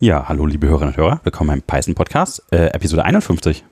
Ja, 0.00 0.28
hallo 0.28 0.46
liebe 0.46 0.66
Hörerinnen 0.66 0.92
und 0.94 0.96
Hörer, 0.96 1.20
willkommen 1.24 1.48
beim 1.48 1.62
Python 1.62 1.94
Podcast, 1.94 2.42
äh, 2.50 2.66
Episode 2.66 3.04
51. 3.04 3.64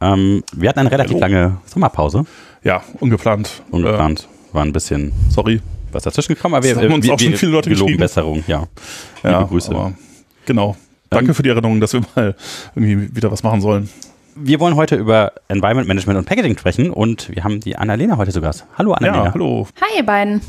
Ähm, 0.00 0.42
wir 0.54 0.68
hatten 0.68 0.78
eine 0.80 0.90
relativ 0.90 1.20
Hallo. 1.20 1.20
lange 1.20 1.56
Sommerpause, 1.66 2.24
Ja, 2.64 2.82
ungeplant. 3.00 3.62
ungeplant, 3.70 4.28
war 4.52 4.62
ein 4.64 4.72
bisschen 4.72 5.08
Äh, 5.08 5.12
sorry. 5.30 5.60
was 5.90 6.04
dazwischen 6.04 6.34
gekommen, 6.34 6.54
aber 6.54 6.64
wir, 6.64 6.74
Das 6.74 6.84
haben 6.84 6.92
uns 6.94 7.04
wir, 7.04 7.12
auch 7.14 7.18
schon 7.20 7.34
viele 7.34 7.52
Leute 7.52 7.68
wir 7.70 7.76
loben 7.76 7.86
geschrieben. 7.88 8.00
Besserung, 8.00 8.44
ja. 8.46 8.64
Ja, 9.22 9.38
Liebe 9.38 9.50
Grüße. 9.50 9.70
aber 9.72 9.92
genau. 10.46 10.76
Danke 11.10 11.30
Ähm, 11.30 11.34
für 11.34 11.42
die 11.42 11.50
Erinnerung, 11.50 11.80
dass 11.80 11.92
wir 11.92 12.00
mal 12.16 12.34
irgendwie 12.74 13.14
wieder 13.14 13.30
was 13.30 13.42
machen 13.42 13.60
sollen. 13.60 13.88
Wir 14.34 14.58
wollen 14.60 14.76
heute 14.76 14.96
über 14.96 15.32
Environment 15.48 15.86
Management 15.86 16.18
und 16.18 16.24
Packaging 16.24 16.56
sprechen 16.56 16.90
und 16.90 17.28
wir 17.34 17.44
haben 17.44 17.60
die 17.60 17.76
Annalena 17.76 18.16
heute 18.16 18.32
zu 18.32 18.40
Gast. 18.40 18.64
Hallo 18.78 18.92
Annalena. 18.94 19.24
Ja, 19.26 19.34
hallo. 19.34 19.66
Hi, 19.82 19.98
ihr 19.98 20.06
beiden. 20.06 20.40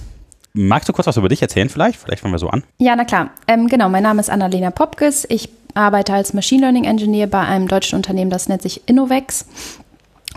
Magst 0.56 0.88
du 0.88 0.94
kurz 0.94 1.08
was 1.08 1.18
über 1.18 1.30
dich 1.30 1.42
erzählen 1.42 1.68
vielleicht? 1.68 2.00
Vielleicht 2.00 2.22
fangen 2.22 2.34
wir 2.34 2.38
so 2.40 2.48
an. 2.50 2.64
Ja, 2.78 2.96
na 2.96 3.06
klar. 3.06 3.32
Ähm, 3.48 3.68
genau, 3.68 3.90
mein 3.90 4.04
Name 4.04 4.20
ist 4.20 4.30
Annalena 4.30 4.70
Popkes. 4.70 5.26
Ich 5.30 5.50
arbeite 5.74 6.14
als 6.14 6.34
Machine 6.36 6.61
Learning 6.61 6.84
Engineer 6.84 7.25
bei 7.25 7.39
einem 7.39 7.68
deutschen 7.68 7.96
Unternehmen, 7.96 8.30
das 8.30 8.48
nennt 8.48 8.61
sich 8.61 8.88
Innovex 8.88 9.47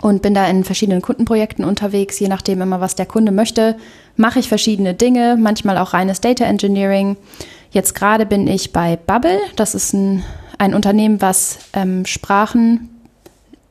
und 0.01 0.23
bin 0.23 0.33
da 0.33 0.47
in 0.47 0.63
verschiedenen 0.63 1.03
Kundenprojekten 1.03 1.63
unterwegs. 1.63 2.19
Je 2.19 2.27
nachdem 2.29 2.61
immer, 2.63 2.81
was 2.81 2.95
der 2.95 3.05
Kunde 3.05 3.31
möchte, 3.31 3.75
mache 4.15 4.39
ich 4.39 4.47
verschiedene 4.49 4.95
Dinge, 4.95 5.37
manchmal 5.39 5.77
auch 5.77 5.93
reines 5.93 6.19
Data 6.19 6.45
Engineering. 6.45 7.15
Jetzt 7.69 7.93
gerade 7.93 8.25
bin 8.25 8.47
ich 8.47 8.73
bei 8.73 8.95
Bubble. 8.95 9.39
Das 9.55 9.75
ist 9.75 9.93
ein, 9.93 10.23
ein 10.57 10.73
Unternehmen, 10.73 11.21
was 11.21 11.59
ähm, 11.73 12.07
Sprachen 12.07 12.89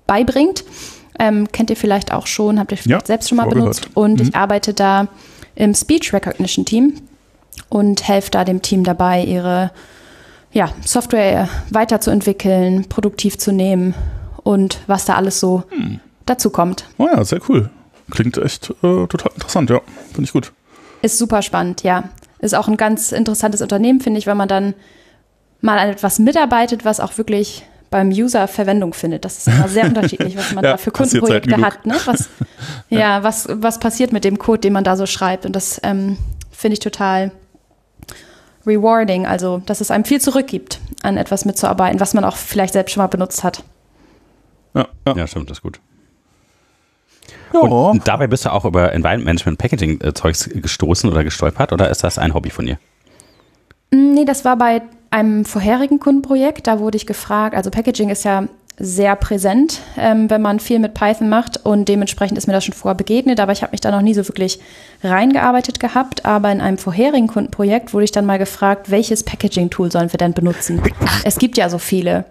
beibringt. 0.06 0.62
Ähm, 1.18 1.48
kennt 1.51 1.70
ihr 1.70 1.76
vielleicht 1.76 2.12
auch 2.12 2.28
schon, 2.28 2.60
habt 2.60 2.70
ihr 2.70 2.78
vielleicht 2.78 3.02
Ja, 3.02 3.04
selbst 3.06 3.30
schon 3.30 3.37
mal 3.38 3.48
benutzt. 3.48 3.82
gehört. 3.82 3.96
Und 3.96 4.20
Mhm. 4.20 4.28
ich 4.28 4.37
arbeite 4.37 4.74
da 4.74 5.09
im 5.56 5.74
Speech 5.74 6.12
Recognition 6.12 6.65
Team 6.65 6.95
und 7.69 8.06
helfe 8.06 8.30
da 8.30 8.45
dem 8.45 8.62
Team 8.62 8.84
dabei, 8.84 9.24
ihre 9.24 9.73
ja, 10.52 10.70
Software 10.84 11.48
weiterzuentwickeln, 11.70 12.88
produktiv 12.88 13.37
zu 13.38 13.52
nehmen 13.52 13.95
und 14.45 14.79
was 14.87 15.04
da 15.04 15.15
alles 15.16 15.40
so 15.40 15.65
Hm. 15.71 16.01
dazu 16.24 16.51
kommt. 16.51 16.85
Oh 16.98 17.09
ja, 17.13 17.24
sehr 17.24 17.40
cool. 17.48 17.71
Klingt 18.10 18.38
echt 18.38 18.71
äh, 18.71 19.07
total 19.07 19.32
interessant, 19.35 19.68
ja. 19.71 19.80
Finde 20.13 20.23
ich 20.23 20.32
gut. 20.32 20.52
Ist 21.02 21.18
super 21.18 21.43
spannend, 21.43 21.82
ja. 21.82 22.04
Ist 22.38 22.54
auch 22.54 22.68
ein 22.68 22.76
ganz 22.76 23.13
interessantes 23.13 23.60
Unternehmen, 23.63 24.01
finde 24.01 24.18
ich, 24.18 24.26
wenn 24.26 24.37
man 24.37 24.48
dann 24.48 24.74
mal 25.60 25.79
an 25.79 25.88
etwas 25.88 26.18
mitarbeitet, 26.18 26.85
was 26.85 27.01
auch 27.01 27.16
wirklich 27.18 27.65
beim 27.90 28.09
User 28.09 28.48
Verwendung 28.48 28.95
findet. 28.95 29.24
Das 29.24 29.38
ist 29.38 29.48
immer 29.48 29.68
sehr 29.68 29.84
unterschiedlich, 29.88 30.37
was 30.37 30.52
man 30.52 30.65
Ja, 30.65 30.73
da 30.73 30.76
für 30.76 30.90
Kundenprojekte 30.90 31.51
selten 31.51 31.65
hat. 31.65 31.87
Ne? 31.87 31.95
Was, 32.04 32.29
ja, 32.88 33.23
was, 33.23 33.48
was 33.51 33.79
passiert 33.80 34.12
mit 34.12 34.24
dem 34.24 34.38
Code, 34.38 34.60
den 34.60 34.73
man 34.73 34.84
da 34.84 34.96
so 34.96 35.06
schreibt. 35.06 35.46
Und 35.46 35.54
das 35.54 35.80
ähm, 35.82 36.18
finde 36.51 36.74
ich 36.74 36.80
total 36.80 37.32
rewarding. 38.66 39.26
Also, 39.26 39.62
dass 39.64 39.80
es 39.80 39.90
einem 39.90 40.04
viel 40.04 40.20
zurückgibt, 40.20 40.80
an 41.02 41.16
etwas 41.16 41.45
mitzuarbeiten, 41.45 42.01
was 42.01 42.14
man 42.14 42.24
auch 42.24 42.37
vielleicht 42.37 42.73
selbst 42.73 42.92
schon 42.92 43.02
mal 43.02 43.07
benutzt 43.09 43.45
hat. 43.45 43.62
Ja, 44.74 44.88
ja. 45.07 45.16
Ja, 45.16 45.26
stimmt, 45.26 45.51
das 45.51 45.59
ist 45.59 45.62
gut. 45.62 45.80
Ja. 47.52 47.60
Und, 47.60 47.73
und 47.73 48.09
dabei 48.09 48.26
bist 48.26 48.45
du 48.45 48.52
auch 48.52 48.64
über 48.64 48.92
Environment 48.92 49.24
Management 49.24 49.59
Packaging 49.59 50.01
äh, 50.01 50.12
Zeugs 50.12 50.51
gestoßen 50.52 51.10
oder 51.10 51.24
gestolpert 51.24 51.73
oder 51.73 51.88
ist 51.90 52.04
das 52.04 52.18
ein 52.18 52.34
Hobby 52.34 52.51
von 52.51 52.66
dir? 52.66 52.79
Mm, 53.92 54.14
Nee, 54.14 54.24
das 54.24 54.45
war 54.45 54.57
bei 54.57 54.82
einem 55.10 55.45
vorherigen 55.45 56.01
Kundenprojekt. 56.01 56.66
Da 56.66 56.79
wurde 56.80 56.96
ich 56.96 57.07
gefragt, 57.07 57.54
also 57.54 57.71
Packaging 57.71 58.10
ist 58.10 58.24
ja 58.24 58.49
sehr 58.79 59.16
präsent, 59.16 59.80
ähm, 59.96 60.29
wenn 60.29 60.43
man 60.43 60.60
viel 60.60 60.79
mit 60.79 60.93
Python 60.93 61.30
macht 61.30 61.65
und 61.65 61.88
dementsprechend 61.88 62.37
ist 62.37 62.46
mir 62.46 62.52
das 62.52 62.65
schon 62.65 62.74
vorher 62.74 62.95
begegnet, 62.95 63.40
aber 63.40 63.52
ich 63.52 63.63
habe 63.63 63.73
mich 63.73 63.80
da 63.80 63.90
noch 63.90 64.03
nie 64.03 64.12
so 64.12 64.28
wirklich 64.28 64.59
reingearbeitet 65.03 65.81
gehabt. 65.81 66.26
Aber 66.26 66.53
in 66.53 66.60
einem 66.60 66.76
vorherigen 66.76 67.26
Kundenprojekt 67.26 67.94
wurde 67.94 68.04
ich 68.04 68.12
dann 68.12 68.26
mal 68.26 68.38
gefragt, 68.38 68.91
welches 68.91 69.22
Packaging-Tool 69.25 69.91
sollen 69.91 70.12
wir 70.12 70.19
denn 70.19 70.34
benutzen? 70.34 70.82
es 71.25 71.38
gibt 71.38 71.56
ja 71.56 71.70
so 71.70 71.78
viele. 71.78 72.26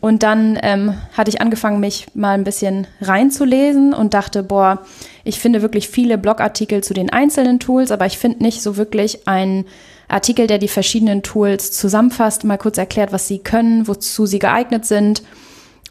Und 0.00 0.22
dann 0.22 0.58
ähm, 0.62 0.94
hatte 1.16 1.30
ich 1.30 1.40
angefangen, 1.40 1.80
mich 1.80 2.06
mal 2.14 2.34
ein 2.34 2.44
bisschen 2.44 2.86
reinzulesen 3.00 3.92
und 3.92 4.14
dachte, 4.14 4.42
boah, 4.42 4.78
ich 5.24 5.40
finde 5.40 5.62
wirklich 5.62 5.88
viele 5.88 6.18
Blogartikel 6.18 6.84
zu 6.84 6.94
den 6.94 7.10
einzelnen 7.10 7.58
Tools, 7.58 7.90
aber 7.90 8.06
ich 8.06 8.18
finde 8.18 8.42
nicht 8.42 8.62
so 8.62 8.76
wirklich 8.76 9.26
einen 9.26 9.64
Artikel, 10.10 10.46
der 10.46 10.58
die 10.58 10.68
verschiedenen 10.68 11.22
Tools 11.22 11.72
zusammenfasst, 11.72 12.44
mal 12.44 12.58
kurz 12.58 12.78
erklärt, 12.78 13.12
was 13.12 13.28
sie 13.28 13.38
können, 13.38 13.88
wozu 13.88 14.26
sie 14.26 14.38
geeignet 14.38 14.84
sind 14.86 15.22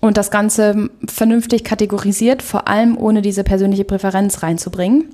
und 0.01 0.17
das 0.17 0.31
Ganze 0.31 0.89
vernünftig 1.07 1.63
kategorisiert, 1.63 2.41
vor 2.41 2.67
allem 2.67 2.97
ohne 2.97 3.21
diese 3.21 3.43
persönliche 3.43 3.83
Präferenz 3.85 4.43
reinzubringen, 4.43 5.05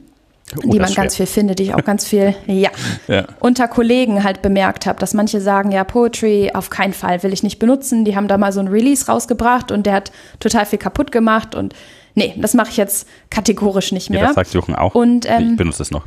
Oh, 0.63 0.69
die 0.69 0.79
man 0.79 0.93
ganz 0.93 1.15
viel 1.15 1.25
findet, 1.25 1.57
die 1.57 1.63
ich 1.63 1.73
auch 1.73 1.83
ganz 1.83 2.05
viel, 2.05 2.35
ja, 2.45 2.69
Ja. 3.07 3.25
unter 3.39 3.67
Kollegen 3.67 4.23
halt 4.23 4.43
bemerkt 4.43 4.85
habe, 4.85 4.99
dass 4.99 5.15
manche 5.15 5.41
sagen, 5.41 5.71
ja, 5.71 5.83
Poetry 5.83 6.51
auf 6.53 6.69
keinen 6.69 6.93
Fall 6.93 7.23
will 7.23 7.33
ich 7.33 7.41
nicht 7.41 7.57
benutzen. 7.57 8.05
Die 8.05 8.15
haben 8.15 8.27
da 8.27 8.37
mal 8.37 8.51
so 8.53 8.59
ein 8.59 8.67
Release 8.67 9.07
rausgebracht 9.07 9.71
und 9.71 9.87
der 9.87 9.93
hat 9.93 10.11
total 10.39 10.67
viel 10.67 10.77
kaputt 10.77 11.11
gemacht 11.11 11.55
und 11.55 11.73
nee, 12.13 12.35
das 12.37 12.53
mache 12.53 12.69
ich 12.69 12.77
jetzt 12.77 13.07
kategorisch 13.31 13.91
nicht 13.91 14.09
Ja, 14.09 14.17
mehr. 14.19 14.25
das 14.27 14.35
sagt 14.35 14.53
Jochen 14.53 14.75
auch. 14.75 14.93
Und, 14.93 15.25
ich 15.25 15.31
ähm, 15.31 15.55
benutze 15.55 15.81
es 15.81 15.89
noch. 15.89 16.05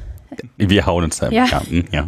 Wir 0.57 0.87
hauen 0.87 1.03
uns 1.03 1.19
da. 1.19 1.31
Ja. 1.31 1.45
Ja. 1.47 1.63
hm, 1.69 1.85
ja. 1.91 2.07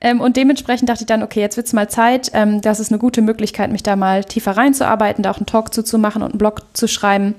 Ähm, 0.00 0.20
und 0.20 0.36
dementsprechend 0.36 0.88
dachte 0.88 1.02
ich 1.02 1.06
dann, 1.06 1.22
okay, 1.22 1.40
jetzt 1.40 1.56
wird's 1.56 1.72
mal 1.72 1.88
Zeit. 1.88 2.30
Ähm, 2.32 2.60
das 2.60 2.80
ist 2.80 2.90
eine 2.90 2.98
gute 2.98 3.22
Möglichkeit, 3.22 3.70
mich 3.70 3.82
da 3.82 3.96
mal 3.96 4.24
tiefer 4.24 4.56
reinzuarbeiten, 4.56 5.22
da 5.22 5.30
auch 5.30 5.36
einen 5.36 5.46
Talk 5.46 5.74
zuzumachen 5.74 6.22
und 6.22 6.30
einen 6.30 6.38
Blog 6.38 6.62
zu 6.72 6.88
schreiben, 6.88 7.34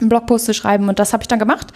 einen 0.00 0.08
Blogpost 0.10 0.44
zu 0.44 0.54
schreiben. 0.54 0.88
Und 0.88 0.98
das 0.98 1.12
habe 1.12 1.22
ich 1.22 1.28
dann 1.28 1.38
gemacht. 1.38 1.72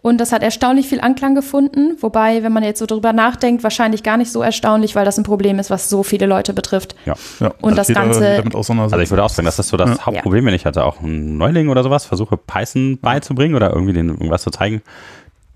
Und 0.00 0.18
das 0.18 0.30
hat 0.30 0.44
erstaunlich 0.44 0.86
viel 0.86 1.00
Anklang 1.00 1.34
gefunden. 1.34 1.96
Wobei, 2.00 2.44
wenn 2.44 2.52
man 2.52 2.62
jetzt 2.62 2.78
so 2.78 2.86
drüber 2.86 3.12
nachdenkt, 3.12 3.64
wahrscheinlich 3.64 4.04
gar 4.04 4.16
nicht 4.16 4.30
so 4.30 4.42
erstaunlich, 4.42 4.94
weil 4.94 5.04
das 5.04 5.18
ein 5.18 5.24
Problem 5.24 5.58
ist, 5.58 5.70
was 5.70 5.88
so 5.90 6.04
viele 6.04 6.26
Leute 6.26 6.54
betrifft. 6.54 6.94
ja. 7.04 7.14
ja. 7.40 7.52
Und 7.60 7.76
das 7.76 7.88
jeder 7.88 8.02
Ganze- 8.02 8.36
damit 8.36 8.54
auseinandersetzt. 8.54 8.94
Also 8.94 9.02
ich 9.02 9.10
würde 9.10 9.24
auch 9.24 9.28
sagen, 9.28 9.46
das 9.46 9.58
ist 9.58 9.68
so 9.68 9.76
das 9.76 10.06
Hauptproblem, 10.06 10.46
wenn 10.46 10.54
ich 10.54 10.66
hatte 10.66 10.84
auch 10.84 11.02
einen 11.02 11.36
Neuling 11.36 11.68
oder 11.68 11.82
sowas 11.82 12.04
versuche, 12.04 12.36
Python 12.36 12.98
beizubringen 13.00 13.56
oder 13.56 13.72
irgendwie 13.72 13.92
den 13.92 14.08
irgendwas 14.10 14.42
zu 14.42 14.50
zeigen. 14.50 14.82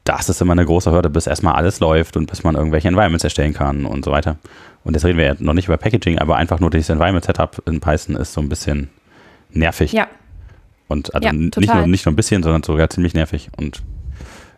Das 0.05 0.29
ist 0.29 0.41
immer 0.41 0.53
eine 0.53 0.67
große 0.67 0.91
Hürde, 0.91 1.11
bis 1.11 1.27
erstmal 1.27 1.55
alles 1.55 1.79
läuft 1.81 2.17
und 2.17 2.27
bis 2.29 2.43
man 2.43 2.57
irgendwelche 2.57 2.89
Environments 2.89 3.25
erstellen 3.25 3.55
kann 3.55 3.87
und 3.87 4.05
so 4.05 4.11
weiter. 4.11 4.37
Und 4.85 4.95
jetzt 4.95 5.05
reden 5.05 5.19
wir 5.19 5.27
ja 5.27 5.35
noch 5.39 5.55
nicht 5.55 5.67
über 5.67 5.77
Packaging, 5.77 6.19
aber 6.19 6.37
einfach 6.37 6.59
nur 6.59 6.71
dieses 6.71 6.89
Environment-Setup 6.89 7.63
in 7.67 7.81
Python 7.81 8.17
ist 8.17 8.33
so 8.33 8.41
ein 8.41 8.49
bisschen 8.49 8.91
nervig. 9.51 9.93
Ja, 9.93 10.09
Und 10.89 11.15
also 11.15 11.27
Ja, 11.27 11.33
nicht, 11.33 11.57
nur, 11.57 11.87
nicht 11.87 12.05
nur 12.05 12.13
ein 12.13 12.17
bisschen, 12.17 12.43
sondern 12.43 12.63
sogar 12.65 12.91
ziemlich 12.91 13.15
nervig. 13.15 13.51
Und 13.57 13.83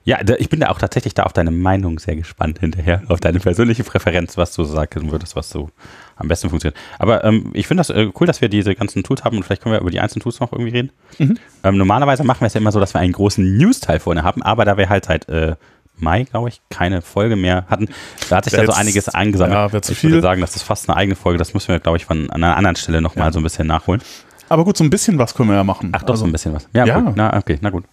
ja, 0.05 0.19
ich 0.39 0.49
bin 0.51 0.61
da 0.61 0.69
auch 0.69 0.79
tatsächlich 0.79 1.15
da 1.15 1.23
auf 1.25 1.33
deine 1.33 1.51
Meinung 1.51 1.99
sehr 1.99 2.17
gespannt 2.17 2.59
hinterher, 2.61 3.03
auf 3.09 3.21
deine 3.21 3.41
persönliche 3.41 3.85
Präferenz, 3.85 4.37
was 4.37 4.55
du 4.55 4.65
sagen 4.65 5.11
würdest, 5.11 5.35
was 5.37 5.49
so 5.51 5.71
am 6.17 6.29
besten 6.29 6.49
funktioniert. 6.51 6.77
Aber 6.99 7.25
ähm, 7.25 7.51
ich 7.55 7.67
finde 7.67 7.81
das 7.81 7.91
äh, 7.91 8.09
cool, 8.21 8.27
dass 8.27 8.41
wir 8.41 8.49
diese 8.49 8.75
ganzen 8.75 9.03
Tools 9.03 9.25
haben 9.25 9.37
und 9.37 9.43
vielleicht 9.45 9.63
können 9.63 9.75
wir 9.75 9.81
über 9.81 9.91
die 9.91 10.01
einzelnen 10.01 10.23
Tools 10.23 10.41
noch 10.41 10.53
irgendwie 10.53 10.71
reden. 10.73 10.91
Mhm. 11.19 11.39
Ähm, 11.63 11.77
normalerweise 11.77 12.25
machen 12.25 12.41
wir 12.41 12.47
es 12.47 12.55
ja 12.55 12.61
immer 12.61 12.73
so, 12.73 12.81
dass 12.81 12.95
wir 12.95 13.01
einen 13.01 13.13
großen 13.13 13.57
News-Teil 13.57 14.01
vorne 14.01 14.23
haben, 14.23 14.43
aber 14.43 14.65
da 14.65 14.77
wir 14.77 14.89
halt 14.89 15.05
seit 15.07 15.29
äh, 15.29 15.57
Mai, 15.97 16.25
glaube 16.25 16.49
ich, 16.49 16.61
keine 16.71 17.03
Folge 17.03 17.37
mehr 17.37 17.67
hatten, 17.69 17.89
da 18.29 18.37
hat 18.39 18.45
sich 18.45 18.53
Wär 18.53 18.65
da 18.65 18.73
so 18.73 18.79
einiges 18.79 19.09
eingesammelt. 19.09 19.73
ja, 19.73 19.81
zu 19.83 19.93
ich 19.93 20.03
würde 20.03 20.15
viel. 20.17 20.23
sagen, 20.23 20.41
das 20.41 20.57
ist 20.57 20.63
fast 20.63 20.89
eine 20.89 20.97
eigene 20.97 21.15
Folge, 21.15 21.39
das 21.39 21.55
müssen 21.55 21.69
wir, 21.69 21.79
glaube 21.79 21.99
ich, 21.99 22.05
von 22.05 22.29
an 22.31 22.43
einer 22.43 22.57
anderen 22.57 22.75
Stelle 22.77 23.01
nochmal 23.01 23.27
Ja. 23.29 23.33
so 23.33 23.39
ein 23.39 23.45
bisschen 23.45 23.69
nachholen. 23.69 24.03
Aber 24.49 24.65
gut, 24.65 24.77
so 24.77 24.83
ein 24.85 24.91
bisschen 24.91 25.19
was 25.19 25.35
können 25.35 25.49
wir 25.51 25.57
ja 25.57 25.65
machen. 25.65 25.91
Ach 25.93 26.01
doch, 26.03 26.09
so 26.09 26.13
Also, 26.13 26.27
ein 26.27 26.33
bisschen 26.33 26.53
was. 26.53 26.69
Ja, 26.75 26.85
Ja. 26.85 26.99
Gut. 27.01 27.13
Na, 27.17 27.37
okay, 27.37 27.59
na 27.61 27.71
gut. 27.71 27.85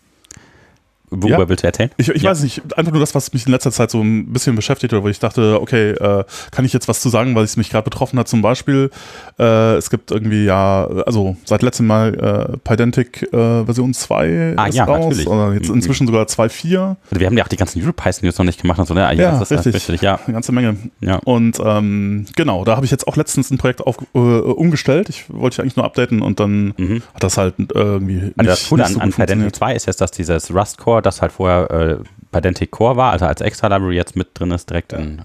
Worüber 1.14 1.40
Ja. 1.40 1.50
willst 1.50 1.64
du 1.64 1.68
erzählen? 1.68 1.92
Ich, 1.98 2.08
ich 2.10 2.22
Ja. 2.22 2.32
weiß 2.32 2.42
nicht, 2.42 2.62
einfach 2.78 2.92
nur 2.94 3.02
das, 3.02 3.14
was 3.14 3.34
mich 3.34 3.46
in 3.46 3.52
letzter 3.52 3.72
Zeit 3.72 3.92
so 3.92 4.02
ein 4.02 4.32
bisschen 4.32 4.56
beschäftigt 4.56 4.94
oder 4.94 5.04
wo 5.04 5.10
ich 5.10 5.20
dachte, 5.20 5.60
okay, 5.62 5.92
äh, 5.92 6.24
kann 6.52 6.64
ich 6.64 6.72
jetzt 6.72 6.88
was 6.88 7.02
zu 7.02 7.10
sagen, 7.10 7.36
weil 7.36 7.44
es 7.44 7.58
mich 7.58 7.70
gerade 7.70 7.84
betroffen 7.84 8.18
hat. 8.18 8.30
Zum 8.30 8.42
Beispiel, 8.42 8.90
äh, 9.38 9.76
es 9.76 9.90
gibt 9.90 10.10
irgendwie 10.12 10.46
ja, 10.46 10.88
also 11.06 11.36
seit 11.44 11.64
letztem 11.64 11.88
Mal 11.88 12.54
äh, 12.54 12.58
Pydantic 12.64 13.24
äh, 13.34 13.66
Version 13.66 13.94
2 13.94 14.54
Ah, 14.56 14.68
ist 14.68 14.76
ja, 14.76 14.86
raus. 14.86 15.06
natürlich. 15.06 15.28
Oder 15.28 15.54
jetzt 15.54 15.68
Mhm. 15.70 15.76
inzwischen 15.76 16.08
sogar 16.08 16.26
2.4. 16.28 16.96
Also 17.10 17.20
wir 17.20 17.28
haben 17.28 17.38
ja 17.38 17.44
auch 17.44 17.50
die 17.50 17.58
ganzen 17.58 17.82
Europython-News 17.84 18.38
noch 18.38 18.46
nicht 18.46 18.62
gemacht 18.62 18.80
und 18.80 18.88
so, 18.88 18.94
ne? 18.94 19.02
Ja, 19.02 19.32
das 19.38 19.52
ist 19.52 19.52
richtig. 19.52 19.76
richtig, 19.76 20.02
ja. 20.02 20.18
Eine 20.26 20.34
ganze 20.34 20.52
Menge. 20.54 20.78
ja. 21.02 21.18
Und 21.26 21.58
ähm, 21.64 22.26
genau, 22.38 22.64
da 22.64 22.76
habe 22.78 22.86
ich 22.86 22.92
jetzt 22.92 23.08
auch 23.08 23.18
letztens 23.18 23.52
ein 23.52 23.58
Projekt 23.58 23.82
auf, 23.82 23.98
äh, 24.16 24.18
umgestellt. 24.18 25.10
Ich 25.10 25.26
wollte 25.28 25.56
ich 25.56 25.60
eigentlich 25.62 25.76
nur 25.76 25.86
updaten 25.86 26.22
und 26.22 26.40
dann 26.40 26.74
Mhm. 26.78 27.02
hat 27.14 27.24
das 27.24 27.38
halt 27.38 27.56
irgendwie 27.58 28.14
nicht, 28.16 28.34
Also 28.40 28.50
das 28.52 28.70
Coole 28.70 28.84
nicht 28.84 28.88
an, 28.88 28.94
so 28.94 29.00
an 29.02 29.06
gut 29.10 29.16
Pydantic 29.16 29.36
funktioniert. 29.36 29.56
2 29.58 29.76
ist 29.76 29.86
jetzt, 29.88 30.00
dass 30.02 30.12
dieses 30.12 30.54
Rust-Core, 30.54 31.01
das 31.02 31.22
halt 31.22 31.32
vorher 31.32 31.70
äh, 31.72 31.98
Pydantic 32.32 32.72
Core 32.72 32.96
war, 32.98 33.12
also 33.12 33.26
als 33.26 33.42
extra 33.42 33.68
Library 33.68 33.96
jetzt 33.96 34.16
mit 34.16 34.30
drin 34.34 34.52
ist, 34.52 34.70
direkt 34.70 34.94
in 34.94 35.20
äh, 35.20 35.24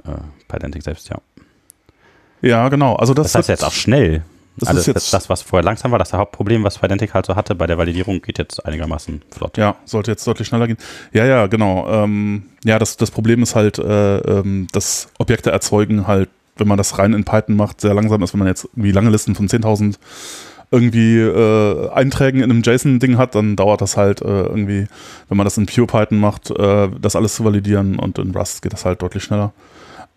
Pydantic 0.48 0.82
selbst, 0.82 1.08
ja. 1.08 1.18
Ja, 2.42 2.68
genau. 2.68 2.96
Also 2.96 3.14
das, 3.14 3.28
Das 3.32 3.34
heißt 3.36 3.48
jetzt 3.48 3.64
auch 3.64 3.72
schnell. 3.72 4.22
Das 4.58 4.68
also 4.68 4.80
ist 4.80 4.86
jetzt- 4.86 5.12
das, 5.12 5.28
was 5.28 5.42
vorher 5.42 5.64
langsam 5.64 5.90
war, 5.92 5.98
das 5.98 6.12
Hauptproblem, 6.12 6.64
was 6.64 6.78
Pydantic 6.78 7.12
halt 7.14 7.26
so 7.26 7.36
hatte 7.36 7.54
bei 7.54 7.66
der 7.66 7.76
Validierung, 7.78 8.22
geht 8.22 8.38
jetzt 8.38 8.64
einigermaßen 8.64 9.22
flott. 9.30 9.58
Ja, 9.58 9.76
sollte 9.84 10.10
jetzt 10.10 10.26
deutlich 10.26 10.48
schneller 10.48 10.66
gehen. 10.66 10.78
Ja, 11.12 11.24
ja, 11.26 11.46
genau. 11.46 11.86
Ähm, 11.90 12.44
ja, 12.64 12.78
das, 12.78 12.96
das 12.96 13.10
Problem 13.10 13.42
ist 13.42 13.54
halt, 13.54 13.78
äh, 13.78 14.18
ähm, 14.18 14.66
dass 14.72 15.08
Objekte 15.18 15.50
erzeugen 15.50 16.06
halt, 16.06 16.30
wenn 16.56 16.68
man 16.68 16.78
das 16.78 16.98
rein 16.98 17.12
in 17.12 17.24
Python 17.24 17.54
macht, 17.56 17.82
sehr 17.82 17.92
langsam 17.92 18.22
ist. 18.22 18.32
Wenn 18.32 18.38
man 18.38 18.48
jetzt 18.48 18.64
irgendwie 18.64 18.92
lange 18.92 19.10
Listen 19.10 19.34
von 19.34 19.46
10.000 19.46 19.96
irgendwie 20.70 21.18
äh, 21.18 21.90
Einträgen 21.90 22.42
in 22.42 22.50
einem 22.50 22.62
JSON-Ding 22.62 23.18
hat, 23.18 23.34
dann 23.34 23.56
dauert 23.56 23.80
das 23.80 23.96
halt 23.96 24.20
äh, 24.20 24.24
irgendwie, 24.24 24.86
wenn 25.28 25.36
man 25.36 25.44
das 25.44 25.56
in 25.58 25.66
Pure 25.66 25.86
Python 25.86 26.18
macht, 26.18 26.50
äh, 26.50 26.88
das 27.00 27.16
alles 27.16 27.36
zu 27.36 27.44
validieren 27.44 27.98
und 27.98 28.18
in 28.18 28.32
Rust 28.32 28.62
geht 28.62 28.72
das 28.72 28.84
halt 28.84 29.02
deutlich 29.02 29.22
schneller. 29.22 29.52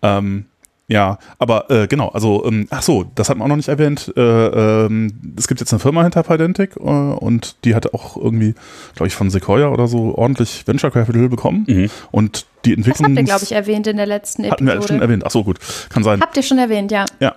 Ähm, 0.02 0.46
Ja, 0.88 1.18
aber 1.38 1.70
äh, 1.70 1.86
genau, 1.86 2.08
also, 2.08 2.44
ähm, 2.46 2.66
ach 2.70 2.82
so, 2.82 3.04
das 3.14 3.28
hat 3.28 3.36
man 3.36 3.44
auch 3.44 3.50
noch 3.50 3.56
nicht 3.56 3.68
erwähnt. 3.68 4.12
Äh, 4.16 4.20
ähm, 4.20 5.12
es 5.38 5.46
gibt 5.46 5.60
jetzt 5.60 5.72
eine 5.72 5.78
Firma 5.78 6.02
hinter 6.02 6.24
Pydantic 6.24 6.74
äh, 6.74 6.80
und 6.80 7.64
die 7.64 7.76
hat 7.76 7.94
auch 7.94 8.16
irgendwie, 8.16 8.54
glaube 8.96 9.06
ich, 9.06 9.14
von 9.14 9.30
Sequoia 9.30 9.68
oder 9.68 9.86
so 9.86 10.16
ordentlich 10.16 10.66
Venture 10.66 10.90
Capital 10.90 11.28
bekommen. 11.28 11.64
Mhm. 11.68 11.90
Und 12.10 12.44
die 12.64 12.74
Entwicklung. 12.74 13.14
Das 13.14 13.18
habt 13.18 13.18
ihr, 13.18 13.24
glaube 13.24 13.44
ich, 13.44 13.52
erwähnt 13.52 13.86
in 13.86 13.98
der 13.98 14.06
letzten 14.06 14.42
Episode. 14.42 14.72
Hatten 14.72 14.80
wir 14.80 14.88
schon 14.88 15.00
erwähnt. 15.00 15.22
Ach 15.24 15.30
so, 15.30 15.44
gut. 15.44 15.60
Kann 15.90 16.02
sein. 16.02 16.20
Habt 16.20 16.36
ihr 16.36 16.42
schon 16.42 16.58
erwähnt, 16.58 16.90
ja. 16.90 17.04
Ja. 17.20 17.36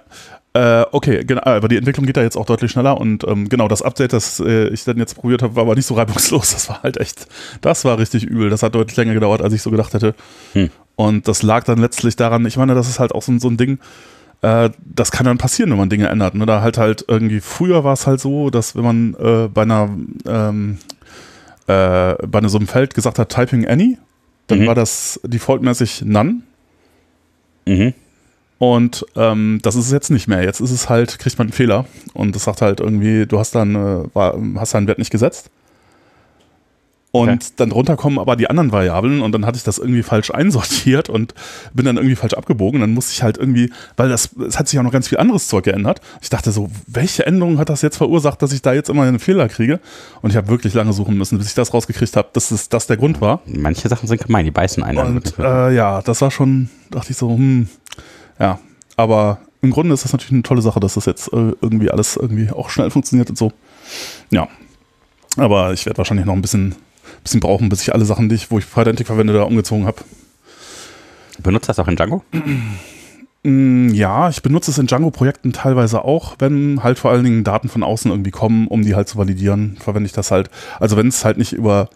Äh, 0.55 0.85
okay, 0.91 1.23
genau, 1.25 1.41
aber 1.45 1.67
die 1.67 1.77
Entwicklung 1.77 2.05
geht 2.05 2.15
da 2.15 2.21
jetzt 2.21 2.37
auch 2.37 2.45
deutlich 2.45 2.71
schneller 2.71 2.99
und 2.99 3.23
ähm, 3.27 3.49
genau 3.49 3.67
das 3.67 3.81
Update, 3.81 4.13
das 4.13 4.39
äh, 4.39 4.67
ich 4.67 4.83
dann 4.83 4.97
jetzt 4.97 5.15
probiert 5.15 5.41
habe, 5.41 5.55
war 5.55 5.63
aber 5.63 5.73
nicht 5.75 5.87
so 5.87 5.95
reibungslos. 5.95 6.53
Das 6.53 6.69
war 6.69 6.83
halt 6.83 6.97
echt, 6.97 7.27
das 7.61 7.85
war 7.85 7.97
richtig 7.97 8.23
übel. 8.23 8.51
Das 8.51 8.61
hat 8.61 8.75
deutlich 8.75 8.95
länger 8.95 9.15
gedauert, 9.15 9.41
als 9.41 9.53
ich 9.53 9.63
so 9.63 9.71
gedacht 9.71 9.93
hätte. 9.93 10.13
Hm. 10.53 10.69
Und 10.95 11.27
das 11.27 11.41
lag 11.41 11.63
dann 11.63 11.79
letztlich 11.79 12.15
daran, 12.15 12.45
ich 12.45 12.57
meine, 12.57 12.75
das 12.75 12.87
ist 12.87 12.99
halt 12.99 13.13
auch 13.13 13.23
so, 13.23 13.37
so 13.39 13.47
ein 13.47 13.57
Ding, 13.57 13.79
äh, 14.43 14.69
das 14.85 15.11
kann 15.11 15.25
dann 15.25 15.39
passieren, 15.39 15.71
wenn 15.71 15.77
man 15.77 15.89
Dinge 15.89 16.09
ändert. 16.09 16.35
Ne? 16.35 16.45
Da 16.45 16.61
halt 16.61 16.77
halt 16.77 17.05
irgendwie, 17.07 17.39
früher 17.39 17.83
war 17.83 17.93
es 17.93 18.05
halt 18.05 18.19
so, 18.19 18.51
dass 18.51 18.75
wenn 18.75 18.83
man 18.83 19.15
äh, 19.15 19.47
bei 19.47 19.63
einer 19.63 19.89
ähm, 20.27 20.77
äh, 21.65 22.13
bei 22.27 22.47
so 22.47 22.57
einem 22.57 22.67
Feld 22.67 22.93
gesagt 22.93 23.17
hat, 23.17 23.29
Typing 23.29 23.67
Any, 23.67 23.97
dann 24.47 24.59
mhm. 24.59 24.67
war 24.67 24.75
das 24.75 25.19
defaultmäßig 25.23 26.03
None. 26.05 26.41
Mhm. 27.65 27.93
Und 28.63 29.05
ähm, 29.17 29.59
das 29.61 29.75
ist 29.75 29.87
es 29.87 29.91
jetzt 29.91 30.09
nicht 30.09 30.29
mehr. 30.29 30.41
Jetzt 30.41 30.61
ist 30.61 30.71
es 30.71 30.87
halt, 30.87 31.19
kriegt 31.19 31.37
man 31.37 31.47
einen 31.47 31.53
Fehler 31.53 31.83
und 32.13 32.33
das 32.33 32.45
sagt 32.45 32.61
halt 32.61 32.79
irgendwie, 32.79 33.25
du 33.25 33.37
hast 33.37 33.53
dann, 33.55 33.75
äh, 33.75 34.57
hast 34.57 34.73
deinen 34.73 34.87
Wert 34.87 34.99
nicht 34.99 35.11
gesetzt. 35.11 35.49
Und 37.11 37.29
okay. 37.29 37.45
dann 37.57 37.71
drunter 37.71 37.97
kommen 37.97 38.19
aber 38.19 38.37
die 38.37 38.49
anderen 38.49 38.71
Variablen 38.71 39.21
und 39.21 39.33
dann 39.33 39.45
hatte 39.45 39.57
ich 39.57 39.63
das 39.63 39.79
irgendwie 39.79 40.01
falsch 40.01 40.31
einsortiert 40.31 41.09
und 41.09 41.33
bin 41.73 41.85
dann 41.85 41.97
irgendwie 41.97 42.15
falsch 42.15 42.35
abgebogen. 42.35 42.79
Dann 42.79 42.93
musste 42.93 43.11
ich 43.11 43.21
halt 43.21 43.37
irgendwie, 43.37 43.69
weil 43.97 44.07
das, 44.07 44.29
es 44.47 44.57
hat 44.57 44.69
sich 44.69 44.79
auch 44.79 44.83
noch 44.83 44.93
ganz 44.93 45.09
viel 45.09 45.17
anderes 45.17 45.49
Zeug 45.49 45.65
geändert. 45.65 45.99
Ich 46.21 46.29
dachte 46.29 46.53
so, 46.53 46.71
welche 46.87 47.25
Änderung 47.25 47.59
hat 47.59 47.67
das 47.67 47.81
jetzt 47.81 47.97
verursacht, 47.97 48.41
dass 48.41 48.53
ich 48.53 48.61
da 48.61 48.71
jetzt 48.71 48.89
immer 48.89 49.03
einen 49.03 49.19
Fehler 49.19 49.49
kriege? 49.49 49.81
Und 50.21 50.29
ich 50.29 50.37
habe 50.37 50.47
wirklich 50.47 50.73
lange 50.73 50.93
suchen 50.93 51.17
müssen, 51.17 51.37
bis 51.37 51.47
ich 51.47 51.53
das 51.53 51.73
rausgekriegt 51.73 52.15
habe, 52.15 52.29
dass 52.31 52.47
das, 52.47 52.69
das 52.69 52.87
der 52.87 52.95
Grund 52.95 53.19
war. 53.19 53.41
Manche 53.45 53.89
Sachen 53.89 54.07
sind 54.07 54.25
gemein, 54.25 54.45
die 54.45 54.51
beißen 54.51 54.81
einen. 54.83 55.17
Und 55.17 55.37
äh, 55.37 55.75
ja, 55.75 56.01
das 56.01 56.21
war 56.21 56.31
schon, 56.31 56.69
dachte 56.89 57.11
ich 57.11 57.17
so, 57.17 57.29
hm, 57.29 57.67
ja. 58.39 58.59
Aber 58.95 59.39
im 59.61 59.71
Grunde 59.71 59.93
ist 59.93 60.03
das 60.03 60.11
natürlich 60.11 60.33
eine 60.33 60.43
tolle 60.43 60.61
Sache, 60.61 60.79
dass 60.79 60.95
das 60.95 61.05
jetzt 61.05 61.31
äh, 61.33 61.53
irgendwie 61.61 61.89
alles 61.89 62.17
irgendwie 62.17 62.51
auch 62.51 62.69
schnell 62.69 62.91
funktioniert 62.91 63.29
und 63.29 63.37
so. 63.37 63.51
Ja. 64.29 64.47
Aber 65.37 65.73
ich 65.73 65.85
werde 65.85 65.97
wahrscheinlich 65.97 66.25
noch 66.25 66.33
ein 66.33 66.41
bisschen 66.41 66.75
bisschen 67.23 67.39
brauchen, 67.39 67.69
bis 67.69 67.81
ich 67.81 67.93
alle 67.93 68.05
Sachen, 68.05 68.29
die 68.29 68.35
ich, 68.35 68.51
wo 68.51 68.59
ich 68.59 68.71
Pydantic 68.71 69.07
verwende, 69.07 69.33
da 69.33 69.43
umgezogen 69.43 69.85
habe. 69.85 69.97
Benutzt 71.41 71.69
das 71.69 71.79
auch 71.79 71.87
in 71.87 71.95
Django? 71.95 72.23
Mm, 73.43 73.89
ja, 73.89 74.29
ich 74.29 74.41
benutze 74.41 74.71
es 74.71 74.77
in 74.77 74.87
Django-Projekten 74.87 75.51
teilweise 75.53 76.05
auch, 76.05 76.35
wenn 76.39 76.83
halt 76.83 76.99
vor 76.99 77.11
allen 77.11 77.23
Dingen 77.23 77.43
Daten 77.43 77.69
von 77.69 77.83
außen 77.83 78.11
irgendwie 78.11 78.31
kommen, 78.31 78.67
um 78.67 78.83
die 78.83 78.95
halt 78.95 79.09
zu 79.09 79.17
validieren, 79.17 79.77
verwende 79.79 80.07
ich 80.07 80.13
das 80.13 80.31
halt. 80.31 80.49
Also 80.79 80.95
wenn 80.95 81.07
es 81.07 81.25
halt 81.25 81.37
nicht 81.37 81.53
über 81.53 81.89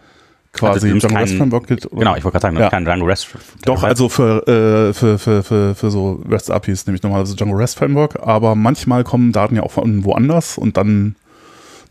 quasi 0.54 0.92
also 0.92 1.08
Django 1.08 1.20
REST 1.20 1.36
Framework? 1.36 1.68
Genau, 1.68 2.16
ich 2.16 2.24
wollte 2.24 2.40
gerade 2.40 2.42
sagen, 2.42 2.58
ja. 2.58 2.70
kein 2.70 2.86
Django 2.86 3.06
REST. 3.06 3.28
Doch, 3.66 3.84
also 3.84 4.10
für, 4.10 4.48
äh, 4.48 4.94
für, 4.94 5.18
für, 5.20 5.44
für, 5.44 5.76
für 5.76 5.92
so 5.92 6.24
REST 6.30 6.52
APIs 6.52 6.86
nehme 6.88 6.98
ich 6.98 7.04
normalerweise 7.04 7.36
Django 7.36 7.56
REST 7.56 7.78
Framework, 7.78 8.20
aber 8.22 8.56
manchmal 8.56 9.04
kommen 9.04 9.32
Daten 9.32 9.56
ja 9.56 9.64
auch 9.64 9.72
von 9.72 10.04
woanders 10.04 10.58
und 10.58 10.78
dann 10.78 11.16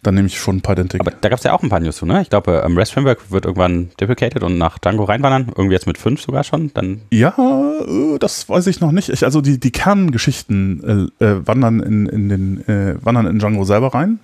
dann 0.06 0.14
nehme 0.14 0.29
ich 0.29 0.38
schon 0.38 0.61
Pydantic. 0.61 1.00
Aber 1.00 1.11
da 1.11 1.29
gab 1.29 1.38
es 1.38 1.44
ja 1.44 1.53
auch 1.53 1.62
ein 1.62 1.69
paar 1.69 1.81
News 1.81 1.97
zu, 1.97 2.06
ne? 2.06 2.23
Ich 2.23 2.31
glaube, 2.31 2.62
ähm, 2.64 2.79
REST 2.79 2.93
Framework 2.93 3.31
wird 3.32 3.44
irgendwann 3.44 3.91
deprecated 3.99 4.43
und 4.43 4.56
nach 4.56 4.79
Django 4.79 5.05
reinwandern. 5.05 5.49
Irgendwie 5.49 5.75
jetzt 5.75 5.87
mit 5.87 5.99
fünf 5.99 6.23
sogar 6.23 6.44
schon. 6.44 6.73
Dann 6.75 7.00
ja, 7.11 7.35
äh, 7.37 8.19
das 8.19 8.49
weiß 8.49 8.69
ich 8.69 8.81
noch 8.81 8.93
nicht. 8.93 9.08
Ich, 9.08 9.25
also 9.25 9.41
die, 9.41 9.58
die 9.58 9.73
Kerngeschichten 9.73 11.11
äh, 11.20 11.25
äh, 11.25 11.47
wandern, 11.47 11.81
in, 11.81 12.06
in 12.06 12.29
den, 12.29 12.69
äh, 12.69 13.05
wandern 13.05 13.26
in 13.26 13.38
Django 13.38 13.64
selber 13.64 13.94
rein. 13.94 14.20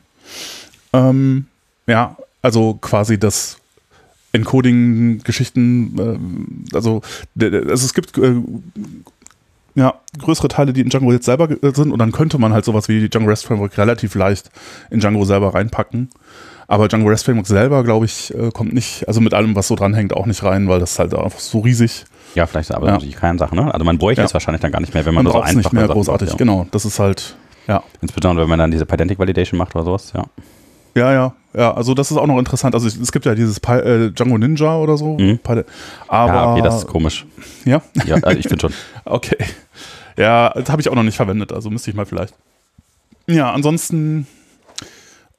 Ähm, 0.92 1.46
ja, 1.86 2.16
also 2.42 2.74
quasi 2.74 3.18
das 3.18 3.58
Encoding-Geschichten, 4.32 5.98
äh, 6.72 6.76
also, 6.76 7.02
also 7.40 7.72
es 7.72 7.94
gibt 7.94 8.16
äh, 8.18 8.34
ja, 9.74 9.94
größere 10.18 10.48
Teile, 10.48 10.72
die 10.72 10.80
in 10.80 10.88
Django 10.88 11.12
jetzt 11.12 11.24
selber 11.24 11.48
sind 11.48 11.92
und 11.92 11.98
dann 11.98 12.12
könnte 12.12 12.38
man 12.38 12.52
halt 12.52 12.64
sowas 12.64 12.88
wie 12.88 13.00
die 13.00 13.08
Django 13.08 13.30
REST 13.30 13.46
Framework 13.46 13.78
relativ 13.78 14.14
leicht 14.14 14.50
in 14.90 15.00
Django 15.00 15.24
selber 15.24 15.54
reinpacken. 15.54 16.10
Aber 16.68 16.88
Django 16.88 17.08
REST 17.08 17.26
Framework 17.26 17.46
selber, 17.46 17.84
glaube 17.84 18.06
ich, 18.06 18.34
äh, 18.34 18.50
kommt 18.50 18.72
nicht, 18.72 19.06
also 19.08 19.20
mit 19.20 19.34
allem, 19.34 19.54
was 19.56 19.68
so 19.68 19.76
dranhängt, 19.76 20.14
auch 20.14 20.26
nicht 20.26 20.42
rein, 20.42 20.68
weil 20.68 20.80
das 20.80 20.92
ist 20.92 20.98
halt 20.98 21.14
einfach 21.14 21.38
so 21.38 21.60
riesig. 21.60 22.04
Ja, 22.34 22.46
vielleicht 22.46 22.70
ist 22.70 22.76
aber 22.76 22.86
ja. 22.86 22.92
natürlich 22.94 23.16
keine 23.16 23.38
Sache, 23.38 23.54
ne? 23.54 23.72
Also 23.72 23.84
man 23.84 23.98
bräuchte 23.98 24.22
ja. 24.22 24.26
es 24.26 24.32
wahrscheinlich 24.32 24.62
dann 24.62 24.72
gar 24.72 24.80
nicht 24.80 24.94
mehr, 24.94 25.04
wenn 25.04 25.14
man, 25.14 25.24
man 25.24 25.32
so 25.32 25.40
einfach 25.40 25.54
nicht 25.54 25.72
mehr 25.72 25.88
großartig, 25.88 26.28
macht, 26.28 26.40
ja. 26.40 26.44
genau. 26.44 26.66
Das 26.70 26.84
ist 26.84 26.98
halt, 26.98 27.36
ja. 27.68 27.82
Insbesondere, 28.00 28.44
wenn 28.44 28.50
man 28.50 28.58
dann 28.58 28.70
diese 28.70 28.86
Pydantic 28.86 29.18
Validation 29.18 29.58
macht 29.58 29.74
oder 29.74 29.84
sowas, 29.84 30.12
ja. 30.14 30.24
Ja, 30.94 31.12
ja, 31.12 31.34
ja, 31.54 31.74
also 31.74 31.94
das 31.94 32.10
ist 32.10 32.16
auch 32.16 32.26
noch 32.26 32.38
interessant. 32.38 32.74
Also 32.74 32.86
es 32.86 33.12
gibt 33.12 33.24
ja 33.24 33.34
dieses 33.34 33.60
Py 33.60 33.72
äh, 33.72 34.10
Django 34.10 34.38
Ninja 34.38 34.76
oder 34.76 34.96
so. 34.96 35.18
Mhm. 35.18 35.38
Aber 36.08 36.32
ja, 36.32 36.52
okay, 36.52 36.62
das 36.62 36.78
ist 36.78 36.86
komisch. 36.86 37.26
Ja? 37.64 37.82
Ja, 38.04 38.16
also 38.16 38.38
ich 38.38 38.48
finde 38.48 38.60
schon. 38.60 38.74
okay. 39.04 39.36
Ja, 40.16 40.50
das 40.50 40.70
habe 40.70 40.82
ich 40.82 40.88
auch 40.88 40.94
noch 40.94 41.02
nicht 41.02 41.16
verwendet, 41.16 41.52
also 41.52 41.70
müsste 41.70 41.90
ich 41.90 41.96
mal 41.96 42.06
vielleicht. 42.06 42.34
Ja, 43.26 43.52
ansonsten 43.52 44.26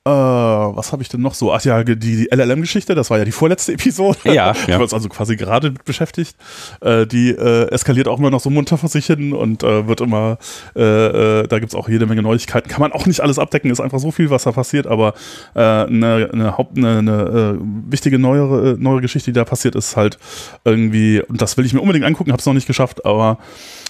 äh, 0.06 0.10
was 0.10 0.92
habe 0.92 1.02
ich 1.02 1.08
denn 1.08 1.22
noch 1.22 1.34
so? 1.34 1.54
Ach 1.54 1.64
ja, 1.64 1.82
die, 1.84 1.98
die 1.98 2.28
LLM-Geschichte, 2.30 2.94
das 2.94 3.10
war 3.10 3.20
ja 3.20 3.26
die 3.26 3.32
vorletzte 3.32 3.72
Episode. 3.74 4.18
Ja. 4.26 4.54
ja. 4.68 4.76
War 4.76 4.82
uns 4.82 4.94
also 4.94 5.08
quasi 5.08 5.38
gerade 5.38 5.72
beschäftigt. 5.72 6.36
Äh, 6.82 7.08
die 7.08 7.30
äh, 7.30 7.70
eskaliert 7.70 8.10
auch 8.10 8.20
immer 8.20 8.30
noch 8.30 8.42
so 8.42 8.50
munter 8.50 8.78
vor 8.78 8.90
sich 8.90 9.06
hin 9.06 9.32
und 9.32 9.64
äh, 9.64 9.88
wird 9.88 10.02
immer, 10.02 10.38
äh, 10.76 10.82
äh, 11.42 11.48
da 11.48 11.60
gibt 11.60 11.72
es 11.72 11.76
auch 11.76 11.88
jede 11.88 12.06
Menge 12.06 12.22
Neuigkeiten. 12.22 12.68
Kann 12.68 12.82
man 12.82 12.92
auch 12.92 13.06
nicht 13.06 13.22
alles 13.22 13.40
abdecken, 13.40 13.72
ist 13.72 13.80
einfach 13.80 14.00
so 14.00 14.12
viel, 14.12 14.30
was 14.30 14.44
da 14.44 14.52
passiert, 14.52 14.88
aber 14.88 15.14
eine, 15.54 16.30
eine, 16.32 16.58
Haupt, 16.58 16.78
eine, 16.78 17.00
eine 17.00 17.58
wichtige 17.90 18.20
neuere, 18.20 18.76
neuere 18.78 19.02
Geschichte, 19.02 19.32
die 19.32 19.36
da 19.36 19.46
passiert, 19.46 19.76
ist 19.76 19.96
halt 19.96 20.18
irgendwie, 20.66 21.22
und 21.22 21.42
das 21.42 21.58
will 21.58 21.66
ich 21.66 21.74
mir 21.74 21.82
unbedingt 21.82 22.06
angucken, 22.06 22.32
habe 22.32 22.40
es 22.40 22.46
noch 22.46 22.54
nicht 22.54 22.68
geschafft, 22.68 23.06
aber 23.06 23.38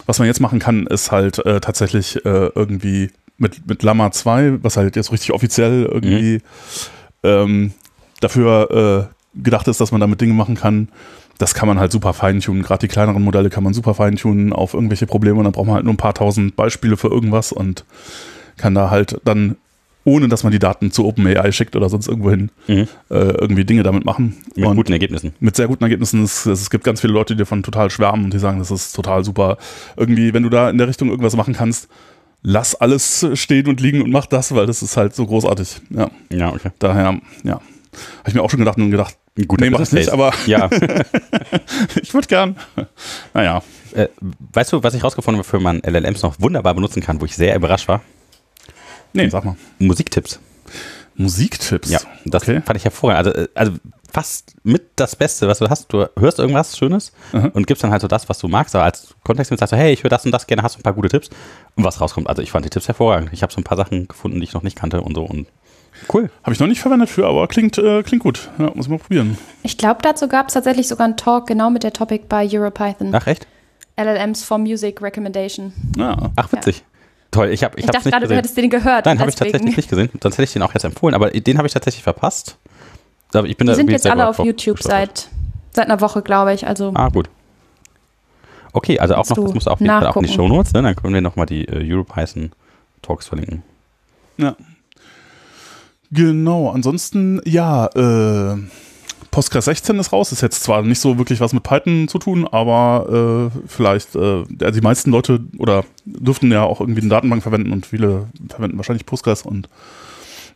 was 0.06 0.20
man 0.20 0.28
jetzt 0.28 0.40
machen 0.40 0.60
kann, 0.60 0.86
ist 0.88 1.12
halt 1.12 1.42
tatsächlich 1.62 2.20
irgendwie 2.26 3.12
mit, 3.38 3.68
mit 3.68 3.84
Lama 3.84 4.12
2, 4.12 4.64
was 4.64 4.78
halt 4.78 4.96
jetzt 4.96 5.12
richtig 5.12 5.34
offiziell 5.34 5.84
irgendwie 5.92 6.36
mhm. 6.36 6.42
ähm, 7.24 7.74
dafür 8.20 9.10
äh, 9.12 9.42
gedacht 9.42 9.68
ist, 9.68 9.82
dass 9.82 9.92
man 9.92 10.02
damit 10.02 10.22
Dinge 10.22 10.34
machen 10.34 10.56
kann. 10.56 10.90
Das 11.40 11.56
kann 11.56 11.68
man 11.68 11.80
halt 11.80 11.92
super 11.92 12.14
feintunen. 12.14 12.62
Gerade 12.62 12.88
die 12.88 12.88
kleineren 12.88 13.24
Modelle 13.24 13.50
kann 13.50 13.64
man 13.64 13.74
super 13.74 13.96
feintunen 13.96 14.54
auf 14.54 14.74
irgendwelche 14.74 15.08
Probleme 15.08 15.38
und 15.38 15.46
dann 15.46 15.54
braucht 15.54 15.66
man 15.66 15.76
halt 15.76 15.86
nur 15.86 15.94
ein 15.94 15.98
paar 15.98 16.14
tausend 16.14 16.56
Beispiele 16.56 16.96
für 16.96 17.08
irgendwas 17.08 17.52
und 17.52 17.86
kann 18.58 18.76
da 18.76 18.92
halt 18.92 19.20
dann, 19.26 19.58
ohne 20.06 20.28
dass 20.28 20.44
man 20.44 20.52
die 20.52 20.60
Daten 20.60 20.92
zu 20.92 21.06
OpenAI 21.06 21.52
schickt 21.52 21.76
oder 21.76 21.90
sonst 21.90 22.08
irgendwo 22.08 22.30
hin, 22.30 22.52
mhm. 22.68 22.88
äh, 23.10 23.16
irgendwie 23.16 23.66
Dinge 23.66 23.82
damit 23.82 24.06
machen. 24.06 24.38
Mit 24.56 24.66
und 24.66 24.76
guten 24.76 24.94
Ergebnissen. 24.94 25.34
Mit 25.40 25.56
sehr 25.56 25.68
guten 25.68 25.84
Ergebnissen. 25.84 26.24
Es, 26.24 26.46
es, 26.46 26.70
gibt 26.70 26.84
ganz 26.84 27.02
viele 27.02 27.14
Leute, 27.14 27.34
die 27.34 27.40
davon 27.40 27.64
total 27.64 27.90
schwärmen 27.90 28.26
und 28.26 28.34
die 28.34 28.40
sagen, 28.40 28.60
das 28.60 28.70
ist 28.70 28.94
total 28.94 29.24
super. 29.24 29.58
Irgendwie, 29.98 30.34
wenn 30.36 30.44
du 30.44 30.50
da 30.50 30.70
in 30.70 30.78
der 30.78 30.88
Richtung 30.88 31.10
irgendwas 31.10 31.36
machen 31.36 31.56
kannst, 31.56 31.90
lass 32.44 32.76
alles 32.76 33.26
stehen 33.34 33.68
und 33.68 33.80
liegen 33.80 34.02
und 34.02 34.12
mach 34.12 34.28
das, 34.28 34.54
weil 34.54 34.66
das 34.66 34.84
ist 34.84 34.96
halt 34.98 35.16
so 35.16 35.26
großartig. 35.26 35.82
Ja, 35.90 36.12
ja 36.32 36.50
okay. 36.54 36.70
Daher, 36.80 37.20
ja. 37.44 37.54
Habe 37.54 38.30
ich 38.30 38.34
mir 38.34 38.42
auch 38.42 38.50
schon 38.50 38.60
gedacht 38.60 38.78
und 38.78 38.92
gedacht, 38.92 39.18
Gut, 39.48 39.62
nee, 39.62 39.72
mach 39.72 39.80
das 39.80 39.92
nicht, 39.92 40.10
aber 40.10 40.32
ja. 40.46 40.70
ich 42.02 42.14
würde 42.14 42.28
gern. 42.28 42.56
Naja. 43.34 43.64
Äh, 43.94 44.10
weißt 44.54 44.74
du, 44.74 44.84
was 44.84 44.94
ich 44.94 45.04
rausgefunden 45.04 45.40
habe, 45.40 45.48
für 45.48 45.60
man 45.60 45.82
LLMs 45.84 46.22
noch 46.22 46.40
wunderbar 46.40 46.76
benutzen 46.76 47.02
kann, 47.02 47.20
wo 47.20 47.26
ich 47.26 47.36
sehr 47.36 47.56
überrascht 47.56 47.88
war? 47.88 48.02
Nee, 49.14 49.30
sag 49.30 49.44
mal. 49.44 49.56
Musiktipps. 49.80 50.40
Musiktipps? 51.16 51.90
Ja, 51.90 52.00
das 52.26 52.44
okay. 52.44 52.62
fand 52.66 52.78
ich 52.78 52.84
hervorragend. 52.84 53.28
Also, 53.28 53.42
äh, 53.42 53.48
also 53.56 53.74
fast 54.14 54.56
mit 54.64 54.92
das 54.96 55.16
Beste, 55.16 55.48
was 55.48 55.60
du 55.60 55.70
hast. 55.70 55.92
Du 55.92 56.06
hörst 56.18 56.40
irgendwas 56.40 56.78
Schönes 56.78 57.12
mhm. 57.32 57.50
und 57.54 57.68
gibst 57.68 57.84
dann 57.84 57.92
halt 57.92 58.02
so 58.02 58.08
das, 58.08 58.30
was 58.30 58.38
du 58.38 58.48
magst. 58.48 58.76
Aber 58.76 58.86
als 58.86 59.16
Kontext 59.24 59.52
mit 59.52 59.60
sagst 59.60 59.74
du, 59.74 59.78
hey, 59.78 59.92
ich 59.92 60.04
höre 60.04 60.10
das 60.10 60.24
und 60.26 60.32
das 60.32 60.46
gerne, 60.46 60.62
hast 60.62 60.76
du 60.76 60.80
ein 60.80 60.84
paar 60.84 60.94
gute 60.94 61.10
Tipps. 61.10 61.30
Und 61.76 61.84
was 61.84 62.00
rauskommt. 62.00 62.28
Also 62.28 62.42
ich 62.42 62.52
fand 62.52 62.64
die 62.64 62.70
Tipps 62.70 62.88
hervorragend. 62.88 63.34
Ich 63.34 63.42
habe 63.42 63.52
so 63.52 63.60
ein 63.60 63.64
paar 63.64 63.78
Sachen 63.78 64.08
gefunden, 64.08 64.40
die 64.40 64.44
ich 64.44 64.54
noch 64.54 64.62
nicht 64.62 64.78
kannte 64.78 65.02
und 65.02 65.16
so. 65.16 65.24
Und 65.24 65.48
cool. 66.14 66.30
Habe 66.44 66.54
ich 66.54 66.60
noch 66.60 66.68
nicht 66.68 66.82
verwendet 66.82 67.10
für, 67.10 67.26
aber 67.26 67.48
klingt, 67.48 67.78
äh, 67.80 68.04
klingt 68.04 68.22
gut. 68.22 68.50
Ja, 68.60 68.72
muss 68.76 68.88
man 68.88 69.00
probieren. 69.00 69.38
Ich 69.64 69.78
glaube, 69.78 70.00
dazu 70.04 70.28
gab 70.28 70.48
es 70.48 70.54
tatsächlich 70.54 70.88
sogar 70.88 71.06
einen 71.06 71.18
Talk 71.18 71.48
genau 71.48 71.72
mit 71.72 71.84
der 71.84 71.94
Topic 71.94 72.26
bei 72.30 72.48
EuroPython. 72.48 73.14
Ach, 73.16 73.26
echt? 73.26 73.48
LLMs 73.98 74.44
for 74.44 74.58
Music 74.58 75.02
Recommendation. 75.02 75.74
Ja. 75.98 76.32
Ach, 76.36 76.52
witzig. 76.52 76.78
Ja. 76.78 76.84
Toll, 77.34 77.50
ich 77.50 77.64
habe 77.64 77.80
ich, 77.80 77.86
ich 77.86 77.90
dachte 77.90 78.12
gerade, 78.12 78.28
du 78.28 78.36
hättest 78.36 78.56
den 78.56 78.70
gehört. 78.70 79.08
Nein, 79.08 79.20
habe 79.20 79.30
ich 79.30 79.36
tatsächlich 79.36 79.76
nicht 79.76 79.90
gesehen. 79.90 80.10
Sonst 80.22 80.36
hätte 80.36 80.44
ich 80.44 80.54
den 80.54 80.62
auch 80.62 80.74
jetzt 80.74 80.84
empfohlen. 80.84 81.16
Aber 81.16 81.32
den 81.32 81.58
habe 81.58 81.68
ich 81.68 81.74
tatsächlich 81.74 82.04
verpasst. 82.04 82.58
Ich 83.46 83.58
bin 83.58 83.66
Die 83.66 83.74
sind 83.74 83.90
jetzt 83.90 84.06
alle 84.06 84.28
auf 84.28 84.38
YouTube 84.38 84.82
seit, 84.82 85.30
seit 85.72 85.86
einer 85.88 86.00
Woche, 86.00 86.22
glaube 86.22 86.54
ich. 86.54 86.68
Also 86.68 86.92
ah, 86.94 87.10
gut. 87.10 87.30
Okay, 88.72 89.00
also 89.00 89.16
auch 89.16 89.28
noch, 89.28 89.38
das 89.38 89.54
muss 89.54 89.68
auf 89.68 89.80
jeden 89.80 89.92
Fall 89.92 90.08
auch 90.08 90.16
in 90.18 90.24
die 90.24 90.34
Show 90.34 90.48
Notes, 90.48 90.74
ne? 90.74 90.84
Dann 90.84 90.96
können 90.96 91.16
wir 91.16 91.22
nochmal 91.22 91.48
die 91.48 91.68
äh, 91.68 91.92
Europython 91.92 92.52
Talks 93.02 93.28
verlinken. 93.28 93.64
Ja. 94.38 94.56
Genau, 96.12 96.70
ansonsten, 96.70 97.42
ja, 97.46 97.88
äh, 97.88 98.58
Postgres 99.34 99.66
16 99.66 99.98
ist 99.98 100.14
raus, 100.14 100.32
ist 100.32 100.42
jetzt 100.42 100.64
zwar 100.64 100.84
nicht 100.84 101.00
so 101.00 101.18
wirklich 101.18 101.40
was 101.40 101.54
mit 101.54 101.64
Python 101.64 102.08
zu 102.08 102.20
tun, 102.20 102.48
aber 102.48 103.50
äh, 103.52 103.60
vielleicht, 103.68 104.16
äh, 104.16 104.44
die 104.48 104.82
meisten 104.82 105.10
Leute 105.10 105.40
oder 105.58 105.84
dürften 106.06 106.52
ja 106.52 106.62
auch 106.62 106.80
irgendwie 106.80 107.02
eine 107.02 107.10
Datenbank 107.10 107.42
verwenden 107.42 107.72
und 107.72 107.88
viele 107.88 108.28
verwenden 108.48 108.78
wahrscheinlich 108.78 109.08
Postgres 109.08 109.42
und 109.42 109.70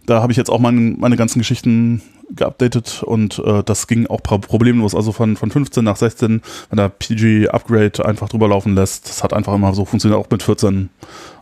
da 0.05 0.21
habe 0.21 0.31
ich 0.31 0.37
jetzt 0.37 0.51
auch 0.51 0.59
mein, 0.59 0.99
meine 0.99 1.17
ganzen 1.17 1.39
Geschichten 1.39 2.03
geupdatet 2.29 3.01
und 3.01 3.39
äh, 3.39 3.63
das 3.63 3.87
ging 3.87 4.05
auch 4.05 4.21
problemlos. 4.21 4.93
Also 4.93 5.11
von, 5.11 5.37
von 5.37 5.49
15 5.49 5.83
nach 5.83 5.95
16, 5.95 6.43
wenn 6.69 6.77
der 6.77 6.89
PG 6.89 7.49
Upgrade 7.49 8.05
einfach 8.05 8.29
drüber 8.29 8.47
laufen 8.47 8.75
lässt, 8.75 9.09
das 9.09 9.23
hat 9.23 9.33
einfach 9.33 9.55
immer 9.55 9.73
so 9.73 9.85
funktioniert, 9.85 10.21
auch 10.21 10.29
mit 10.29 10.43
14. 10.43 10.89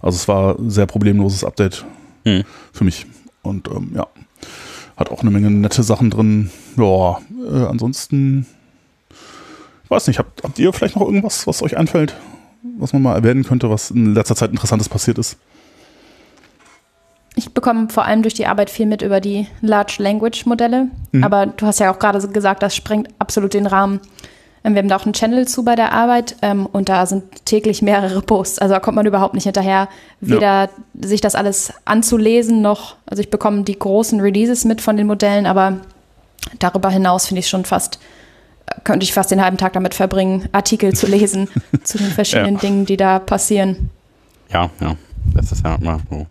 Also 0.01 0.15
es 0.15 0.27
war 0.30 0.58
ein 0.58 0.70
sehr 0.70 0.86
problemloses 0.86 1.44
Update 1.44 1.86
hm. 2.24 2.44
für 2.72 2.86
mich. 2.86 3.06
Und 3.42 3.68
ähm, 3.68 3.92
ja, 3.94 4.08
hat 4.98 5.12
auch 5.12 5.22
eine 5.22 5.32
Menge 5.32 5.52
nette 5.52 5.84
Sachen 5.84 6.10
drin. 6.10 6.52
Ja, 6.78 7.20
äh, 7.50 7.66
ansonsten, 7.66 8.46
ich 9.84 9.90
weiß 9.90 10.08
nicht, 10.08 10.20
habt, 10.20 10.44
habt 10.44 10.58
ihr 10.60 10.72
vielleicht 10.74 10.96
noch 10.96 11.06
irgendwas, 11.06 11.48
was 11.48 11.62
euch 11.62 11.78
einfällt, 11.78 12.16
was 12.78 12.94
man 12.94 13.02
mal 13.02 13.16
erwähnen 13.16 13.44
könnte, 13.44 13.70
was 13.70 13.92
in 13.92 14.14
letzter 14.14 14.36
Zeit 14.36 14.52
Interessantes 14.52 14.90
passiert 14.90 15.18
ist? 15.18 15.38
Ich 17.38 17.54
bekomme 17.54 17.90
vor 17.90 18.06
allem 18.06 18.22
durch 18.22 18.34
die 18.34 18.48
Arbeit 18.48 18.70
viel 18.70 18.86
mit 18.86 19.02
über 19.02 19.20
die 19.20 19.48
Large 19.62 19.98
Language 20.00 20.46
Modelle. 20.46 20.88
Mhm. 21.12 21.24
Aber 21.24 21.48
du 21.48 21.66
hast 21.66 21.80
ja 21.80 21.92
auch 21.92 22.00
gerade 22.00 22.25
gesagt, 22.30 22.64
das 22.64 22.75
sprengt 22.75 23.10
absolut 23.20 23.54
den 23.54 23.68
Rahmen. 23.68 24.00
Ähm, 24.66 24.74
wir 24.74 24.80
haben 24.80 24.90
da 24.90 24.98
auch 24.98 25.06
einen 25.06 25.14
Channel 25.14 25.48
zu 25.48 25.64
bei 25.64 25.76
der 25.76 25.94
Arbeit 25.94 26.36
ähm, 26.42 26.66
und 26.66 26.90
da 26.90 27.06
sind 27.06 27.46
täglich 27.46 27.82
mehrere 27.82 28.22
Posts. 28.22 28.60
Also 28.60 28.74
da 28.74 28.80
kommt 28.80 28.96
man 28.96 29.06
überhaupt 29.06 29.36
nicht 29.36 29.44
hinterher, 29.44 29.88
weder 30.20 30.64
ja. 30.64 30.70
sich 31.02 31.22
das 31.22 31.36
alles 31.36 31.72
anzulesen 31.86 32.62
noch, 32.62 32.96
also 33.06 33.22
ich 33.22 33.30
bekomme 33.30 33.64
die 33.64 33.78
großen 33.78 34.20
Releases 34.20 34.66
mit 34.66 34.82
von 34.82 34.98
den 34.98 35.08
Modellen, 35.08 35.46
aber 35.46 35.78
darüber 36.60 36.90
hinaus 36.90 37.28
finde 37.28 37.40
ich 37.40 37.48
schon 37.48 37.64
fast, 37.64 38.00
könnte 38.84 39.04
ich 39.04 39.14
fast 39.14 39.30
den 39.32 39.42
halben 39.42 39.58
Tag 39.58 39.74
damit 39.74 39.94
verbringen, 39.94 40.50
Artikel 40.52 40.94
zu 40.94 41.06
lesen 41.06 41.48
zu 41.84 42.00
den 42.00 42.10
verschiedenen 42.10 42.56
ja. 42.56 42.62
Dingen, 42.62 42.86
die 42.86 42.98
da 42.98 43.20
passieren. 43.20 43.92
Ja, 44.52 44.70
ja. 44.82 44.96
Das 45.34 45.52
ist 45.52 45.64
ja 45.64 45.76
immer 45.76 46.00
so 46.10 46.26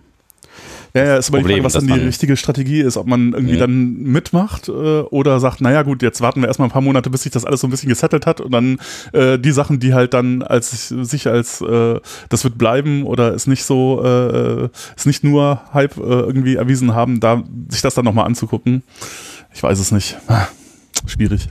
ja, 0.96 1.04
ja, 1.04 1.16
ist 1.16 1.28
aber 1.28 1.38
Problem, 1.38 1.56
die 1.56 1.62
Frage, 1.62 1.64
was 1.64 1.86
dann 1.86 1.98
die 1.98 2.04
richtige 2.06 2.36
Strategie 2.36 2.80
ist, 2.80 2.96
ob 2.96 3.08
man 3.08 3.32
irgendwie 3.32 3.54
mhm. 3.54 3.58
dann 3.58 3.94
mitmacht 4.02 4.68
äh, 4.68 4.72
oder 4.72 5.40
sagt, 5.40 5.60
naja 5.60 5.82
gut, 5.82 6.02
jetzt 6.02 6.20
warten 6.20 6.40
wir 6.40 6.46
erstmal 6.46 6.68
ein 6.68 6.72
paar 6.72 6.82
Monate, 6.82 7.10
bis 7.10 7.24
sich 7.24 7.32
das 7.32 7.44
alles 7.44 7.60
so 7.60 7.66
ein 7.66 7.70
bisschen 7.70 7.88
gesettelt 7.88 8.26
hat 8.26 8.40
und 8.40 8.52
dann 8.52 8.78
äh, 9.12 9.36
die 9.36 9.50
Sachen, 9.50 9.80
die 9.80 9.92
halt 9.92 10.14
dann 10.14 10.42
als 10.42 10.88
sich 10.88 11.26
als 11.26 11.60
äh, 11.60 11.98
das 12.28 12.44
wird 12.44 12.58
bleiben 12.58 13.02
oder 13.02 13.34
ist 13.34 13.48
nicht 13.48 13.64
so, 13.64 14.04
äh, 14.04 14.68
ist 14.94 15.06
nicht 15.06 15.24
nur 15.24 15.62
Hype 15.72 15.96
äh, 15.96 16.00
irgendwie 16.00 16.54
erwiesen 16.54 16.94
haben, 16.94 17.18
da 17.18 17.42
sich 17.68 17.82
das 17.82 17.94
dann 17.94 18.04
nochmal 18.04 18.26
anzugucken. 18.26 18.84
Ich 19.52 19.62
weiß 19.62 19.80
es 19.80 19.90
nicht. 19.90 20.16
Ah, 20.28 20.46
schwierig. 21.06 21.48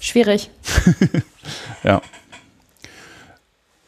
Schwierig. 0.00 0.50
ja. 1.84 2.00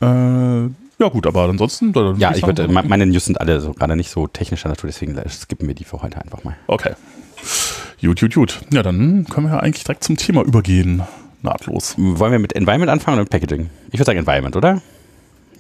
Äh, 0.01 0.69
ja, 0.99 1.09
gut, 1.09 1.27
aber 1.27 1.43
ansonsten. 1.43 1.93
Ja, 2.19 2.35
ich 2.35 2.47
würde, 2.47 2.69
meine 2.69 3.07
News 3.07 3.27
sind 3.27 3.41
alle 3.41 3.61
so 3.61 3.73
gerade 3.73 3.97
nicht 3.97 4.11
so 4.11 4.27
technischer 4.27 4.69
Natur, 4.69 4.89
deswegen 4.89 5.17
skippen 5.29 5.69
wir 5.69 5.75
die 5.75 5.85
für 5.85 6.03
heute 6.03 6.21
einfach 6.21 6.45
mal. 6.45 6.57
Okay. 6.67 6.93
Gut, 8.01 8.21
gut, 8.21 8.35
gut. 8.35 8.61
Ja, 8.73 8.83
dann 8.83 9.27
können 9.29 9.47
wir 9.47 9.55
ja 9.55 9.61
eigentlich 9.61 9.85
direkt 9.85 10.05
zum 10.05 10.17
Thema 10.17 10.43
übergehen. 10.43 11.03
Nahtlos. 11.43 11.95
Wollen 11.97 12.33
wir 12.33 12.39
mit 12.39 12.55
Environment 12.55 12.91
anfangen 12.91 13.15
oder 13.15 13.23
mit 13.23 13.31
Packaging? 13.31 13.71
Ich 13.89 13.95
würde 13.95 14.07
sagen 14.07 14.19
Environment, 14.19 14.57
oder? 14.57 14.83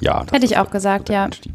Ja. 0.00 0.24
Hätte 0.30 0.44
ich 0.44 0.58
auch 0.58 0.70
gesagt, 0.70 1.08
ja. 1.08 1.24
Einstieg. 1.24 1.52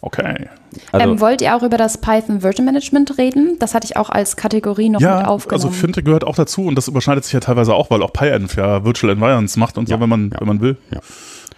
Okay. 0.00 0.48
Also, 0.92 1.12
ähm, 1.12 1.20
wollt 1.20 1.40
ihr 1.40 1.56
auch 1.56 1.62
über 1.62 1.78
das 1.78 1.98
Python 1.98 2.42
Version 2.42 2.66
Management 2.66 3.16
reden? 3.16 3.56
Das 3.58 3.74
hatte 3.74 3.86
ich 3.86 3.96
auch 3.96 4.10
als 4.10 4.36
Kategorie 4.36 4.90
noch 4.90 5.00
ja, 5.00 5.18
mit 5.18 5.26
aufgenommen. 5.26 5.64
Also 5.64 5.74
Finte 5.74 6.02
gehört 6.02 6.24
auch 6.24 6.34
dazu 6.34 6.66
und 6.66 6.74
das 6.74 6.88
überschneidet 6.88 7.24
sich 7.24 7.32
ja 7.32 7.40
teilweise 7.40 7.74
auch, 7.74 7.90
weil 7.90 8.02
auch 8.02 8.12
PyEnv 8.12 8.54
ja 8.56 8.84
Virtual 8.84 9.12
Environments 9.12 9.56
macht 9.56 9.78
und 9.78 9.88
ja, 9.88 9.96
so, 9.96 10.02
wenn 10.02 10.08
man, 10.10 10.30
ja. 10.30 10.40
wenn 10.40 10.48
man 10.48 10.60
will. 10.60 10.76
Ja. 10.90 11.00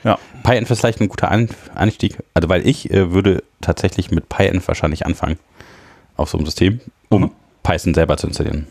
Ja. 0.07 0.21
PyEnv 0.45 0.71
ist 0.71 0.79
vielleicht 0.79 1.01
ein 1.01 1.09
guter 1.09 1.31
Einstieg. 1.75 2.19
Also, 2.33 2.49
weil 2.49 2.65
ich 2.65 2.93
äh, 2.93 3.11
würde 3.13 3.43
tatsächlich 3.61 4.13
mit 4.13 4.29
PyEnv 4.29 4.67
wahrscheinlich 4.69 5.05
anfangen. 5.05 5.37
Auf 6.17 6.31
so 6.31 6.39
einem 6.39 6.47
System, 6.47 6.81
um 7.09 7.23
mhm. 7.23 7.31
Python 7.65 7.93
selber 7.93 8.17
zu 8.17 8.29
installieren. 8.29 8.69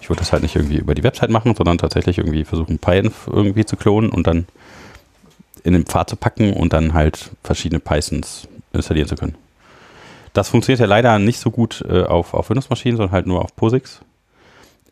Ich 0.00 0.08
würde 0.08 0.20
das 0.20 0.32
halt 0.32 0.44
nicht 0.44 0.54
irgendwie 0.54 0.76
über 0.78 0.94
die 0.94 1.02
Website 1.02 1.30
machen, 1.30 1.54
sondern 1.56 1.76
tatsächlich 1.76 2.18
irgendwie 2.18 2.44
versuchen, 2.44 2.78
PyEnv 2.78 3.26
irgendwie 3.26 3.66
zu 3.66 3.76
klonen 3.76 4.10
und 4.10 4.28
dann 4.28 4.46
in 5.64 5.72
den 5.72 5.84
Pfad 5.84 6.08
zu 6.08 6.16
packen 6.16 6.52
und 6.52 6.72
dann 6.72 6.94
halt 6.94 7.32
verschiedene 7.42 7.80
Pythons 7.80 8.46
installieren 8.72 9.08
zu 9.08 9.16
können. 9.16 9.34
Das 10.34 10.48
funktioniert 10.48 10.78
ja 10.78 10.86
leider 10.86 11.18
nicht 11.18 11.40
so 11.40 11.50
gut 11.50 11.84
äh, 11.88 12.04
auf, 12.04 12.32
auf 12.32 12.48
Windows-Maschinen, 12.48 12.96
sondern 12.96 13.12
halt 13.12 13.26
nur 13.26 13.42
auf 13.42 13.56
POSIX. 13.56 14.00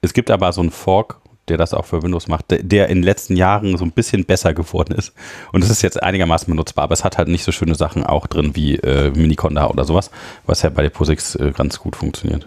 Es 0.02 0.12
gibt 0.12 0.30
aber 0.32 0.52
so 0.52 0.60
einen 0.60 0.72
Fork 0.72 1.20
der 1.48 1.56
das 1.56 1.74
auch 1.74 1.84
für 1.84 2.02
Windows 2.02 2.28
macht, 2.28 2.46
der 2.50 2.88
in 2.88 2.98
den 2.98 3.04
letzten 3.04 3.36
Jahren 3.36 3.76
so 3.76 3.84
ein 3.84 3.92
bisschen 3.92 4.24
besser 4.24 4.54
geworden 4.54 4.94
ist. 4.94 5.12
Und 5.52 5.62
es 5.62 5.70
ist 5.70 5.82
jetzt 5.82 6.02
einigermaßen 6.02 6.50
benutzbar, 6.50 6.84
aber 6.84 6.94
es 6.94 7.04
hat 7.04 7.18
halt 7.18 7.28
nicht 7.28 7.44
so 7.44 7.52
schöne 7.52 7.74
Sachen 7.74 8.04
auch 8.04 8.26
drin 8.26 8.56
wie 8.56 8.76
äh, 8.76 9.10
Miniconda 9.10 9.68
oder 9.68 9.84
sowas, 9.84 10.10
was 10.46 10.62
ja 10.62 10.70
bei 10.70 10.82
der 10.82 10.90
POSIX 10.90 11.36
äh, 11.36 11.52
ganz 11.56 11.78
gut 11.78 11.96
funktioniert. 11.96 12.46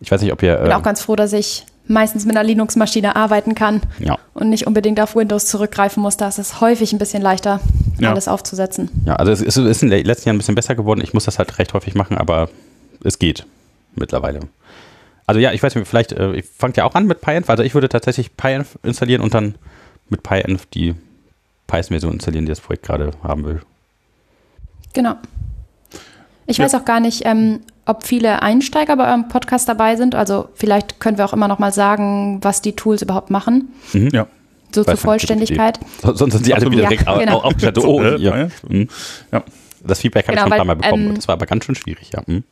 Ich 0.00 0.10
weiß 0.10 0.22
nicht, 0.22 0.32
ob 0.32 0.42
ihr. 0.42 0.54
Ich 0.56 0.62
bin 0.62 0.72
auch 0.72 0.78
ähm, 0.78 0.82
ganz 0.82 1.02
froh, 1.02 1.16
dass 1.16 1.32
ich 1.32 1.66
meistens 1.88 2.26
mit 2.26 2.36
einer 2.36 2.46
Linux-Maschine 2.46 3.16
arbeiten 3.16 3.54
kann 3.54 3.80
ja. 3.98 4.18
und 4.34 4.50
nicht 4.50 4.66
unbedingt 4.66 5.00
auf 5.00 5.16
Windows 5.16 5.46
zurückgreifen 5.46 6.02
muss. 6.02 6.16
Da 6.16 6.28
ist 6.28 6.38
es 6.38 6.60
häufig 6.60 6.92
ein 6.92 6.98
bisschen 6.98 7.22
leichter, 7.22 7.60
ja. 7.98 8.10
alles 8.10 8.28
aufzusetzen. 8.28 8.90
Ja, 9.06 9.16
also 9.16 9.32
es 9.32 9.40
ist, 9.40 9.56
ist 9.56 9.82
in 9.82 9.90
den 9.90 10.04
letzten 10.04 10.28
Jahren 10.28 10.36
ein 10.36 10.38
bisschen 10.38 10.54
besser 10.54 10.74
geworden. 10.74 11.00
Ich 11.02 11.14
muss 11.14 11.24
das 11.24 11.38
halt 11.38 11.58
recht 11.58 11.72
häufig 11.74 11.94
machen, 11.94 12.18
aber 12.18 12.48
es 13.02 13.18
geht 13.18 13.46
mittlerweile. 13.96 14.40
Also 15.28 15.40
ja, 15.40 15.52
ich 15.52 15.62
weiß 15.62 15.74
nicht, 15.74 15.86
vielleicht, 15.86 16.12
äh, 16.12 16.32
ich 16.32 16.46
fangt 16.46 16.78
ja 16.78 16.84
auch 16.84 16.94
an 16.94 17.06
mit 17.06 17.20
PyEnv. 17.20 17.50
Also 17.50 17.62
ich 17.62 17.74
würde 17.74 17.90
tatsächlich 17.90 18.34
PyEnv 18.38 18.78
installieren 18.82 19.20
und 19.20 19.34
dann 19.34 19.56
mit 20.08 20.22
PyEnv 20.22 20.64
die 20.72 20.94
Python-Version 21.66 22.14
installieren, 22.14 22.46
die 22.46 22.50
das 22.50 22.62
Projekt 22.62 22.86
gerade 22.86 23.10
haben 23.22 23.44
will. 23.44 23.60
Genau. 24.94 25.16
Ich 26.46 26.56
ja. 26.56 26.64
weiß 26.64 26.74
auch 26.76 26.86
gar 26.86 27.00
nicht, 27.00 27.26
ähm, 27.26 27.60
ob 27.84 28.06
viele 28.06 28.40
Einsteiger 28.40 28.96
bei 28.96 29.06
eurem 29.06 29.28
Podcast 29.28 29.68
dabei 29.68 29.96
sind. 29.96 30.14
Also 30.14 30.48
vielleicht 30.54 30.98
können 30.98 31.18
wir 31.18 31.26
auch 31.26 31.34
immer 31.34 31.46
noch 31.46 31.58
mal 31.58 31.74
sagen, 31.74 32.38
was 32.40 32.62
die 32.62 32.72
Tools 32.72 33.02
überhaupt 33.02 33.28
machen. 33.28 33.68
Mhm. 33.92 34.08
Ja. 34.08 34.28
So 34.74 34.82
zur 34.82 34.96
Vollständigkeit. 34.96 35.78
Sonst 36.02 36.32
sind 36.32 36.46
sie 36.46 36.54
alle 36.54 36.70
wieder 36.70 36.88
direkt 36.88 37.06
ja, 37.06 37.18
genau. 37.18 37.40
aufgestellt. 37.40 37.76
Oh, 37.84 38.02
ja. 38.02 38.48
Mhm. 38.66 38.88
ja. 39.30 39.44
Das 39.84 40.00
Feedback 40.00 40.26
habe 40.26 40.38
genau, 40.38 40.46
ich 40.46 40.52
schon 40.52 40.52
ein 40.54 40.66
paar 40.66 40.74
Mal 40.74 40.76
bekommen. 40.76 41.08
Ähm, 41.08 41.14
das 41.16 41.28
war 41.28 41.34
aber 41.34 41.44
ganz 41.44 41.66
schön 41.66 41.74
schwierig, 41.74 42.12
ja. 42.14 42.22
Mhm. 42.26 42.44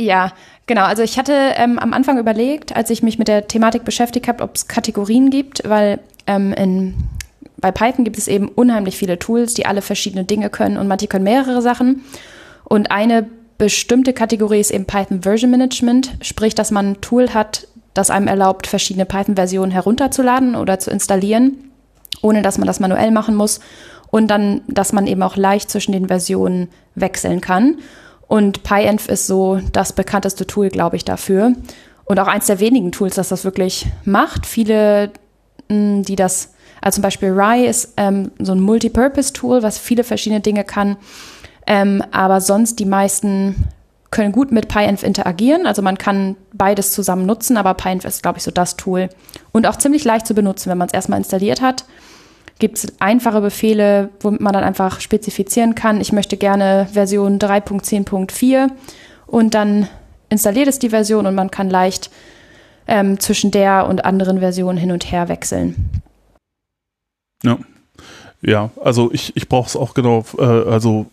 Ja, 0.00 0.32
genau. 0.66 0.84
Also 0.84 1.02
ich 1.02 1.18
hatte 1.18 1.34
ähm, 1.56 1.78
am 1.78 1.92
Anfang 1.92 2.18
überlegt, 2.18 2.74
als 2.74 2.88
ich 2.88 3.02
mich 3.02 3.18
mit 3.18 3.28
der 3.28 3.48
Thematik 3.48 3.84
beschäftigt 3.84 4.28
habe, 4.28 4.42
ob 4.42 4.56
es 4.56 4.66
Kategorien 4.66 5.28
gibt, 5.28 5.68
weil 5.68 6.00
ähm, 6.26 6.54
in, 6.54 6.94
bei 7.58 7.70
Python 7.70 8.04
gibt 8.04 8.16
es 8.16 8.26
eben 8.26 8.48
unheimlich 8.48 8.96
viele 8.96 9.18
Tools, 9.18 9.52
die 9.52 9.66
alle 9.66 9.82
verschiedene 9.82 10.24
Dinge 10.24 10.48
können 10.48 10.78
und 10.78 10.88
manche 10.88 11.06
können 11.06 11.24
mehrere 11.24 11.60
Sachen. 11.60 12.02
Und 12.64 12.90
eine 12.90 13.28
bestimmte 13.58 14.14
Kategorie 14.14 14.60
ist 14.60 14.70
eben 14.70 14.86
Python 14.86 15.22
Version 15.22 15.50
Management, 15.50 16.12
sprich, 16.22 16.54
dass 16.54 16.70
man 16.70 16.92
ein 16.92 17.00
Tool 17.02 17.34
hat, 17.34 17.66
das 17.92 18.08
einem 18.08 18.26
erlaubt, 18.26 18.66
verschiedene 18.66 19.04
Python-Versionen 19.04 19.72
herunterzuladen 19.72 20.54
oder 20.54 20.78
zu 20.78 20.90
installieren, 20.90 21.70
ohne 22.22 22.40
dass 22.40 22.56
man 22.56 22.66
das 22.66 22.80
manuell 22.80 23.10
machen 23.10 23.34
muss. 23.34 23.60
Und 24.10 24.28
dann, 24.28 24.62
dass 24.66 24.94
man 24.94 25.06
eben 25.06 25.22
auch 25.22 25.36
leicht 25.36 25.70
zwischen 25.70 25.92
den 25.92 26.08
Versionen 26.08 26.68
wechseln 26.94 27.42
kann. 27.42 27.76
Und 28.30 28.62
PyEnv 28.62 29.08
ist 29.08 29.26
so 29.26 29.60
das 29.72 29.92
bekannteste 29.92 30.46
Tool, 30.46 30.68
glaube 30.68 30.94
ich, 30.94 31.04
dafür. 31.04 31.52
Und 32.04 32.20
auch 32.20 32.28
eins 32.28 32.46
der 32.46 32.60
wenigen 32.60 32.92
Tools, 32.92 33.16
das 33.16 33.30
das 33.30 33.42
wirklich 33.42 33.86
macht. 34.04 34.46
Viele, 34.46 35.10
mm, 35.66 36.02
die 36.02 36.14
das, 36.14 36.54
also 36.80 36.98
zum 36.98 37.02
Beispiel 37.02 37.30
Rye 37.30 37.66
ist 37.66 37.94
ähm, 37.96 38.30
so 38.38 38.52
ein 38.52 38.60
Multipurpose-Tool, 38.60 39.64
was 39.64 39.78
viele 39.78 40.04
verschiedene 40.04 40.40
Dinge 40.40 40.62
kann. 40.62 40.96
Ähm, 41.66 42.04
aber 42.12 42.40
sonst 42.40 42.78
die 42.78 42.84
meisten 42.84 43.64
können 44.12 44.30
gut 44.30 44.52
mit 44.52 44.68
PyEnv 44.68 45.02
interagieren. 45.02 45.66
Also 45.66 45.82
man 45.82 45.98
kann 45.98 46.36
beides 46.52 46.92
zusammen 46.92 47.26
nutzen, 47.26 47.56
aber 47.56 47.74
PyEnv 47.74 48.04
ist, 48.04 48.22
glaube 48.22 48.38
ich, 48.38 48.44
so 48.44 48.52
das 48.52 48.76
Tool. 48.76 49.08
Und 49.50 49.66
auch 49.66 49.74
ziemlich 49.74 50.04
leicht 50.04 50.28
zu 50.28 50.34
benutzen, 50.34 50.70
wenn 50.70 50.78
man 50.78 50.86
es 50.86 50.94
erstmal 50.94 51.18
installiert 51.18 51.60
hat 51.60 51.84
gibt 52.60 52.78
es 52.78 53.00
einfache 53.00 53.40
Befehle, 53.40 54.10
womit 54.20 54.40
man 54.40 54.52
dann 54.52 54.64
einfach 54.64 55.00
spezifizieren 55.00 55.74
kann, 55.74 56.00
ich 56.00 56.12
möchte 56.12 56.36
gerne 56.36 56.88
Version 56.92 57.38
3.10.4 57.38 58.70
und 59.26 59.54
dann 59.54 59.88
installiert 60.28 60.68
es 60.68 60.78
die 60.78 60.90
Version 60.90 61.26
und 61.26 61.34
man 61.34 61.50
kann 61.50 61.68
leicht 61.68 62.10
ähm, 62.86 63.18
zwischen 63.18 63.50
der 63.50 63.86
und 63.88 64.04
anderen 64.04 64.38
Versionen 64.38 64.78
hin 64.78 64.92
und 64.92 65.10
her 65.10 65.28
wechseln. 65.28 65.90
Ja. 67.42 67.58
Ja, 68.42 68.70
also 68.82 69.12
ich, 69.12 69.36
ich 69.36 69.48
brauche 69.48 69.68
es 69.68 69.76
auch 69.76 69.92
genau, 69.92 70.24
äh, 70.38 70.42
also 70.42 71.06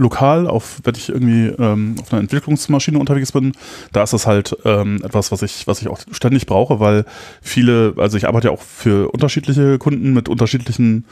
lokal, 0.00 0.46
auf, 0.46 0.80
wenn 0.82 0.94
ich 0.94 1.10
irgendwie 1.10 1.48
ähm, 1.62 1.96
auf 2.00 2.12
einer 2.12 2.22
Entwicklungsmaschine 2.22 2.98
unterwegs 2.98 3.32
bin, 3.32 3.52
da 3.92 4.02
ist 4.02 4.14
das 4.14 4.26
halt 4.26 4.56
ähm, 4.64 5.02
etwas, 5.04 5.30
was 5.30 5.42
ich, 5.42 5.66
was 5.66 5.82
ich 5.82 5.88
auch 5.88 5.98
ständig 6.10 6.46
brauche, 6.46 6.80
weil 6.80 7.04
viele, 7.42 7.92
also 7.98 8.16
ich 8.16 8.26
arbeite 8.26 8.48
ja 8.48 8.54
auch 8.54 8.62
für 8.62 9.10
unterschiedliche 9.12 9.78
Kunden 9.78 10.14
mit 10.14 10.30
unterschiedlichen 10.30 11.04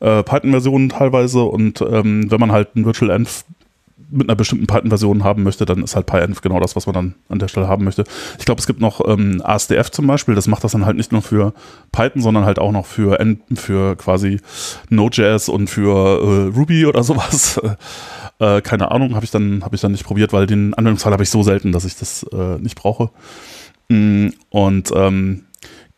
äh, 0.00 0.22
Python-Versionen 0.22 0.90
teilweise 0.90 1.44
und 1.44 1.80
ähm, 1.80 2.30
wenn 2.30 2.38
man 2.38 2.52
halt 2.52 2.76
ein 2.76 2.84
Virtual 2.84 3.10
Env 3.10 3.44
mit 4.10 4.28
einer 4.28 4.36
bestimmten 4.36 4.66
Python-Version 4.66 5.24
haben 5.24 5.42
möchte, 5.42 5.64
dann 5.64 5.82
ist 5.82 5.96
halt 5.96 6.06
PyEnv 6.06 6.40
genau 6.40 6.60
das, 6.60 6.76
was 6.76 6.86
man 6.86 6.94
dann 6.94 7.14
an 7.28 7.38
der 7.38 7.48
Stelle 7.48 7.68
haben 7.68 7.84
möchte. 7.84 8.04
Ich 8.38 8.44
glaube, 8.44 8.60
es 8.60 8.66
gibt 8.66 8.80
noch 8.80 9.00
ähm, 9.06 9.42
ASDF 9.44 9.90
zum 9.90 10.06
Beispiel, 10.06 10.34
das 10.34 10.46
macht 10.46 10.62
das 10.64 10.72
dann 10.72 10.86
halt 10.86 10.96
nicht 10.96 11.12
nur 11.12 11.22
für 11.22 11.54
Python, 11.92 12.22
sondern 12.22 12.44
halt 12.44 12.58
auch 12.58 12.72
noch 12.72 12.86
für, 12.86 13.18
für 13.54 13.96
quasi 13.96 14.40
Node.js 14.90 15.48
und 15.48 15.68
für 15.68 16.20
äh, 16.20 16.56
Ruby 16.56 16.86
oder 16.86 17.02
sowas. 17.02 17.60
Äh, 18.38 18.60
keine 18.60 18.90
Ahnung, 18.90 19.14
habe 19.14 19.24
ich, 19.24 19.30
dann 19.30 19.64
hab 19.64 19.72
ich 19.72 19.80
dann 19.80 19.92
nicht 19.92 20.04
probiert, 20.04 20.32
weil 20.32 20.46
den 20.46 20.74
Anwendungsfall 20.74 21.12
habe 21.12 21.22
ich 21.22 21.30
so 21.30 21.42
selten, 21.42 21.72
dass 21.72 21.84
ich 21.84 21.96
das 21.96 22.22
äh, 22.24 22.58
nicht 22.58 22.76
brauche. 22.76 23.10
Mm, 23.88 24.28
und 24.50 24.90
ähm, 24.94 25.45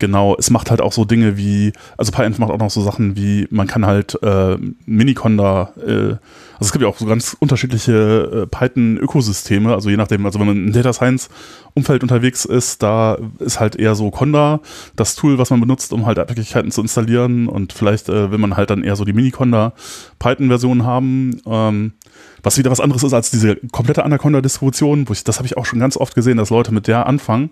Genau, 0.00 0.36
es 0.38 0.50
macht 0.50 0.70
halt 0.70 0.80
auch 0.80 0.92
so 0.92 1.04
Dinge 1.04 1.36
wie, 1.36 1.72
also 1.96 2.12
PyEnv 2.12 2.38
macht 2.38 2.52
auch 2.52 2.58
noch 2.58 2.70
so 2.70 2.82
Sachen 2.82 3.16
wie, 3.16 3.48
man 3.50 3.66
kann 3.66 3.84
halt 3.84 4.16
äh, 4.22 4.56
Miniconda, 4.86 5.72
äh, 5.84 5.90
also 5.90 6.20
es 6.60 6.70
gibt 6.70 6.82
ja 6.82 6.88
auch 6.88 6.98
so 6.98 7.06
ganz 7.06 7.36
unterschiedliche 7.40 8.44
äh, 8.44 8.46
Python-Ökosysteme, 8.46 9.74
also 9.74 9.90
je 9.90 9.96
nachdem, 9.96 10.24
also 10.24 10.38
wenn 10.38 10.46
man 10.46 10.56
im 10.56 10.72
Data 10.72 10.92
Science-Umfeld 10.92 12.04
unterwegs 12.04 12.44
ist, 12.44 12.80
da 12.80 13.18
ist 13.40 13.58
halt 13.58 13.74
eher 13.74 13.96
so 13.96 14.12
Conda 14.12 14.60
das 14.94 15.16
Tool, 15.16 15.36
was 15.38 15.50
man 15.50 15.58
benutzt, 15.58 15.92
um 15.92 16.06
halt 16.06 16.20
Abhängigkeiten 16.20 16.70
zu 16.70 16.80
installieren 16.80 17.48
und 17.48 17.72
vielleicht 17.72 18.08
äh, 18.08 18.30
will 18.30 18.38
man 18.38 18.56
halt 18.56 18.70
dann 18.70 18.84
eher 18.84 18.94
so 18.94 19.04
die 19.04 19.12
Miniconda 19.12 19.72
Python-Version 20.20 20.84
haben, 20.84 21.40
ähm, 21.44 21.94
was 22.44 22.56
wieder 22.56 22.70
was 22.70 22.78
anderes 22.78 23.02
ist 23.02 23.14
als 23.14 23.32
diese 23.32 23.56
komplette 23.72 24.04
Anaconda-Distribution, 24.04 25.08
wo 25.08 25.12
ich, 25.12 25.24
das 25.24 25.38
habe 25.38 25.46
ich 25.46 25.56
auch 25.56 25.66
schon 25.66 25.80
ganz 25.80 25.96
oft 25.96 26.14
gesehen, 26.14 26.36
dass 26.36 26.50
Leute 26.50 26.72
mit 26.72 26.86
der 26.86 27.08
anfangen 27.08 27.50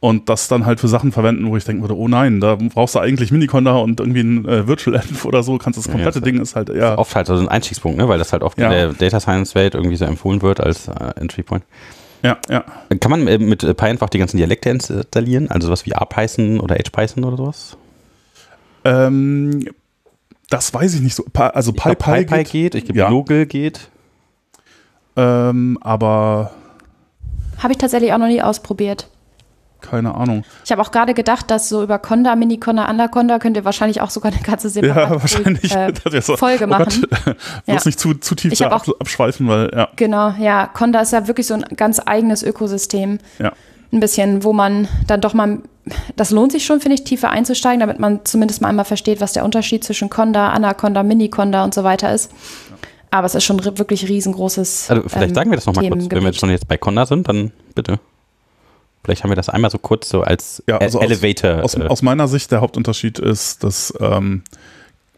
und 0.00 0.30
das 0.30 0.48
dann 0.48 0.64
halt 0.64 0.80
für 0.80 0.88
Sachen 0.88 1.12
verwenden, 1.12 1.46
wo 1.48 1.56
ich 1.56 1.64
denken 1.64 1.82
würde, 1.82 1.96
oh 1.96 2.08
nein, 2.08 2.40
da 2.40 2.56
brauchst 2.56 2.94
du 2.94 3.00
eigentlich 3.00 3.30
Miniconda 3.30 3.76
und 3.76 4.00
irgendwie 4.00 4.20
ein 4.20 4.48
äh, 4.48 4.66
Virtual 4.66 4.96
Env 4.96 5.24
oder 5.26 5.42
so, 5.42 5.58
kannst 5.58 5.78
das 5.78 5.90
komplette 5.90 6.20
ja, 6.20 6.24
Ding 6.24 6.40
ist 6.40 6.56
halt 6.56 6.70
eher. 6.70 6.98
Oft 6.98 7.14
halt 7.14 7.26
so 7.26 7.34
ein 7.34 7.48
Einstiegspunkt, 7.48 7.98
ne? 7.98 8.08
weil 8.08 8.18
das 8.18 8.32
halt 8.32 8.42
oft 8.42 8.58
ja. 8.58 8.66
in 8.66 8.70
der 8.70 8.92
Data 8.94 9.20
Science 9.20 9.54
Welt 9.54 9.74
irgendwie 9.74 9.96
so 9.96 10.06
empfohlen 10.06 10.40
wird 10.40 10.60
als 10.60 10.88
äh, 10.88 10.92
Entry 11.16 11.42
Point. 11.42 11.64
Ja, 12.22 12.38
ja. 12.48 12.64
Kann 12.98 13.10
man 13.10 13.26
äh, 13.28 13.38
mit 13.38 13.60
Py 13.60 13.84
einfach 13.86 14.08
die 14.08 14.18
ganzen 14.18 14.38
Dialekte 14.38 14.70
installieren, 14.70 15.50
also 15.50 15.66
sowas 15.66 15.84
wie 15.84 15.92
RPython 15.92 16.60
oder 16.60 16.76
HPython 16.76 17.24
oder 17.24 17.36
sowas? 17.36 17.76
Ähm, 18.84 19.66
das 20.48 20.72
weiß 20.72 20.94
ich 20.94 21.00
nicht 21.02 21.14
so. 21.14 21.24
Also 21.34 21.72
PyPy 21.72 22.24
geht, 22.24 22.50
geht, 22.50 22.74
ich 22.74 22.84
glaube 22.84 22.98
ja. 22.98 23.08
Logel 23.08 23.46
geht. 23.46 23.90
Ähm, 25.16 25.78
aber 25.82 26.52
habe 27.58 27.72
ich 27.72 27.78
tatsächlich 27.78 28.12
auch 28.12 28.18
noch 28.18 28.28
nie 28.28 28.42
ausprobiert. 28.42 29.08
Keine 29.80 30.14
Ahnung. 30.14 30.44
Ich 30.64 30.72
habe 30.72 30.82
auch 30.82 30.90
gerade 30.90 31.14
gedacht, 31.14 31.50
dass 31.50 31.68
so 31.68 31.82
über 31.82 31.98
Conda, 31.98 32.36
Mini-Conda, 32.36 32.84
Anaconda 32.84 33.38
könnt 33.38 33.56
ihr 33.56 33.64
wahrscheinlich 33.64 34.00
auch 34.00 34.10
sogar 34.10 34.32
eine 34.32 34.40
ganze 34.42 34.68
separate 34.68 35.14
ja, 35.14 35.22
wahrscheinlich, 35.22 35.74
äh, 35.74 36.20
so, 36.20 36.36
Folge 36.36 36.64
oh 36.64 36.68
machen. 36.68 37.06
Gott, 37.08 37.36
ja. 37.66 37.74
nicht 37.84 37.98
zu, 37.98 38.14
zu 38.14 38.34
tief 38.34 38.56
da 38.58 38.72
auch, 38.72 38.86
abschweifen, 39.00 39.48
weil, 39.48 39.70
ja. 39.74 39.88
Genau, 39.96 40.34
ja. 40.38 40.66
Conda 40.66 41.00
ist 41.00 41.12
ja 41.12 41.26
wirklich 41.26 41.46
so 41.46 41.54
ein 41.54 41.64
ganz 41.76 42.00
eigenes 42.04 42.42
Ökosystem. 42.42 43.18
Ja. 43.38 43.52
Ein 43.92 44.00
bisschen, 44.00 44.44
wo 44.44 44.52
man 44.52 44.86
dann 45.06 45.20
doch 45.20 45.34
mal, 45.34 45.58
das 46.14 46.30
lohnt 46.30 46.52
sich 46.52 46.64
schon, 46.64 46.80
finde 46.80 46.94
ich, 46.94 47.04
tiefer 47.04 47.30
einzusteigen, 47.30 47.80
damit 47.80 47.98
man 47.98 48.20
zumindest 48.24 48.60
mal 48.60 48.68
einmal 48.68 48.84
versteht, 48.84 49.20
was 49.20 49.32
der 49.32 49.44
Unterschied 49.44 49.82
zwischen 49.82 50.10
Conda, 50.10 50.50
Anaconda, 50.50 51.02
Mini-Conda 51.02 51.64
und 51.64 51.74
so 51.74 51.82
weiter 51.82 52.14
ist. 52.14 52.30
Aber 53.10 53.26
es 53.26 53.34
ist 53.34 53.44
schon 53.44 53.64
wirklich 53.78 54.08
riesengroßes. 54.08 54.90
Also 54.90 55.08
vielleicht 55.08 55.30
ähm, 55.30 55.34
sagen 55.34 55.50
wir 55.50 55.56
das 55.56 55.66
nochmal 55.66 55.88
kurz, 55.88 56.06
wenn 56.08 56.20
wir 56.20 56.28
jetzt 56.28 56.38
schon 56.38 56.50
jetzt 56.50 56.68
bei 56.68 56.76
Conda 56.76 57.06
sind, 57.06 57.28
dann 57.28 57.50
bitte. 57.74 57.98
Vielleicht 59.02 59.24
haben 59.24 59.30
wir 59.30 59.36
das 59.36 59.48
einmal 59.48 59.70
so 59.70 59.78
kurz 59.78 60.08
so 60.08 60.22
als 60.22 60.62
ja, 60.66 60.78
also 60.78 61.00
Elevator. 61.00 61.62
Aus, 61.62 61.74
aus, 61.74 61.82
äh, 61.82 61.86
aus, 61.86 62.02
meiner 62.02 62.28
Sicht 62.28 62.52
der 62.52 62.60
Hauptunterschied 62.60 63.18
ist, 63.18 63.64
dass 63.64 63.94
ähm, 64.00 64.42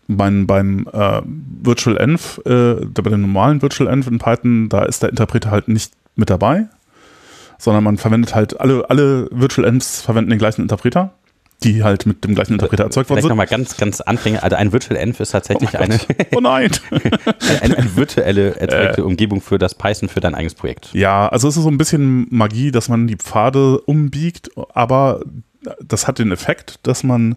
beim, 0.06 0.46
beim 0.46 0.86
äh, 0.92 1.22
Virtual 1.24 1.96
Env, 1.96 2.38
äh, 2.44 2.74
bei 2.84 3.10
dem 3.10 3.22
normalen 3.22 3.60
Virtual 3.60 3.92
Env 3.92 4.06
in 4.06 4.18
Python, 4.18 4.68
da 4.68 4.84
ist 4.84 5.02
der 5.02 5.10
Interpreter 5.10 5.50
halt 5.50 5.68
nicht 5.68 5.92
mit 6.14 6.30
dabei, 6.30 6.66
sondern 7.58 7.84
man 7.84 7.98
verwendet 7.98 8.34
halt 8.34 8.60
alle, 8.60 8.88
alle 8.88 9.28
Virtual 9.30 9.66
Envs 9.66 10.02
verwenden 10.02 10.30
den 10.30 10.38
gleichen 10.38 10.62
Interpreter 10.62 11.12
die 11.64 11.82
halt 11.82 12.06
mit 12.06 12.24
dem 12.24 12.34
gleichen 12.34 12.54
Interpreter 12.54 12.84
erzeugt 12.84 13.10
worden 13.10 13.20
sind. 13.20 13.28
Nochmal 13.28 13.46
ganz, 13.46 13.76
ganz 13.76 14.00
Anfänger. 14.00 14.42
Also 14.42 14.56
ein 14.56 14.72
Virtual 14.72 14.98
Env 14.98 15.20
ist 15.20 15.30
tatsächlich 15.30 15.70
oh 15.74 15.78
eine, 15.78 15.98
oh 16.34 16.40
nein. 16.40 16.70
eine, 17.60 17.78
eine, 17.78 17.96
virtuelle 17.96 18.56
erzeugte 18.56 19.00
äh, 19.00 19.04
Umgebung 19.04 19.40
für 19.40 19.58
das 19.58 19.74
Python 19.74 20.08
für 20.08 20.20
dein 20.20 20.34
eigenes 20.34 20.54
Projekt. 20.54 20.90
Ja, 20.92 21.28
also 21.28 21.48
es 21.48 21.56
ist 21.56 21.62
so 21.62 21.70
ein 21.70 21.78
bisschen 21.78 22.26
Magie, 22.30 22.70
dass 22.70 22.88
man 22.88 23.06
die 23.06 23.16
Pfade 23.16 23.80
umbiegt, 23.80 24.50
aber 24.74 25.20
das 25.80 26.08
hat 26.08 26.18
den 26.18 26.32
Effekt, 26.32 26.80
dass 26.82 27.04
man 27.04 27.36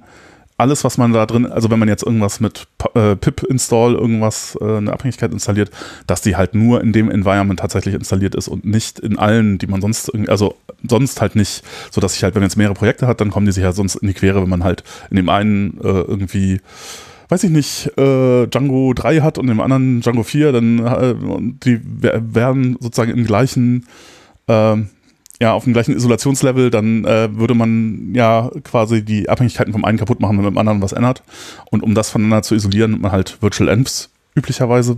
alles, 0.58 0.84
was 0.84 0.98
man 0.98 1.12
da 1.12 1.26
drin, 1.26 1.46
also 1.46 1.70
wenn 1.70 1.80
man 1.80 1.90
jetzt 1.90 2.04
irgendwas 2.04 2.40
mit 2.40 2.68
äh, 2.94 3.16
pip-install, 3.16 3.96
irgendwas, 3.96 4.58
äh, 4.62 4.78
eine 4.78 4.94
Abhängigkeit 4.94 5.34
installiert, 5.34 5.70
dass 6.08 6.22
die 6.22 6.36
halt 6.36 6.56
nur 6.56 6.82
in 6.82 6.94
dem 6.94 7.12
Environment 7.12 7.60
tatsächlich 7.60 7.94
installiert 7.94 8.36
ist 8.36 8.48
und 8.48 8.64
nicht 8.64 9.00
in 9.00 9.20
allen, 9.20 9.58
die 9.58 9.68
man 9.68 9.82
sonst 9.82 10.08
irgendwie, 10.08 10.30
also 10.30 10.56
sonst 10.88 11.20
halt 11.20 11.36
nicht, 11.36 11.64
so 11.92 12.00
dass 12.00 12.16
ich 12.16 12.24
halt, 12.24 12.36
wenn 12.36 12.42
man 12.42 12.50
jetzt 12.50 12.58
mehrere 12.58 12.76
Projekte 12.76 13.08
hat, 13.08 13.20
dann 13.20 13.32
kommen 13.32 13.46
die 13.46 13.52
sich 13.52 13.64
ja 13.64 13.74
sonst 13.74 13.96
in 13.96 14.08
die 14.08 14.14
Quere, 14.14 14.42
wenn 14.42 14.50
man 14.50 14.64
halt 14.64 14.84
in 15.10 15.18
dem 15.18 15.30
einen 15.30 15.78
äh, 15.82 16.02
irgendwie 16.02 16.62
weiß 17.28 17.44
ich 17.44 17.50
nicht, 17.50 17.88
äh, 17.98 18.46
Django 18.46 18.94
3 18.94 19.22
hat 19.22 19.40
und 19.40 19.50
im 19.50 19.60
anderen 19.60 20.02
Django 20.02 20.22
4, 20.22 20.52
dann 20.52 20.86
äh, 20.86 21.16
die 21.64 21.82
werden 21.84 22.78
sozusagen 22.80 23.12
im 23.12 23.26
gleichen 23.26 23.88
äh, 24.48 24.78
ja, 25.40 25.54
auf 25.54 25.66
dem 25.66 25.74
gleichen 25.74 25.96
Isolationslevel, 25.96 26.70
dann 26.70 27.04
äh, 27.06 27.36
würde 27.38 27.54
man 27.54 28.14
ja 28.14 28.50
quasi 28.64 29.04
die 29.04 29.28
Abhängigkeiten 29.28 29.74
vom 29.74 29.84
einen 29.84 29.98
kaputt 29.98 30.20
machen, 30.20 30.38
wenn 30.38 30.44
man 30.44 30.54
mit 30.54 30.56
dem 30.56 30.60
anderen 30.60 30.82
was 30.82 30.94
ändert. 30.94 31.24
Und 31.72 31.84
um 31.84 31.94
das 31.94 32.10
voneinander 32.10 32.44
zu 32.44 32.56
isolieren, 32.56 32.92
nimmt 32.92 33.04
man 33.04 33.12
halt 33.12 33.42
Virtual 33.42 33.70
Envs 33.70 34.10
üblicherweise. 34.36 34.98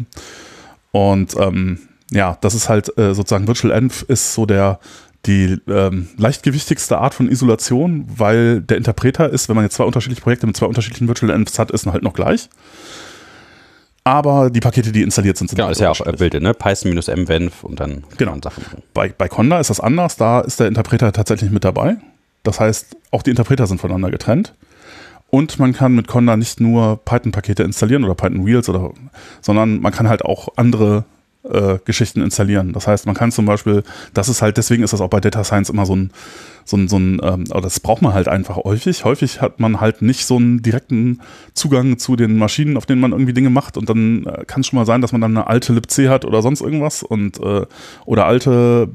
Und 0.92 1.36
ähm, 1.40 1.80
ja, 2.12 2.38
das 2.42 2.54
ist 2.54 2.70
halt 2.70 2.96
äh, 2.98 3.14
sozusagen 3.14 3.48
Virtual 3.48 3.74
Env 3.74 4.04
ist 4.08 4.34
so 4.34 4.46
der 4.46 4.80
die 5.26 5.58
ähm, 5.68 6.08
leichtgewichtigste 6.16 7.00
Art 7.00 7.14
von 7.14 7.30
Isolation, 7.30 8.06
weil 8.16 8.62
der 8.62 8.78
Interpreter 8.78 9.30
ist, 9.30 9.50
wenn 9.50 9.56
man 9.56 9.66
jetzt 9.66 9.76
zwei 9.76 9.84
unterschiedliche 9.84 10.22
Projekte 10.22 10.48
mit 10.48 10.56
zwei 10.56 10.68
unterschiedlichen 10.68 11.08
Virtual 11.08 11.32
Envs 11.32 11.60
hat, 11.60 11.72
ist 11.72 11.86
halt 11.86 12.04
noch 12.04 12.14
gleich 12.14 12.50
aber 14.08 14.50
die 14.50 14.60
Pakete, 14.60 14.92
die 14.92 15.02
installiert 15.02 15.38
sind, 15.38 15.50
sind 15.50 15.58
Genau, 15.58 15.70
ist 15.70 15.82
ja 15.82 15.92
auch 15.92 16.00
Bilde, 16.18 16.40
ne? 16.40 16.54
Python-mvenv 16.54 17.64
und 17.64 17.80
dann 17.80 18.04
genau. 18.18 18.36
Sachen. 18.42 18.64
Bei, 18.94 19.10
bei 19.10 19.28
Conda 19.28 19.60
ist 19.60 19.70
das 19.70 19.80
anders, 19.80 20.16
da 20.16 20.40
ist 20.40 20.60
der 20.60 20.68
Interpreter 20.68 21.12
tatsächlich 21.12 21.52
mit 21.52 21.64
dabei. 21.64 21.98
Das 22.44 22.60
heißt, 22.60 22.96
auch 23.12 23.22
die 23.22 23.32
Interpreter 23.32 23.68
sind 23.68 23.82
voneinander 23.82 24.10
getrennt. 24.10 24.54
Und 25.30 25.60
man 25.60 25.74
kann 25.74 25.94
mit 25.94 26.08
Conda 26.08 26.38
nicht 26.38 26.62
nur 26.62 27.04
Python-Pakete 27.04 27.64
installieren 27.64 28.06
oder 28.06 28.16
Python 28.16 28.46
Wheels 28.46 28.70
oder, 28.70 28.92
sondern 29.42 29.82
man 29.82 29.92
kann 29.92 30.08
halt 30.08 30.24
auch 30.24 30.48
andere 30.56 31.04
äh, 31.52 31.80
Geschichten 31.86 32.22
installieren. 32.22 32.74
Das 32.74 32.88
heißt, 32.88 33.06
man 33.06 33.16
kann 33.16 33.32
zum 33.32 33.46
Beispiel, 33.46 33.84
das 34.14 34.30
ist 34.30 34.42
halt, 34.42 34.58
deswegen 34.58 34.84
ist 34.84 34.94
das 34.94 35.02
auch 35.02 35.10
bei 35.10 35.20
Data 35.20 35.44
Science 35.44 35.70
immer 35.70 35.86
so 35.86 35.96
ein, 35.96 36.12
so 36.66 36.78
ein, 36.78 36.88
so 36.88 36.98
ein 36.98 37.20
ähm, 37.24 37.46
das 37.46 37.80
braucht 37.80 38.02
man 38.02 38.14
halt 38.14 38.28
einfach 38.28 38.58
häufig. 38.58 39.06
Häufig 39.06 39.42
hat 39.42 39.60
man 39.60 39.80
halt 39.80 40.02
nicht 40.02 40.26
so 40.26 40.36
einen 40.36 40.62
direkten 40.62 41.22
Zugang 41.54 41.98
zu 41.98 42.16
den 42.16 42.38
Maschinen, 42.38 42.78
auf 42.78 42.86
denen 42.86 43.02
man 43.02 43.12
irgendwie 43.12 43.34
Dinge 43.34 43.50
macht 43.50 43.78
und 43.78 43.90
dann 43.90 44.26
äh, 44.26 44.46
kann 44.46 44.62
es 44.62 44.68
schon 44.68 44.78
mal 44.78 44.86
sein, 44.86 45.02
dass 45.02 45.12
man 45.12 45.22
dann 45.22 45.36
eine 45.36 45.48
alte 45.48 45.74
libc 45.74 46.10
hat 46.10 46.26
oder 46.26 46.42
sonst 46.42 46.62
irgendwas 46.62 47.04
und 47.04 47.40
äh, 47.40 47.66
oder 48.06 48.26
alte 48.26 48.90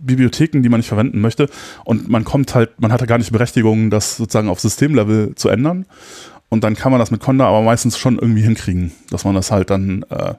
Bibliotheken, 0.00 0.62
die 0.62 0.68
man 0.68 0.80
nicht 0.80 0.88
verwenden 0.88 1.20
möchte 1.20 1.48
und 1.84 2.08
man 2.08 2.24
kommt 2.24 2.54
halt, 2.54 2.80
man 2.80 2.92
hat 2.92 3.00
ja 3.00 3.06
gar 3.06 3.18
nicht 3.18 3.30
Berechtigung, 3.30 3.90
das 3.90 4.16
sozusagen 4.16 4.48
auf 4.48 4.60
Systemlevel 4.60 5.34
zu 5.36 5.48
ändern 5.48 5.86
und 6.48 6.64
dann 6.64 6.74
kann 6.74 6.92
man 6.92 6.98
das 6.98 7.10
mit 7.10 7.20
Conda 7.20 7.46
aber 7.46 7.62
meistens 7.62 7.96
schon 7.96 8.18
irgendwie 8.18 8.42
hinkriegen, 8.42 8.92
dass 9.10 9.24
man 9.24 9.34
das 9.34 9.50
halt 9.50 9.70
dann 9.70 10.04
äh, 10.10 10.34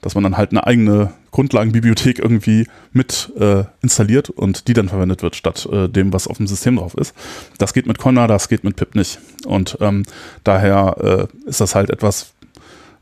dass 0.00 0.14
man 0.14 0.24
dann 0.24 0.36
halt 0.36 0.50
eine 0.50 0.66
eigene 0.66 1.12
Grundlagenbibliothek 1.30 2.18
irgendwie 2.18 2.66
mit 2.92 3.32
äh, 3.38 3.64
installiert 3.82 4.30
und 4.30 4.68
die 4.68 4.72
dann 4.74 4.88
verwendet 4.88 5.22
wird, 5.22 5.36
statt 5.36 5.68
äh, 5.70 5.88
dem, 5.88 6.12
was 6.12 6.26
auf 6.26 6.38
dem 6.38 6.46
System 6.46 6.76
drauf 6.76 6.94
ist. 6.94 7.14
Das 7.58 7.72
geht 7.72 7.86
mit 7.86 7.98
Conda, 7.98 8.26
das 8.26 8.48
geht 8.48 8.64
mit 8.64 8.76
pip 8.76 8.94
nicht. 8.94 9.18
Und 9.46 9.78
ähm, 9.80 10.04
daher 10.44 11.28
äh, 11.44 11.48
ist 11.48 11.60
das 11.60 11.74
halt 11.74 11.90
etwas, 11.90 12.32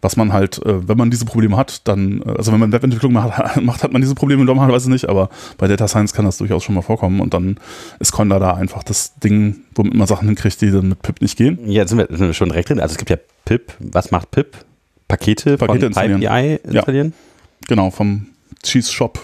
was 0.00 0.16
man 0.16 0.32
halt, 0.32 0.64
äh, 0.64 0.88
wenn 0.88 0.96
man 0.96 1.11
diese 1.11 1.24
Probleme 1.24 1.56
hat, 1.56 1.87
dann, 1.88 2.22
äh, 2.22 2.30
also 2.37 2.52
wenn 2.52 2.61
man 2.61 2.72
Webentwicklung 2.72 3.12
macht, 3.12 3.56
macht, 3.62 3.82
hat 3.82 3.92
man 3.92 4.02
diese 4.02 4.14
Probleme 4.14 4.44
normalerweise 4.44 4.90
nicht, 4.90 5.08
aber 5.08 5.28
bei 5.56 5.66
Data 5.66 5.88
Science 5.88 6.12
kann 6.12 6.24
das 6.24 6.38
durchaus 6.38 6.62
schon 6.62 6.74
mal 6.74 6.82
vorkommen 6.82 7.20
und 7.20 7.34
dann 7.34 7.58
ist 7.98 8.12
Conda 8.12 8.38
da 8.38 8.54
einfach 8.54 8.82
das 8.82 9.14
Ding, 9.16 9.62
womit 9.74 9.94
man 9.94 10.06
Sachen 10.06 10.28
hinkriegt, 10.28 10.61
die 10.61 10.70
dann 10.70 10.90
mit 10.90 11.02
pip 11.02 11.20
nicht 11.20 11.37
gehen. 11.37 11.58
Ja, 11.64 11.82
jetzt 11.82 11.90
sind 11.90 11.98
wir, 11.98 12.34
schon 12.34 12.50
direkt 12.50 12.68
drin. 12.68 12.80
Also 12.80 12.92
es 12.92 12.98
gibt 12.98 13.11
ja 13.11 13.16
pip. 13.44 13.72
Was 13.80 14.11
macht 14.11 14.30
pip? 14.30 14.67
Pakete, 15.08 15.56
Pakete 15.56 15.80
von 15.80 15.86
installieren. 15.86 16.20
PyPI 16.20 16.60
installieren? 16.70 17.14
Ja, 17.16 17.66
genau, 17.68 17.90
vom 17.90 18.26
Cheese 18.62 18.92
Shop. 18.92 19.18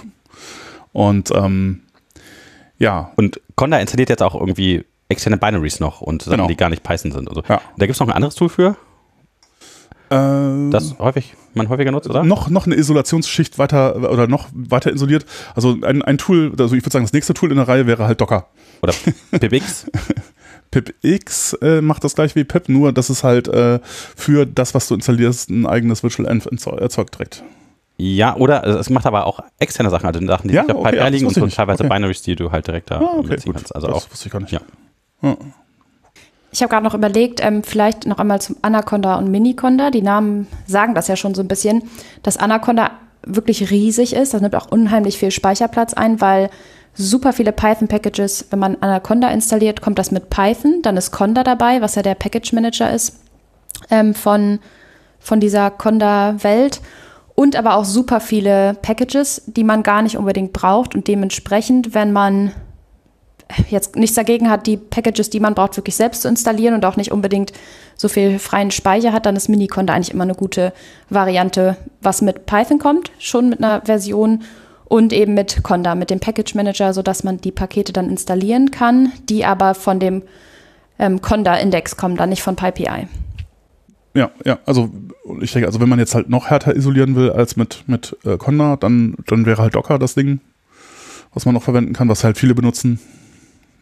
Und 0.93 1.31
ähm, 1.35 1.83
ja. 2.79 3.13
Und 3.17 3.41
Conda 3.57 3.79
installiert 3.79 4.09
jetzt 4.09 4.23
auch 4.23 4.35
irgendwie 4.35 4.85
externe 5.09 5.37
Binaries 5.37 5.81
noch 5.81 6.01
und 6.01 6.23
Sachen, 6.23 6.39
genau. 6.39 6.49
die 6.49 6.57
gar 6.57 6.71
nicht 6.71 6.83
Python 6.83 7.13
sind. 7.13 7.29
Also. 7.29 7.43
Ja. 7.49 7.61
Da 7.77 7.87
gibt 7.87 7.95
es 7.95 8.01
noch 8.01 8.09
ein 8.09 8.15
anderes 8.15 8.35
Tool 8.35 8.49
für? 8.49 8.77
Ähm, 10.11 10.71
das 10.71 10.99
häufig, 10.99 11.35
man 11.55 11.69
häufiger 11.69 11.91
nutzt, 11.91 12.09
oder? 12.09 12.25
Noch, 12.25 12.49
noch 12.51 12.67
eine 12.67 12.75
Isolationsschicht 12.75 13.59
weiter 13.59 13.97
oder 13.97 14.27
noch 14.27 14.49
weiter 14.53 14.93
isoliert. 14.93 15.25
Also 15.55 15.77
ein, 15.83 16.03
ein 16.03 16.19
Tool, 16.19 16.53
also 16.59 16.75
ich 16.75 16.83
würde 16.83 16.93
sagen, 16.93 17.05
das 17.05 17.13
nächste 17.13 17.35
Tool 17.35 17.51
in 17.51 17.57
der 17.57 17.69
Reihe 17.69 17.87
wäre 17.87 18.07
halt 18.07 18.21
Docker. 18.21 18.49
Oder 18.83 18.93
PBX. 19.39 19.87
PipX 20.71 21.53
äh, 21.63 21.81
macht 21.81 22.05
das 22.05 22.15
gleich 22.15 22.35
wie 22.35 22.45
Pip, 22.45 22.69
nur 22.69 22.93
dass 22.93 23.09
es 23.11 23.23
halt 23.25 23.49
äh, 23.49 23.79
für 23.85 24.47
das, 24.47 24.75
was 24.75 24.89
du 24.89 24.95
installierst, 24.95 25.51
ein 25.51 25.67
eigenes 25.67 26.03
Virtual 26.03 26.29
Env 26.29 26.47
erzeugt 26.79 27.15
direkt. 27.15 27.43
Ja, 27.97 28.35
oder 28.37 28.65
es 28.67 28.91
macht 28.91 29.07
aber 29.07 29.27
auch 29.27 29.39
externe 29.61 29.89
Sachen, 29.91 30.07
also 30.07 30.25
Sachen, 30.27 30.49
die 30.49 30.55
Ja, 30.55 30.63
sich 30.65 30.73
auf 30.73 30.81
okay, 30.81 30.91
Pipe 30.91 30.97
ja, 31.03 31.09
liegen 31.09 31.27
und 31.27 31.35
so 31.35 31.47
teilweise. 31.47 31.85
Okay. 31.85 31.95
Binaries, 31.95 32.23
die 32.23 32.35
du 32.35 32.51
halt 32.51 32.67
direkt 32.67 32.91
da 32.91 32.99
Ah, 32.99 33.19
okay, 33.19 33.37
gut. 33.45 33.55
kannst. 33.55 33.75
Also 33.75 33.87
das 33.87 33.97
auch, 33.97 34.11
wusste 34.11 34.27
ich 34.27 34.33
gar 34.33 34.41
nicht. 34.41 34.51
ja. 34.53 34.61
Ja. 35.23 35.37
Ich 36.51 36.63
habe 36.63 36.71
gerade 36.71 36.85
noch 36.85 36.95
überlegt, 36.95 37.41
ähm, 37.43 37.63
vielleicht 37.65 38.07
noch 38.07 38.19
einmal 38.19 38.41
zum 38.41 38.57
Anaconda 38.63 39.17
und 39.17 39.29
Miniconda. 39.31 39.91
Die 39.91 40.03
Namen 40.03 40.47
sagen 40.67 40.95
das 40.95 41.09
ja 41.09 41.17
schon 41.17 41.35
so 41.35 41.43
ein 41.43 41.49
bisschen, 41.49 41.83
dass 42.23 42.37
Anaconda 42.37 42.93
wirklich 43.27 43.71
riesig 43.71 44.13
ist. 44.15 44.35
Das 44.35 44.41
nimmt 44.41 44.55
auch 44.55 44.71
unheimlich 44.71 45.19
viel 45.19 45.31
Speicherplatz 45.33 45.95
ein, 45.95 46.21
weil 46.21 46.51
super 46.95 47.33
viele 47.33 47.53
Python-Packages, 47.53 48.47
wenn 48.51 48.59
man 48.59 48.77
Anaconda 48.81 49.29
installiert, 49.31 49.81
kommt 49.81 49.99
das 49.99 50.11
mit 50.11 50.31
Python. 50.31 50.81
Dann 50.83 50.97
ist 50.97 51.11
Conda 51.11 51.43
dabei, 51.45 51.81
was 51.81 51.97
ja 51.97 52.03
der 52.03 52.15
Package 52.15 52.53
Manager 52.53 52.93
ist 52.93 53.21
ähm, 53.91 54.15
von, 54.15 54.61
von 55.19 55.41
dieser 55.41 55.71
Conda-Welt. 55.71 56.81
Und 57.35 57.57
aber 57.57 57.77
auch 57.77 57.85
super 57.85 58.21
viele 58.21 58.75
Packages, 58.81 59.43
die 59.47 59.65
man 59.65 59.83
gar 59.83 60.03
nicht 60.03 60.17
unbedingt 60.17 60.53
braucht. 60.53 60.95
Und 60.95 61.09
dementsprechend, 61.09 61.93
wenn 61.93 62.13
man 62.13 62.53
jetzt 63.71 63.97
nichts 63.97 64.17
dagegen 64.17 64.51
hat, 64.51 64.67
die 64.67 64.77
Packages, 64.77 65.31
die 65.31 65.41
man 65.41 65.55
braucht, 65.55 65.77
wirklich 65.77 65.97
selbst 65.97 66.23
zu 66.23 66.29
installieren 66.29 66.75
und 66.75 66.85
auch 66.85 66.97
nicht 66.97 67.13
unbedingt 67.13 67.53
so 67.97 68.09
viel 68.09 68.39
freien 68.39 68.71
Speicher 68.71 69.13
hat, 69.13 69.27
dann 69.27 69.37
ist 69.37 69.49
Miniconda 69.49 69.93
eigentlich 69.93 70.13
immer 70.13 70.25
eine 70.25 70.35
gute 70.35 70.73
Variante, 71.11 71.77
was 72.01 72.23
mit 72.23 72.47
Python 72.47 72.79
kommt, 72.79 73.11
schon 73.19 73.51
mit 73.51 73.63
einer 73.63 73.83
Version 73.83 74.45
und 74.95 75.13
eben 75.13 75.35
mit 75.35 75.65
Conda, 75.65 75.97
mit 75.97 76.09
dem 76.09 76.21
Package 76.21 76.55
Manager, 76.55 76.95
sodass 76.95 77.25
man 77.25 77.39
die 77.39 77.51
Pakete 77.51 77.93
dann 77.93 78.09
installieren 78.09 78.71
kann, 78.71 79.11
die 79.29 79.45
aber 79.45 79.75
von 79.75 79.99
dem 79.99 80.23
ähm, 81.01 81.21
Conda-Index 81.21 81.97
kommen, 81.97 82.17
dann 82.17 82.29
nicht 82.29 82.45
von 82.45 82.55
PyPI. 82.55 83.09
Ja, 84.15 84.31
ja, 84.45 84.61
also 84.67 84.91
ich 85.41 85.51
denke, 85.51 85.67
also 85.67 85.81
wenn 85.81 85.89
man 85.89 85.99
jetzt 85.99 86.15
halt 86.15 86.29
noch 86.29 86.49
härter 86.49 86.77
isolieren 86.77 87.17
will 87.17 87.33
als 87.33 87.57
mit, 87.57 87.83
mit 87.89 88.17
äh, 88.25 88.37
Conda, 88.37 88.77
dann, 88.77 89.17
dann 89.27 89.47
wäre 89.47 89.61
halt 89.61 89.75
Docker 89.75 89.99
das 89.99 90.15
Ding, 90.15 90.39
was 91.33 91.45
man 91.45 91.55
noch 91.55 91.65
verwenden 91.65 91.93
kann, 91.93 92.09
was 92.09 92.23
halt 92.23 92.39
viele 92.39 92.55
benutzen. 92.55 93.01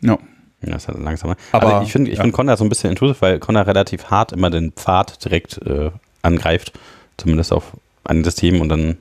Ja. 0.01 0.17
Ja, 0.65 0.77
ist 0.77 0.89
halt 0.89 0.99
langsamer. 0.99 1.37
Aber, 1.51 1.75
also 1.75 1.87
ich 1.87 1.93
finde 1.93 2.11
ich 2.11 2.17
ja. 2.17 2.23
find 2.23 2.33
Conda 2.33 2.57
so 2.57 2.65
ein 2.65 2.71
bisschen 2.71 2.89
intrusiv, 2.89 3.21
weil 3.21 3.39
Conda 3.39 3.61
relativ 3.61 4.07
hart 4.07 4.33
immer 4.33 4.49
den 4.49 4.73
Pfad 4.73 5.23
direkt 5.23 5.61
äh, 5.67 5.91
angreift, 6.23 6.73
zumindest 7.19 7.53
auf 7.53 7.77
ein 8.05 8.25
System 8.25 8.63
und 8.63 8.71
dann 8.71 8.97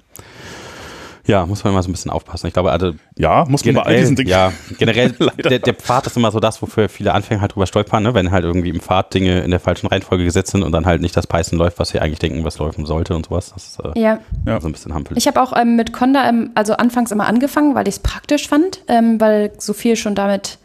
ja, 1.27 1.45
muss 1.45 1.63
man 1.63 1.73
immer 1.73 1.84
so 1.84 1.89
ein 1.89 1.91
bisschen 1.91 2.12
aufpassen. 2.12 2.47
Ich 2.47 2.53
glaube, 2.53 2.71
also 2.71 2.93
Ja, 3.17 3.45
muss 3.47 3.63
man 3.63 3.75
bei 3.75 3.84
all 3.84 3.95
diesen 3.97 4.15
Dingen. 4.15 4.29
ja, 4.29 4.51
generell 4.77 5.12
der, 5.43 5.60
der 5.60 5.73
Pfad 5.73 6.07
ist 6.07 6.17
immer 6.17 6.31
so 6.31 6.39
das, 6.39 6.62
wofür 6.62 6.89
viele 6.89 7.13
Anfänger 7.13 7.41
halt 7.41 7.53
drüber 7.55 7.67
stolpern, 7.67 8.03
ne? 8.03 8.13
wenn 8.13 8.31
halt 8.31 8.43
irgendwie 8.43 8.69
im 8.69 8.79
Pfad 8.79 9.13
Dinge 9.13 9.41
in 9.41 9.51
der 9.51 9.60
falschen 9.60 9.88
Reihenfolge 9.88 10.23
gesetzt 10.23 10.51
sind 10.51 10.63
und 10.63 10.71
dann 10.71 10.86
halt 10.86 11.01
nicht 11.01 11.15
das 11.15 11.27
Python 11.27 11.60
läuft, 11.60 11.79
was 11.79 11.89
sie 11.89 11.99
eigentlich 11.99 12.19
denken, 12.19 12.43
was 12.43 12.57
laufen 12.60 12.86
sollte 12.86 13.15
und 13.15 13.25
sowas. 13.27 13.51
Das 13.53 13.67
ist 13.67 13.79
äh, 13.79 13.99
Ja, 13.99 14.19
Ja. 14.45 14.60
so 14.60 14.67
ein 14.67 14.71
bisschen 14.71 14.93
hampelig. 14.93 15.17
Ich 15.17 15.27
habe 15.27 15.41
auch 15.41 15.55
ähm, 15.55 15.75
mit 15.75 15.93
Conda, 15.93 16.27
ähm, 16.27 16.51
also 16.55 16.73
anfangs 16.73 17.12
immer 17.12 17.27
angefangen, 17.27 17.75
weil 17.75 17.88
ich 17.88 17.95
es 17.95 17.99
praktisch 17.99 18.47
fand, 18.47 18.81
ähm, 18.88 19.19
weil 19.21 19.51
so 19.57 19.73
viel 19.73 19.95
schon 19.95 20.15
damit 20.15 20.57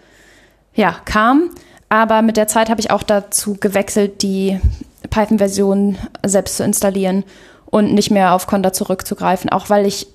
ja, 0.74 0.96
kam. 1.04 1.50
Aber 1.88 2.22
mit 2.22 2.36
der 2.36 2.48
Zeit 2.48 2.68
habe 2.68 2.80
ich 2.80 2.90
auch 2.90 3.02
dazu 3.02 3.56
gewechselt, 3.60 4.22
die 4.22 4.58
Python-Version 5.10 5.96
selbst 6.24 6.56
zu 6.56 6.64
installieren 6.64 7.24
und 7.66 7.94
nicht 7.94 8.10
mehr 8.10 8.34
auf 8.34 8.46
Conda 8.46 8.72
zurückzugreifen, 8.72 9.50
auch 9.50 9.70
weil 9.70 9.86
ich 9.86 10.06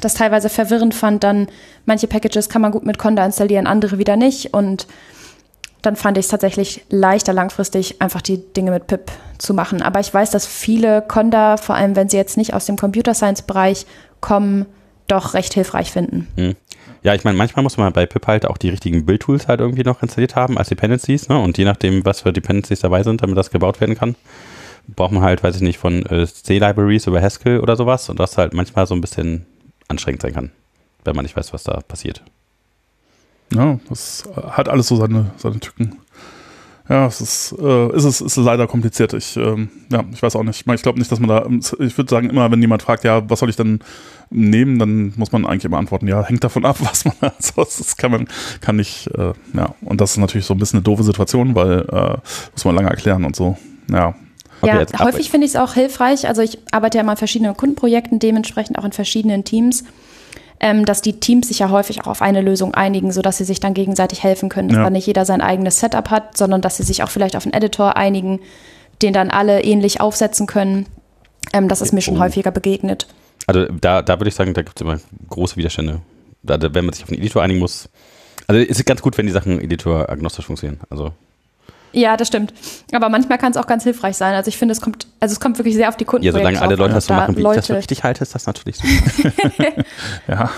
das 0.00 0.14
teilweise 0.14 0.48
verwirrend 0.48 0.94
fand, 0.94 1.22
dann 1.24 1.48
manche 1.86 2.06
Packages 2.06 2.48
kann 2.48 2.62
man 2.62 2.72
gut 2.72 2.84
mit 2.84 2.98
Conda 2.98 3.24
installieren, 3.24 3.66
andere 3.66 3.98
wieder 3.98 4.16
nicht 4.16 4.52
und 4.54 4.86
dann 5.82 5.96
fand 5.96 6.18
ich 6.18 6.26
es 6.26 6.30
tatsächlich 6.30 6.84
leichter 6.90 7.32
langfristig 7.32 8.02
einfach 8.02 8.20
die 8.20 8.38
Dinge 8.52 8.70
mit 8.70 8.86
pip 8.86 9.10
zu 9.38 9.54
machen. 9.54 9.80
Aber 9.80 10.00
ich 10.00 10.12
weiß, 10.12 10.30
dass 10.30 10.46
viele 10.46 11.02
Conda, 11.02 11.56
vor 11.56 11.74
allem 11.74 11.96
wenn 11.96 12.08
sie 12.08 12.18
jetzt 12.18 12.36
nicht 12.36 12.52
aus 12.52 12.66
dem 12.66 12.76
Computer 12.76 13.14
Science 13.14 13.42
Bereich 13.42 13.86
kommen, 14.20 14.66
doch 15.06 15.34
recht 15.34 15.54
hilfreich 15.54 15.90
finden. 15.90 16.28
Hm. 16.36 16.56
Ja, 17.02 17.14
ich 17.14 17.24
meine, 17.24 17.38
manchmal 17.38 17.62
muss 17.62 17.78
man 17.78 17.92
bei 17.94 18.04
pip 18.04 18.26
halt 18.26 18.44
auch 18.46 18.58
die 18.58 18.68
richtigen 18.68 19.06
Build-Tools 19.06 19.48
halt 19.48 19.60
irgendwie 19.60 19.84
noch 19.84 20.02
installiert 20.02 20.36
haben 20.36 20.58
als 20.58 20.68
Dependencies, 20.68 21.28
ne? 21.30 21.38
Und 21.38 21.56
je 21.56 21.64
nachdem, 21.64 22.04
was 22.04 22.20
für 22.20 22.32
Dependencies 22.32 22.80
dabei 22.80 23.02
sind, 23.02 23.22
damit 23.22 23.38
das 23.38 23.50
gebaut 23.50 23.80
werden 23.80 23.96
kann, 23.96 24.16
braucht 24.86 25.12
man 25.12 25.22
halt, 25.22 25.42
weiß 25.42 25.56
ich 25.56 25.62
nicht, 25.62 25.78
von 25.78 26.04
äh, 26.06 26.26
C-Libraries 26.26 27.06
über 27.06 27.22
Haskell 27.22 27.60
oder 27.60 27.76
sowas 27.76 28.10
und 28.10 28.20
das 28.20 28.36
halt 28.36 28.52
manchmal 28.52 28.86
so 28.86 28.94
ein 28.94 29.00
bisschen 29.00 29.46
anstrengend 29.90 30.22
sein 30.22 30.32
kann, 30.32 30.50
wenn 31.04 31.16
man 31.16 31.24
nicht 31.24 31.36
weiß, 31.36 31.52
was 31.52 31.64
da 31.64 31.80
passiert. 31.80 32.22
Ja, 33.52 33.80
das 33.88 34.28
hat 34.50 34.68
alles 34.68 34.86
so 34.86 34.96
seine, 34.96 35.32
seine 35.36 35.58
Tücken. 35.60 35.98
Ja, 36.88 37.06
es 37.06 37.20
ist, 37.20 37.54
äh, 37.60 37.96
ist, 37.96 38.04
es 38.04 38.20
ist 38.20 38.36
leider 38.36 38.66
kompliziert. 38.66 39.12
Ich, 39.12 39.36
ähm, 39.36 39.68
ja, 39.92 40.02
ich 40.12 40.20
weiß 40.20 40.34
auch 40.34 40.42
nicht. 40.42 40.66
Ich, 40.66 40.82
glaube 40.82 40.98
nicht, 40.98 41.12
dass 41.12 41.20
man 41.20 41.28
da, 41.28 41.46
ich 41.78 41.96
würde 41.96 42.10
sagen, 42.10 42.30
immer 42.30 42.50
wenn 42.50 42.60
jemand 42.60 42.82
fragt, 42.82 43.04
ja, 43.04 43.30
was 43.30 43.38
soll 43.38 43.48
ich 43.48 43.54
denn 43.54 43.78
nehmen, 44.30 44.80
dann 44.80 45.12
muss 45.16 45.30
man 45.30 45.46
eigentlich 45.46 45.64
immer 45.64 45.78
antworten, 45.78 46.08
ja, 46.08 46.24
hängt 46.24 46.42
davon 46.42 46.64
ab, 46.64 46.78
was 46.80 47.04
man 47.04 47.14
hat. 47.20 47.40
So, 47.40 47.62
das 47.62 47.96
kann 47.96 48.10
man, 48.10 48.28
kann 48.60 48.74
nicht, 48.74 49.06
äh, 49.16 49.32
ja. 49.54 49.74
Und 49.82 50.00
das 50.00 50.12
ist 50.12 50.16
natürlich 50.16 50.46
so 50.46 50.54
ein 50.54 50.58
bisschen 50.58 50.78
eine 50.78 50.84
doofe 50.84 51.04
Situation, 51.04 51.54
weil, 51.54 51.86
äh, 51.92 52.16
muss 52.52 52.64
man 52.64 52.74
lange 52.74 52.90
erklären 52.90 53.24
und 53.24 53.36
so. 53.36 53.56
Ja, 53.88 54.16
ja, 54.62 54.84
häufig 54.98 55.30
finde 55.30 55.46
ich 55.46 55.52
es 55.54 55.56
auch 55.56 55.74
hilfreich. 55.74 56.28
Also 56.28 56.42
ich 56.42 56.58
arbeite 56.72 56.98
ja 56.98 57.04
mal 57.04 57.12
in 57.12 57.18
verschiedenen 57.18 57.56
Kundenprojekten, 57.56 58.18
dementsprechend 58.18 58.78
auch 58.78 58.84
in 58.84 58.92
verschiedenen 58.92 59.44
Teams, 59.44 59.84
ähm, 60.60 60.84
dass 60.84 61.02
die 61.02 61.18
Teams 61.20 61.48
sich 61.48 61.60
ja 61.60 61.70
häufig 61.70 62.02
auch 62.02 62.06
auf 62.06 62.22
eine 62.22 62.40
Lösung 62.40 62.74
einigen, 62.74 63.12
sodass 63.12 63.38
sie 63.38 63.44
sich 63.44 63.60
dann 63.60 63.74
gegenseitig 63.74 64.22
helfen 64.22 64.48
können, 64.48 64.68
dass 64.68 64.76
Ja. 64.78 64.84
dann 64.84 64.92
nicht 64.92 65.06
jeder 65.06 65.24
sein 65.24 65.40
eigenes 65.40 65.80
Setup 65.80 66.10
hat, 66.10 66.36
sondern 66.36 66.60
dass 66.60 66.76
sie 66.76 66.82
sich 66.82 67.02
auch 67.02 67.10
vielleicht 67.10 67.36
auf 67.36 67.44
einen 67.44 67.54
Editor 67.54 67.96
einigen, 67.96 68.40
den 69.02 69.12
dann 69.12 69.30
alle 69.30 69.62
ähnlich 69.62 70.00
aufsetzen 70.00 70.46
können. 70.46 70.86
Ähm, 71.52 71.68
das 71.68 71.80
ist 71.80 71.92
mir 71.92 72.02
schon 72.02 72.18
häufiger 72.18 72.50
begegnet. 72.50 73.06
Also 73.46 73.66
da, 73.66 74.02
da 74.02 74.20
würde 74.20 74.28
ich 74.28 74.34
sagen, 74.34 74.52
da 74.54 74.62
gibt 74.62 74.78
es 74.78 74.82
immer 74.82 75.00
große 75.28 75.56
Widerstände. 75.56 76.02
Da, 76.42 76.58
wenn 76.60 76.84
man 76.84 76.92
sich 76.94 77.04
auf 77.04 77.10
einen 77.10 77.18
Editor 77.20 77.42
einigen 77.42 77.58
muss. 77.60 77.88
Also 78.46 78.60
es 78.60 78.78
ist 78.78 78.84
ganz 78.86 79.02
gut, 79.02 79.16
wenn 79.18 79.26
die 79.26 79.32
Sachen 79.32 79.60
editor-agnostisch 79.60 80.46
funktionieren. 80.46 80.80
Also 80.90 81.12
Ja, 81.92 82.16
das 82.16 82.28
stimmt. 82.28 82.52
Aber 82.92 83.08
manchmal 83.08 83.38
kann 83.38 83.50
es 83.50 83.56
auch 83.56 83.66
ganz 83.66 83.84
hilfreich 83.84 84.16
sein. 84.16 84.34
Also 84.34 84.48
ich 84.48 84.58
finde, 84.58 84.72
es 84.72 84.80
kommt, 84.80 85.06
also 85.18 85.32
es 85.32 85.40
kommt 85.40 85.58
wirklich 85.58 85.74
sehr 85.74 85.88
auf 85.88 85.96
die 85.96 86.04
Kunden 86.04 86.24
ja, 86.24 86.32
solange 86.32 86.60
alle 86.60 86.76
Leute 86.76 86.94
das 86.94 87.06
so 87.06 87.14
machen, 87.14 87.36
wie 87.36 87.40
ich 87.40 87.46
das 87.46 87.66
für 87.66 87.72
Leute, 87.72 87.78
richtig 87.80 88.04
halte, 88.04 88.22
ist 88.22 88.34
das 88.34 88.46
natürlich 88.46 88.78
ja. 89.58 89.72
Ja. 90.28 90.50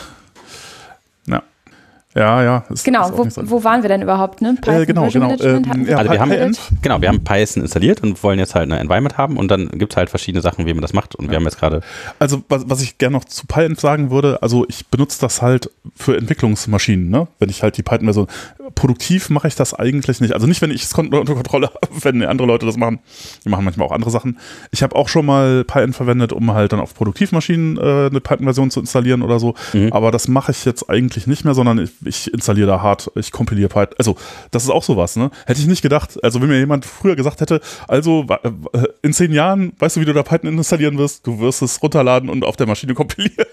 Ja, 2.14 2.42
ja. 2.42 2.64
Ist, 2.68 2.84
Genau, 2.84 3.08
ist 3.08 3.16
wo, 3.16 3.28
so- 3.28 3.50
wo 3.50 3.64
waren 3.64 3.82
wir 3.82 3.88
denn 3.88 4.02
überhaupt? 4.02 4.42
Ne? 4.42 4.50
Äh, 4.50 4.60
Python 4.60 4.86
genau, 4.86 5.02
Version 5.02 5.22
genau. 5.22 5.34
Management 5.34 5.76
Ähm, 5.76 5.86
ja, 5.88 5.96
Also 5.96 6.10
wir 6.12 6.20
haben-. 6.20 6.56
Genau, 6.82 7.00
wir 7.00 7.08
haben 7.08 7.24
Python 7.24 7.62
installiert 7.62 8.02
und 8.02 8.22
wollen 8.22 8.38
jetzt 8.38 8.54
halt 8.54 8.70
eine 8.70 8.80
Environment 8.80 9.16
haben 9.16 9.36
und 9.36 9.48
dann 9.50 9.68
gibt 9.70 9.92
es 9.92 9.96
halt 9.96 10.10
verschiedene 10.10 10.42
Sachen, 10.42 10.66
wie 10.66 10.74
man 10.74 10.82
das 10.82 10.92
macht. 10.92 11.14
Und 11.14 11.30
wir 11.30 11.36
haben 11.36 11.44
jetzt 11.44 11.58
gerade, 11.58 11.80
Also 12.18 12.42
was, 12.48 12.68
was 12.68 12.82
ich 12.82 12.98
gerne 12.98 13.16
noch 13.16 13.24
zu 13.24 13.46
Python 13.46 13.76
sagen 13.76 14.10
würde, 14.10 14.42
also 14.42 14.66
ich 14.68 14.86
benutze 14.88 15.20
das 15.20 15.40
halt 15.42 15.70
für 15.96 16.16
Entwicklungsmaschinen, 16.16 17.08
ne? 17.08 17.28
Wenn 17.38 17.48
ich 17.48 17.62
halt 17.62 17.76
die 17.76 17.82
Python-Version 17.82 18.26
produktiv 18.74 19.30
mache 19.30 19.48
ich 19.48 19.54
das 19.54 19.74
eigentlich 19.74 20.20
nicht. 20.20 20.32
Also 20.34 20.46
nicht, 20.46 20.62
wenn 20.62 20.70
ich 20.70 20.82
es 20.84 20.94
unter 20.94 21.24
Kontrolle 21.34 21.66
habe, 21.74 22.04
wenn 22.04 22.22
andere 22.24 22.46
Leute 22.48 22.66
das 22.66 22.76
machen. 22.76 23.00
Die 23.44 23.48
machen 23.48 23.64
manchmal 23.64 23.86
auch 23.86 23.92
andere 23.92 24.10
Sachen. 24.10 24.38
Ich 24.70 24.82
habe 24.82 24.96
auch 24.96 25.08
schon 25.08 25.26
mal 25.26 25.64
Python 25.64 25.92
verwendet, 25.92 26.32
um 26.32 26.52
halt 26.52 26.72
dann 26.72 26.80
auf 26.80 26.94
Produktivmaschinen 26.94 27.76
äh, 27.76 27.80
eine 28.10 28.20
Python-Version 28.20 28.70
zu 28.70 28.80
installieren 28.80 29.22
oder 29.22 29.38
so. 29.38 29.54
Mhm. 29.72 29.92
Aber 29.92 30.10
das 30.10 30.28
mache 30.28 30.52
ich 30.52 30.64
jetzt 30.64 30.88
eigentlich 30.88 31.26
nicht 31.26 31.44
mehr, 31.44 31.54
sondern 31.54 31.78
ich, 31.78 31.90
ich 32.04 32.32
installiere 32.32 32.66
da 32.66 32.82
hart, 32.82 33.10
ich 33.14 33.32
kompiliere 33.32 33.68
Python. 33.68 33.94
Also 33.98 34.16
das 34.50 34.64
ist 34.64 34.70
auch 34.70 34.82
sowas, 34.82 35.16
ne? 35.16 35.30
Hätte 35.46 35.60
ich 35.60 35.66
nicht 35.66 35.82
gedacht. 35.82 36.22
Also 36.22 36.40
wenn 36.40 36.48
mir 36.48 36.58
jemand 36.58 36.84
früher 36.84 37.16
gesagt 37.16 37.40
hätte, 37.40 37.60
also 37.88 38.28
wa- 38.28 38.40
äh, 38.72 38.84
in 39.02 39.12
zehn 39.12 39.32
Jahren, 39.32 39.72
weißt 39.78 39.96
du, 39.96 40.00
wie 40.00 40.04
du 40.04 40.12
da 40.12 40.22
Python 40.22 40.56
installieren 40.56 40.98
wirst? 40.98 41.26
Du 41.26 41.38
wirst 41.40 41.62
es 41.62 41.82
runterladen 41.82 42.28
und 42.28 42.44
auf 42.44 42.56
der 42.56 42.66
Maschine 42.66 42.94
kompilieren. 42.94 43.46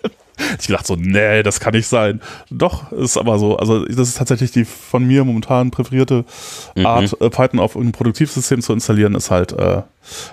Ich 0.59 0.67
gedacht 0.67 0.87
so, 0.87 0.95
nee, 0.95 1.43
das 1.43 1.59
kann 1.59 1.73
nicht 1.73 1.87
sein. 1.87 2.21
Doch, 2.49 2.91
ist 2.93 3.17
aber 3.17 3.37
so. 3.39 3.57
Also 3.57 3.83
das 3.85 4.07
ist 4.07 4.17
tatsächlich 4.17 4.51
die 4.51 4.63
von 4.63 5.05
mir 5.05 5.25
momentan 5.25 5.69
präferierte 5.71 6.23
Mhm. 6.75 6.85
Art, 6.85 7.21
äh, 7.21 7.29
Python 7.29 7.59
auf 7.59 7.75
irgendein 7.75 7.91
Produktivsystem 7.97 8.61
zu 8.61 8.71
installieren, 8.73 9.15
ist 9.15 9.31
halt 9.31 9.51
äh, 9.51 9.81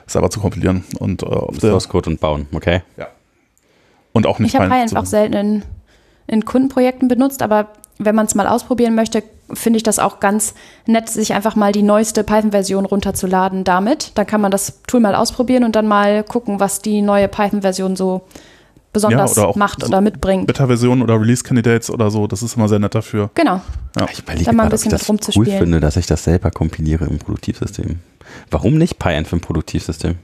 selber 0.06 0.30
zu 0.30 0.38
kompilieren 0.40 0.84
und 1.00 1.22
äh, 1.22 1.26
auf 1.26 1.58
der, 1.58 1.70
Source 1.70 1.88
Code 1.88 2.10
und 2.10 2.20
bauen, 2.20 2.46
okay? 2.54 2.82
und 4.12 4.26
auch 4.26 4.38
nicht 4.38 4.54
Ich 4.54 4.60
habe 4.60 4.68
Python 4.70 4.96
auch 4.96 5.06
selten 5.06 5.34
in, 5.34 5.62
in 6.26 6.44
Kundenprojekten 6.44 7.08
benutzt, 7.08 7.42
aber 7.42 7.68
wenn 7.98 8.14
man 8.14 8.26
es 8.26 8.34
mal 8.34 8.46
ausprobieren 8.46 8.94
möchte, 8.94 9.22
finde 9.52 9.76
ich 9.78 9.82
das 9.82 9.98
auch 9.98 10.20
ganz 10.20 10.54
nett, 10.86 11.08
sich 11.08 11.34
einfach 11.34 11.56
mal 11.56 11.72
die 11.72 11.82
neueste 11.82 12.24
Python-Version 12.24 12.84
runterzuladen 12.84 13.64
damit. 13.64 14.12
Dann 14.16 14.26
kann 14.26 14.40
man 14.40 14.50
das 14.50 14.82
Tool 14.86 15.00
mal 15.00 15.14
ausprobieren 15.14 15.64
und 15.64 15.76
dann 15.76 15.86
mal 15.86 16.24
gucken, 16.24 16.60
was 16.60 16.82
die 16.82 17.00
neue 17.00 17.28
Python-Version 17.28 17.96
so 17.96 18.22
besonders 18.92 19.36
Ja, 19.36 19.42
oder 19.42 19.50
auch 19.50 19.56
macht 19.56 19.82
so 19.82 19.88
oder 19.88 20.00
mitbringt. 20.00 20.46
Beta-Versionen 20.46 21.02
oder 21.02 21.20
Release-Candidates 21.20 21.90
oder 21.90 22.10
so, 22.10 22.26
das 22.26 22.42
ist 22.42 22.56
immer 22.56 22.68
sehr 22.68 22.78
nett 22.78 22.94
dafür. 22.94 23.30
Genau. 23.34 23.60
Ich 24.10 24.20
überlege 24.20 24.44
Da 24.46 24.52
mal 24.52 24.64
ein 24.64 24.68
gerade, 24.70 24.74
ob 24.74 24.86
ich 24.86 24.90
bisschen 24.90 24.90
das 24.90 25.08
mit 25.08 25.36
cool 25.36 25.58
finde, 25.58 25.80
dass 25.80 25.96
ich 25.96 26.06
das 26.06 26.24
selber 26.24 26.50
kompiliere 26.50 27.04
im 27.04 27.18
Produktivsystem. 27.18 28.00
Warum 28.50 28.78
nicht 28.78 28.98
Python 28.98 29.24
für 29.24 29.36
ein 29.36 29.40
Produktivsystem? 29.40 30.16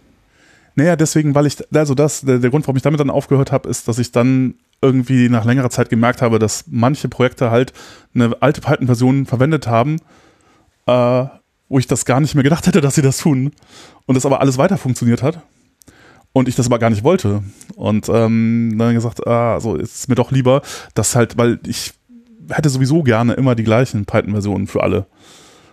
Naja, 0.74 0.96
deswegen, 0.96 1.34
weil 1.34 1.46
ich, 1.46 1.56
also 1.74 1.94
das, 1.94 2.22
der, 2.22 2.38
der 2.38 2.50
Grund, 2.50 2.66
warum 2.66 2.76
ich 2.76 2.82
damit 2.82 2.98
dann 2.98 3.10
aufgehört 3.10 3.52
habe, 3.52 3.68
ist, 3.68 3.88
dass 3.88 3.98
ich 3.98 4.10
dann 4.10 4.54
irgendwie 4.82 5.28
nach 5.28 5.44
längerer 5.44 5.70
Zeit 5.70 5.88
gemerkt 5.88 6.20
habe, 6.20 6.38
dass 6.38 6.64
manche 6.68 7.08
Projekte 7.08 7.50
halt 7.50 7.72
eine 8.14 8.36
alte 8.40 8.60
Python-Version 8.60 9.26
verwendet 9.26 9.66
haben, 9.66 9.96
äh, 10.86 11.24
wo 11.68 11.78
ich 11.78 11.86
das 11.86 12.04
gar 12.04 12.20
nicht 12.20 12.34
mehr 12.34 12.44
gedacht 12.44 12.66
hätte, 12.66 12.80
dass 12.80 12.96
sie 12.96 13.02
das 13.02 13.18
tun. 13.18 13.52
Und 14.06 14.16
das 14.16 14.26
aber 14.26 14.40
alles 14.40 14.58
weiter 14.58 14.76
funktioniert 14.76 15.22
hat. 15.22 15.40
und 16.32 16.48
ich 16.48 16.56
das 16.56 16.66
aber 16.66 16.78
gar 16.78 16.90
nicht 16.90 17.04
wollte. 17.04 17.42
Und 17.76 18.08
ähm, 18.08 18.74
dann 18.78 18.94
gesagt, 18.94 19.26
ah, 19.26 19.60
so 19.60 19.76
ist 19.76 20.08
mir 20.08 20.14
doch 20.14 20.30
lieber, 20.30 20.62
dass 20.94 21.14
halt, 21.14 21.36
weil 21.36 21.60
ich 21.66 21.92
hätte 22.50 22.70
sowieso 22.70 23.02
gerne 23.02 23.34
immer 23.34 23.54
die 23.54 23.64
gleichen 23.64 24.04
Python-Versionen 24.06 24.66
für 24.66 24.82
alle. 24.82 25.06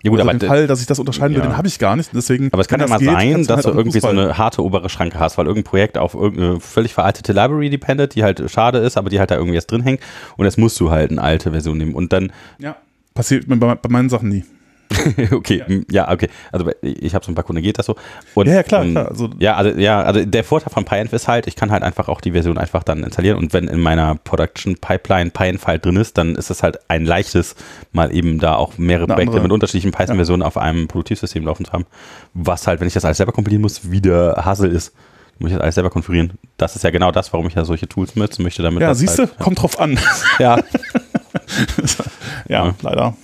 Ja 0.02 0.10
gut, 0.12 0.20
also 0.20 0.30
aber 0.30 0.40
den 0.40 0.48
Fall, 0.48 0.68
dass 0.68 0.80
ich 0.82 0.88
das 0.88 0.98
unterscheiden 1.00 1.36
ja. 1.36 1.42
will, 1.42 1.50
den 1.50 1.58
habe 1.58 1.68
ich 1.68 1.78
gar 1.78 1.96
nicht. 1.96 2.12
Deswegen, 2.14 2.50
Aber 2.52 2.62
es 2.62 2.68
kann 2.68 2.80
ja 2.80 2.88
mal 2.88 2.96
das 2.96 3.00
geht, 3.02 3.10
sein, 3.10 3.44
dass 3.46 3.66
halt 3.66 3.66
du 3.66 3.78
irgendwie 3.78 4.00
so 4.00 4.08
Fußball- 4.08 4.12
eine 4.12 4.38
harte 4.38 4.64
obere 4.64 4.90
Schranke 4.90 5.20
hast, 5.20 5.38
weil 5.38 5.46
irgendein 5.46 5.70
Projekt 5.70 5.98
auf 5.98 6.14
irgendeine 6.14 6.60
völlig 6.60 6.94
veraltete 6.94 7.34
Library 7.34 7.70
dependet, 7.70 8.16
die 8.16 8.24
halt 8.24 8.42
schade 8.50 8.78
ist, 8.80 8.98
aber 8.98 9.10
die 9.10 9.20
halt 9.20 9.32
da 9.32 9.36
irgendwie 9.36 9.56
erst 9.56 9.72
drin 9.72 9.82
hängt 9.84 10.02
und 10.38 10.46
jetzt 10.46 10.58
musst 10.58 10.80
du 10.80 10.90
halt 10.92 11.12
eine 11.12 11.22
alte 11.22 11.52
Version 11.52 11.78
nehmen 11.78 11.94
und 11.96 12.14
dann, 12.14 12.32
Ja. 12.60 12.76
Passiert 13.16 13.48
mir 13.50 13.58
bei, 13.58 13.76
bei 13.76 13.90
meinen 13.90 14.08
Sachen 14.08 14.30
nie. 14.30 14.46
okay, 15.32 15.64
m, 15.68 15.86
ja, 15.92 16.12
okay, 16.12 16.30
also 16.52 16.70
ich 16.82 17.14
habe 17.14 17.24
so 17.24 17.32
ein 17.32 17.36
paar 17.36 17.44
Kunden, 17.44 17.62
geht 17.62 17.78
das 17.78 17.86
so. 17.86 17.96
Und, 18.34 18.48
Ja, 18.48 18.56
ja, 18.56 18.64
klar, 18.64 18.84
ähm, 18.84 18.92
klar, 18.92 19.08
also- 19.10 19.30
ja, 19.40 19.56
also, 19.56 19.78
ja, 19.80 20.02
also 20.02 20.26
der 20.26 20.44
Vorteil 20.44 20.74
von 20.74 20.84
PyEnv 20.86 21.14
ist 21.14 21.28
halt, 21.28 21.46
ich 21.48 21.56
kann 21.56 21.72
halt 21.72 21.84
einfach 21.84 22.08
auch 22.10 22.22
die 22.22 22.32
Version 22.32 22.58
einfach 22.58 22.84
dann 22.84 23.04
installieren 23.04 23.38
und 23.38 23.54
wenn 23.54 23.68
in 23.68 23.80
meiner 23.80 24.16
Production 24.16 24.76
Pipeline 24.78 25.30
PyEnv 25.30 25.68
halt 25.68 25.86
drin 25.86 25.96
ist, 25.96 26.18
dann 26.18 26.36
ist 26.36 26.50
es 26.50 26.64
halt 26.64 26.80
ein 26.90 27.06
leichtes, 27.06 27.56
mal 27.92 28.14
eben 28.14 28.40
da 28.40 28.56
auch 28.56 28.78
mehrere 28.78 29.06
Eine 29.06 29.14
Projekte 29.14 29.32
andere- 29.34 29.44
mit 29.44 29.52
unterschiedlichen 29.52 29.92
Python-Versionen 29.92 30.42
auf 30.44 30.58
einem 30.58 30.88
Produktivsystem 30.88 31.46
laufen 31.46 31.66
zu 31.66 31.72
haben, 31.72 31.86
was 32.34 32.66
halt, 32.66 32.80
wenn 32.80 32.88
ich 32.88 32.94
das 32.96 33.06
alles 33.06 33.18
selber 33.18 33.32
kompilieren 33.32 33.62
muss, 33.62 33.92
wieder 33.92 34.44
Hassel 34.44 34.72
ist. 34.72 34.94
Muss 35.42 35.52
ich 35.52 35.56
das 35.56 35.64
alles 35.64 35.76
selber 35.76 35.90
konfigurieren. 35.90 36.34
Das 36.58 36.76
ist 36.76 36.84
ja 36.84 36.90
genau 36.90 37.12
das, 37.12 37.32
warum 37.32 37.48
ich 37.48 37.54
ja 37.54 37.64
solche 37.64 37.88
Tools 37.88 38.16
nutzen 38.18 38.44
möchte, 38.44 38.62
damit 38.62 38.82
Ja, 38.82 38.90
das 38.90 39.00
siehst 39.00 39.20
du, 39.20 39.24
halt, 39.24 39.40
kommt 39.40 39.62
drauf 39.62 39.80
an. 39.80 39.98
Ja, 40.40 40.58
ja, 42.50 42.66
Ja. 42.66 42.76
leider. 42.82 43.16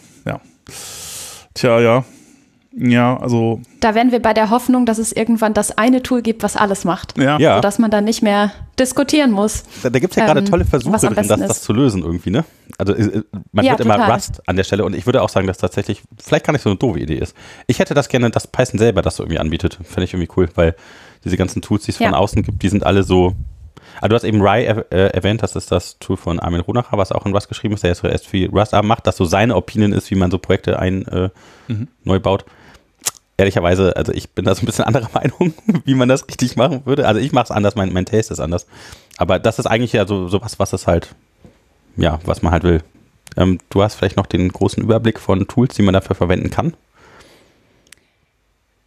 Ja. 1.57 1.77
Tja, 1.77 1.79
ja. 1.79 2.03
Ja, 2.77 3.15
also, 3.17 3.61
Da 3.79 3.95
wären 3.95 4.11
wir 4.11 4.21
bei 4.21 4.33
der 4.33 4.49
Hoffnung, 4.49 4.85
dass 4.85 4.97
es 4.97 5.13
irgendwann 5.13 5.53
das 5.53 5.77
eine 5.77 6.03
Tool 6.03 6.21
gibt, 6.21 6.43
was 6.43 6.57
alles 6.57 6.83
macht. 6.83 7.17
ja. 7.17 7.39
ja. 7.39 7.55
Sodass 7.55 7.79
man 7.79 7.89
dann 7.89 8.03
nicht 8.03 8.21
mehr 8.21 8.51
diskutieren 8.77 9.31
muss. 9.31 9.63
Da, 9.81 9.89
da 9.89 9.99
gibt 9.99 10.11
es 10.11 10.17
ja 10.17 10.25
gerade 10.25 10.41
Ähm, 10.41 10.45
tolle 10.45 10.65
Versuche 10.65 10.97
drin, 10.97 11.25
das, 11.25 11.39
das 11.39 11.61
zu 11.61 11.71
lösen 11.71 12.03
irgendwie, 12.03 12.31
ne? 12.31 12.43
Also 12.77 12.93
äh, 12.93 13.23
man 13.53 13.63
Ja, 13.63 13.71
hört 13.71 13.79
immer 13.79 13.95
total. 13.95 14.11
Rust 14.11 14.41
an 14.45 14.57
der 14.57 14.65
Stelle 14.65 14.83
und 14.83 14.93
ich 14.93 15.05
würde 15.05 15.21
auch 15.21 15.29
sagen, 15.29 15.47
dass 15.47 15.57
tatsächlich 15.57 16.01
vielleicht 16.21 16.45
gar 16.45 16.51
nicht 16.51 16.63
so 16.63 16.69
eine 16.69 16.77
doofe 16.77 16.99
Idee 16.99 17.15
ist. 17.15 17.33
Ich 17.67 17.79
hätte 17.79 17.93
das 17.93 18.09
gerne, 18.09 18.29
dass 18.29 18.45
Python 18.47 18.77
selber 18.77 19.01
das 19.01 19.15
so 19.15 19.23
irgendwie 19.23 19.39
anbietet. 19.39 19.79
Fände 19.83 20.03
ich 20.03 20.13
irgendwie 20.13 20.29
cool, 20.35 20.49
weil 20.55 20.75
diese 21.23 21.37
ganzen 21.37 21.61
Tools, 21.61 21.83
die 21.85 21.91
es 21.91 21.97
von 21.97 22.07
Ja. 22.07 22.13
außen 22.17 22.43
gibt, 22.43 22.61
die 22.61 22.67
sind 22.67 22.85
alle 22.85 23.03
so. 23.03 23.33
Ah, 24.01 24.07
du 24.07 24.15
hast 24.15 24.23
eben 24.23 24.41
Rye 24.41 24.65
äh, 24.65 25.07
erwähnt, 25.13 25.41
das 25.43 25.55
ist 25.55 25.71
das 25.71 25.97
Tool 25.99 26.17
von 26.17 26.39
Armin 26.39 26.61
Runacher, 26.61 26.97
was 26.97 27.11
auch 27.11 27.25
in 27.25 27.33
Rust 27.33 27.47
geschrieben 27.49 27.73
ist, 27.75 27.83
der 27.83 27.89
jetzt 27.91 28.03
erst 28.03 28.27
viel 28.27 28.49
Rust 28.49 28.73
macht, 28.83 29.07
das 29.07 29.17
so 29.17 29.25
seine 29.25 29.55
Opinion 29.55 29.93
ist, 29.93 30.11
wie 30.11 30.15
man 30.15 30.31
so 30.31 30.37
Projekte 30.37 30.77
ein 30.79 31.05
äh, 31.07 31.29
Mhm. 31.67 31.87
neu 32.03 32.19
baut. 32.19 32.45
Ehrlicherweise, 33.37 33.95
also 33.97 34.13
ich 34.13 34.29
bin 34.29 34.45
da 34.45 34.55
so 34.55 34.61
ein 34.61 34.65
bisschen 34.65 34.85
anderer 34.85 35.09
Meinung, 35.13 35.53
wie 35.83 35.95
man 35.95 36.07
das 36.07 36.27
richtig 36.27 36.55
machen 36.55 36.85
würde. 36.85 37.07
Also 37.07 37.19
ich 37.19 37.31
mache 37.33 37.45
es 37.45 37.51
anders, 37.51 37.75
mein, 37.75 37.91
mein 37.91 38.05
Taste 38.05 38.33
ist 38.33 38.39
anders. 38.39 38.65
Aber 39.17 39.39
das 39.39 39.59
ist 39.59 39.65
eigentlich 39.65 39.93
ja 39.93 40.07
so, 40.07 40.27
so 40.29 40.41
was, 40.41 40.59
was 40.59 40.71
es 40.73 40.87
halt, 40.87 41.15
ja, 41.97 42.19
was 42.25 42.41
man 42.41 42.51
halt 42.53 42.63
will. 42.63 42.81
Ähm, 43.35 43.59
du 43.69 43.81
hast 43.83 43.95
vielleicht 43.95 44.15
noch 44.15 44.25
den 44.27 44.47
großen 44.49 44.81
Überblick 44.81 45.19
von 45.19 45.47
Tools, 45.47 45.75
die 45.75 45.81
man 45.81 45.93
dafür 45.93 46.15
verwenden 46.15 46.49
kann. 46.49 46.75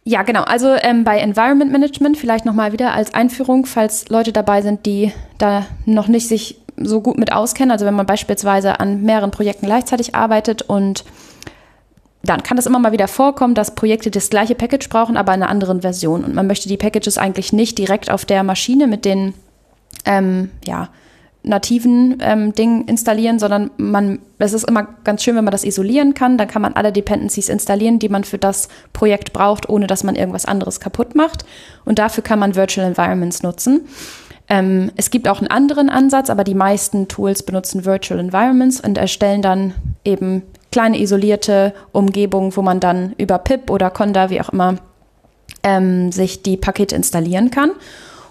Ja, 0.09 0.23
genau. 0.23 0.41
Also 0.41 0.73
ähm, 0.73 1.03
bei 1.03 1.19
Environment 1.19 1.71
Management 1.71 2.17
vielleicht 2.17 2.43
nochmal 2.43 2.71
wieder 2.71 2.93
als 2.93 3.13
Einführung, 3.13 3.67
falls 3.67 4.09
Leute 4.09 4.33
dabei 4.33 4.63
sind, 4.63 4.87
die 4.87 5.11
da 5.37 5.67
noch 5.85 6.07
nicht 6.07 6.27
sich 6.27 6.59
so 6.77 6.99
gut 6.99 7.19
mit 7.19 7.31
auskennen. 7.31 7.69
Also 7.69 7.85
wenn 7.85 7.93
man 7.93 8.07
beispielsweise 8.07 8.79
an 8.79 9.03
mehreren 9.03 9.29
Projekten 9.29 9.67
gleichzeitig 9.67 10.15
arbeitet 10.15 10.63
und 10.63 11.05
dann 12.23 12.41
kann 12.41 12.57
es 12.57 12.65
immer 12.65 12.79
mal 12.79 12.91
wieder 12.91 13.07
vorkommen, 13.07 13.53
dass 13.53 13.75
Projekte 13.75 14.09
das 14.09 14.31
gleiche 14.31 14.55
Package 14.55 14.89
brauchen, 14.89 15.15
aber 15.15 15.35
in 15.35 15.43
einer 15.43 15.51
anderen 15.51 15.81
Version. 15.81 16.23
Und 16.23 16.33
man 16.33 16.47
möchte 16.47 16.67
die 16.67 16.77
Packages 16.77 17.19
eigentlich 17.19 17.53
nicht 17.53 17.77
direkt 17.77 18.09
auf 18.09 18.25
der 18.25 18.41
Maschine 18.41 18.87
mit 18.87 19.05
den 19.05 19.35
ähm, 20.05 20.49
ja, 20.65 20.89
nativen 21.41 22.17
ähm, 22.21 22.53
Dingen 22.53 22.85
installieren, 22.85 23.39
sondern 23.39 23.71
man, 23.77 24.19
es 24.39 24.53
ist 24.53 24.67
immer 24.67 24.87
ganz 25.03 25.23
schön, 25.23 25.35
wenn 25.35 25.45
man 25.45 25.51
das 25.51 25.63
isolieren 25.63 26.13
kann. 26.13 26.37
Dann 26.37 26.47
kann 26.47 26.61
man 26.61 26.73
alle 26.73 26.91
Dependencies 26.91 27.49
installieren, 27.49 27.99
die 27.99 28.09
man 28.09 28.23
für 28.23 28.37
das 28.37 28.67
Projekt 28.91 29.31
braucht, 29.31 29.69
ohne 29.69 29.87
dass 29.87 30.03
man 30.03 30.15
irgendwas 30.15 30.45
anderes 30.45 30.79
kaputt 30.79 31.15
macht. 31.15 31.45
Und 31.85 31.97
dafür 31.99 32.23
kann 32.23 32.39
man 32.39 32.55
Virtual 32.55 32.85
Environments 32.85 33.41
nutzen. 33.41 33.81
Ähm, 34.49 34.91
es 34.97 35.11
gibt 35.11 35.27
auch 35.27 35.39
einen 35.39 35.47
anderen 35.47 35.89
Ansatz, 35.89 36.29
aber 36.29 36.43
die 36.43 36.55
meisten 36.55 37.07
Tools 37.07 37.43
benutzen 37.43 37.85
Virtual 37.85 38.19
Environments 38.19 38.81
und 38.81 38.97
erstellen 38.97 39.41
dann 39.41 39.75
eben 40.03 40.43
kleine 40.71 40.99
isolierte 40.99 41.73
Umgebungen, 41.93 42.55
wo 42.55 42.61
man 42.61 42.79
dann 42.79 43.13
über 43.17 43.37
pip 43.37 43.69
oder 43.69 43.89
Conda, 43.89 44.29
wie 44.29 44.41
auch 44.41 44.49
immer, 44.49 44.75
ähm, 45.63 46.11
sich 46.11 46.43
die 46.43 46.57
Pakete 46.57 46.95
installieren 46.95 47.49
kann. 47.49 47.71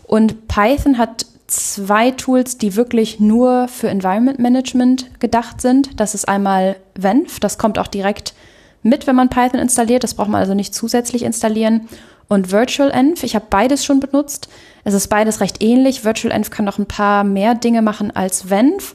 Und 0.04 0.48
Python 0.48 0.98
hat 0.98 1.26
zwei 1.48 2.12
Tools, 2.12 2.58
die 2.58 2.76
wirklich 2.76 3.18
nur 3.18 3.68
für 3.68 3.88
Environment 3.88 4.38
Management 4.38 5.20
gedacht 5.20 5.60
sind. 5.60 5.98
Das 5.98 6.14
ist 6.14 6.28
einmal 6.28 6.76
Venv, 6.94 7.40
das 7.40 7.58
kommt 7.58 7.78
auch 7.78 7.88
direkt 7.88 8.34
mit, 8.82 9.06
wenn 9.06 9.16
man 9.16 9.30
Python 9.30 9.58
installiert. 9.58 10.04
Das 10.04 10.14
braucht 10.14 10.28
man 10.28 10.40
also 10.40 10.54
nicht 10.54 10.74
zusätzlich 10.74 11.22
installieren. 11.22 11.88
Und 12.28 12.52
Virtual 12.52 12.90
Env, 12.90 13.22
ich 13.22 13.34
habe 13.34 13.46
beides 13.48 13.84
schon 13.84 14.00
benutzt. 14.00 14.48
Es 14.84 14.94
ist 14.94 15.08
beides 15.08 15.40
recht 15.40 15.62
ähnlich. 15.62 16.04
Virtual 16.04 16.32
Env 16.32 16.50
kann 16.50 16.66
noch 16.66 16.78
ein 16.78 16.86
paar 16.86 17.24
mehr 17.24 17.54
Dinge 17.54 17.82
machen 17.82 18.14
als 18.14 18.50
Venv. 18.50 18.92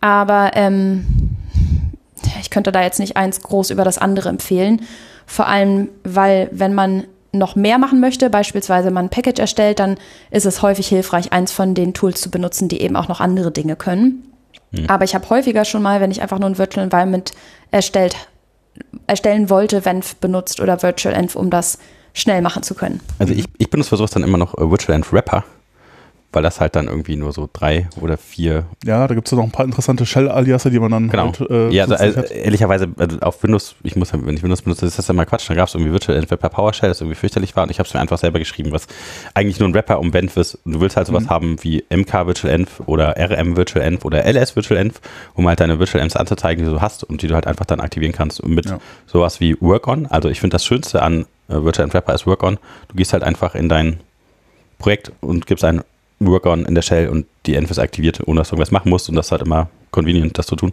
Aber 0.00 0.50
ähm, 0.54 1.06
ich 2.40 2.50
könnte 2.50 2.72
da 2.72 2.82
jetzt 2.82 2.98
nicht 2.98 3.16
eins 3.16 3.40
groß 3.40 3.70
über 3.70 3.84
das 3.84 3.98
andere 3.98 4.28
empfehlen. 4.28 4.82
Vor 5.26 5.46
allem, 5.46 5.88
weil 6.02 6.48
wenn 6.52 6.74
man 6.74 7.04
noch 7.38 7.56
mehr 7.56 7.78
machen 7.78 8.00
möchte, 8.00 8.30
beispielsweise 8.30 8.90
man 8.90 9.06
ein 9.06 9.10
Package 9.10 9.40
erstellt, 9.40 9.78
dann 9.78 9.96
ist 10.30 10.46
es 10.46 10.62
häufig 10.62 10.88
hilfreich, 10.88 11.32
eins 11.32 11.52
von 11.52 11.74
den 11.74 11.94
Tools 11.94 12.20
zu 12.20 12.30
benutzen, 12.30 12.68
die 12.68 12.80
eben 12.80 12.96
auch 12.96 13.08
noch 13.08 13.20
andere 13.20 13.50
Dinge 13.50 13.76
können. 13.76 14.30
Aber 14.88 15.04
ich 15.04 15.14
habe 15.14 15.28
häufiger 15.30 15.64
schon 15.64 15.82
mal, 15.82 16.00
wenn 16.00 16.10
ich 16.10 16.22
einfach 16.22 16.38
nur 16.38 16.48
ein 16.48 16.58
Virtual 16.58 16.84
Environment 16.84 17.32
erstellt, 17.70 18.16
erstellen 19.06 19.50
wollte, 19.50 19.84
Venv 19.84 20.16
benutzt 20.16 20.60
oder 20.60 20.82
Virtual 20.82 21.14
Env, 21.14 21.36
um 21.36 21.50
das 21.50 21.78
schnell 22.12 22.42
machen 22.42 22.62
zu 22.62 22.74
können. 22.74 23.00
Also 23.18 23.32
ich, 23.32 23.46
ich 23.58 23.70
benutze 23.70 23.90
für 23.90 23.96
sowas 23.96 24.10
dann 24.10 24.22
immer 24.22 24.38
noch 24.38 24.54
äh, 24.54 24.70
Virtual 24.70 24.96
Env 24.96 25.12
Wrapper, 25.12 25.44
weil 26.34 26.42
das 26.42 26.60
halt 26.60 26.76
dann 26.76 26.86
irgendwie 26.88 27.16
nur 27.16 27.32
so 27.32 27.48
drei 27.52 27.88
oder 28.00 28.16
vier 28.16 28.64
Ja, 28.84 29.06
da 29.06 29.14
gibt 29.14 29.26
es 29.26 29.30
ja 29.30 29.36
noch 29.38 29.44
ein 29.44 29.50
paar 29.50 29.64
interessante 29.64 30.04
Shell-Aliasse, 30.06 30.70
die 30.70 30.78
man 30.78 30.90
dann 30.90 31.08
Genau. 31.08 31.26
halt, 31.26 31.40
äh, 31.50 31.70
ja, 31.70 31.84
also, 31.84 31.94
also, 31.96 32.20
ehrlicherweise 32.22 32.88
also 32.98 33.18
auf 33.20 33.42
Windows, 33.42 33.74
ich 33.82 33.96
muss, 33.96 34.12
wenn 34.12 34.36
ich 34.36 34.42
Windows 34.42 34.62
benutze, 34.62 34.86
ist 34.86 34.98
das 34.98 35.06
ja 35.08 35.14
mal 35.14 35.24
Quatsch. 35.26 35.48
Dann 35.48 35.56
gab 35.56 35.68
es 35.68 35.74
irgendwie 35.74 35.92
Virtual 35.92 36.16
Env 36.18 36.30
Wrapper 36.30 36.48
PowerShell, 36.48 36.88
das 36.90 37.00
irgendwie 37.00 37.14
fürchterlich 37.16 37.54
war. 37.56 37.64
Und 37.64 37.70
ich 37.70 37.78
habe 37.78 37.86
es 37.86 37.94
mir 37.94 38.00
einfach 38.00 38.18
selber 38.18 38.38
geschrieben, 38.38 38.72
was 38.72 38.86
eigentlich 39.34 39.58
nur 39.60 39.68
ein 39.68 39.74
Wrapper 39.74 39.98
um 40.00 40.12
Venv 40.12 40.36
ist. 40.36 40.56
Und 40.64 40.72
du 40.72 40.80
willst 40.80 40.96
halt 40.96 41.08
Mhm. 41.08 41.12
sowas 41.12 41.28
haben 41.28 41.56
wie 41.62 41.84
MK 41.90 42.26
Virtual 42.26 42.52
Env 42.52 42.80
oder 42.86 43.16
RM 43.16 43.56
Virtual 43.56 43.84
Env 43.84 44.04
oder 44.04 44.24
LS 44.24 44.56
Virtual 44.56 44.78
Env, 44.80 44.94
um 45.34 45.46
halt 45.48 45.60
deine 45.60 45.78
Virtual 45.78 46.02
Envs 46.02 46.16
anzuzeigen, 46.16 46.64
die 46.64 46.70
du 46.70 46.80
hast 46.80 47.04
und 47.04 47.22
die 47.22 47.28
du 47.28 47.34
halt 47.34 47.46
einfach 47.46 47.64
dann 47.66 47.80
aktivieren 47.80 48.12
kannst. 48.12 48.40
Und 48.40 48.54
mit 48.54 48.66
Ja. 48.68 48.78
sowas 49.06 49.40
wie 49.40 49.56
Work-On. 49.60 50.06
Also 50.06 50.28
ich 50.28 50.40
finde 50.40 50.54
das 50.54 50.64
Schönste 50.64 51.02
an 51.02 51.26
äh, 51.48 51.54
Virtual 51.62 51.84
Env 51.84 51.94
Wrapper 51.94 52.14
ist 52.14 52.26
Work-On. 52.26 52.58
Du 52.88 52.96
gehst 52.96 53.12
halt 53.12 53.22
einfach 53.22 53.54
in 53.54 53.68
dein 53.68 54.00
Projekt 54.78 55.12
und 55.20 55.46
gibst 55.46 55.64
ein 55.64 55.82
Work-On 56.26 56.64
in 56.64 56.74
der 56.74 56.82
Shell 56.82 57.08
und 57.08 57.26
die 57.46 57.54
Env 57.54 57.70
ist 57.70 57.78
aktiviert, 57.78 58.20
ohne 58.26 58.40
dass 58.40 58.48
du 58.48 58.54
irgendwas 58.54 58.70
machen 58.70 58.90
musst. 58.90 59.08
Und 59.08 59.16
das 59.16 59.26
ist 59.26 59.32
halt 59.32 59.42
immer 59.42 59.68
convenient, 59.90 60.38
das 60.38 60.46
zu 60.46 60.56
tun. 60.56 60.72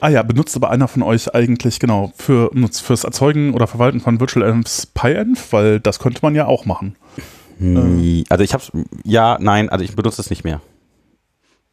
Ah 0.00 0.08
ja, 0.08 0.22
benutzt 0.22 0.56
aber 0.56 0.70
einer 0.70 0.88
von 0.88 1.02
euch 1.02 1.32
eigentlich, 1.32 1.78
genau, 1.78 2.12
für, 2.16 2.50
fürs 2.70 3.04
Erzeugen 3.04 3.54
oder 3.54 3.68
Verwalten 3.68 4.00
von 4.00 4.18
Virtual 4.18 4.48
Envs 4.48 4.86
PyEnv, 4.86 5.52
weil 5.52 5.78
das 5.78 6.00
könnte 6.00 6.20
man 6.22 6.34
ja 6.34 6.46
auch 6.46 6.64
machen. 6.64 6.96
Nie. 7.58 8.24
Also 8.28 8.42
ich 8.42 8.52
hab's, 8.52 8.72
ja, 9.04 9.38
nein, 9.40 9.68
also 9.68 9.84
ich 9.84 9.94
benutze 9.94 10.20
es 10.20 10.30
nicht 10.30 10.42
mehr. 10.42 10.60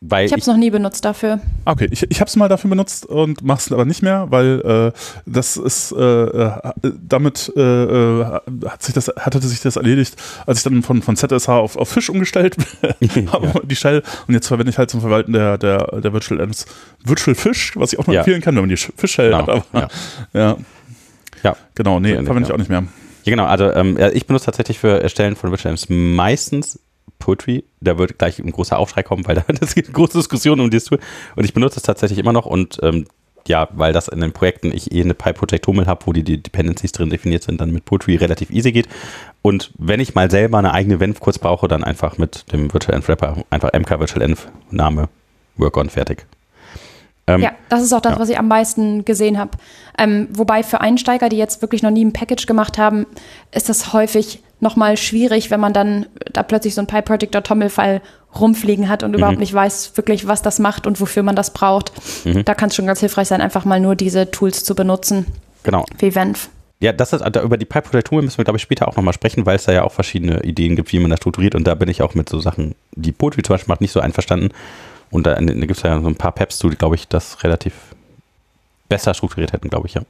Weil 0.02 0.26
Ich 0.26 0.32
habe 0.32 0.40
es 0.40 0.48
noch 0.48 0.56
nie 0.56 0.70
benutzt 0.70 1.04
dafür. 1.04 1.42
Okay, 1.66 1.90
ich, 1.92 2.10
ich 2.10 2.22
habe 2.22 2.30
es 2.30 2.36
mal 2.38 2.48
dafür 2.48 2.70
benutzt 2.70 3.06
und 3.06 3.42
mache 3.44 3.60
es 3.60 3.72
aber 3.72 3.84
nicht 3.84 4.02
mehr, 4.02 4.28
weil 4.30 4.94
äh, 4.96 5.00
das 5.26 5.58
ist 5.58 5.92
äh, 5.92 6.24
äh, 6.24 6.52
damit 7.06 7.52
äh, 7.58 7.62
äh, 7.62 8.24
hat 8.66 8.82
sich 8.82 8.94
das 8.96 9.10
hatte 9.20 9.42
sich 9.42 9.60
das 9.60 9.76
erledigt, 9.76 10.16
als 10.46 10.60
ich 10.60 10.64
dann 10.64 10.84
von 10.84 11.02
von 11.02 11.18
ZSH 11.18 11.50
auf, 11.50 11.76
auf 11.76 11.90
Fisch 11.90 12.10
umgestellt 12.10 12.56
habe, 13.34 13.62
die 13.66 13.76
Shell 13.76 14.02
und 14.28 14.34
jetzt 14.34 14.48
verwende 14.48 14.70
ich 14.72 14.78
halt 14.78 14.90
zum 14.90 15.02
Verwalten 15.02 15.34
der 15.34 15.58
der 15.58 16.00
der 16.00 16.14
Virtual 16.14 16.40
Envs 16.40 16.66
Virtual 17.04 17.36
Fish, 17.36 17.74
was 17.76 17.92
ich 17.92 18.00
auch 18.00 18.08
noch 18.08 18.14
Ja. 18.14 18.22
empfehlen 18.22 18.42
kann, 18.42 18.56
wenn 18.56 18.62
man 18.64 18.70
die 18.70 18.78
Fish 18.78 19.12
Shell 19.12 19.32
Genau, 19.32 19.48
hat. 19.48 19.50
Aber, 19.74 19.90
ja. 20.34 20.40
ja. 20.42 20.58
Ja. 21.44 21.56
genau, 21.76 22.00
nee, 22.00 22.16
So 22.16 22.24
verwende 22.24 22.44
ich 22.44 22.48
ja. 22.50 22.54
auch 22.56 22.60
nicht 22.60 22.70
mehr. 22.70 22.84
Ja, 23.26 23.32
genau. 23.32 23.46
Also 23.46 23.70
ähm, 23.74 23.98
ja, 23.98 24.10
ich 24.12 24.26
benutze 24.26 24.46
tatsächlich 24.46 24.80
für 24.80 25.02
Erstellen 25.04 25.36
von 25.36 25.52
Virtual 25.52 25.72
Amps 25.72 25.88
meistens 25.90 26.80
Poetry. 27.20 27.64
Da 27.82 27.98
wird 27.98 28.18
gleich 28.18 28.40
ein 28.40 28.52
großer 28.52 28.80
Aufschrei 28.80 29.04
kommen, 29.04 29.28
weil 29.28 29.36
da 29.48 29.54
das 29.54 29.76
gibt 29.76 29.94
große 29.94 30.18
Diskussion 30.18 30.60
um 30.60 30.70
dieses 30.70 30.88
Tool. 30.88 31.00
Und 31.36 31.44
ich 31.44 31.54
benutze 31.54 31.78
es 31.78 31.84
tatsächlich 31.84 32.20
immer 32.20 32.34
noch 32.34 32.46
und 32.46 32.80
ähm, 32.82 33.06
ja, 33.48 33.68
weil 33.72 33.94
das 33.94 34.08
in 34.08 34.20
den 34.22 34.32
Projekten 34.32 34.72
ich 34.72 34.92
eh 34.92 35.02
eine 35.02 35.14
PyProject-Hummel 35.14 35.88
habe, 35.88 36.06
wo 36.06 36.14
die, 36.14 36.24
die 36.24 36.42
Dependencies 36.42 36.92
drin 36.92 37.10
definiert 37.10 37.44
sind, 37.44 37.60
dann 37.62 37.72
mit 37.72 37.86
Poetry 37.86 38.16
relativ 38.16 38.52
easy 38.52 38.72
geht. 38.72 38.88
Und 39.42 39.72
wenn 39.78 40.00
ich 40.00 40.14
mal 40.14 40.30
selber 40.30 40.60
eine 40.60 40.74
eigene 40.74 41.00
Venv 41.00 41.20
kurz 41.20 41.40
brauche, 41.40 41.68
dann 41.68 41.84
einfach 41.84 42.18
mit 42.18 42.52
dem 42.52 42.72
Virtual 42.72 42.96
Env 42.96 43.08
Wrapper 43.08 43.38
einfach 43.50 43.72
MK 43.74 44.00
Virtual 44.00 44.22
Env 44.22 44.48
Name 44.72 45.10
Work 45.58 45.78
on 45.78 45.90
fertig. 45.90 46.26
Ähm, 47.28 47.42
Ja, 47.42 47.52
das 47.70 47.82
ist 47.82 47.94
auch 47.94 48.02
das, 48.02 48.14
ja. 48.14 48.20
was 48.20 48.30
ich 48.30 48.38
am 48.38 48.48
meisten 48.48 49.06
gesehen 49.06 49.38
habe. 49.38 49.52
Ähm, 49.98 50.28
wobei 50.32 50.64
für 50.64 50.82
Einsteiger, 50.82 51.30
die 51.30 51.38
jetzt 51.38 51.62
wirklich 51.62 51.82
noch 51.82 51.92
nie 51.92 52.06
ein 52.06 52.14
Package 52.14 52.46
gemacht 52.46 52.78
haben, 52.78 53.06
ist 53.52 53.70
das 53.70 53.94
häufig 53.94 54.44
nochmal 54.60 54.98
schwierig, 54.98 55.52
wenn 55.52 55.60
man 55.60 55.74
dann 55.74 56.06
da 56.32 56.44
plötzlich 56.44 56.76
so 56.76 56.82
ein 56.82 56.88
PyProject.toml-File 56.88 58.02
rumfliegen 58.40 58.90
hat 58.90 59.04
und 59.04 59.12
mhm. 59.12 59.18
überhaupt 59.18 59.40
nicht 59.40 59.54
weiß 59.54 59.94
wirklich, 59.96 60.28
was 60.28 60.42
das 60.42 60.60
macht 60.60 60.86
und 60.86 61.02
wofür 61.02 61.24
man 61.24 61.36
das 61.36 61.52
braucht. 61.52 61.92
Mhm. 62.26 62.46
Da 62.46 62.54
kann 62.54 62.70
es 62.70 62.76
schon 62.76 62.86
ganz 62.86 63.00
hilfreich 63.00 63.28
sein, 63.28 63.42
einfach 63.42 63.66
mal 63.66 63.80
nur 63.80 63.96
diese 63.96 64.30
Tools 64.32 64.64
zu 64.64 64.76
benutzen. 64.76 65.26
Genau. 65.64 65.86
Wie 65.98 66.14
Venv. 66.14 66.50
Ja, 66.82 66.94
das 66.94 67.12
ist, 67.12 67.26
über 67.26 67.58
die 67.58 67.66
PyProject-Tool 67.66 68.22
müssen 68.22 68.38
wir, 68.38 68.46
glaube 68.46 68.58
ich, 68.58 68.64
später 68.64 68.88
auch 68.88 68.96
nochmal 68.96 69.14
sprechen, 69.14 69.46
weil 69.46 69.58
es 69.58 69.66
da 69.66 69.74
ja 69.74 69.84
auch 69.84 69.92
verschiedene 69.92 70.44
Ideen 70.44 70.78
gibt, 70.78 70.94
wie 70.94 71.00
man 71.00 71.12
das 71.12 71.20
strukturiert. 71.20 71.56
Und 71.56 71.68
da 71.68 71.76
bin 71.76 71.90
ich 71.90 72.02
auch 72.02 72.16
mit 72.16 72.30
so 72.30 72.40
Sachen, 72.40 72.76
die 72.96 73.12
Poetry 73.12 73.42
zum 73.42 73.56
Beispiel 73.56 73.72
macht, 73.72 73.82
nicht 73.82 73.92
so 73.92 74.00
einverstanden. 74.00 74.52
Und 75.12 75.28
da, 75.28 75.36
da 75.36 75.42
gibt 75.42 75.72
es 75.72 75.84
ja 75.84 76.00
so 76.00 76.08
ein 76.08 76.16
paar 76.16 76.32
Peps, 76.32 76.60
die, 76.60 76.70
glaube 76.70 76.96
ich, 76.96 77.10
das 77.10 77.44
relativ 77.44 77.74
besser 78.88 79.14
strukturiert 79.14 79.52
hätten, 79.52 79.70
glaube 79.70 79.88
ich, 79.88 79.96
ja. 79.96 80.02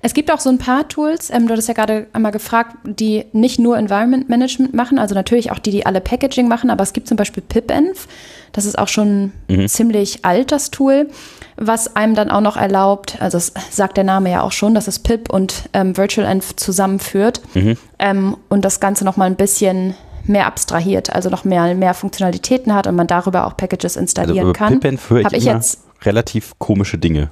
Es 0.00 0.14
gibt 0.14 0.30
auch 0.30 0.40
so 0.40 0.48
ein 0.48 0.58
paar 0.58 0.88
Tools, 0.88 1.30
ähm, 1.30 1.46
du 1.46 1.52
hattest 1.52 1.68
ja 1.68 1.74
gerade 1.74 2.06
einmal 2.12 2.32
gefragt, 2.32 2.76
die 2.84 3.24
nicht 3.32 3.58
nur 3.58 3.76
Environment 3.76 4.28
Management 4.28 4.74
machen, 4.74 4.98
also 4.98 5.14
natürlich 5.14 5.50
auch 5.50 5.58
die, 5.58 5.70
die 5.70 5.86
alle 5.86 6.00
Packaging 6.00 6.48
machen, 6.48 6.70
aber 6.70 6.82
es 6.82 6.92
gibt 6.92 7.08
zum 7.08 7.16
Beispiel 7.16 7.42
pipenv, 7.42 8.06
das 8.52 8.64
ist 8.64 8.78
auch 8.78 8.88
schon 8.88 9.32
mhm. 9.48 9.68
ziemlich 9.68 10.24
alt, 10.24 10.52
das 10.52 10.70
Tool, 10.70 11.08
was 11.56 11.96
einem 11.96 12.14
dann 12.14 12.30
auch 12.30 12.40
noch 12.40 12.56
erlaubt, 12.56 13.20
also 13.20 13.38
es 13.38 13.52
sagt 13.70 13.96
der 13.96 14.04
Name 14.04 14.30
ja 14.30 14.42
auch 14.42 14.52
schon, 14.52 14.74
dass 14.74 14.86
es 14.86 14.98
pip 15.00 15.30
und 15.30 15.68
ähm, 15.72 15.96
virtualenv 15.96 16.54
zusammenführt 16.56 17.40
mhm. 17.54 17.76
ähm, 17.98 18.36
und 18.48 18.64
das 18.64 18.80
Ganze 18.80 19.04
nochmal 19.04 19.28
ein 19.28 19.36
bisschen 19.36 19.94
mehr 20.24 20.46
abstrahiert, 20.46 21.12
also 21.12 21.30
noch 21.30 21.44
mehr, 21.44 21.74
mehr 21.74 21.94
Funktionalitäten 21.94 22.74
hat 22.74 22.86
und 22.86 22.94
man 22.94 23.06
darüber 23.06 23.46
auch 23.46 23.56
Packages 23.56 23.96
installieren 23.96 24.38
also 24.40 24.52
kann. 24.52 24.74
pipenv 24.74 25.10
höre 25.10 25.20
ich, 25.20 25.32
ich 25.32 25.44
jetzt 25.44 25.80
relativ 26.02 26.52
komische 26.58 26.98
Dinge. 26.98 27.30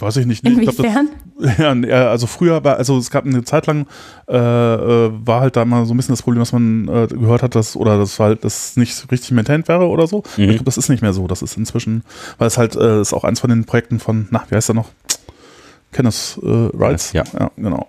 Weiß 0.00 0.16
ich 0.16 0.26
nicht. 0.26 0.44
Inwiefern? 0.44 1.08
Ich 1.40 1.56
glaub, 1.56 1.82
das, 1.82 1.88
ja, 1.88 2.10
also 2.10 2.26
früher 2.26 2.62
war, 2.64 2.76
also 2.76 2.98
es 2.98 3.10
gab 3.10 3.24
eine 3.24 3.44
Zeit 3.44 3.66
lang, 3.66 3.86
äh, 4.28 4.36
äh, 4.36 5.10
war 5.12 5.40
halt 5.40 5.56
da 5.56 5.64
mal 5.64 5.86
so 5.86 5.94
ein 5.94 5.96
bisschen 5.96 6.12
das 6.12 6.22
Problem, 6.22 6.40
dass 6.40 6.52
man 6.52 6.88
äh, 6.88 7.06
gehört 7.06 7.42
hat, 7.42 7.54
dass, 7.54 7.76
oder 7.76 7.98
das 7.98 8.18
halt, 8.18 8.44
das 8.44 8.76
nicht 8.76 9.10
richtig 9.10 9.32
maintained 9.32 9.68
wäre 9.68 9.88
oder 9.88 10.06
so. 10.06 10.22
Mhm. 10.36 10.44
Ich 10.44 10.50
glaube, 10.50 10.64
das 10.64 10.78
ist 10.78 10.88
nicht 10.88 11.02
mehr 11.02 11.12
so. 11.12 11.26
Das 11.26 11.42
ist 11.42 11.56
inzwischen, 11.56 12.04
weil 12.38 12.48
es 12.48 12.58
halt, 12.58 12.76
äh, 12.76 13.00
ist 13.00 13.12
auch 13.12 13.24
eins 13.24 13.40
von 13.40 13.50
den 13.50 13.64
Projekten 13.64 13.98
von, 13.98 14.28
na, 14.30 14.44
wie 14.48 14.56
heißt 14.56 14.70
er 14.70 14.74
noch? 14.74 14.90
Kenneth 15.92 16.38
äh, 16.42 16.46
Wrights. 16.78 17.12
Ja. 17.12 17.24
ja, 17.38 17.50
genau. 17.56 17.88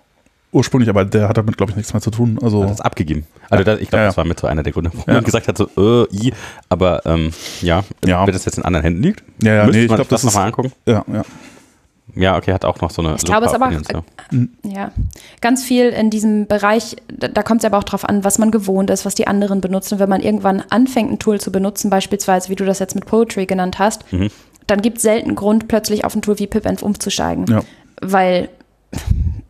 Ursprünglich, 0.52 0.88
aber 0.88 1.04
der 1.04 1.28
hat 1.28 1.36
damit, 1.36 1.56
glaube 1.56 1.70
ich, 1.70 1.76
nichts 1.76 1.92
mehr 1.92 2.00
zu 2.00 2.10
tun. 2.10 2.38
Also, 2.42 2.64
hat 2.64 2.70
das 2.70 2.80
abgegeben. 2.80 3.24
Also 3.50 3.62
das, 3.62 3.80
ich 3.80 3.88
glaube, 3.88 4.02
ja, 4.02 4.06
das 4.08 4.16
war 4.16 4.24
mit 4.24 4.40
so 4.40 4.48
einer 4.48 4.64
der 4.64 4.72
Gründe, 4.72 4.90
wo 4.92 5.02
man 5.06 5.22
gesagt 5.22 5.46
hat, 5.46 5.56
so, 5.56 5.68
äh, 5.76 6.06
i, 6.12 6.32
aber 6.68 7.06
ähm, 7.06 7.30
ja, 7.60 7.84
ja, 8.04 8.26
wenn 8.26 8.32
das 8.32 8.46
jetzt 8.46 8.58
in 8.58 8.64
anderen 8.64 8.82
Händen 8.82 9.02
liegt, 9.02 9.22
ja, 9.42 9.54
ja, 9.54 9.66
nee, 9.66 9.82
ich 9.82 9.88
glaube, 9.88 10.06
das, 10.08 10.22
das 10.22 10.24
nochmal 10.24 10.46
angucken. 10.46 10.72
Ja, 10.86 11.04
ja. 11.12 11.22
Ja, 12.14 12.36
okay, 12.36 12.52
hat 12.52 12.64
auch 12.64 12.80
noch 12.80 12.90
so 12.90 13.02
eine. 13.02 13.16
Ich 13.16 13.24
glaube, 13.24 13.46
es 13.46 13.54
aber 13.54 13.66
Opinions, 13.66 13.88
ja. 13.92 14.02
ja. 14.62 14.92
ganz 15.40 15.64
viel 15.64 15.88
in 15.88 16.10
diesem 16.10 16.46
Bereich, 16.46 16.96
da, 17.08 17.28
da 17.28 17.42
kommt 17.42 17.60
es 17.60 17.64
aber 17.64 17.78
auch 17.78 17.84
drauf 17.84 18.08
an, 18.08 18.24
was 18.24 18.38
man 18.38 18.50
gewohnt 18.50 18.90
ist, 18.90 19.04
was 19.04 19.14
die 19.14 19.26
anderen 19.26 19.60
benutzen. 19.60 19.98
wenn 19.98 20.08
man 20.08 20.20
irgendwann 20.20 20.62
anfängt, 20.70 21.10
ein 21.10 21.18
Tool 21.18 21.40
zu 21.40 21.52
benutzen, 21.52 21.90
beispielsweise, 21.90 22.48
wie 22.48 22.56
du 22.56 22.64
das 22.64 22.78
jetzt 22.78 22.94
mit 22.94 23.06
Poetry 23.06 23.46
genannt 23.46 23.78
hast, 23.78 24.10
mhm. 24.12 24.30
dann 24.66 24.82
gibt 24.82 24.98
es 24.98 25.02
selten 25.02 25.34
Grund, 25.34 25.68
plötzlich 25.68 26.04
auf 26.04 26.14
ein 26.14 26.22
Tool 26.22 26.38
wie 26.38 26.46
pipenv 26.46 26.82
umzusteigen. 26.82 27.46
Ja. 27.46 27.60
Weil 28.00 28.48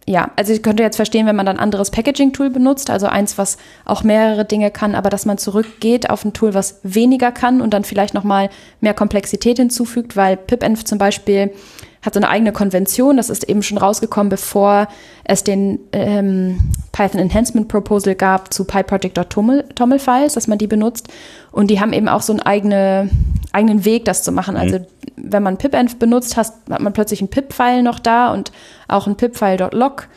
ja, 0.07 0.31
also 0.37 0.53
ich 0.53 0.63
könnte 0.63 0.83
jetzt 0.83 0.97
verstehen, 0.97 1.27
wenn 1.27 1.37
man 1.37 1.47
dann 1.47 1.57
ein 1.57 1.63
anderes 1.63 1.91
Packaging-Tool 1.91 2.51
benutzt, 2.51 2.91
also 2.91 3.07
eins, 3.07 3.39
was 3.39 3.59
auch 3.85 4.03
mehrere 4.03 4.45
Dinge 4.45 4.71
kann, 4.71 4.95
aber 4.95 5.11
dass 5.11 5.27
man 5.27 5.39
zurückgeht 5.39 6.11
auf 6.11 6.25
ein 6.25 6.33
Tool, 6.33 6.55
was 6.55 6.81
weniger 6.83 7.33
kann 7.33 7.61
und 7.61 7.73
dann 7.73 7.85
vielleicht 7.85 8.15
nochmal 8.15 8.51
mehr 8.81 8.95
Komplexität 8.95 9.59
hinzufügt, 9.59 10.17
weil 10.17 10.37
pipenv 10.37 10.85
zum 10.85 10.99
Beispiel 10.99 11.53
hat 12.03 12.15
so 12.15 12.21
eine 12.21 12.29
eigene 12.29 12.53
Konvention. 12.53 13.17
Das 13.17 13.29
ist 13.29 13.49
eben 13.49 13.63
schon 13.63 13.79
rausgekommen, 13.79 14.31
bevor 14.31 14.89
es 15.25 15.45
den 15.45 15.79
ähm, 15.93 16.59
Python 16.93 17.21
Enhancement 17.21 17.69
Proposal 17.69 18.15
gab 18.15 18.53
zu 18.53 18.65
PyProject.toml-Files, 18.65 20.35
dass 20.35 20.47
man 20.47 20.59
die 20.59 20.67
benutzt. 20.67 21.09
Und 21.53 21.71
die 21.71 21.81
haben 21.81 21.93
eben 21.93 22.09
auch 22.09 22.23
so 22.23 22.33
einen 22.33 22.41
eigene, 22.41 23.11
eigenen 23.53 23.85
Weg, 23.85 24.07
das 24.07 24.23
zu 24.23 24.33
machen. 24.33 24.57
Also 24.57 24.79
mhm. 24.79 24.87
wenn 25.17 25.43
man 25.43 25.59
pipenv 25.59 25.99
benutzt, 25.99 26.37
hast, 26.37 26.55
hat 26.71 26.81
man 26.81 26.93
plötzlich 26.93 27.21
ein 27.21 27.29
pip-File 27.29 27.83
noch 27.83 27.99
da 27.99 28.33
und 28.33 28.51
auch 28.89 29.07
ein 29.07 29.17
pip-File.log. 29.17 30.09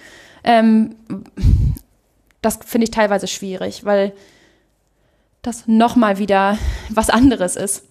Ähm, 0.45 0.95
das 2.41 2.59
finde 2.65 2.85
ich 2.85 2.91
teilweise 2.91 3.27
schwierig, 3.27 3.85
weil 3.85 4.13
das 5.41 5.67
nochmal 5.67 6.17
wieder 6.17 6.57
was 6.89 7.09
anderes 7.09 7.57
ist. 7.57 7.83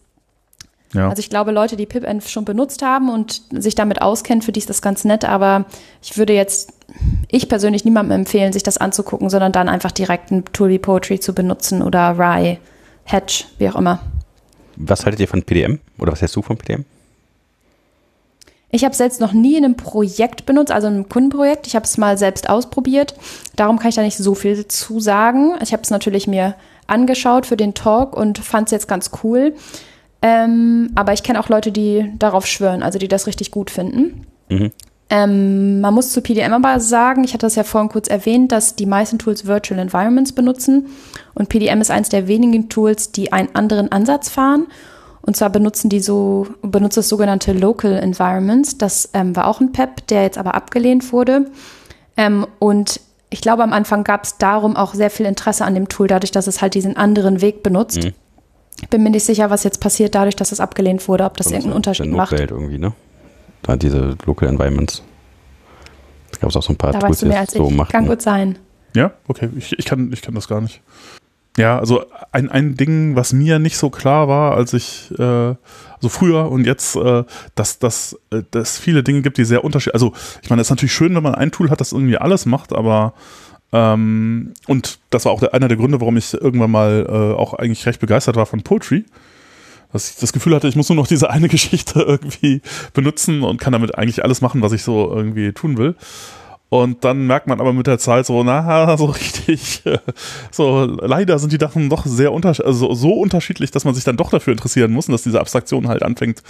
Ja. 0.94 1.08
Also 1.08 1.20
ich 1.20 1.30
glaube, 1.30 1.52
Leute, 1.52 1.76
die 1.76 1.86
pipenv 1.86 2.28
schon 2.28 2.44
benutzt 2.44 2.82
haben 2.82 3.08
und 3.08 3.42
sich 3.50 3.74
damit 3.74 4.02
auskennen, 4.02 4.42
für 4.42 4.52
die 4.52 4.60
ist 4.60 4.68
das 4.68 4.82
ganz 4.82 5.04
nett, 5.04 5.24
aber 5.24 5.64
ich 6.02 6.18
würde 6.18 6.34
jetzt, 6.34 6.72
ich 7.28 7.48
persönlich 7.48 7.84
niemandem 7.84 8.20
empfehlen, 8.20 8.52
sich 8.52 8.62
das 8.62 8.78
anzugucken, 8.78 9.30
sondern 9.30 9.52
dann 9.52 9.68
einfach 9.68 9.90
direkt 9.90 10.30
ein 10.30 10.44
Tool 10.52 10.68
wie 10.68 10.78
Poetry 10.78 11.18
zu 11.18 11.34
benutzen 11.34 11.82
oder 11.82 12.18
Rye, 12.18 12.58
Hatch, 13.04 13.46
wie 13.58 13.68
auch 13.68 13.76
immer. 13.76 14.00
Was 14.76 15.04
haltet 15.04 15.20
ihr 15.20 15.28
von 15.28 15.42
PDM 15.42 15.80
oder 15.98 16.12
was 16.12 16.20
hältst 16.20 16.36
du 16.36 16.42
von 16.42 16.56
PDM? 16.56 16.84
Ich 18.74 18.84
habe 18.84 18.92
es 18.92 18.98
selbst 18.98 19.20
noch 19.20 19.34
nie 19.34 19.56
in 19.56 19.66
einem 19.66 19.76
Projekt 19.76 20.46
benutzt, 20.46 20.72
also 20.72 20.88
in 20.88 20.94
einem 20.94 21.08
Kundenprojekt. 21.08 21.66
Ich 21.66 21.76
habe 21.76 21.84
es 21.84 21.98
mal 21.98 22.16
selbst 22.16 22.48
ausprobiert. 22.48 23.14
Darum 23.54 23.78
kann 23.78 23.90
ich 23.90 23.96
da 23.96 24.02
nicht 24.02 24.16
so 24.16 24.34
viel 24.34 24.66
zu 24.66 24.98
sagen. 24.98 25.54
Ich 25.62 25.74
habe 25.74 25.82
es 25.82 25.90
natürlich 25.90 26.26
mir 26.26 26.54
angeschaut 26.86 27.44
für 27.44 27.58
den 27.58 27.74
Talk 27.74 28.16
und 28.16 28.38
fand 28.38 28.68
es 28.68 28.72
jetzt 28.72 28.88
ganz 28.88 29.10
cool. 29.22 29.54
Ähm, 30.22 30.90
aber 30.94 31.12
ich 31.12 31.22
kenne 31.22 31.40
auch 31.40 31.48
Leute, 31.48 31.72
die 31.72 32.10
darauf 32.18 32.46
schwören, 32.46 32.82
also 32.82 32.98
die 32.98 33.08
das 33.08 33.26
richtig 33.26 33.50
gut 33.50 33.70
finden. 33.70 34.26
Mhm. 34.48 34.70
Ähm, 35.10 35.80
man 35.80 35.92
muss 35.92 36.12
zu 36.12 36.22
PDM 36.22 36.54
aber 36.54 36.80
sagen, 36.80 37.24
ich 37.24 37.34
hatte 37.34 37.44
das 37.44 37.56
ja 37.56 37.64
vorhin 37.64 37.90
kurz 37.90 38.08
erwähnt, 38.08 38.50
dass 38.50 38.76
die 38.76 38.86
meisten 38.86 39.18
Tools 39.18 39.46
Virtual 39.46 39.78
Environments 39.78 40.32
benutzen. 40.32 40.86
Und 41.34 41.48
PDM 41.48 41.80
ist 41.80 41.90
eines 41.90 42.08
der 42.08 42.28
wenigen 42.28 42.68
Tools, 42.68 43.12
die 43.12 43.32
einen 43.32 43.54
anderen 43.54 43.92
Ansatz 43.92 44.30
fahren. 44.30 44.68
Und 45.20 45.36
zwar 45.36 45.50
benutzen 45.50 45.90
die 45.90 46.00
so, 46.00 46.46
benutzt 46.62 46.96
das 46.96 47.08
sogenannte 47.08 47.52
Local 47.52 47.92
Environments. 47.92 48.78
Das 48.78 49.10
ähm, 49.12 49.36
war 49.36 49.48
auch 49.48 49.60
ein 49.60 49.72
PEP, 49.72 50.06
der 50.06 50.22
jetzt 50.22 50.38
aber 50.38 50.54
abgelehnt 50.54 51.12
wurde. 51.12 51.46
Ähm, 52.16 52.46
und 52.58 53.00
ich 53.28 53.40
glaube, 53.40 53.62
am 53.62 53.72
Anfang 53.72 54.04
gab 54.04 54.24
es 54.24 54.38
darum 54.38 54.76
auch 54.76 54.94
sehr 54.94 55.10
viel 55.10 55.26
Interesse 55.26 55.64
an 55.64 55.74
dem 55.74 55.88
Tool, 55.88 56.06
dadurch, 56.06 56.32
dass 56.32 56.46
es 56.46 56.60
halt 56.60 56.74
diesen 56.74 56.96
anderen 56.96 57.40
Weg 57.40 57.62
benutzt. 57.62 58.04
Mhm. 58.04 58.12
Ich 58.80 58.88
bin 58.88 59.02
mir 59.02 59.10
nicht 59.10 59.24
sicher, 59.24 59.50
was 59.50 59.64
jetzt 59.64 59.80
passiert 59.80 60.14
dadurch, 60.14 60.36
dass 60.36 60.52
es 60.52 60.60
abgelehnt 60.60 61.06
wurde, 61.08 61.24
ob 61.24 61.36
das, 61.36 61.46
das 61.46 61.52
irgendeinen 61.52 61.76
Unterschied 61.76 62.10
macht. 62.10 62.32
Welt 62.32 62.50
irgendwie, 62.50 62.78
ne? 62.78 62.92
Da 63.62 63.76
diese 63.76 64.16
Local 64.26 64.48
Environments. 64.48 65.02
Da 66.32 66.38
gab 66.38 66.50
es 66.50 66.56
auch 66.56 66.62
so 66.62 66.72
ein 66.72 66.76
paar 66.76 66.92
da 66.92 66.98
Tools, 66.98 67.20
die 67.20 67.28
das 67.28 67.52
so 67.52 67.70
machen. 67.70 67.92
Kann 67.92 68.06
gut 68.06 68.22
sein. 68.22 68.58
Ja, 68.94 69.12
okay. 69.28 69.48
Ich, 69.56 69.78
ich, 69.78 69.84
kann, 69.84 70.10
ich 70.12 70.22
kann 70.22 70.34
das 70.34 70.48
gar 70.48 70.60
nicht. 70.60 70.80
Ja, 71.58 71.78
also 71.78 72.04
ein, 72.32 72.50
ein 72.50 72.76
Ding, 72.76 73.14
was 73.14 73.34
mir 73.34 73.58
nicht 73.58 73.76
so 73.76 73.90
klar 73.90 74.26
war, 74.26 74.56
als 74.56 74.72
ich, 74.72 75.10
äh, 75.18 75.22
also 75.22 76.08
früher 76.08 76.50
und 76.50 76.66
jetzt, 76.66 76.96
äh, 76.96 77.24
dass, 77.54 77.78
dass, 77.78 78.18
äh, 78.30 78.42
dass 78.50 78.78
viele 78.78 79.02
Dinge 79.02 79.20
gibt, 79.20 79.36
die 79.36 79.44
sehr 79.44 79.62
unterschiedlich, 79.62 79.94
also 79.94 80.14
ich 80.42 80.48
meine, 80.48 80.62
es 80.62 80.68
ist 80.68 80.70
natürlich 80.70 80.94
schön, 80.94 81.14
wenn 81.14 81.22
man 81.22 81.34
ein 81.34 81.52
Tool 81.52 81.68
hat, 81.68 81.80
das 81.80 81.92
irgendwie 81.92 82.16
alles 82.16 82.46
macht, 82.46 82.72
aber 82.72 83.12
ähm, 83.72 84.52
und 84.66 84.98
das 85.10 85.24
war 85.24 85.32
auch 85.32 85.40
der, 85.40 85.54
einer 85.54 85.68
der 85.68 85.76
Gründe, 85.76 86.00
warum 86.00 86.16
ich 86.16 86.34
irgendwann 86.34 86.70
mal 86.70 87.06
äh, 87.08 87.38
auch 87.38 87.54
eigentlich 87.54 87.86
recht 87.86 88.00
begeistert 88.00 88.36
war 88.36 88.46
von 88.46 88.62
Poetry. 88.62 89.04
Dass 89.92 90.10
ich 90.10 90.16
das 90.16 90.32
Gefühl 90.32 90.54
hatte, 90.54 90.68
ich 90.68 90.76
muss 90.76 90.88
nur 90.88 90.96
noch 90.96 91.06
diese 91.06 91.30
eine 91.30 91.48
Geschichte 91.50 92.00
irgendwie 92.00 92.60
benutzen 92.92 93.42
und 93.42 93.60
kann 93.60 93.72
damit 93.72 93.96
eigentlich 93.96 94.24
alles 94.24 94.40
machen, 94.40 94.62
was 94.62 94.72
ich 94.72 94.82
so 94.82 95.12
irgendwie 95.14 95.52
tun 95.52 95.76
will. 95.78 95.96
Und 96.72 97.04
dann 97.04 97.26
merkt 97.26 97.48
man 97.48 97.60
aber 97.60 97.74
mit 97.74 97.86
der 97.86 97.98
Zeit 97.98 98.24
so, 98.24 98.42
na, 98.42 98.96
so 98.96 99.04
richtig, 99.04 99.82
so 100.50 100.86
leider 100.86 101.38
sind 101.38 101.52
die 101.52 101.58
Sachen 101.58 101.90
doch 101.90 102.06
sehr 102.06 102.32
unterschiedlich, 102.32 102.66
also 102.66 102.94
so 102.94 103.12
unterschiedlich, 103.12 103.70
dass 103.72 103.84
man 103.84 103.94
sich 103.94 104.04
dann 104.04 104.16
doch 104.16 104.30
dafür 104.30 104.52
interessieren 104.52 104.90
muss 104.90 105.06
und 105.06 105.12
dass 105.12 105.22
diese 105.22 105.38
Abstraktion 105.38 105.88
halt 105.88 106.02
anfängt 106.02 106.42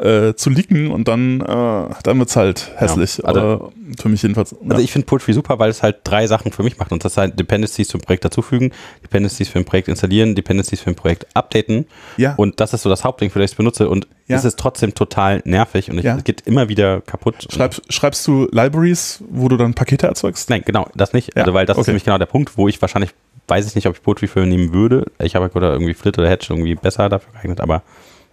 äh, 0.00 0.34
zu 0.34 0.50
liegen 0.50 0.90
und 0.90 1.06
dann, 1.06 1.40
äh, 1.40 1.94
dann 2.02 2.18
wird 2.18 2.30
es 2.30 2.34
halt 2.34 2.72
hässlich. 2.74 3.18
Ja, 3.18 3.26
also, 3.26 3.72
für 4.00 4.08
mich 4.08 4.22
jedenfalls. 4.22 4.52
Ja. 4.52 4.70
Also 4.70 4.82
ich 4.82 4.90
finde 4.90 5.06
Poetry 5.06 5.32
super, 5.32 5.58
weil 5.58 5.70
es 5.70 5.82
halt 5.82 5.98
drei 6.04 6.26
Sachen 6.26 6.52
für 6.52 6.62
mich 6.62 6.78
macht. 6.78 6.90
Und 6.90 7.04
das 7.04 7.16
halt 7.16 7.38
Dependencies 7.38 7.88
zum 7.88 8.00
Projekt 8.00 8.24
dazufügen, 8.24 8.72
Dependencies 9.04 9.48
für 9.48 9.58
ein 9.58 9.64
Projekt 9.64 9.88
installieren, 9.88 10.34
Dependencies 10.34 10.80
für 10.80 10.90
ein 10.90 10.96
Projekt 10.96 11.26
updaten. 11.34 11.86
Ja. 12.16 12.34
Und 12.36 12.60
das 12.60 12.72
ist 12.72 12.82
so 12.82 12.88
das 12.88 13.04
Hauptding, 13.04 13.30
für 13.30 13.38
das 13.38 13.50
ich 13.50 13.52
es 13.52 13.56
benutze. 13.56 13.88
Und 13.88 14.08
ja. 14.26 14.36
es 14.36 14.44
ist 14.44 14.58
trotzdem 14.58 14.94
total 14.94 15.42
nervig 15.44 15.90
und 15.90 15.98
ich, 15.98 16.04
es 16.04 16.24
geht 16.24 16.42
immer 16.42 16.68
wieder 16.68 17.00
kaputt. 17.02 17.46
Schreib, 17.50 17.80
schreibst 17.88 18.26
du 18.26 18.48
Libraries, 18.50 19.22
wo 19.28 19.48
du 19.48 19.56
dann 19.60 19.74
Pakete 19.74 20.06
erzeugst? 20.06 20.50
Nein, 20.50 20.62
genau, 20.64 20.88
das 20.94 21.12
nicht. 21.12 21.36
Ja. 21.36 21.42
Also 21.42 21.54
weil 21.54 21.66
das 21.66 21.76
okay. 21.76 21.82
ist 21.82 21.86
nämlich 21.88 22.04
genau 22.04 22.18
der 22.18 22.26
Punkt, 22.26 22.56
wo 22.56 22.68
ich 22.68 22.80
wahrscheinlich 22.80 23.14
weiß 23.50 23.66
ich 23.66 23.74
nicht, 23.74 23.86
ob 23.86 23.96
ich 23.96 24.02
Poetry 24.02 24.28
für 24.28 24.46
nehmen 24.46 24.72
würde. 24.72 25.06
Ich 25.18 25.34
habe 25.34 25.50
oder 25.54 25.72
irgendwie 25.72 25.94
Flit 25.94 26.18
oder 26.18 26.28
Hedge 26.28 26.46
irgendwie 26.50 26.76
besser 26.76 27.08
dafür 27.08 27.32
geeignet, 27.32 27.60
aber 27.60 27.82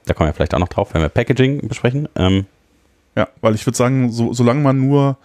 da 0.06 0.14
kommen 0.14 0.30
wir 0.30 0.34
vielleicht 0.34 0.54
auch 0.54 0.60
noch 0.60 0.70
drauf, 0.70 0.94
wenn 0.94 1.02
wir 1.02 1.10
Packaging 1.10 1.68
besprechen. 1.68 2.08
Ähm, 2.16 2.46
ja, 3.16 3.28
weil 3.42 3.56
ich 3.56 3.66
würde 3.66 3.76
sagen, 3.76 4.12
so, 4.12 4.32
solange 4.32 4.62
man 4.62 4.80
nur 4.80 5.18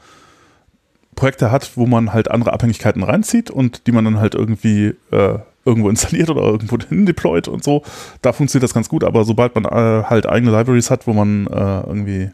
Projekte 1.15 1.53
hat, 1.53 1.77
wo 1.77 1.87
man 1.87 2.13
halt 2.13 2.31
andere 2.31 2.53
Abhängigkeiten 2.53 3.03
reinzieht 3.03 3.51
und 3.51 3.87
die 3.87 3.93
man 3.93 4.05
dann 4.05 4.19
halt 4.19 4.35
irgendwie 4.35 4.95
äh, 5.11 5.39
irgendwo 5.65 5.91
installiert 5.91 6.31
oder 6.31 6.43
irgendwo 6.43 6.79
hin 6.89 7.07
deployt 7.07 7.49
und 7.49 7.63
so, 7.63 7.83
da 8.23 8.33
funktioniert 8.33 8.65
das 8.65 8.75
ganz 8.75 8.89
gut. 8.89 9.05
Aber 9.05 9.25
sobald 9.25 9.55
man 9.55 9.65
äh, 9.67 10.05
halt 10.05 10.27
eigene 10.27 10.57
Libraries 10.57 10.91
hat, 10.91 11.07
wo 11.07 11.13
man 11.13 11.47
äh, 11.47 11.81
irgendwie 11.87 12.31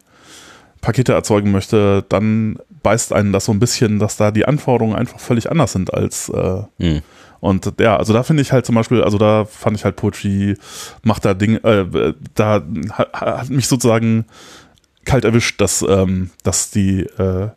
Pakete 0.80 1.12
erzeugen 1.12 1.50
möchte, 1.50 2.04
dann 2.08 2.58
beißt 2.88 3.12
einen 3.12 3.34
das 3.34 3.44
so 3.44 3.52
ein 3.52 3.58
bisschen, 3.58 3.98
dass 3.98 4.16
da 4.16 4.30
die 4.30 4.46
Anforderungen 4.46 4.96
einfach 4.96 5.20
völlig 5.20 5.50
anders 5.50 5.72
sind 5.72 5.92
als 5.92 6.30
äh, 6.30 6.62
mhm. 6.78 7.02
Und 7.40 7.72
ja, 7.78 7.96
also 7.96 8.12
da 8.12 8.22
finde 8.24 8.42
ich 8.42 8.50
halt 8.50 8.66
zum 8.66 8.74
Beispiel, 8.74 9.02
also 9.02 9.18
da 9.18 9.44
fand 9.44 9.76
ich 9.76 9.84
halt 9.84 9.94
Poetry 9.94 10.56
macht 11.02 11.24
da 11.24 11.34
Dinge, 11.34 11.62
äh, 11.62 12.14
da 12.34 12.64
hat, 12.92 13.12
hat 13.12 13.50
mich 13.50 13.68
sozusagen 13.68 14.24
kalt 15.04 15.24
erwischt, 15.24 15.60
dass, 15.60 15.84
ähm, 15.88 16.30
dass 16.42 16.70
die, 16.70 17.02
äh, 17.02 17.50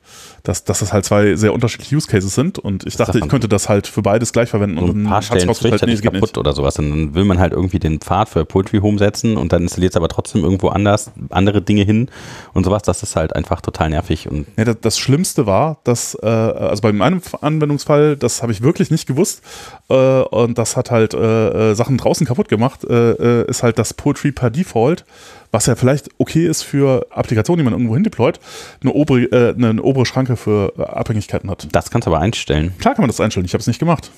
dass, 0.43 0.63
dass 0.63 0.79
das 0.79 0.93
halt 0.93 1.05
zwei 1.05 1.35
sehr 1.35 1.53
unterschiedliche 1.53 1.95
Use 1.95 2.07
Cases 2.07 2.33
sind 2.33 2.59
und 2.59 2.85
ich 2.85 2.95
dachte, 2.95 3.19
ich 3.19 3.27
könnte 3.27 3.47
das 3.47 3.69
halt 3.69 3.87
für 3.87 4.01
beides 4.01 4.33
gleich 4.33 4.49
verwenden. 4.49 4.79
So 4.79 4.93
ein 4.93 5.03
paar 5.03 5.21
Stellen 5.21 5.47
halt 5.47 5.85
nicht 5.87 6.03
kaputt 6.03 6.21
nicht. 6.21 6.37
oder 6.37 6.53
sowas. 6.53 6.77
Und 6.79 6.89
dann 6.89 7.13
will 7.13 7.25
man 7.25 7.39
halt 7.39 7.53
irgendwie 7.53 7.79
den 7.79 7.99
Pfad 7.99 8.29
für 8.29 8.45
Poetry 8.45 8.79
Home 8.79 8.97
setzen 8.97 9.37
und 9.37 9.53
dann 9.53 9.63
installiert 9.63 9.93
es 9.93 9.97
aber 9.97 10.07
trotzdem 10.07 10.43
irgendwo 10.43 10.69
anders 10.69 11.11
andere 11.29 11.61
Dinge 11.61 11.83
hin 11.83 12.09
und 12.53 12.63
sowas. 12.63 12.81
Das 12.83 13.03
ist 13.03 13.15
halt 13.15 13.35
einfach 13.35 13.61
total 13.61 13.89
nervig. 13.89 14.29
Und 14.29 14.47
ja, 14.57 14.65
das, 14.65 14.77
das 14.81 14.97
Schlimmste 14.97 15.45
war, 15.45 15.79
dass, 15.83 16.15
äh, 16.21 16.27
also 16.27 16.81
bei 16.81 16.91
meinem 16.91 17.21
Anwendungsfall, 17.41 18.17
das 18.17 18.41
habe 18.41 18.51
ich 18.51 18.61
wirklich 18.61 18.91
nicht 18.91 19.07
gewusst 19.07 19.41
äh, 19.89 19.93
und 19.93 20.57
das 20.57 20.75
hat 20.75 20.91
halt 20.91 21.13
äh, 21.13 21.71
äh 21.71 21.75
Sachen 21.75 21.97
draußen 21.97 22.25
kaputt 22.25 22.49
gemacht, 22.49 22.83
äh, 22.83 23.11
äh, 23.41 23.49
ist 23.49 23.63
halt 23.63 23.77
das 23.79 23.93
Poetry 23.93 24.31
per 24.31 24.49
Default 24.49 25.05
was 25.51 25.65
ja 25.65 25.75
vielleicht 25.75 26.09
okay 26.17 26.47
ist 26.47 26.63
für 26.63 27.05
Applikationen, 27.09 27.59
die 27.59 27.63
man 27.63 27.73
irgendwo 27.73 27.93
hin 27.93 28.03
deployt, 28.03 28.39
eine 28.81 28.93
obere, 28.93 29.23
äh, 29.23 29.53
eine 29.53 29.81
obere 29.81 30.05
Schranke 30.05 30.30
für 30.38 30.73
äh, 30.77 30.84
Abhängigkeiten 30.84 31.49
hat. 31.49 31.67
Das 31.71 31.91
kannst 31.91 32.07
du 32.07 32.11
aber 32.11 32.19
einstellen. 32.19 32.73
Klar 32.79 32.95
kann 32.95 33.03
man 33.03 33.09
das 33.09 33.19
einstellen, 33.19 33.45
ich 33.45 33.53
habe 33.53 33.61
es 33.61 33.67
nicht 33.67 33.79
gemacht. 33.79 34.11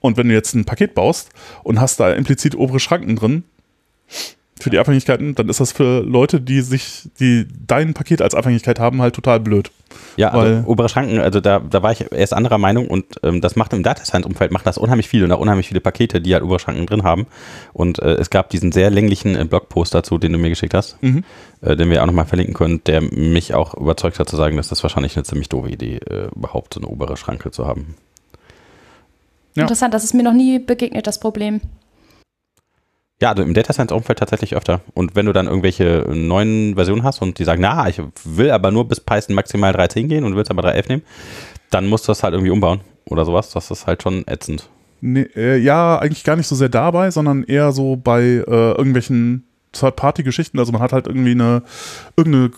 Und 0.00 0.16
wenn 0.16 0.28
du 0.28 0.34
jetzt 0.34 0.54
ein 0.54 0.64
Paket 0.64 0.94
baust 0.94 1.30
und 1.62 1.80
hast 1.80 1.98
da 1.98 2.12
implizit 2.12 2.54
obere 2.54 2.80
Schranken 2.80 3.16
drin, 3.16 3.44
für 4.58 4.70
die 4.70 4.78
Abhängigkeiten, 4.78 5.34
dann 5.34 5.48
ist 5.48 5.60
das 5.60 5.72
für 5.72 6.00
Leute, 6.00 6.40
die 6.40 6.62
sich, 6.62 7.08
die 7.20 7.46
dein 7.66 7.94
Paket 7.94 8.22
als 8.22 8.34
Abhängigkeit 8.34 8.78
haben, 8.78 9.02
halt 9.02 9.14
total 9.14 9.40
blöd. 9.40 9.70
Ja, 10.16 10.30
also 10.30 10.62
obere 10.66 10.88
Schranken, 10.88 11.18
also 11.18 11.40
da, 11.40 11.60
da 11.60 11.82
war 11.82 11.92
ich 11.92 12.10
erst 12.12 12.34
anderer 12.34 12.58
Meinung 12.58 12.88
und 12.88 13.04
ähm, 13.22 13.40
das 13.40 13.56
macht 13.56 13.72
im 13.72 13.82
Data 13.82 14.04
Science 14.04 14.26
Umfeld 14.26 14.50
macht 14.50 14.66
das 14.66 14.78
unheimlich 14.78 15.08
viel 15.08 15.24
und 15.24 15.32
auch 15.32 15.40
unheimlich 15.40 15.68
viele 15.68 15.80
Pakete, 15.80 16.20
die 16.20 16.34
halt 16.34 16.42
obere 16.42 16.58
Schranken 16.58 16.86
drin 16.86 17.02
haben. 17.02 17.26
Und 17.72 17.98
äh, 17.98 18.14
es 18.14 18.30
gab 18.30 18.50
diesen 18.50 18.72
sehr 18.72 18.90
länglichen 18.90 19.36
äh, 19.36 19.44
Blogpost 19.44 19.94
dazu, 19.94 20.18
den 20.18 20.32
du 20.32 20.38
mir 20.38 20.48
geschickt 20.48 20.74
hast, 20.74 21.02
mhm. 21.02 21.24
äh, 21.60 21.76
den 21.76 21.90
wir 21.90 22.02
auch 22.02 22.06
nochmal 22.06 22.26
verlinken 22.26 22.54
können, 22.54 22.82
der 22.84 23.00
mich 23.00 23.54
auch 23.54 23.74
überzeugt 23.74 24.18
hat 24.18 24.28
zu 24.28 24.36
sagen, 24.36 24.56
dass 24.56 24.68
das 24.68 24.82
wahrscheinlich 24.82 25.16
eine 25.16 25.24
ziemlich 25.24 25.48
doofe 25.48 25.70
Idee, 25.70 25.96
äh, 25.96 26.28
überhaupt 26.34 26.74
so 26.74 26.80
eine 26.80 26.88
obere 26.88 27.16
Schranke 27.16 27.50
zu 27.50 27.66
haben. 27.66 27.96
Ja. 29.54 29.62
Interessant, 29.62 29.94
das 29.94 30.04
ist 30.04 30.14
mir 30.14 30.22
noch 30.22 30.34
nie 30.34 30.58
begegnet, 30.58 31.06
das 31.06 31.18
Problem. 31.18 31.60
Ja, 33.20 33.30
also 33.30 33.42
im 33.42 33.54
Data 33.54 33.72
Science 33.72 33.92
Umfeld 33.92 34.18
tatsächlich 34.18 34.54
öfter. 34.54 34.82
Und 34.92 35.16
wenn 35.16 35.24
du 35.26 35.32
dann 35.32 35.46
irgendwelche 35.46 36.06
neuen 36.12 36.74
Versionen 36.74 37.02
hast 37.02 37.22
und 37.22 37.38
die 37.38 37.44
sagen, 37.44 37.62
na, 37.62 37.88
ich 37.88 38.00
will 38.24 38.50
aber 38.50 38.70
nur 38.70 38.86
bis 38.86 39.00
Python 39.00 39.34
maximal 39.34 39.74
3.10 39.74 40.08
gehen 40.08 40.24
und 40.24 40.36
willst 40.36 40.50
aber 40.50 40.62
3.11 40.62 40.88
nehmen, 40.88 41.02
dann 41.70 41.86
musst 41.86 42.06
du 42.06 42.10
das 42.10 42.22
halt 42.22 42.34
irgendwie 42.34 42.50
umbauen 42.50 42.80
oder 43.08 43.24
sowas. 43.24 43.50
Das 43.50 43.70
ist 43.70 43.86
halt 43.86 44.02
schon 44.02 44.26
ätzend. 44.26 44.68
Nee, 45.00 45.28
äh, 45.34 45.56
ja, 45.56 45.98
eigentlich 45.98 46.24
gar 46.24 46.36
nicht 46.36 46.46
so 46.46 46.54
sehr 46.54 46.68
dabei, 46.68 47.10
sondern 47.10 47.42
eher 47.44 47.72
so 47.72 47.96
bei 47.96 48.22
äh, 48.22 48.42
irgendwelchen 48.44 49.44
Third-Party-Geschichten. 49.72 50.58
Also 50.58 50.72
man 50.72 50.82
hat 50.82 50.92
halt 50.92 51.06
irgendwie 51.06 51.32
eine 51.32 51.62
irgendeine 52.16 52.50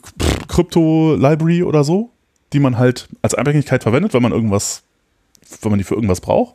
Krypto-Library 0.48 1.62
oder 1.62 1.84
so, 1.84 2.10
die 2.52 2.60
man 2.60 2.78
halt 2.78 3.08
als 3.22 3.34
Abhängigkeit 3.34 3.82
verwendet, 3.82 4.12
wenn 4.12 4.22
man 4.22 4.32
irgendwas, 4.32 4.82
wenn 5.62 5.70
man 5.70 5.78
die 5.78 5.84
für 5.84 5.94
irgendwas 5.94 6.20
braucht. 6.20 6.54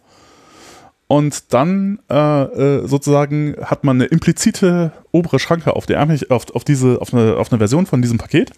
Und 1.14 1.54
dann 1.54 2.00
äh, 2.10 2.16
äh, 2.16 2.88
sozusagen 2.88 3.56
hat 3.62 3.84
man 3.84 3.98
eine 3.98 4.06
implizite 4.06 4.92
obere 5.12 5.38
Schranke 5.38 5.76
auf, 5.76 5.86
der, 5.86 6.02
auf, 6.30 6.56
auf, 6.56 6.64
diese, 6.64 7.00
auf, 7.00 7.14
eine, 7.14 7.36
auf 7.38 7.52
eine 7.52 7.60
Version 7.60 7.86
von 7.86 8.02
diesem 8.02 8.18
Paket. 8.18 8.50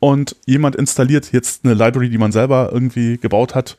Und 0.00 0.34
jemand 0.44 0.74
installiert 0.74 1.30
jetzt 1.30 1.64
eine 1.64 1.74
Library, 1.74 2.10
die 2.10 2.18
man 2.18 2.32
selber 2.32 2.70
irgendwie 2.72 3.16
gebaut 3.18 3.54
hat 3.54 3.76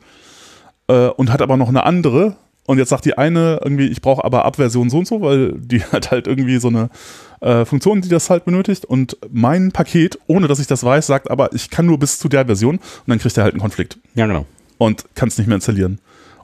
äh, 0.86 1.08
und 1.08 1.30
hat 1.30 1.42
aber 1.42 1.58
noch 1.58 1.68
eine 1.68 1.84
andere. 1.84 2.36
Und 2.64 2.78
jetzt 2.78 2.88
sagt 2.88 3.04
die 3.04 3.18
eine 3.18 3.60
irgendwie, 3.62 3.88
ich 3.88 4.00
brauche 4.00 4.24
aber 4.24 4.46
Abversion 4.46 4.88
so 4.88 5.00
und 5.00 5.06
so, 5.06 5.20
weil 5.20 5.52
die 5.52 5.82
hat 5.92 6.10
halt 6.10 6.26
irgendwie 6.26 6.56
so 6.56 6.68
eine 6.68 6.88
äh, 7.42 7.66
Funktion, 7.66 8.00
die 8.00 8.08
das 8.08 8.30
halt 8.30 8.46
benötigt. 8.46 8.86
Und 8.86 9.18
mein 9.30 9.72
Paket, 9.72 10.18
ohne 10.26 10.48
dass 10.48 10.58
ich 10.58 10.66
das 10.66 10.82
weiß, 10.82 11.06
sagt 11.06 11.30
aber, 11.30 11.52
ich 11.52 11.68
kann 11.68 11.84
nur 11.84 11.98
bis 11.98 12.18
zu 12.18 12.30
der 12.30 12.46
Version. 12.46 12.76
Und 12.76 13.08
dann 13.08 13.18
kriegt 13.18 13.36
er 13.36 13.44
halt 13.44 13.52
einen 13.52 13.60
Konflikt. 13.60 13.98
Ja, 14.14 14.26
genau. 14.26 14.46
Und 14.78 15.04
kann 15.14 15.28
es 15.28 15.36
nicht 15.36 15.48
mehr 15.48 15.56
installieren. 15.56 15.98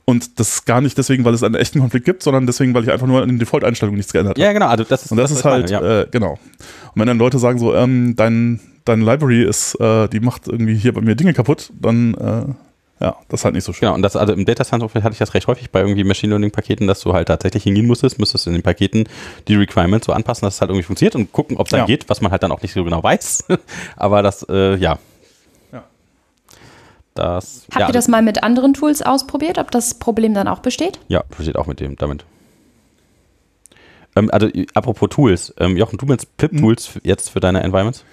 Und 0.05 0.41
das 0.41 0.65
gar 0.65 0.81
nicht 0.81 0.99
deswegen, 0.99 1.25
weil 1.25 1.35
es 1.35 1.43
einen 1.43 1.55
echten 1.55 1.79
Konflikt 1.79 2.05
gibt, 2.05 2.23
sondern 2.23 2.47
deswegen, 2.47 2.75
weil 2.75 2.83
ich 2.83 2.91
einfach 2.91 3.07
nur 3.07 3.23
an 3.23 3.29
den 3.29 3.39
Default-Einstellungen 3.39 3.97
nichts 3.97 4.13
geändert 4.13 4.37
habe. 4.37 4.45
Ja, 4.45 4.53
genau. 4.53 4.67
Also 4.67 4.85
das 4.85 5.05
ist, 5.05 5.13
und 5.13 5.17
das, 5.17 5.31
das 5.31 5.39
ist 5.39 5.45
halt, 5.45 5.71
meine, 5.71 5.85
ja. 5.85 6.01
äh, 6.01 6.07
genau. 6.11 6.33
Und 6.33 7.01
wenn 7.01 7.07
dann 7.07 7.19
Leute 7.19 7.39
sagen 7.39 7.59
so, 7.59 7.75
ähm, 7.75 8.17
dein, 8.17 8.59
deine 8.85 9.05
Library 9.05 9.45
ist, 9.45 9.79
äh, 9.81 10.09
die 10.09 10.21
macht 10.21 10.49
irgendwie 10.49 10.75
hier 10.75 10.93
bei 10.93 11.01
mir 11.01 11.15
Dinge 11.15 11.35
kaputt, 11.35 11.71
dann 11.81 12.15
äh, 12.15 12.53
ja, 13.03 13.17
das 13.29 13.41
ist 13.41 13.45
halt 13.45 13.57
nicht 13.57 13.65
so 13.65 13.73
schön. 13.73 13.87
Genau, 13.87 13.95
und 13.97 14.03
das, 14.03 14.15
also 14.15 14.33
im 14.33 14.45
Data 14.45 14.63
Science 14.63 14.85
Umfeld 14.85 15.05
hatte 15.05 15.15
ich 15.15 15.19
das 15.19 15.35
recht 15.35 15.49
häufig 15.49 15.71
bei 15.71 15.81
irgendwie 15.81 16.05
Machine 16.05 16.31
Learning 16.31 16.53
Paketen, 16.53 16.87
dass 16.87 17.01
du 17.01 17.13
halt 17.13 17.27
tatsächlich 17.27 17.65
hingehen 17.65 17.87
musstest, 17.87 18.21
müsstest 18.21 18.47
in 18.47 18.53
den 18.53 18.63
Paketen 18.63 19.09
die 19.49 19.57
Requirements 19.57 20.07
so 20.07 20.13
anpassen, 20.13 20.47
dass 20.47 20.55
es 20.55 20.61
halt 20.61 20.71
irgendwie 20.71 20.85
funktioniert 20.85 21.17
und 21.17 21.33
gucken, 21.33 21.57
ob 21.57 21.67
es 21.67 21.73
dann 21.73 21.81
ja. 21.81 21.87
geht, 21.87 22.09
was 22.09 22.21
man 22.21 22.31
halt 22.31 22.45
dann 22.45 22.53
auch 22.53 22.63
nicht 22.63 22.73
so 22.73 22.85
genau 22.85 23.03
weiß. 23.03 23.45
Aber 23.97 24.23
das, 24.23 24.47
äh, 24.49 24.77
ja, 24.77 25.01
das, 27.15 27.67
Habt 27.71 27.81
ja, 27.81 27.87
ihr 27.89 27.93
das 27.93 28.09
mal 28.09 28.23
mit 28.23 28.43
anderen 28.43 28.75
Tools 28.75 29.03
ausprobiert, 29.03 29.59
ob 29.59 29.71
das 29.71 29.95
Problem 29.95 30.35
dann 30.35 30.49
auch 30.49 30.61
besteht? 30.61 30.99
Ja, 31.09 31.23
besteht 31.37 31.57
auch 31.57 31.67
mit 31.67 31.81
dem, 31.81 31.97
damit. 31.97 32.25
Ähm, 34.17 34.31
also, 34.33 34.49
apropos 34.75 35.09
Tools, 35.11 35.55
ähm, 35.59 35.77
Jochen, 35.77 35.99
du 35.99 36.07
meinst 36.07 36.37
Pip-Tools 36.37 36.97
mhm. 36.97 37.01
jetzt 37.05 37.31
für 37.31 37.41
deine 37.41 37.63
Environments? 37.63 38.05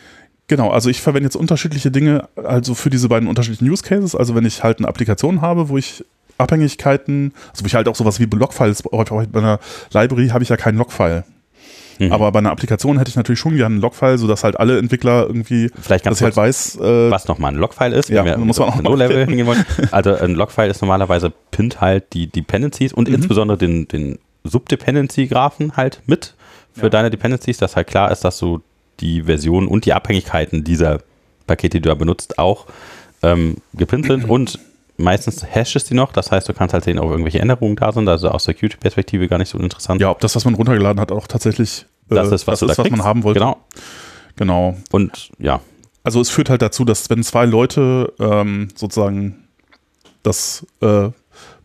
Genau, 0.47 0.71
also 0.71 0.89
ich 0.89 0.99
verwende 0.99 1.27
jetzt 1.27 1.35
unterschiedliche 1.35 1.91
Dinge, 1.91 2.27
also 2.35 2.73
für 2.73 2.89
diese 2.89 3.07
beiden 3.07 3.29
unterschiedlichen 3.29 3.69
Use 3.69 3.83
Cases. 3.83 4.15
Also 4.15 4.33
wenn 4.33 4.45
ich 4.45 4.63
halt 4.63 4.79
eine 4.79 4.87
Applikation 4.87 5.41
habe, 5.41 5.69
wo 5.69 5.77
ich 5.77 6.03
Abhängigkeiten, 6.39 7.33
also 7.51 7.63
wo 7.63 7.67
ich 7.67 7.75
halt 7.75 7.87
auch 7.87 7.95
sowas 7.95 8.19
wie 8.19 8.25
Logfiles 8.25 8.81
brauche, 8.81 9.27
bei 9.27 9.39
einer 9.39 9.59
Library 9.93 10.29
habe 10.29 10.43
ich 10.43 10.49
ja 10.49 10.57
keinen 10.57 10.77
Logfile. 10.77 11.23
Mhm. 11.99 12.11
Aber 12.13 12.31
bei 12.31 12.39
einer 12.39 12.51
Applikation 12.51 12.97
hätte 12.97 13.09
ich 13.09 13.15
natürlich 13.15 13.39
schon 13.39 13.55
gerne 13.55 13.75
einen 13.75 13.81
Logfile, 13.81 14.17
sodass 14.17 14.43
halt 14.43 14.59
alle 14.59 14.79
Entwickler 14.79 15.27
irgendwie, 15.27 15.69
Vielleicht 15.81 16.05
ganz 16.05 16.19
dass 16.19 16.21
ich 16.21 16.25
halt 16.25 16.37
weiß, 16.37 16.77
äh, 16.77 17.11
was 17.11 17.27
nochmal 17.27 17.53
ein 17.53 17.57
Logfile 17.57 17.95
ist, 17.95 18.09
ja, 18.09 18.23
wenn 18.23 18.39
wir 18.39 18.45
muss 18.45 18.57
man 18.59 18.69
auch 18.69 18.81
Low-Level 18.81 19.25
hingehen 19.25 19.45
wollen. 19.45 19.65
Also 19.91 20.15
ein 20.15 20.35
Logfile 20.35 20.69
ist 20.69 20.81
normalerweise 20.81 21.31
pinnt 21.51 21.81
halt 21.81 22.13
die 22.13 22.27
Dependencies 22.27 22.93
und 22.93 23.07
mhm. 23.07 23.15
insbesondere 23.15 23.57
den, 23.57 23.87
den 23.87 24.19
Subdependency-Graphen 24.43 25.75
halt 25.75 26.01
mit 26.05 26.35
für 26.73 26.83
ja. 26.83 26.89
deine 26.89 27.09
Dependencies, 27.09 27.57
dass 27.57 27.75
halt 27.75 27.87
klar 27.87 28.11
ist, 28.11 28.23
dass 28.23 28.39
du 28.39 28.61
die 28.99 29.23
Version 29.23 29.67
und 29.67 29.85
die 29.85 29.93
Abhängigkeiten 29.93 30.63
dieser 30.63 30.99
Pakete, 31.47 31.77
die 31.77 31.81
du 31.81 31.89
da 31.89 31.95
benutzt, 31.95 32.39
auch 32.39 32.65
ähm, 33.23 33.57
gepinnt 33.73 34.07
sind 34.07 34.23
und 34.29 34.59
meistens 34.99 35.43
hashest 35.43 35.89
die 35.89 35.93
noch, 35.93 36.11
das 36.11 36.31
heißt, 36.31 36.47
du 36.47 36.53
kannst 36.53 36.73
halt 36.73 36.83
sehen, 36.83 36.99
ob 36.99 37.09
irgendwelche 37.09 37.39
Änderungen 37.39 37.75
da 37.75 37.91
sind, 37.91 38.07
also 38.07 38.29
aus 38.29 38.43
Security-Perspektive 38.43 39.27
gar 39.27 39.37
nicht 39.37 39.49
so 39.49 39.57
interessant. 39.57 40.01
Ja, 40.01 40.09
ob 40.11 40.19
das, 40.19 40.35
was 40.35 40.45
man 40.45 40.53
runtergeladen 40.55 40.99
hat, 40.99 41.11
auch 41.11 41.27
tatsächlich 41.27 41.85
äh, 42.09 42.15
das 42.15 42.31
ist, 42.31 42.47
was, 42.47 42.59
das 42.59 42.71
ist, 42.71 42.77
was 42.77 42.89
man 42.89 43.03
haben 43.03 43.23
wollte. 43.23 43.39
Genau. 43.39 43.57
Genau. 44.35 44.77
Und 44.91 45.31
ja. 45.39 45.61
Also 46.03 46.21
es 46.21 46.29
führt 46.29 46.49
halt 46.49 46.61
dazu, 46.61 46.85
dass 46.85 47.09
wenn 47.09 47.23
zwei 47.23 47.45
Leute 47.45 48.13
ähm, 48.19 48.69
sozusagen 48.75 49.47
das 50.23 50.65
äh, 50.81 51.09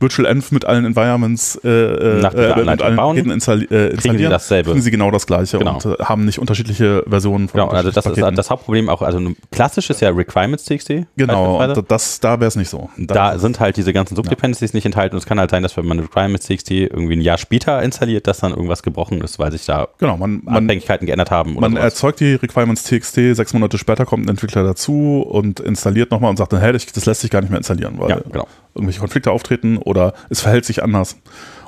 Virtual 0.05 0.27
Env 0.27 0.53
mit 0.53 0.65
allen 0.65 0.85
Environments 0.85 1.59
äh, 1.65 1.69
äh, 1.69 2.21
Nach 2.21 2.35
äh, 2.35 2.65
mit 2.65 2.83
allen 2.83 2.97
bauen, 2.97 3.17
installi 3.31 3.65
äh, 3.65 3.89
installieren, 3.91 3.97
kriegen 3.97 4.19
sie 4.19 4.25
dasselbe. 4.25 4.71
Kriegen 4.71 4.83
sie 4.83 4.91
genau 4.91 5.11
das 5.11 5.27
gleiche 5.27 5.59
genau. 5.59 5.75
und 5.75 5.87
äh, 5.87 6.05
haben 6.05 6.25
nicht 6.25 6.39
unterschiedliche 6.39 7.05
Versionen 7.09 7.49
von 7.49 7.61
Genau, 7.61 7.73
also 7.73 7.91
das 7.91 8.05
Paketen. 8.05 8.29
ist 8.29 8.39
das 8.39 8.51
Hauptproblem 8.51 8.89
auch, 8.89 9.03
also 9.03 9.21
klassisch 9.51 9.91
ist 9.91 10.01
ja 10.01 10.11
Requirements.txt. 10.11 11.07
Genau, 11.17 11.67
das, 11.67 12.21
da 12.21 12.41
wäre 12.41 12.49
es 12.49 12.57
nicht 12.57 12.69
so. 12.69 12.91
Da, 12.99 13.15
da 13.15 13.39
sind 13.39 13.61
halt 13.61 13.77
diese 13.77 13.93
ganzen 13.93 14.17
Subdependencies 14.17 14.73
ja. 14.73 14.77
nicht 14.77 14.87
enthalten 14.87 15.15
und 15.15 15.19
es 15.19 15.27
kann 15.27 15.39
halt 15.39 15.51
sein, 15.51 15.63
dass 15.63 15.77
wenn 15.77 15.87
man 15.87 15.99
Requirements.txt 15.99 16.71
irgendwie 16.71 17.17
ein 17.17 17.21
Jahr 17.21 17.39
später 17.39 17.83
installiert, 17.83 18.27
dass 18.27 18.41
dann 18.41 18.53
irgendwas 18.53 18.83
gebrochen 18.83 19.21
ist, 19.23 19.39
weil 19.39 19.53
sich 19.53 19.65
da 19.65 19.89
genau, 19.99 20.17
man, 20.17 20.43
Abhängigkeiten 20.47 21.07
geändert 21.07 21.31
haben. 21.31 21.55
man 21.55 21.73
sowas. 21.73 21.85
erzeugt 21.85 22.21
die 22.21 22.35
Requirements.txt, 22.35 23.15
sechs 23.15 23.53
Monate 23.53 23.79
später 23.79 24.05
kommt 24.05 24.27
ein 24.27 24.31
Entwickler 24.31 24.65
dazu 24.65 25.23
und 25.23 25.61
installiert 25.61 26.11
nochmal 26.11 26.31
und 26.31 26.37
sagt 26.37 26.53
dann, 26.53 26.61
hey, 26.61 26.73
das 26.73 27.07
lässt 27.07 27.21
sich 27.21 27.31
gar 27.31 27.41
nicht 27.41 27.51
mehr 27.51 27.59
installieren, 27.59 27.95
weil 27.99 28.11
ja, 28.11 28.21
genau. 28.21 28.47
irgendwelche 28.75 29.01
Konflikte 29.01 29.31
auftreten 29.31 29.79
oder 29.79 29.94
es 30.31 30.41
verhält 30.41 30.65
sich 30.65 30.83
anders. 30.83 31.17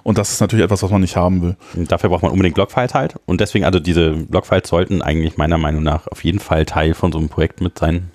Und 0.02 0.18
das 0.18 0.30
ist 0.30 0.40
natürlich 0.40 0.64
etwas, 0.64 0.82
was 0.82 0.90
man 0.90 1.00
nicht 1.00 1.16
haben 1.16 1.42
will. 1.42 1.56
Und 1.74 1.90
dafür 1.90 2.10
braucht 2.10 2.22
man 2.22 2.30
unbedingt 2.30 2.56
Logfiles 2.56 2.94
halt. 2.94 3.16
Und 3.26 3.40
deswegen, 3.40 3.64
also 3.64 3.80
diese 3.80 4.10
Logfiles 4.30 4.68
sollten 4.68 5.02
eigentlich 5.02 5.36
meiner 5.36 5.58
Meinung 5.58 5.82
nach 5.82 6.06
auf 6.06 6.22
jeden 6.22 6.38
Fall 6.38 6.64
Teil 6.64 6.94
von 6.94 7.10
so 7.10 7.18
einem 7.18 7.28
Projekt 7.28 7.60
mit 7.60 7.78
sein. 7.78 8.10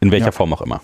In 0.00 0.10
welcher 0.10 0.26
ja. 0.26 0.32
Form 0.32 0.52
auch 0.54 0.62
immer. 0.62 0.80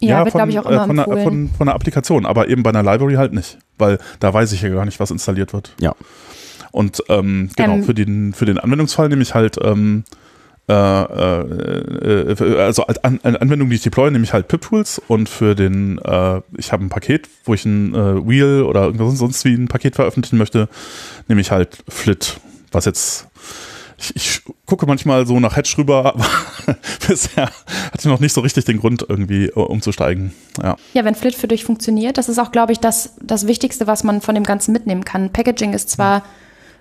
Ja, 0.00 0.18
ja 0.18 0.24
wird, 0.24 0.34
glaube 0.34 0.50
ich, 0.50 0.58
auch 0.58 0.66
immer 0.66 0.82
äh, 0.82 0.86
von, 0.86 0.96
der, 0.96 1.04
von, 1.04 1.50
von, 1.50 1.66
der 1.66 1.74
Applikation, 1.74 2.26
aber 2.26 2.48
eben 2.48 2.62
bei 2.62 2.70
einer 2.70 2.82
Library 2.82 3.14
halt 3.14 3.32
nicht, 3.32 3.58
weil 3.78 3.98
da 4.18 4.32
weiß 4.32 4.52
ich 4.52 4.62
ja 4.62 4.68
gar 4.70 4.84
nicht, 4.84 4.98
was 4.98 5.10
installiert 5.10 5.52
wird. 5.52 5.74
Ja. 5.78 5.94
Und 6.72 7.02
ähm, 7.08 7.50
genau, 7.56 7.74
ähm, 7.74 7.84
für, 7.84 7.94
den, 7.94 8.32
für 8.32 8.46
den 8.46 8.58
Anwendungsfall 8.58 9.08
nehme 9.08 9.22
ich 9.22 9.34
halt 9.34 9.58
ähm, 9.62 10.04
äh, 10.68 10.72
äh, 10.72 12.32
äh, 12.32 12.60
also 12.60 12.84
an, 12.84 13.20
eine 13.22 13.40
Anwendung, 13.40 13.68
die 13.70 13.76
ich 13.76 13.82
deploy, 13.82 14.10
nehme 14.10 14.24
ich 14.24 14.32
halt 14.32 14.48
Pip-Tools 14.48 15.00
und 15.08 15.28
für 15.28 15.54
den, 15.54 15.98
äh, 15.98 16.40
ich 16.56 16.72
habe 16.72 16.84
ein 16.84 16.88
Paket, 16.88 17.28
wo 17.44 17.54
ich 17.54 17.64
ein 17.64 17.92
Wheel 18.28 18.62
oder 18.62 18.84
irgendwas 18.84 19.18
sonst 19.18 19.44
wie 19.44 19.54
ein 19.54 19.68
Paket 19.68 19.96
veröffentlichen 19.96 20.38
möchte, 20.38 20.68
nehme 21.28 21.40
ich 21.40 21.50
halt 21.50 21.78
Flit, 21.88 22.40
was 22.70 22.84
jetzt 22.84 23.26
ich, 24.00 24.16
ich, 24.16 24.42
gucke 24.64 24.86
manchmal 24.86 25.26
so 25.26 25.40
nach 25.40 25.56
Hedge 25.56 25.74
rüber, 25.78 26.14
aber 26.14 26.26
bisher 27.06 27.46
hat 27.46 27.92
hatte 27.92 28.08
noch 28.08 28.20
nicht 28.20 28.32
so 28.32 28.40
richtig 28.40 28.64
den 28.64 28.78
Grund, 28.78 29.04
irgendwie 29.06 29.50
umzusteigen. 29.50 30.32
Ja. 30.62 30.76
ja, 30.94 31.04
wenn 31.04 31.14
Flit 31.14 31.34
für 31.34 31.48
dich 31.48 31.64
funktioniert, 31.64 32.16
das 32.16 32.28
ist 32.28 32.38
auch, 32.38 32.52
glaube 32.52 32.72
ich, 32.72 32.80
das, 32.80 33.16
das 33.20 33.46
Wichtigste, 33.46 33.86
was 33.86 34.04
man 34.04 34.20
von 34.20 34.34
dem 34.34 34.44
Ganzen 34.44 34.72
mitnehmen 34.72 35.04
kann. 35.04 35.30
Packaging 35.30 35.72
ist 35.72 35.90
zwar 35.90 36.22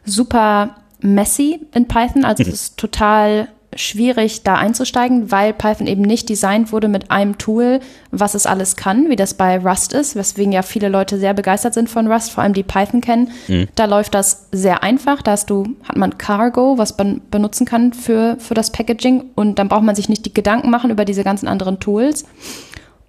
super 0.06 0.78
messy 1.02 1.60
in 1.74 1.88
Python, 1.88 2.24
also 2.24 2.44
es 2.44 2.50
ist 2.50 2.78
total 2.78 3.50
schwierig, 3.76 4.44
da 4.44 4.56
einzusteigen, 4.56 5.32
weil 5.32 5.54
Python 5.54 5.86
eben 5.86 6.02
nicht 6.02 6.28
designt 6.28 6.72
wurde 6.72 6.88
mit 6.88 7.12
einem 7.12 7.38
Tool, 7.38 7.80
was 8.10 8.34
es 8.34 8.46
alles 8.46 8.76
kann, 8.76 9.10
wie 9.10 9.16
das 9.16 9.36
bei 9.36 9.60
Rust 9.60 9.94
ist, 9.94 10.16
weswegen 10.16 10.52
ja 10.52 10.64
viele 10.64 10.90
Leute 10.90 11.20
sehr 11.20 11.34
begeistert 11.34 11.76
sind 11.76 11.90
von 11.90 12.12
Rust, 12.12 12.32
vor 12.32 12.44
allem 12.44 12.54
die 12.54 12.64
Python 12.64 13.02
kennen. 13.02 13.32
Mhm. 13.48 13.68
Da 13.76 13.86
läuft 13.86 14.16
das 14.16 14.48
sehr 14.52 14.82
einfach. 14.82 15.22
Da 15.22 15.32
hast 15.32 15.50
du, 15.50 15.76
hat 15.84 15.98
man 15.98 16.18
Cargo, 16.18 16.78
was 16.78 16.98
man 16.98 17.22
benutzen 17.30 17.66
kann 17.66 17.94
für, 17.94 18.38
für 18.40 18.56
das 18.56 18.72
Packaging 18.72 19.26
und 19.36 19.60
dann 19.60 19.70
braucht 19.70 19.84
man 19.84 19.96
sich 19.96 20.10
nicht 20.10 20.26
die 20.26 20.34
Gedanken 20.34 20.72
machen 20.72 20.90
über 20.90 21.06
diese 21.06 21.24
ganzen 21.24 21.48
anderen 21.48 21.80
Tools. 21.80 22.26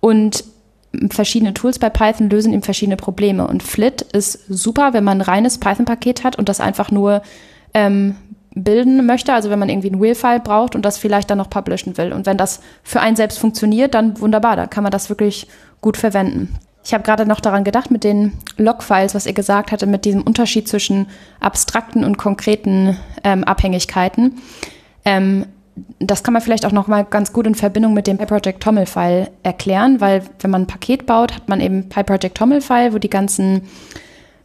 Und 0.00 0.44
verschiedene 1.10 1.54
Tools 1.54 1.78
bei 1.78 1.88
Python 1.88 2.28
lösen 2.28 2.52
eben 2.52 2.62
verschiedene 2.62 2.96
Probleme. 2.96 3.46
Und 3.46 3.62
Flit 3.62 4.02
ist 4.02 4.40
super, 4.48 4.92
wenn 4.92 5.04
man 5.04 5.18
ein 5.18 5.22
reines 5.22 5.58
Python-Paket 5.58 6.24
hat 6.24 6.36
und 6.36 6.48
das 6.48 6.60
einfach 6.60 6.90
nur 6.90 7.22
ähm, 7.72 8.16
bilden 8.54 9.06
möchte, 9.06 9.32
also 9.32 9.50
wenn 9.50 9.58
man 9.58 9.68
irgendwie 9.68 9.90
ein 9.90 10.00
Wheel-File 10.00 10.40
braucht 10.40 10.74
und 10.74 10.82
das 10.82 10.98
vielleicht 10.98 11.30
dann 11.30 11.38
noch 11.38 11.50
publishen 11.50 11.96
will. 11.96 12.12
Und 12.12 12.26
wenn 12.26 12.36
das 12.36 12.60
für 12.82 13.00
einen 13.00 13.16
selbst 13.16 13.38
funktioniert, 13.38 13.94
dann 13.94 14.20
wunderbar, 14.20 14.56
da 14.56 14.66
kann 14.66 14.82
man 14.82 14.90
das 14.90 15.08
wirklich 15.08 15.46
gut 15.80 15.96
verwenden. 15.96 16.54
Ich 16.84 16.94
habe 16.94 17.04
gerade 17.04 17.26
noch 17.26 17.40
daran 17.40 17.62
gedacht, 17.62 17.90
mit 17.90 18.04
den 18.04 18.32
Log-Files, 18.56 19.14
was 19.14 19.26
ihr 19.26 19.34
gesagt 19.34 19.70
hatte, 19.70 19.86
mit 19.86 20.04
diesem 20.04 20.22
Unterschied 20.22 20.66
zwischen 20.66 21.06
abstrakten 21.38 22.04
und 22.04 22.16
konkreten 22.16 22.96
ähm, 23.22 23.44
Abhängigkeiten. 23.44 24.38
Ähm, 25.04 25.46
das 25.98 26.22
kann 26.22 26.32
man 26.32 26.42
vielleicht 26.42 26.66
auch 26.66 26.72
noch 26.72 26.88
mal 26.88 27.04
ganz 27.04 27.32
gut 27.32 27.46
in 27.46 27.54
Verbindung 27.54 27.94
mit 27.94 28.06
dem 28.06 28.18
PyProject 28.18 28.62
Toml-File 28.62 29.30
erklären, 29.42 30.00
weil 30.00 30.22
wenn 30.40 30.50
man 30.50 30.62
ein 30.62 30.66
Paket 30.66 31.06
baut, 31.06 31.34
hat 31.34 31.48
man 31.48 31.60
eben 31.60 31.88
PyProject 31.88 32.36
Toml-File, 32.36 32.92
wo 32.92 32.98
die 32.98 33.10
ganzen 33.10 33.62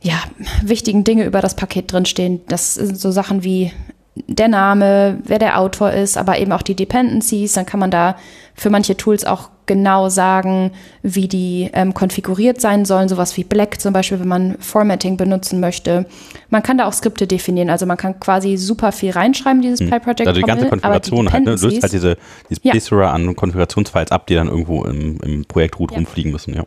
ja, 0.01 0.21
wichtigen 0.61 1.03
Dinge 1.03 1.25
über 1.25 1.41
das 1.41 1.55
Paket 1.55 1.91
drinstehen. 1.91 2.41
Das 2.47 2.75
sind 2.75 2.99
so 2.99 3.11
Sachen 3.11 3.43
wie 3.43 3.71
der 4.15 4.47
Name, 4.47 5.19
wer 5.25 5.39
der 5.39 5.59
Autor 5.59 5.91
ist, 5.91 6.17
aber 6.17 6.39
eben 6.39 6.51
auch 6.51 6.61
die 6.61 6.75
Dependencies. 6.75 7.53
Dann 7.53 7.65
kann 7.65 7.79
man 7.79 7.91
da 7.91 8.15
für 8.53 8.69
manche 8.69 8.95
Tools 8.95 9.25
auch 9.25 9.49
genau 9.65 10.09
sagen, 10.09 10.71
wie 11.01 11.27
die 11.27 11.69
ähm, 11.73 11.93
konfiguriert 11.93 12.61
sein 12.61 12.85
sollen. 12.85 13.09
Sowas 13.09 13.35
wie 13.35 13.43
Black 13.43 13.81
zum 13.81 13.93
Beispiel, 13.93 14.19
wenn 14.19 14.27
man 14.27 14.57
Formatting 14.59 15.17
benutzen 15.17 15.59
möchte. 15.59 16.05
Man 16.49 16.63
kann 16.63 16.77
da 16.77 16.85
auch 16.85 16.93
Skripte 16.93 17.27
definieren. 17.27 17.69
Also 17.69 17.85
man 17.85 17.97
kann 17.97 18.19
quasi 18.19 18.55
super 18.57 18.91
viel 18.91 19.11
reinschreiben, 19.11 19.61
dieses 19.61 19.81
hm. 19.81 19.89
PyProject. 19.89 20.27
Also 20.27 20.39
die 20.39 20.47
ganze 20.47 20.69
Konfiguration 20.69 21.33
halt, 21.33 21.43
ne? 21.43 21.51
löst 21.51 21.81
halt 21.81 21.91
diese, 21.93 22.17
diese 22.49 22.61
ja. 22.63 22.71
Plethora 22.71 23.11
an 23.11 23.35
Konfigurationsfiles 23.35 24.11
ab, 24.11 24.27
die 24.27 24.35
dann 24.35 24.47
irgendwo 24.47 24.85
im, 24.85 25.17
im 25.23 25.45
Projekt 25.45 25.79
root 25.79 25.91
ja. 25.91 25.97
rumfliegen 25.97 26.31
müssen, 26.31 26.53
ja. 26.53 26.63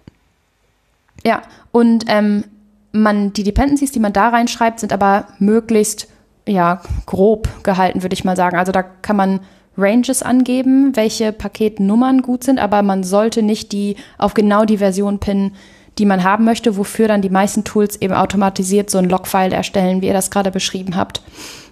Ja, 1.24 1.42
und 1.72 2.04
ähm, 2.08 2.44
man, 2.92 3.32
die 3.32 3.42
Dependencies, 3.42 3.90
die 3.90 4.00
man 4.00 4.12
da 4.12 4.28
reinschreibt, 4.28 4.80
sind 4.80 4.92
aber 4.92 5.26
möglichst 5.38 6.08
ja, 6.48 6.80
grob 7.06 7.48
gehalten, 7.62 8.02
würde 8.02 8.14
ich 8.14 8.24
mal 8.24 8.36
sagen. 8.36 8.56
Also 8.56 8.72
da 8.72 8.82
kann 8.82 9.16
man 9.16 9.40
Ranges 9.76 10.22
angeben, 10.22 10.96
welche 10.96 11.32
Paketnummern 11.32 12.22
gut 12.22 12.42
sind, 12.42 12.58
aber 12.58 12.82
man 12.82 13.04
sollte 13.04 13.42
nicht 13.42 13.72
die 13.72 13.96
auf 14.18 14.34
genau 14.34 14.64
die 14.64 14.78
Version 14.78 15.20
pinnen, 15.20 15.54
die 15.98 16.04
man 16.04 16.24
haben 16.24 16.44
möchte, 16.44 16.76
wofür 16.76 17.08
dann 17.08 17.22
die 17.22 17.30
meisten 17.30 17.64
Tools 17.64 17.96
eben 17.96 18.14
automatisiert 18.14 18.90
so 18.90 18.98
ein 18.98 19.08
Logfile 19.08 19.54
erstellen, 19.54 20.00
wie 20.02 20.06
ihr 20.06 20.12
das 20.12 20.30
gerade 20.30 20.50
beschrieben 20.50 20.96
habt, 20.96 21.22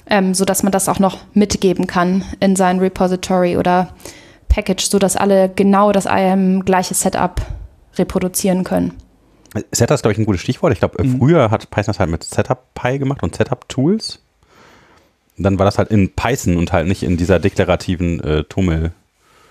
ähm, 0.09 0.35
so 0.35 0.45
dass 0.45 0.63
man 0.63 0.73
das 0.73 0.89
auch 0.89 1.01
noch 1.01 1.19
mitgeben 1.35 1.87
kann 1.87 2.25
in 2.39 2.55
sein 2.55 2.79
Repository 2.79 3.57
oder 3.57 3.89
Package, 4.49 4.87
so 4.87 4.99
dass 4.99 5.17
alle 5.17 5.49
genau 5.49 5.91
das 5.91 6.07
ähm, 6.09 6.65
gleiche 6.65 6.95
Setup 6.95 7.41
reproduzieren 7.97 8.63
können. 8.63 8.95
Setup 9.73 9.95
ist, 9.95 10.03
glaube 10.03 10.13
ich, 10.13 10.19
ein 10.19 10.27
gutes 10.27 10.43
Stichwort. 10.43 10.73
Ich 10.73 10.81
glaube, 10.81 11.03
mhm. 11.03 11.19
früher 11.19 11.51
hat 11.51 11.71
Python 11.71 11.87
das 11.87 11.99
halt 11.99 12.11
mit 12.11 12.23
Setup-Py 12.23 12.99
gemacht 12.99 13.23
und 13.23 13.35
Setup-Tools 13.35 14.21
dann 15.39 15.59
war 15.59 15.67
das 15.67 15.79
halt 15.79 15.91
in 15.91 16.11
Python 16.11 16.57
und 16.57 16.73
halt 16.73 16.87
nicht 16.87 17.03
in 17.03 17.17
dieser 17.17 17.39
deklarativen 17.39 18.21
äh, 18.21 18.45
Tummel. 18.45 18.93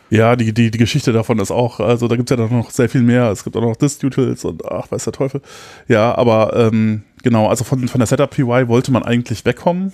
Ja, 0.09 0.35
die, 0.35 0.53
die, 0.53 0.69
die 0.69 0.77
Geschichte 0.77 1.11
davon 1.13 1.39
ist 1.39 1.51
auch, 1.51 1.79
also 1.79 2.07
da 2.07 2.15
gibt 2.15 2.29
es 2.29 2.37
ja 2.37 2.45
noch 2.45 2.69
sehr 2.69 2.89
viel 2.89 3.01
mehr. 3.01 3.31
Es 3.31 3.43
gibt 3.43 3.55
auch 3.55 3.61
noch 3.61 3.75
Distutils 3.75 4.45
und 4.45 4.63
ach, 4.65 4.91
weiß 4.91 5.03
der 5.03 5.13
Teufel. 5.13 5.41
Ja, 5.87 6.15
aber 6.15 6.55
ähm, 6.55 7.03
genau, 7.23 7.47
also 7.47 7.63
von, 7.63 7.87
von 7.87 7.99
der 7.99 8.07
Setup 8.07 8.29
PY 8.29 8.67
wollte 8.67 8.91
man 8.91 9.03
eigentlich 9.03 9.45
wegkommen, 9.45 9.93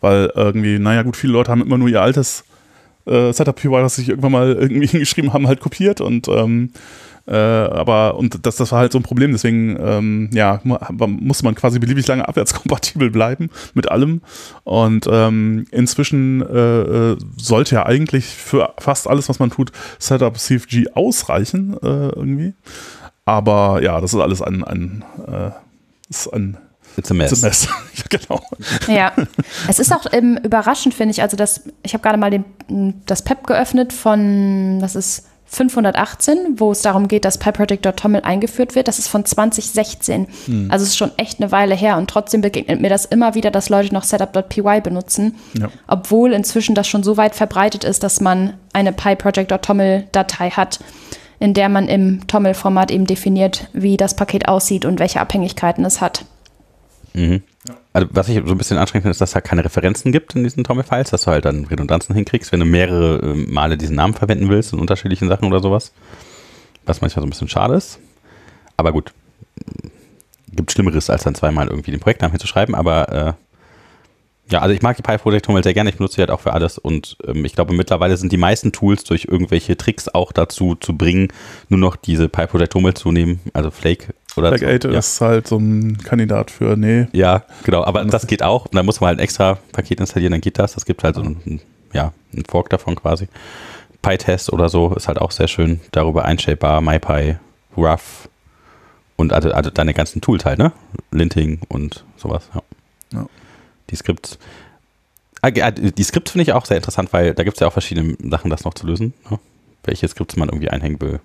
weil 0.00 0.32
irgendwie, 0.34 0.78
naja 0.78 1.02
gut, 1.02 1.16
viele 1.16 1.34
Leute 1.34 1.50
haben 1.50 1.62
immer 1.62 1.78
nur 1.78 1.88
ihr 1.88 2.00
altes 2.00 2.44
äh, 3.06 3.32
Setup 3.32 3.56
PY, 3.56 3.70
was 3.70 3.96
sich 3.96 4.08
irgendwann 4.08 4.32
mal 4.32 4.52
irgendwie 4.54 4.86
hingeschrieben 4.88 5.32
haben, 5.32 5.46
halt 5.46 5.60
kopiert 5.60 6.00
und 6.00 6.28
ähm, 6.28 6.70
äh, 7.26 7.34
aber, 7.34 8.16
und 8.16 8.44
das, 8.46 8.56
das 8.56 8.72
war 8.72 8.80
halt 8.80 8.92
so 8.92 8.98
ein 8.98 9.02
Problem, 9.02 9.32
deswegen, 9.32 9.76
ähm, 9.80 10.30
ja, 10.32 10.60
muss 10.64 11.42
man 11.42 11.54
quasi 11.54 11.78
beliebig 11.78 12.06
lange 12.06 12.26
abwärtskompatibel 12.28 13.10
bleiben 13.10 13.50
mit 13.74 13.90
allem. 13.90 14.22
Und 14.64 15.06
ähm, 15.10 15.66
inzwischen 15.70 16.42
äh, 16.42 17.12
äh, 17.12 17.16
sollte 17.36 17.76
ja 17.76 17.86
eigentlich 17.86 18.26
für 18.26 18.74
fast 18.78 19.08
alles, 19.08 19.28
was 19.28 19.38
man 19.38 19.50
tut, 19.50 19.72
Setup 19.98 20.36
CFG 20.38 20.92
ausreichen, 20.94 21.74
äh, 21.82 22.08
irgendwie. 22.08 22.54
Aber 23.24 23.80
ja, 23.82 24.00
das 24.00 24.14
ist 24.14 24.20
alles 24.20 24.42
ein, 24.42 24.64
ein, 24.64 25.04
äh, 25.26 25.50
ist 26.08 26.32
ein 26.32 26.58
It's 26.96 27.10
a 27.10 27.14
mess. 27.14 27.32
It's 27.32 27.42
a 27.42 27.46
mess. 27.46 27.68
ja, 27.94 28.04
genau. 28.18 28.42
Ja, 28.86 29.12
es 29.66 29.78
ist 29.78 29.94
auch 29.94 30.04
ähm, 30.12 30.38
überraschend, 30.42 30.92
finde 30.92 31.12
ich. 31.12 31.22
Also, 31.22 31.36
das, 31.36 31.62
ich 31.82 31.94
habe 31.94 32.02
gerade 32.02 32.18
mal 32.18 32.30
den, 32.30 32.44
das 33.06 33.22
PEP 33.22 33.46
geöffnet 33.46 33.92
von, 33.92 34.78
das 34.80 34.94
ist 34.94 35.26
518, 35.52 36.58
wo 36.58 36.72
es 36.72 36.80
darum 36.80 37.08
geht, 37.08 37.26
dass 37.26 37.36
PyProject.toml 37.36 38.20
eingeführt 38.22 38.74
wird. 38.74 38.88
Das 38.88 38.98
ist 38.98 39.08
von 39.08 39.26
2016. 39.26 40.26
Mhm. 40.46 40.70
Also 40.70 40.82
es 40.82 40.90
ist 40.90 40.96
schon 40.96 41.12
echt 41.18 41.40
eine 41.40 41.52
Weile 41.52 41.74
her 41.74 41.98
und 41.98 42.08
trotzdem 42.08 42.40
begegnet 42.40 42.80
mir 42.80 42.88
das 42.88 43.04
immer 43.04 43.34
wieder, 43.34 43.50
dass 43.50 43.68
Leute 43.68 43.92
noch 43.92 44.02
Setup.py 44.02 44.80
benutzen, 44.80 45.36
ja. 45.58 45.68
obwohl 45.86 46.32
inzwischen 46.32 46.74
das 46.74 46.88
schon 46.88 47.02
so 47.02 47.18
weit 47.18 47.34
verbreitet 47.34 47.84
ist, 47.84 48.02
dass 48.02 48.22
man 48.22 48.54
eine 48.72 48.94
PyProject.toml-Datei 48.94 50.50
hat, 50.50 50.80
in 51.38 51.52
der 51.52 51.68
man 51.68 51.86
im 51.86 52.26
TOML-Format 52.26 52.90
eben 52.90 53.04
definiert, 53.04 53.68
wie 53.74 53.98
das 53.98 54.16
Paket 54.16 54.48
aussieht 54.48 54.86
und 54.86 55.00
welche 55.00 55.20
Abhängigkeiten 55.20 55.84
es 55.84 56.00
hat. 56.00 56.24
Mhm. 57.12 57.42
Also 57.92 58.08
was 58.10 58.28
ich 58.28 58.42
so 58.44 58.52
ein 58.52 58.58
bisschen 58.58 58.78
anstrengend 58.78 59.02
finde, 59.02 59.12
ist, 59.12 59.20
dass 59.20 59.30
es 59.30 59.34
halt 59.34 59.44
keine 59.44 59.64
Referenzen 59.64 60.12
gibt 60.12 60.34
in 60.34 60.44
diesen 60.44 60.64
Tommy-Files, 60.64 61.10
dass 61.10 61.24
du 61.24 61.30
halt 61.30 61.44
dann 61.44 61.66
Redundanzen 61.66 62.14
hinkriegst, 62.14 62.50
wenn 62.52 62.60
du 62.60 62.66
mehrere 62.66 63.18
äh, 63.18 63.34
Male 63.34 63.76
diesen 63.76 63.96
Namen 63.96 64.14
verwenden 64.14 64.48
willst 64.48 64.72
in 64.72 64.78
unterschiedlichen 64.78 65.28
Sachen 65.28 65.46
oder 65.46 65.60
sowas. 65.60 65.92
Was 66.84 67.00
manchmal 67.00 67.22
so 67.22 67.26
ein 67.26 67.30
bisschen 67.30 67.48
schade 67.48 67.74
ist. 67.74 67.98
Aber 68.76 68.92
gut, 68.92 69.12
gibt 70.52 70.72
Schlimmeres, 70.72 71.10
als 71.10 71.24
dann 71.24 71.34
zweimal 71.34 71.68
irgendwie 71.68 71.90
den 71.90 72.00
Projektnamen 72.00 72.32
hinzuschreiben, 72.32 72.74
aber 72.74 73.08
äh, 73.08 73.32
ja, 74.50 74.60
also 74.60 74.74
ich 74.74 74.82
mag 74.82 74.96
die 74.96 75.02
Pi-Project-Toml 75.02 75.62
sehr 75.62 75.72
gerne, 75.72 75.90
ich 75.90 75.96
benutze 75.96 76.16
sie 76.16 76.20
halt 76.20 76.30
auch 76.30 76.40
für 76.40 76.52
alles 76.52 76.78
und 76.78 77.16
ähm, 77.26 77.44
ich 77.44 77.54
glaube 77.54 77.72
mittlerweile 77.74 78.16
sind 78.16 78.32
die 78.32 78.36
meisten 78.36 78.72
Tools 78.72 79.04
durch 79.04 79.26
irgendwelche 79.30 79.76
Tricks 79.76 80.08
auch 80.08 80.32
dazu 80.32 80.74
zu 80.74 80.96
bringen, 80.96 81.28
nur 81.68 81.80
noch 81.80 81.96
diese 81.96 82.28
Pi-Project-Toml 82.28 82.94
zu 82.94 83.12
nehmen, 83.12 83.40
also 83.54 83.70
Flake 83.70 84.14
oder 84.36 84.56
Flake 84.56 84.74
8 84.74 84.84
ja. 84.84 84.98
ist 84.98 85.20
halt 85.20 85.48
so 85.48 85.58
ein 85.58 85.98
Kandidat 85.98 86.50
für, 86.50 86.76
nee. 86.76 87.06
Ja, 87.12 87.44
genau, 87.64 87.84
aber 87.84 88.04
das 88.04 88.26
geht 88.26 88.42
auch, 88.42 88.66
da 88.68 88.82
muss 88.82 89.00
man 89.00 89.08
halt 89.08 89.18
ein 89.18 89.22
extra 89.22 89.58
Paket 89.72 90.00
installieren, 90.00 90.32
dann 90.32 90.40
geht 90.40 90.58
das, 90.58 90.74
das 90.74 90.84
gibt 90.84 91.04
halt 91.04 91.16
so 91.16 91.22
ein, 91.22 91.60
ja, 91.92 92.12
ein 92.34 92.44
Fork 92.48 92.70
davon 92.70 92.94
quasi. 92.94 93.28
PyTest 94.02 94.52
oder 94.52 94.68
so 94.68 94.94
ist 94.94 95.08
halt 95.08 95.20
auch 95.20 95.30
sehr 95.30 95.48
schön, 95.48 95.80
darüber 95.92 96.24
einshapebar, 96.24 96.80
MyPy, 96.80 97.36
Rough 97.76 98.28
und 99.16 99.32
also, 99.32 99.52
also 99.52 99.70
deine 99.70 99.94
ganzen 99.94 100.20
Tools 100.20 100.44
halt, 100.44 100.58
ne? 100.58 100.72
Linting 101.10 101.60
und 101.68 102.04
sowas, 102.16 102.48
ja. 102.54 102.62
ja 103.12 103.26
die 103.90 103.96
Skripts. 103.96 104.38
Ah, 105.42 105.50
die 105.50 106.04
Skripts 106.04 106.32
finde 106.32 106.42
ich 106.42 106.52
auch 106.52 106.64
sehr 106.64 106.76
interessant, 106.76 107.12
weil 107.12 107.34
da 107.34 107.42
gibt 107.44 107.56
es 107.56 107.60
ja 107.60 107.66
auch 107.66 107.72
verschiedene 107.72 108.16
Sachen, 108.30 108.50
das 108.50 108.64
noch 108.64 108.74
zu 108.74 108.86
lösen. 108.86 109.12
Ne? 109.28 109.38
Welche 109.84 110.06
Skripts 110.06 110.36
man 110.36 110.48
irgendwie 110.48 110.70
einhängen 110.70 111.00
will. 111.00 111.20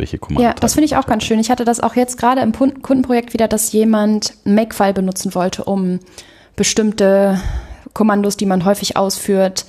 Welche 0.00 0.18
Kommando. 0.18 0.42
Ja, 0.42 0.54
das 0.54 0.74
finde 0.74 0.86
ich 0.86 0.96
auch 0.96 1.06
ganz 1.06 1.24
schön. 1.24 1.38
Ich 1.38 1.50
hatte 1.50 1.64
das 1.64 1.80
auch 1.80 1.94
jetzt 1.94 2.16
gerade 2.16 2.40
im 2.40 2.52
Kundenprojekt 2.52 3.34
wieder, 3.34 3.48
dass 3.48 3.72
jemand 3.72 4.34
Makefile 4.44 4.94
benutzen 4.94 5.34
wollte, 5.34 5.64
um 5.64 6.00
bestimmte 6.56 7.38
Kommandos, 7.92 8.36
die 8.36 8.46
man 8.46 8.64
häufig 8.64 8.96
ausführt, 8.96 9.66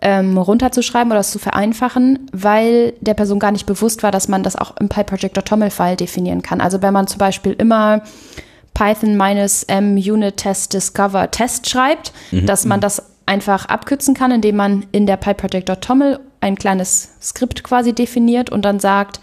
ähm, 0.00 0.38
runterzuschreiben 0.38 1.10
oder 1.12 1.20
es 1.20 1.30
zu 1.30 1.38
vereinfachen, 1.38 2.30
weil 2.32 2.94
der 3.00 3.14
Person 3.14 3.38
gar 3.38 3.52
nicht 3.52 3.66
bewusst 3.66 4.02
war, 4.02 4.10
dass 4.10 4.28
man 4.28 4.42
das 4.42 4.56
auch 4.56 4.76
im 4.78 4.88
PyProject.toml-File 4.88 5.96
definieren 5.96 6.42
kann. 6.42 6.60
Also 6.60 6.80
wenn 6.80 6.92
man 6.92 7.06
zum 7.06 7.18
Beispiel 7.18 7.52
immer 7.52 8.02
Python-m 8.74 9.96
Unit 9.96 10.36
Test 10.36 10.72
Discover 10.72 11.30
Test 11.30 11.68
schreibt, 11.68 12.12
mhm. 12.30 12.46
dass 12.46 12.64
man 12.64 12.80
das 12.80 13.02
einfach 13.26 13.66
abkürzen 13.66 14.14
kann, 14.14 14.30
indem 14.30 14.56
man 14.56 14.86
in 14.92 15.06
der 15.06 15.16
PyProject.toml 15.16 16.20
ein 16.40 16.56
kleines 16.56 17.10
Skript 17.20 17.64
quasi 17.64 17.92
definiert 17.92 18.50
und 18.50 18.64
dann 18.64 18.78
sagt, 18.80 19.20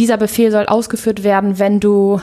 dieser 0.00 0.16
Befehl 0.16 0.50
soll 0.50 0.64
ausgeführt 0.64 1.24
werden, 1.24 1.58
wenn 1.58 1.78
du 1.78 2.22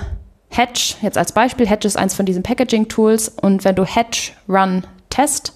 Hatch, 0.49 0.95
jetzt 1.03 1.17
als 1.17 1.32
Beispiel, 1.32 1.69
Hatch 1.69 1.86
ist 1.86 1.95
eins 1.95 2.15
von 2.15 2.25
diesen 2.25 2.41
Packaging-Tools 2.41 3.30
und 3.30 3.63
wenn 3.65 3.75
du 3.75 3.86
Hatch 3.86 4.34
Run 4.49 4.84
Test 5.11 5.53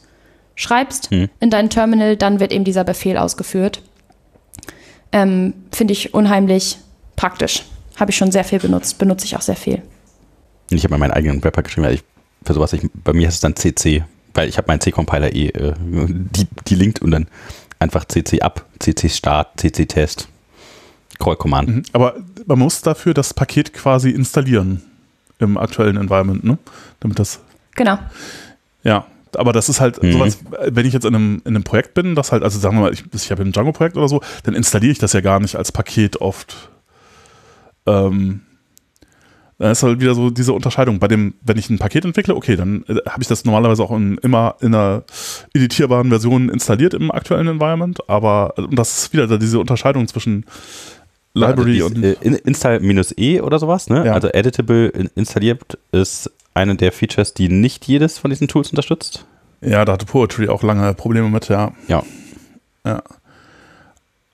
schreibst 0.53 1.09
hm. 1.09 1.29
in 1.39 1.49
dein 1.49 1.71
Terminal, 1.71 2.15
dann 2.17 2.39
wird 2.39 2.51
eben 2.51 2.63
dieser 2.63 2.83
Befehl 2.83 3.17
ausgeführt. 3.17 3.81
ähm, 5.11 5.55
finde 5.71 5.93
ich 5.93 6.13
unheimlich 6.13 6.77
praktisch. 7.15 7.63
Habe 7.95 8.11
ich 8.11 8.17
schon 8.17 8.31
sehr 8.31 8.43
viel 8.43 8.59
benutzt, 8.59 8.99
benutze 8.99 9.25
ich 9.25 9.35
auch 9.35 9.41
sehr 9.41 9.55
viel. 9.55 9.81
Ich 10.69 10.83
habe 10.83 10.91
mal 10.91 10.99
meinen 10.99 11.11
eigenen 11.11 11.43
Wrapper 11.43 11.63
geschrieben, 11.63 11.87
weil 11.87 11.95
ich, 11.95 12.03
für 12.45 12.53
sowas, 12.53 12.71
ich, 12.73 12.87
bei 12.93 13.13
mir 13.13 13.29
ist 13.29 13.35
es 13.35 13.39
dann 13.39 13.55
CC, 13.55 14.03
weil 14.35 14.47
ich 14.47 14.57
habe 14.57 14.67
meinen 14.67 14.79
C-Compiler 14.79 15.33
eh, 15.33 15.47
äh, 15.47 15.73
die, 15.79 16.47
die 16.67 16.75
linkt 16.75 17.01
und 17.01 17.09
dann 17.09 17.27
einfach 17.79 18.05
CC 18.05 18.41
ab, 18.41 18.67
CC 18.79 19.09
Start, 19.09 19.59
CC 19.59 19.87
Test, 19.87 20.27
Call 21.21 21.35
Command. 21.35 21.69
Mhm, 21.69 21.83
aber 21.93 22.15
man 22.45 22.59
muss 22.59 22.81
dafür 22.81 23.13
das 23.13 23.33
Paket 23.33 23.73
quasi 23.73 24.09
installieren 24.09 24.81
im 25.39 25.57
aktuellen 25.57 25.97
Environment, 25.97 26.43
ne? 26.43 26.57
Damit 26.99 27.19
das. 27.19 27.39
Genau. 27.75 27.97
Ja, 28.83 29.05
aber 29.35 29.53
das 29.53 29.69
ist 29.69 29.79
halt 29.79 30.01
mhm. 30.01 30.13
sowas, 30.13 30.39
wenn 30.67 30.85
ich 30.85 30.93
jetzt 30.93 31.05
in 31.05 31.15
einem, 31.15 31.41
in 31.45 31.55
einem 31.55 31.63
Projekt 31.63 31.93
bin, 31.93 32.15
das 32.15 32.31
halt, 32.31 32.43
also 32.43 32.59
sagen 32.59 32.77
wir 32.77 32.81
mal, 32.81 32.93
ich, 32.93 33.03
ich 33.13 33.31
habe 33.31 33.43
ein 33.43 33.51
Django-Projekt 33.51 33.97
oder 33.97 34.07
so, 34.07 34.21
dann 34.43 34.55
installiere 34.55 34.91
ich 34.91 34.99
das 34.99 35.13
ja 35.13 35.21
gar 35.21 35.39
nicht 35.39 35.55
als 35.55 35.71
Paket 35.71 36.19
oft. 36.19 36.69
Ähm, 37.85 38.41
dann 39.57 39.71
ist 39.71 39.83
halt 39.83 40.01
wieder 40.01 40.15
so 40.15 40.31
diese 40.31 40.53
Unterscheidung. 40.53 40.97
Bei 40.97 41.07
dem, 41.07 41.35
wenn 41.41 41.57
ich 41.57 41.69
ein 41.69 41.77
Paket 41.77 42.03
entwickle, 42.03 42.35
okay, 42.35 42.55
dann 42.55 42.83
äh, 42.87 42.95
habe 43.07 43.21
ich 43.21 43.27
das 43.27 43.45
normalerweise 43.45 43.83
auch 43.83 43.91
in, 43.91 44.17
immer 44.17 44.55
in 44.59 44.73
einer 44.73 45.03
editierbaren 45.53 46.09
Version 46.09 46.49
installiert 46.49 46.95
im 46.95 47.11
aktuellen 47.11 47.47
Environment, 47.47 48.09
aber 48.09 48.57
und 48.57 48.75
das 48.77 48.97
ist 48.97 49.13
wieder 49.13 49.37
diese 49.37 49.59
Unterscheidung 49.59 50.07
zwischen 50.07 50.45
Library 51.33 51.81
und. 51.81 52.03
Äh, 52.03 52.13
Install-E 52.21 53.41
oder 53.41 53.59
sowas, 53.59 53.89
ne? 53.89 54.05
Ja. 54.05 54.13
Also 54.13 54.29
editable 54.29 54.87
installiert 55.15 55.77
ist 55.91 56.31
eine 56.53 56.75
der 56.75 56.91
Features, 56.91 57.33
die 57.33 57.49
nicht 57.49 57.87
jedes 57.87 58.17
von 58.17 58.29
diesen 58.29 58.47
Tools 58.47 58.69
unterstützt. 58.69 59.25
Ja, 59.61 59.85
da 59.85 59.93
hatte 59.93 60.05
Poetry 60.05 60.49
auch 60.49 60.63
lange 60.63 60.93
Probleme 60.93 61.29
mit, 61.29 61.47
ja. 61.49 61.71
Ja. 61.87 62.03
Ja. 62.85 63.03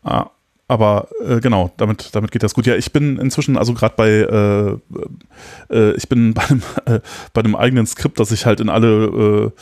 Ah, 0.03 0.29
aber 0.69 1.09
äh, 1.25 1.39
genau, 1.39 1.71
damit, 1.77 2.09
damit 2.13 2.31
geht 2.31 2.43
das 2.43 2.53
gut. 2.53 2.65
Ja, 2.65 2.75
ich 2.75 2.91
bin 2.91 3.17
inzwischen, 3.17 3.57
also 3.57 3.73
gerade 3.73 3.93
bei, 3.95 4.09
äh, 4.09 5.73
äh, 5.73 5.91
ich 5.95 6.09
bin 6.09 6.33
bei 6.33 6.43
einem, 6.43 6.61
äh, 6.85 6.99
bei 7.33 7.41
einem 7.41 7.55
eigenen 7.55 7.85
Skript, 7.85 8.19
das 8.19 8.31
ich 8.31 8.45
halt 8.45 8.59
in 8.59 8.69
alle 8.69 9.05
äh, 9.05 9.61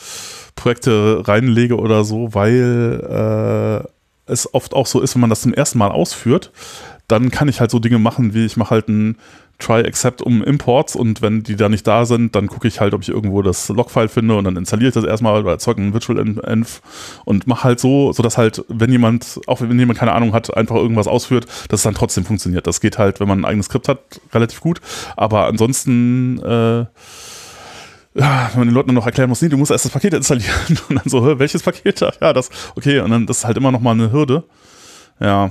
Projekte 0.54 1.22
reinlege 1.26 1.76
oder 1.76 2.04
so, 2.04 2.34
weil 2.34 3.84
äh, 3.86 4.32
es 4.32 4.52
oft 4.52 4.74
auch 4.74 4.86
so 4.86 5.00
ist, 5.00 5.14
wenn 5.14 5.20
man 5.20 5.30
das 5.30 5.42
zum 5.42 5.54
ersten 5.54 5.78
Mal 5.78 5.90
ausführt, 5.90 6.50
dann 7.08 7.30
kann 7.30 7.48
ich 7.48 7.60
halt 7.60 7.70
so 7.70 7.78
Dinge 7.78 7.98
machen, 7.98 8.34
wie 8.34 8.44
ich 8.46 8.56
mache 8.56 8.70
halt 8.70 8.88
ein 8.88 9.16
try 9.58 9.80
except 9.80 10.20
um 10.22 10.42
Imports 10.44 10.96
und 10.96 11.22
wenn 11.22 11.42
die 11.42 11.56
da 11.56 11.68
nicht 11.68 11.86
da 11.86 12.04
sind, 12.04 12.34
dann 12.34 12.46
gucke 12.46 12.68
ich 12.68 12.80
halt, 12.80 12.92
ob 12.94 13.02
ich 13.02 13.08
irgendwo 13.08 13.42
das 13.42 13.68
Logfile 13.68 14.08
finde 14.08 14.36
und 14.36 14.44
dann 14.44 14.56
installiere 14.56 14.88
ich 14.88 14.94
das 14.94 15.04
erstmal 15.04 15.40
oder 15.40 15.52
erzeuge 15.52 15.82
ein 15.82 15.92
Virtual 15.94 16.18
Env 16.18 16.80
und 17.24 17.46
mache 17.46 17.64
halt 17.64 17.80
so, 17.80 18.12
sodass 18.12 18.36
halt, 18.36 18.64
wenn 18.68 18.92
jemand, 18.92 19.40
auch 19.46 19.60
wenn 19.60 19.78
jemand 19.78 19.98
keine 19.98 20.12
Ahnung 20.12 20.34
hat, 20.34 20.54
einfach 20.56 20.76
irgendwas 20.76 21.06
ausführt, 21.06 21.46
dass 21.68 21.80
es 21.80 21.84
dann 21.84 21.94
trotzdem 21.94 22.24
funktioniert. 22.24 22.66
Das 22.66 22.80
geht 22.80 22.98
halt, 22.98 23.20
wenn 23.20 23.28
man 23.28 23.40
ein 23.40 23.44
eigenes 23.44 23.66
Skript 23.66 23.88
hat, 23.88 24.00
relativ 24.32 24.60
gut. 24.60 24.80
Aber 25.16 25.46
ansonsten, 25.46 26.38
äh, 26.40 26.84
wenn 28.14 28.58
man 28.58 28.68
den 28.68 28.74
Leuten 28.74 28.88
dann 28.88 28.94
noch 28.94 29.06
erklären 29.06 29.28
muss, 29.28 29.42
nee, 29.42 29.48
du 29.48 29.56
musst 29.56 29.70
erst 29.70 29.84
das 29.86 29.92
Paket 29.92 30.14
installieren 30.14 30.78
und 30.88 30.96
dann 30.96 31.04
so, 31.06 31.38
welches 31.38 31.62
Paket? 31.62 32.00
Ja, 32.20 32.32
das, 32.32 32.50
okay, 32.74 33.00
und 33.00 33.10
dann 33.10 33.26
das 33.26 33.38
ist 33.38 33.44
halt 33.44 33.56
immer 33.56 33.72
noch 33.72 33.80
mal 33.80 33.92
eine 33.92 34.12
Hürde. 34.12 34.44
Ja, 35.20 35.50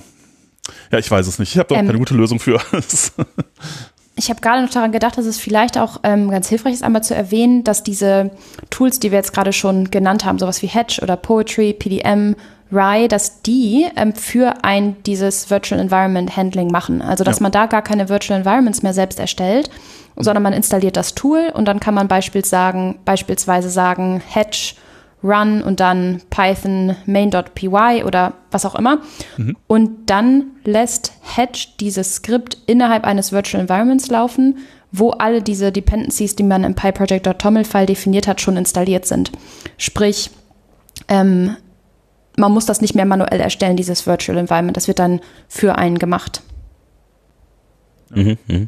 ja, 0.91 0.99
ich 0.99 1.09
weiß 1.09 1.27
es 1.27 1.39
nicht. 1.39 1.51
Ich 1.51 1.57
habe 1.57 1.73
da 1.73 1.79
ähm, 1.79 1.87
keine 1.87 1.99
gute 1.99 2.13
Lösung 2.13 2.39
für. 2.39 2.59
ich 4.15 4.29
habe 4.29 4.41
gerade 4.41 4.63
noch 4.63 4.69
daran 4.69 4.91
gedacht, 4.91 5.17
dass 5.17 5.25
es 5.25 5.39
vielleicht 5.39 5.77
auch 5.77 5.99
ähm, 6.03 6.29
ganz 6.29 6.49
hilfreich 6.49 6.73
ist, 6.73 6.83
einmal 6.83 7.03
zu 7.03 7.15
erwähnen, 7.15 7.63
dass 7.63 7.83
diese 7.83 8.31
Tools, 8.69 8.99
die 8.99 9.11
wir 9.11 9.17
jetzt 9.17 9.33
gerade 9.33 9.53
schon 9.53 9.91
genannt 9.91 10.25
haben, 10.25 10.39
sowas 10.39 10.61
wie 10.61 10.67
Hedge 10.67 10.99
oder 11.01 11.17
Poetry, 11.17 11.73
PDM, 11.73 12.35
Rye, 12.71 13.07
dass 13.07 13.41
die 13.41 13.87
ähm, 13.95 14.13
für 14.13 14.63
ein 14.63 14.95
dieses 15.03 15.49
Virtual 15.49 15.79
Environment 15.79 16.35
Handling 16.35 16.69
machen. 16.69 17.01
Also 17.01 17.23
dass 17.23 17.39
ja. 17.39 17.43
man 17.43 17.51
da 17.51 17.67
gar 17.67 17.81
keine 17.81 18.09
Virtual 18.09 18.39
Environments 18.39 18.81
mehr 18.81 18.93
selbst 18.93 19.19
erstellt, 19.19 19.69
sondern 20.15 20.43
man 20.43 20.53
installiert 20.53 20.97
das 20.97 21.13
Tool 21.13 21.51
und 21.53 21.65
dann 21.65 21.79
kann 21.79 21.93
man 21.93 22.07
beispielsweise 22.07 22.49
sagen, 22.49 22.99
beispielsweise 23.05 23.69
sagen 23.69 24.21
Hedge 24.27 24.75
run 25.25 25.61
und 25.61 25.79
dann 25.79 26.21
Python 26.29 26.95
main.py 27.05 28.03
oder 28.05 28.33
was 28.51 28.65
auch 28.65 28.75
immer. 28.75 28.99
Mhm. 29.37 29.57
Und 29.67 30.09
dann 30.09 30.51
lässt 30.63 31.13
Hedge 31.21 31.67
dieses 31.79 32.15
Skript 32.15 32.57
innerhalb 32.67 33.03
eines 33.03 33.31
Virtual 33.31 33.61
Environments 33.61 34.07
laufen, 34.09 34.59
wo 34.91 35.11
alle 35.11 35.41
diese 35.41 35.71
Dependencies, 35.71 36.35
die 36.35 36.43
man 36.43 36.63
im 36.63 36.75
PyProject.toml-File 36.75 37.87
definiert 37.87 38.27
hat, 38.27 38.39
schon 38.39 38.55
installiert 38.55 39.05
sind. 39.05 39.31
Sprich, 39.77 40.29
ähm, 41.07 41.57
man 42.37 42.51
muss 42.51 42.65
das 42.65 42.81
nicht 42.81 42.95
mehr 42.95 43.05
manuell 43.05 43.39
erstellen, 43.39 43.77
dieses 43.77 44.05
Virtual 44.05 44.37
Environment. 44.37 44.77
Das 44.77 44.87
wird 44.87 44.99
dann 44.99 45.21
für 45.47 45.77
einen 45.77 45.99
gemacht. 45.99 46.41
Mhm, 48.11 48.37
mh. 48.47 48.67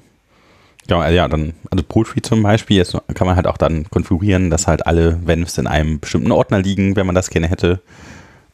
Genau, 0.87 1.03
ja, 1.03 1.27
dann, 1.27 1.53
also 1.69 1.83
Poetry 1.83 2.21
zum 2.21 2.41
Beispiel, 2.41 2.77
jetzt 2.77 2.97
kann 3.13 3.27
man 3.27 3.35
halt 3.35 3.45
auch 3.45 3.57
dann 3.57 3.89
konfigurieren, 3.89 4.49
dass 4.49 4.67
halt 4.67 4.87
alle 4.87 5.19
Venvs 5.25 5.57
in 5.57 5.67
einem 5.67 5.99
bestimmten 5.99 6.31
Ordner 6.31 6.61
liegen, 6.61 6.95
wenn 6.95 7.05
man 7.05 7.15
das 7.15 7.29
gerne 7.29 7.49
hätte. 7.49 7.81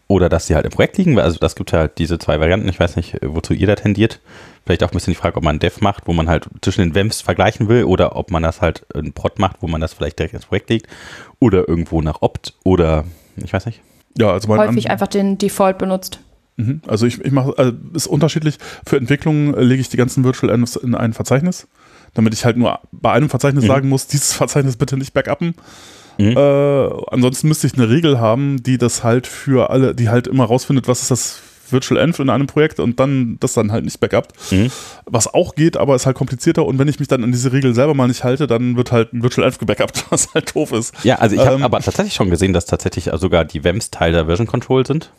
Oder 0.07 0.29
dass 0.29 0.47
sie 0.47 0.55
halt 0.55 0.65
im 0.65 0.71
Projekt 0.71 0.97
liegen. 0.97 1.17
Also 1.19 1.39
das 1.39 1.55
gibt 1.55 1.73
halt 1.73 1.97
diese 1.97 2.19
zwei 2.19 2.39
Varianten. 2.39 2.67
Ich 2.67 2.79
weiß 2.79 2.97
nicht, 2.97 3.17
wozu 3.21 3.53
ihr 3.53 3.67
da 3.67 3.75
tendiert. 3.75 4.19
Vielleicht 4.65 4.83
auch 4.83 4.89
ein 4.89 4.93
bisschen 4.93 5.13
die 5.13 5.19
Frage, 5.19 5.37
ob 5.37 5.43
man 5.43 5.59
Dev 5.59 5.77
macht, 5.81 6.07
wo 6.07 6.13
man 6.13 6.27
halt 6.27 6.47
zwischen 6.61 6.81
den 6.81 6.95
Venvs 6.95 7.21
vergleichen 7.21 7.67
will, 7.67 7.85
oder 7.85 8.15
ob 8.15 8.31
man 8.31 8.43
das 8.43 8.61
halt 8.61 8.85
in 8.93 9.13
Prod 9.13 9.39
macht, 9.39 9.57
wo 9.61 9.67
man 9.67 9.79
das 9.79 9.93
vielleicht 9.93 10.19
direkt 10.19 10.33
ins 10.33 10.45
Projekt 10.45 10.69
legt. 10.69 10.87
Oder 11.39 11.67
irgendwo 11.67 12.01
nach 12.01 12.21
Opt 12.21 12.53
oder 12.63 13.05
ich 13.37 13.53
weiß 13.53 13.65
nicht. 13.65 13.81
Ja, 14.17 14.31
also 14.31 14.49
häufig 14.49 14.89
einfach 14.89 15.07
den 15.07 15.37
Default 15.37 15.77
benutzt. 15.77 16.19
Mhm. 16.57 16.81
Also 16.87 17.05
ich, 17.05 17.19
ich 17.21 17.31
mache, 17.31 17.53
also 17.57 17.73
ist 17.93 18.07
unterschiedlich. 18.07 18.57
Für 18.85 18.97
Entwicklung 18.97 19.55
lege 19.57 19.81
ich 19.81 19.89
die 19.89 19.97
ganzen 19.97 20.23
Virtual 20.23 20.53
Envs 20.53 20.75
in 20.75 20.95
ein 20.95 21.13
Verzeichnis 21.13 21.67
damit 22.13 22.33
ich 22.33 22.45
halt 22.45 22.57
nur 22.57 22.79
bei 22.91 23.11
einem 23.11 23.29
Verzeichnis 23.29 23.63
mhm. 23.63 23.67
sagen 23.67 23.89
muss, 23.89 24.07
dieses 24.07 24.33
Verzeichnis 24.33 24.77
bitte 24.77 24.97
nicht 24.97 25.13
backuppen. 25.13 25.55
Mhm. 26.17 26.37
Äh, 26.37 26.89
ansonsten 27.11 27.47
müsste 27.47 27.67
ich 27.67 27.73
eine 27.73 27.89
Regel 27.89 28.19
haben, 28.19 28.61
die 28.61 28.77
das 28.77 29.03
halt 29.03 29.27
für 29.27 29.69
alle, 29.69 29.95
die 29.95 30.09
halt 30.09 30.27
immer 30.27 30.45
rausfindet, 30.45 30.87
was 30.87 31.01
ist 31.01 31.11
das 31.11 31.41
Virtual 31.69 31.99
Env 31.99 32.19
in 32.19 32.29
einem 32.29 32.47
Projekt 32.47 32.79
und 32.79 32.99
dann 32.99 33.37
das 33.39 33.53
dann 33.53 33.71
halt 33.71 33.83
nicht 33.83 33.99
backupt. 33.99 34.33
Mhm. 34.51 34.69
Was 35.05 35.33
auch 35.33 35.55
geht, 35.55 35.75
aber 35.75 35.95
ist 35.95 36.05
halt 36.05 36.15
komplizierter 36.15 36.65
und 36.65 36.77
wenn 36.79 36.87
ich 36.87 36.99
mich 36.99 37.07
dann 37.07 37.23
an 37.23 37.31
diese 37.31 37.51
Regel 37.51 37.73
selber 37.73 37.93
mal 37.93 38.07
nicht 38.07 38.23
halte, 38.23 38.47
dann 38.47 38.77
wird 38.77 38.91
halt 38.91 39.13
ein 39.13 39.23
Virtual 39.23 39.45
Env 39.45 39.57
gebackupt, 39.57 40.05
was 40.11 40.33
halt 40.33 40.55
doof 40.55 40.71
ist. 40.71 40.93
Ja, 41.03 41.15
also 41.15 41.35
ich 41.35 41.41
habe 41.41 41.55
ähm, 41.55 41.63
aber 41.63 41.79
tatsächlich 41.79 42.13
schon 42.13 42.29
gesehen, 42.29 42.53
dass 42.53 42.65
tatsächlich 42.65 43.09
sogar 43.15 43.45
die 43.45 43.63
VEMs 43.63 43.91
Teil 43.91 44.11
der 44.13 44.27
Version 44.27 44.47
Control 44.47 44.85
sind. 44.85 45.11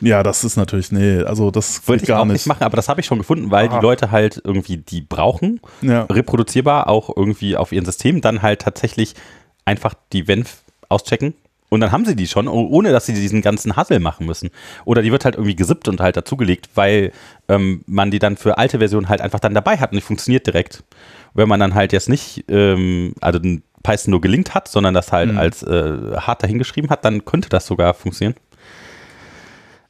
Ja, 0.00 0.22
das 0.22 0.44
ist 0.44 0.56
natürlich, 0.56 0.92
nee, 0.92 1.22
also 1.22 1.50
das 1.50 1.86
wollte 1.88 2.04
ich 2.04 2.08
gar 2.08 2.20
auch 2.20 2.24
nicht 2.24 2.46
machen, 2.46 2.64
aber 2.64 2.76
das 2.76 2.88
habe 2.88 3.00
ich 3.00 3.06
schon 3.06 3.18
gefunden, 3.18 3.50
weil 3.50 3.68
ah. 3.68 3.78
die 3.78 3.82
Leute 3.82 4.10
halt 4.10 4.40
irgendwie 4.44 4.78
die 4.78 5.00
brauchen, 5.00 5.60
ja. 5.82 6.02
reproduzierbar 6.04 6.88
auch 6.88 7.14
irgendwie 7.16 7.56
auf 7.56 7.72
ihren 7.72 7.84
System, 7.84 8.20
dann 8.20 8.42
halt 8.42 8.62
tatsächlich 8.62 9.14
einfach 9.64 9.94
die 10.12 10.28
Venv 10.28 10.62
auschecken 10.88 11.34
und 11.68 11.80
dann 11.80 11.92
haben 11.92 12.04
sie 12.04 12.14
die 12.14 12.26
schon, 12.26 12.48
ohne 12.48 12.92
dass 12.92 13.06
sie 13.06 13.14
diesen 13.14 13.42
ganzen 13.42 13.76
Hassel 13.76 13.98
machen 13.98 14.26
müssen. 14.26 14.50
Oder 14.84 15.02
die 15.02 15.10
wird 15.10 15.24
halt 15.24 15.34
irgendwie 15.34 15.56
gesippt 15.56 15.88
und 15.88 16.00
halt 16.00 16.16
dazugelegt, 16.16 16.68
weil 16.74 17.12
ähm, 17.48 17.82
man 17.86 18.10
die 18.10 18.18
dann 18.18 18.36
für 18.36 18.58
alte 18.58 18.78
Versionen 18.78 19.08
halt 19.08 19.20
einfach 19.20 19.40
dann 19.40 19.54
dabei 19.54 19.76
hat 19.76 19.90
und 19.90 19.96
die 19.96 20.02
funktioniert 20.02 20.46
direkt. 20.46 20.84
Wenn 21.34 21.48
man 21.48 21.60
dann 21.60 21.74
halt 21.74 21.92
jetzt 21.92 22.08
nicht, 22.08 22.44
ähm, 22.48 23.14
also 23.20 23.38
den 23.38 23.62
Python 23.82 24.12
nur 24.12 24.20
gelinkt 24.20 24.54
hat, 24.54 24.68
sondern 24.68 24.94
das 24.94 25.12
halt 25.12 25.32
mhm. 25.32 25.38
als 25.38 25.62
äh, 25.62 26.16
hart 26.16 26.42
dahingeschrieben 26.42 26.90
hat, 26.90 27.04
dann 27.04 27.24
könnte 27.24 27.48
das 27.48 27.66
sogar 27.66 27.94
funktionieren. 27.94 28.36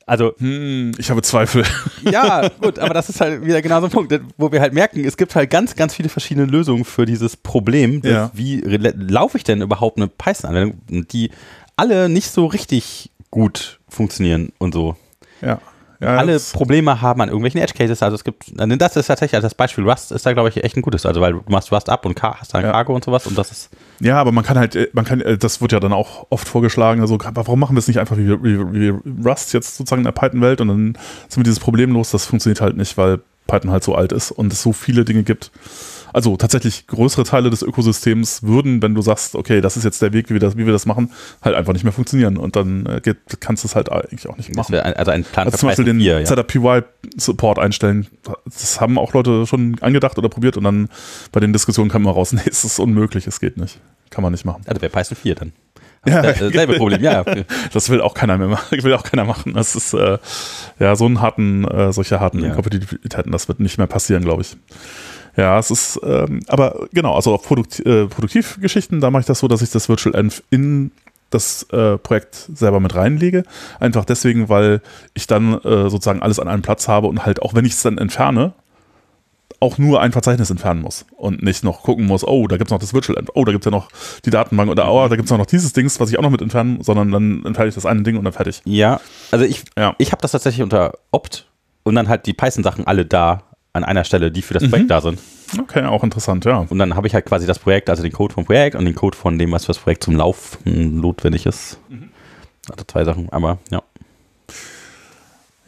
Also. 0.07 0.35
Hm, 0.39 0.93
ich 0.99 1.11
habe 1.11 1.21
Zweifel. 1.23 1.65
Ja, 2.09 2.49
gut, 2.61 2.79
aber 2.79 2.95
das 2.95 3.09
ist 3.09 3.21
halt 3.21 3.45
wieder 3.45 3.61
genau 3.61 3.81
so 3.81 3.87
ein 3.87 3.91
Punkt, 3.91 4.19
wo 4.37 4.53
wir 4.53 4.61
halt 4.61 4.73
merken, 4.73 5.05
es 5.05 5.17
gibt 5.17 5.35
halt 5.35 5.51
ganz, 5.51 5.75
ganz 5.75 5.93
viele 5.93 6.09
verschiedene 6.09 6.47
Lösungen 6.47 6.85
für 6.85 7.05
dieses 7.05 7.37
Problem. 7.37 8.01
Ja. 8.05 8.31
Wie 8.33 8.61
laufe 8.61 9.37
ich 9.37 9.43
denn 9.43 9.61
überhaupt 9.61 9.97
eine 9.97 10.07
Python-Anwendung, 10.07 11.09
die 11.09 11.33
alle 11.75 12.09
nicht 12.09 12.31
so 12.31 12.47
richtig 12.47 13.11
gut 13.31 13.81
funktionieren 13.89 14.53
und 14.59 14.73
so. 14.73 14.97
Ja. 15.43 15.61
Ja, 16.01 16.17
alle 16.17 16.39
Probleme 16.39 17.01
haben 17.01 17.21
an 17.21 17.29
irgendwelchen 17.29 17.61
Edge 17.61 17.75
Cases. 17.75 18.03
Also 18.03 18.17
es 18.17 18.25
gibt, 18.25 18.45
das 18.55 18.97
ist 18.97 19.07
tatsächlich, 19.07 19.35
also 19.35 19.47
das 19.47 19.55
Beispiel 19.55 19.89
Rust 19.89 20.13
ist 20.13 20.27
da, 20.27 20.33
glaube 20.33 20.49
ich, 20.49 20.63
echt 20.63 20.77
ein 20.77 20.83
gutes. 20.83 21.07
Also 21.07 21.21
weil 21.21 21.33
du 21.33 21.43
machst 21.49 21.73
Rust 21.73 21.89
ab 21.89 22.05
und 22.05 22.21
hast 22.23 22.55
dann 22.55 22.65
ja. 22.65 22.73
Cargo 22.73 22.95
und 22.95 23.05
sowas 23.05 23.27
und 23.27 23.37
das 23.37 23.51
ist. 23.51 23.71
Ja, 24.01 24.21
aber 24.21 24.33
man 24.33 24.45
kann 24.45 24.59
halt, 24.59 24.77
äh, 24.77 24.89
man 24.93 25.05
kann, 25.05 25.21
äh, 25.21 25.39
das 25.39 25.61
wird 25.61 25.73
ja 25.73 25.81
dann 25.81 25.93
auch 25.93 26.27
oft 26.31 26.49
vorgeschlagen, 26.49 27.01
also 27.01 27.19
warum 27.19 27.61
machen 27.61 27.77
wir 27.77 27.79
es 27.81 27.89
nicht 27.89 27.99
einfach 27.99 28.17
wie, 28.17 28.29
wie, 28.43 28.59
wie 28.73 29.29
Rust 29.29 29.53
jetzt 29.55 29.77
sozusagen 29.77 30.01
in 30.01 30.05
der 30.05 30.13
Python-Welt 30.13 30.61
und 30.61 30.69
dann 30.69 30.99
sind 31.29 31.39
wir 31.39 31.45
dieses 31.45 31.61
Problem 31.61 31.93
los, 31.93 32.11
das 32.11 32.27
funktioniert 32.27 32.61
halt 32.61 32.77
nicht, 32.77 32.99
weil 32.99 33.21
Python 33.47 33.71
halt 33.71 33.85
so 33.85 33.95
alt 33.95 34.13
ist 34.13 34.31
und 34.33 34.53
es 34.53 34.63
so 34.63 34.73
viele 34.73 35.05
Dinge 35.05 35.23
gibt 35.23 35.51
also 36.17 36.35
tatsächlich 36.39 36.87
größere 36.87 37.25
Teile 37.25 37.51
des 37.51 37.61
Ökosystems 37.61 38.43
würden, 38.43 38.81
wenn 38.81 38.95
du 38.95 39.03
sagst, 39.03 39.35
okay, 39.35 39.61
das 39.61 39.77
ist 39.77 39.85
jetzt 39.85 40.01
der 40.01 40.15
Weg, 40.15 40.31
wie 40.31 40.35
wir 40.35 40.41
das, 40.41 40.57
wie 40.57 40.65
wir 40.65 40.73
das 40.73 40.87
machen, 40.87 41.13
halt 41.43 41.55
einfach 41.55 41.75
nicht 41.75 41.85
mehr 41.85 41.93
funktionieren. 41.93 42.39
Und 42.39 42.57
dann 42.57 42.87
äh, 42.87 43.01
geht, 43.03 43.19
kannst 43.39 43.65
du 43.65 43.69
es 43.69 43.77
halt 43.77 43.93
eigentlich 43.93 44.27
auch 44.27 44.39
nicht 44.39 44.57
machen. 44.57 44.75
Ein, 44.77 44.95
also 44.95 45.11
ein 45.11 45.25
Plan 45.25 45.47
also 45.47 45.59
zum 45.59 45.69
Beispiel 45.69 45.85
den 45.85 46.01
ja. 46.01 46.25
ZPY-Support 46.25 47.59
einstellen. 47.59 48.07
Das 48.47 48.81
haben 48.81 48.97
auch 48.97 49.13
Leute 49.13 49.47
schon 49.47 49.77
angedacht 49.83 50.17
oder 50.17 50.31
probiert 50.31 50.57
und 50.57 50.65
dann 50.65 50.89
bei 51.33 51.41
den 51.41 51.53
Diskussionen 51.53 51.91
kam 51.91 52.01
immer 52.01 52.13
raus, 52.13 52.33
nee, 52.33 52.41
es 52.47 52.65
ist 52.65 52.79
unmöglich, 52.79 53.27
es 53.27 53.39
geht 53.39 53.59
nicht. 53.59 53.79
Kann 54.09 54.23
man 54.23 54.33
nicht 54.33 54.47
machen. 54.47 54.63
Also 54.67 54.81
wäre 54.81 54.91
Python 54.91 55.19
4 55.21 55.35
dann. 55.35 55.53
Ja. 56.09 56.33
Selbe 56.33 56.79
Problem, 56.79 57.03
ja. 57.03 57.25
Das 57.75 57.91
will 57.91 58.01
auch 58.01 58.15
keiner 58.15 58.39
mehr 58.39 58.49
machen. 58.49 58.83
Will 58.83 58.95
auch 58.95 59.03
keiner 59.03 59.25
machen. 59.25 59.53
Das 59.53 59.77
ist 59.77 59.93
äh, 59.93 60.17
ja 60.79 60.97
so 60.97 61.05
einen 61.05 61.21
harten, 61.21 61.67
äh, 61.67 61.93
solche 61.93 62.21
harten 62.21 62.41
ja. 62.41 62.47
Inkompatibilitäten, 62.47 63.33
das 63.33 63.49
wird 63.49 63.61
nicht 63.61 63.77
mehr 63.77 63.87
passieren, 63.87 64.25
glaube 64.25 64.43
ich. 64.43 64.57
Ja, 65.37 65.59
es 65.59 65.71
ist, 65.71 66.01
ähm, 66.03 66.41
aber 66.49 66.89
genau, 66.93 67.15
also 67.15 67.35
auf 67.35 67.43
Produkt, 67.43 67.81
äh, 67.81 68.07
Produktivgeschichten, 68.07 69.01
da 69.01 69.11
mache 69.11 69.21
ich 69.21 69.27
das 69.27 69.41
so, 69.41 69.49
dass 69.49 69.63
ich 69.63 69.71
das 69.71 69.89
Virtual 69.89 70.15
Env 70.15 70.43
in 70.51 70.93
das 71.31 71.65
äh, 71.65 71.99
Projekt 71.99 72.49
selber 72.55 72.81
mit 72.81 72.95
reinlege. 72.95 73.43
Einfach 73.81 74.05
deswegen, 74.05 74.49
weil 74.49 74.81
ich 75.15 75.27
dann 75.27 75.55
äh, 75.55 75.91
sozusagen 75.91 76.23
alles 76.23 76.39
an 76.39 76.49
einem 76.49 76.63
Platz 76.63 76.89
habe 76.89 77.09
und 77.09 77.27
halt 77.27 77.43
auch 77.43 77.55
wenn 77.55 77.65
ich 77.65 77.73
es 77.73 77.83
dann 77.83 77.99
entferne, 77.99 78.55
auch 79.59 79.79
nur 79.79 80.01
ein 80.01 80.13
Verzeichnis 80.13 80.51
entfernen 80.51 80.83
muss 80.83 81.07
und 81.17 81.43
nicht 81.43 81.65
noch 81.65 81.83
gucken 81.83 82.07
muss, 82.07 82.27
oh, 82.27 82.47
da 82.47 82.57
gibt 82.57 82.69
es 82.69 82.73
noch 82.73 82.79
das 82.79 82.95
Virtual 82.95 83.19
Env, 83.19 83.31
oh, 83.35 83.45
da 83.45 83.53
gibt 83.53 83.65
es 83.65 83.71
ja 83.71 83.77
noch 83.77 83.89
die 84.25 84.31
Datenbank 84.31 84.71
oder 84.71 84.91
oh, 84.91 85.09
da 85.09 85.17
gibt 85.17 85.31
es 85.31 85.37
noch 85.37 85.47
dieses 85.47 85.73
Dings, 85.73 85.99
was 85.99 86.11
ich 86.11 86.19
auch 86.19 86.23
noch 86.23 86.31
mit 86.31 86.43
entfernen, 86.43 86.83
sondern 86.83 87.11
dann 87.11 87.45
entferne 87.45 87.69
ich 87.69 87.75
das 87.75 87.87
eine 87.87 88.03
Ding 88.03 88.17
und 88.17 88.25
dann 88.25 88.33
fertig. 88.33 88.63
Ja, 88.65 89.01
also 89.31 89.45
ich, 89.45 89.65
ja. 89.77 89.95
ich 89.99 90.13
habe 90.13 90.23
das 90.23 90.33
tatsächlich 90.33 90.63
unter 90.63 90.93
Opt 91.11 91.47
und 91.85 91.95
dann 91.95 92.09
halt 92.09 92.27
die 92.27 92.35
Python-Sachen 92.35 92.87
alle 92.87 93.07
da 93.07 93.43
an 93.77 93.85
einer 93.85 94.05
Stelle, 94.05 94.31
die 94.31 94.43
für 94.43 94.55
das 94.55 94.69
Projekt 94.69 94.87
mhm. 94.87 94.89
da 94.89 95.01
sind. 95.01 95.21
Okay, 95.59 95.85
auch 95.85 96.03
interessant, 96.03 96.45
ja. 96.45 96.67
Und 96.69 96.79
dann 96.79 96.97
habe 96.97 97.07
ich 97.07 97.15
halt 97.15 97.27
quasi 97.27 97.47
das 97.47 97.59
Projekt, 97.59 97.89
also 97.89 98.03
den 98.03 98.13
Code 98.13 98.35
vom 98.35 98.45
Projekt 98.45 98.75
und 98.75 98.85
den 98.85 98.95
Code 98.95 99.17
von 99.17 99.39
dem, 99.39 99.53
was 99.53 99.65
für 99.65 99.73
das 99.73 99.79
Projekt 99.79 100.05
zum 100.05 100.17
Laufen 100.17 101.01
notwendig 101.01 101.47
ist. 101.47 101.79
Mhm. 101.89 102.11
Also 102.69 102.85
zwei 102.87 103.05
Sachen, 103.05 103.29
aber 103.31 103.59
ja. 103.71 103.83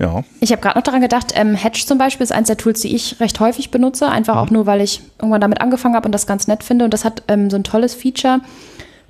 Ja. 0.01 0.23
Ich 0.41 0.53
habe 0.53 0.63
gerade 0.63 0.79
noch 0.79 0.85
daran 0.85 1.01
gedacht, 1.01 1.33
ähm, 1.35 1.55
Hedge 1.55 1.83
zum 1.85 1.99
Beispiel 1.99 2.23
ist 2.23 2.31
eines 2.31 2.47
der 2.47 2.57
Tools, 2.57 2.81
die 2.81 2.95
ich 2.95 3.19
recht 3.19 3.41
häufig 3.41 3.73
benutze, 3.73 4.09
einfach 4.09 4.35
mhm. 4.35 4.41
auch 4.41 4.51
nur, 4.51 4.67
weil 4.67 4.81
ich 4.81 5.03
irgendwann 5.19 5.41
damit 5.41 5.61
angefangen 5.61 5.97
habe 5.97 6.07
und 6.07 6.13
das 6.13 6.27
ganz 6.27 6.47
nett 6.47 6.63
finde. 6.63 6.85
Und 6.85 6.95
das 6.95 7.05
hat 7.05 7.25
ähm, 7.29 7.51
so 7.51 7.57
ein 7.57 7.65
tolles 7.65 7.95
Feature 7.95 8.41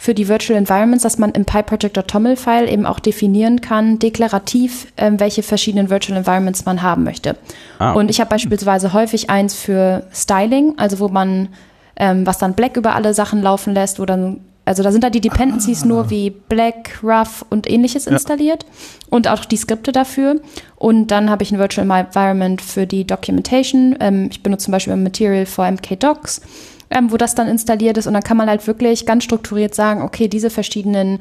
für 0.00 0.14
die 0.14 0.28
Virtual 0.28 0.56
Environments, 0.56 1.02
dass 1.02 1.18
man 1.18 1.32
im 1.32 1.44
PyProject.toml-File 1.44 2.70
eben 2.70 2.86
auch 2.86 3.00
definieren 3.00 3.60
kann, 3.60 3.98
deklarativ, 3.98 4.86
ähm, 4.96 5.18
welche 5.18 5.42
verschiedenen 5.42 5.90
Virtual 5.90 6.16
Environments 6.16 6.64
man 6.64 6.82
haben 6.82 7.02
möchte. 7.02 7.36
Ah. 7.80 7.92
Und 7.92 8.08
ich 8.08 8.20
habe 8.20 8.30
beispielsweise 8.30 8.92
häufig 8.92 9.28
eins 9.28 9.54
für 9.54 10.04
Styling, 10.12 10.74
also 10.76 11.00
wo 11.00 11.08
man 11.08 11.48
ähm, 11.96 12.24
was 12.24 12.38
dann 12.38 12.54
Black 12.54 12.76
über 12.76 12.94
alle 12.94 13.12
Sachen 13.12 13.42
laufen 13.42 13.74
lässt, 13.74 13.98
wo 13.98 14.06
dann 14.06 14.40
also 14.64 14.82
da 14.82 14.92
sind 14.92 15.02
da 15.02 15.08
die 15.08 15.22
Dependencies 15.22 15.82
ah. 15.82 15.86
nur 15.86 16.10
wie 16.10 16.28
Black, 16.30 17.00
Rough 17.02 17.44
und 17.48 17.68
ähnliches 17.68 18.04
ja. 18.04 18.12
installiert 18.12 18.66
und 19.08 19.26
auch 19.26 19.46
die 19.46 19.56
Skripte 19.56 19.92
dafür. 19.92 20.42
Und 20.76 21.10
dann 21.10 21.30
habe 21.30 21.42
ich 21.42 21.50
ein 21.50 21.58
Virtual 21.58 21.90
Environment 21.90 22.60
für 22.60 22.86
die 22.86 23.06
Documentation. 23.06 23.96
Ähm, 23.98 24.28
ich 24.30 24.42
benutze 24.42 24.66
zum 24.66 24.72
Beispiel 24.72 24.94
Material 24.94 25.46
for 25.46 25.68
MK 25.68 25.98
Docs 25.98 26.42
ähm, 26.90 27.10
wo 27.10 27.16
das 27.16 27.34
dann 27.34 27.48
installiert 27.48 27.96
ist. 27.98 28.06
Und 28.06 28.14
dann 28.14 28.22
kann 28.22 28.36
man 28.36 28.48
halt 28.48 28.66
wirklich 28.66 29.06
ganz 29.06 29.24
strukturiert 29.24 29.74
sagen, 29.74 30.02
okay, 30.02 30.28
diese 30.28 30.50
verschiedenen 30.50 31.20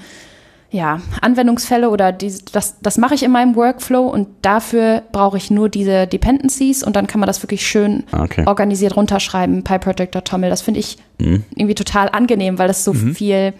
ja, 0.70 1.00
Anwendungsfälle 1.22 1.90
oder 1.90 2.12
die, 2.12 2.34
das, 2.52 2.80
das 2.82 2.98
mache 2.98 3.16
ich 3.16 3.24
in 3.24 3.32
meinem 3.32 3.56
Workflow 3.56 4.06
und 4.06 4.28
dafür 4.42 5.02
brauche 5.14 5.38
ich 5.38 5.50
nur 5.50 5.70
diese 5.70 6.08
Dependencies 6.08 6.84
und 6.84 6.98
dann 6.98 7.08
kann 7.08 7.22
man 7.22 7.28
das 7.28 7.42
wirklich 7.42 7.66
schön 7.66 8.04
ah, 8.12 8.24
okay. 8.24 8.44
organisiert 8.46 8.98
runterschreiben, 8.98 9.64
PyProject.toml. 9.64 10.50
Das 10.50 10.62
finde 10.62 10.82
ich 10.82 10.98
mhm. 11.20 11.46
irgendwie 11.56 11.76
total 11.76 12.10
angenehm, 12.10 12.60
weil 12.60 12.68
das 12.68 12.84
so 12.84 12.94
mhm. 12.94 13.16
viel 13.16 13.54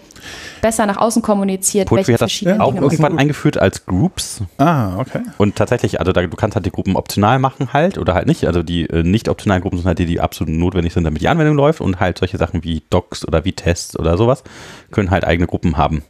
besser 0.62 0.86
nach 0.86 0.98
außen 0.98 1.22
kommuniziert, 1.22 1.88
Poetry 1.88 2.14
welche 2.14 2.26
hat 2.26 2.30
das 2.30 2.60
auch 2.60 2.74
Dinge 2.74 2.84
irgendwann 2.84 3.14
machen. 3.14 3.20
eingeführt 3.20 3.58
als 3.58 3.86
Groups. 3.86 4.42
Ah, 4.58 4.98
okay. 5.00 5.22
Und 5.38 5.56
tatsächlich, 5.56 6.02
also 6.02 6.12
da, 6.12 6.22
du 6.22 6.36
kannst 6.36 6.56
halt 6.56 6.66
die 6.66 6.72
Gruppen 6.72 6.98
optional 6.98 7.40
machen 7.40 7.72
halt 7.72 7.98
oder 7.98 8.16
halt 8.16 8.28
nicht. 8.28 8.46
Also 8.48 8.64
die 8.64 8.90
äh, 8.90 9.04
nicht 9.04 9.30
optionalen 9.30 9.62
Gruppen 9.62 9.78
sind 9.78 9.88
halt 9.88 10.00
die, 10.00 10.06
die 10.06 10.20
absolut 10.20 10.54
notwendig 10.54 10.92
sind, 10.92 11.06
damit 11.06 11.22
die 11.22 11.30
Anwendung 11.30 11.56
läuft 11.56 11.80
und 11.80 12.02
halt 12.02 12.18
solche 12.18 12.38
Sachen 12.38 12.66
wie 12.66 12.84
Docs 12.90 13.26
oder 13.26 13.46
wie 13.46 13.54
Tests 13.54 13.98
oder 13.98 14.18
sowas 14.18 14.44
können 14.92 15.10
halt 15.10 15.24
eigene 15.24 15.48
Gruppen 15.48 15.78
haben. 15.78 16.04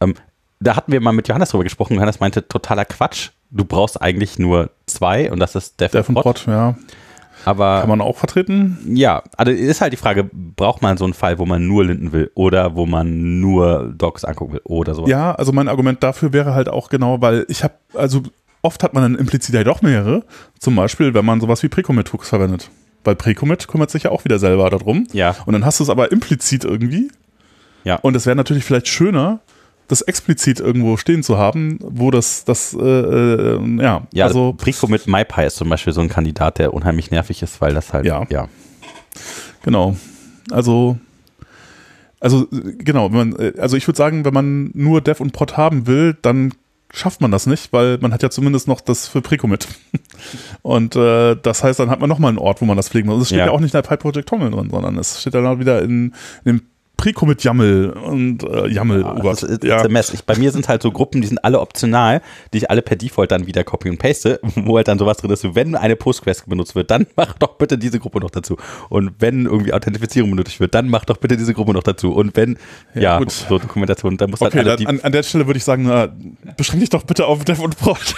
Ähm, 0.00 0.14
da 0.60 0.76
hatten 0.76 0.92
wir 0.92 1.00
mal 1.00 1.12
mit 1.12 1.28
Johannes 1.28 1.50
drüber 1.50 1.64
gesprochen. 1.64 1.94
Johannes 1.94 2.20
meinte, 2.20 2.46
totaler 2.46 2.84
Quatsch. 2.84 3.30
Du 3.50 3.64
brauchst 3.64 4.00
eigentlich 4.00 4.38
nur 4.38 4.70
zwei 4.86 5.30
und 5.30 5.38
das 5.38 5.54
ist 5.54 5.80
Dev, 5.80 5.92
Dev 5.92 6.08
und 6.08 6.14
Prod. 6.16 6.44
ja. 6.46 6.74
Aber, 7.44 7.78
Kann 7.80 7.88
man 7.90 8.00
auch 8.00 8.16
vertreten? 8.16 8.76
Ja, 8.92 9.22
also 9.36 9.52
ist 9.52 9.80
halt 9.80 9.92
die 9.92 9.96
Frage, 9.96 10.28
braucht 10.32 10.82
man 10.82 10.96
so 10.96 11.04
einen 11.04 11.14
Fall, 11.14 11.38
wo 11.38 11.46
man 11.46 11.64
nur 11.64 11.84
Linden 11.84 12.10
will 12.10 12.32
oder 12.34 12.74
wo 12.74 12.86
man 12.86 13.40
nur 13.40 13.94
Docs 13.96 14.24
angucken 14.24 14.54
will 14.54 14.62
oder 14.64 14.94
sowas? 14.94 15.08
Ja, 15.08 15.32
also 15.32 15.52
mein 15.52 15.68
Argument 15.68 16.02
dafür 16.02 16.32
wäre 16.32 16.54
halt 16.54 16.68
auch 16.68 16.88
genau, 16.88 17.20
weil 17.20 17.46
ich 17.48 17.62
habe, 17.62 17.74
also 17.94 18.22
oft 18.62 18.82
hat 18.82 18.94
man 18.94 19.04
dann 19.04 19.14
implizit 19.14 19.54
ja 19.54 19.62
doch 19.62 19.80
mehrere. 19.80 20.24
Zum 20.58 20.74
Beispiel, 20.74 21.14
wenn 21.14 21.24
man 21.24 21.40
sowas 21.40 21.62
wie 21.62 21.68
Precommit-Hooks 21.68 22.28
verwendet. 22.30 22.68
Weil 23.04 23.14
Precommit 23.14 23.68
kümmert 23.68 23.92
sich 23.92 24.04
ja 24.04 24.10
auch 24.10 24.24
wieder 24.24 24.40
selber 24.40 24.68
darum. 24.68 25.06
Ja. 25.12 25.36
Und 25.46 25.52
dann 25.52 25.64
hast 25.64 25.78
du 25.78 25.84
es 25.84 25.90
aber 25.90 26.10
implizit 26.10 26.64
irgendwie. 26.64 27.12
Ja. 27.84 27.96
Und 28.02 28.16
es 28.16 28.26
wäre 28.26 28.34
natürlich 28.34 28.64
vielleicht 28.64 28.88
schöner, 28.88 29.38
das 29.88 30.02
explizit 30.02 30.60
irgendwo 30.60 30.96
stehen 30.96 31.22
zu 31.22 31.38
haben, 31.38 31.78
wo 31.80 32.10
das, 32.10 32.44
das, 32.44 32.74
äh, 32.74 32.84
äh, 32.84 33.82
ja. 33.82 34.06
Ja, 34.12 34.24
also, 34.26 34.54
Prico 34.56 34.86
mit 34.88 35.06
MyPy 35.06 35.46
ist 35.46 35.56
zum 35.56 35.68
Beispiel 35.68 35.92
so 35.92 36.00
ein 36.00 36.08
Kandidat, 36.08 36.58
der 36.58 36.74
unheimlich 36.74 37.10
nervig 37.10 37.42
ist, 37.42 37.60
weil 37.60 37.74
das 37.74 37.92
halt, 37.92 38.06
ja. 38.06 38.24
ja. 38.30 38.48
Genau. 39.62 39.96
Also, 40.50 40.98
also, 42.20 42.46
genau, 42.78 43.08
man, 43.08 43.36
äh, 43.36 43.52
also 43.58 43.76
ich 43.76 43.86
würde 43.86 43.98
sagen, 43.98 44.24
wenn 44.24 44.34
man 44.34 44.70
nur 44.74 45.00
Dev 45.00 45.22
und 45.22 45.32
Prod 45.32 45.56
haben 45.56 45.86
will, 45.86 46.16
dann 46.22 46.52
schafft 46.92 47.20
man 47.20 47.30
das 47.30 47.46
nicht, 47.46 47.72
weil 47.72 47.98
man 47.98 48.12
hat 48.12 48.22
ja 48.22 48.30
zumindest 48.30 48.68
noch 48.68 48.80
das 48.80 49.06
für 49.06 49.20
Preco 49.20 49.46
mit. 49.46 49.68
Und 50.62 50.96
äh, 50.96 51.36
das 51.36 51.62
heißt, 51.62 51.78
dann 51.78 51.90
hat 51.90 52.00
man 52.00 52.08
nochmal 52.08 52.30
einen 52.30 52.38
Ort, 52.38 52.60
wo 52.60 52.64
man 52.64 52.76
das 52.76 52.88
pflegen 52.88 53.08
muss. 53.08 53.22
Es 53.22 53.28
steht 53.28 53.40
ja. 53.40 53.46
ja 53.46 53.52
auch 53.52 53.60
nicht 53.60 53.74
in 53.74 53.82
der 53.82 53.88
Pi 53.88 53.96
Project 53.96 54.28
Toml 54.28 54.50
drin, 54.50 54.70
sondern 54.70 54.96
es 54.96 55.20
steht 55.20 55.34
dann 55.34 55.46
auch 55.46 55.58
wieder 55.58 55.82
in, 55.82 56.14
in 56.44 56.56
dem 56.56 56.62
Prico 56.96 57.26
mit 57.26 57.44
Jammel 57.44 57.90
und 57.90 58.42
äh, 58.42 58.68
Jammel. 58.68 59.02
Ja, 59.02 59.16
oh 59.22 59.30
ist, 59.30 59.64
ja. 59.64 59.86
Mess. 59.88 60.12
Ich, 60.14 60.24
bei 60.24 60.36
mir 60.36 60.50
sind 60.50 60.68
halt 60.68 60.82
so 60.82 60.90
Gruppen, 60.90 61.20
die 61.20 61.28
sind 61.28 61.44
alle 61.44 61.60
optional, 61.60 62.22
die 62.52 62.58
ich 62.58 62.70
alle 62.70 62.82
per 62.82 62.96
Default 62.96 63.30
dann 63.30 63.46
wieder 63.46 63.64
copy 63.64 63.90
und 63.90 63.98
paste, 63.98 64.40
wo 64.54 64.76
halt 64.76 64.88
dann 64.88 64.98
sowas 64.98 65.18
drin 65.18 65.30
ist, 65.30 65.54
wenn 65.54 65.74
eine 65.74 65.96
Postquest 65.96 66.48
benutzt 66.48 66.74
wird, 66.74 66.90
dann 66.90 67.06
mach 67.16 67.34
doch 67.34 67.56
bitte 67.56 67.76
diese 67.76 68.00
Gruppe 68.00 68.20
noch 68.20 68.30
dazu. 68.30 68.56
Und 68.88 69.12
wenn 69.18 69.46
irgendwie 69.46 69.72
Authentifizierung 69.72 70.30
benötigt 70.30 70.58
wird, 70.60 70.74
dann 70.74 70.88
mach 70.88 71.04
doch 71.04 71.18
bitte 71.18 71.36
diese 71.36 71.54
Gruppe 71.54 71.72
noch 71.72 71.82
dazu. 71.82 72.12
Und 72.12 72.36
wenn, 72.36 72.58
ja, 72.94 73.20
ja 73.20 73.28
so 73.28 73.58
Dokumentation, 73.58 74.16
dann 74.16 74.30
muss 74.30 74.40
halt 74.40 74.54
okay, 74.54 74.58
halt 74.58 74.68
alle 74.68 74.84
dann, 74.84 74.96
an, 74.96 75.00
an, 75.04 75.12
der 75.12 75.22
Stelle 75.22 75.46
würde 75.46 75.58
ich 75.58 75.64
sagen, 75.64 75.84
na, 75.84 76.08
beschränk 76.56 76.80
dich 76.80 76.90
doch 76.90 77.02
bitte 77.02 77.26
auf 77.26 77.44
Dev 77.44 77.62
und 77.62 77.76
Prod. 77.78 78.14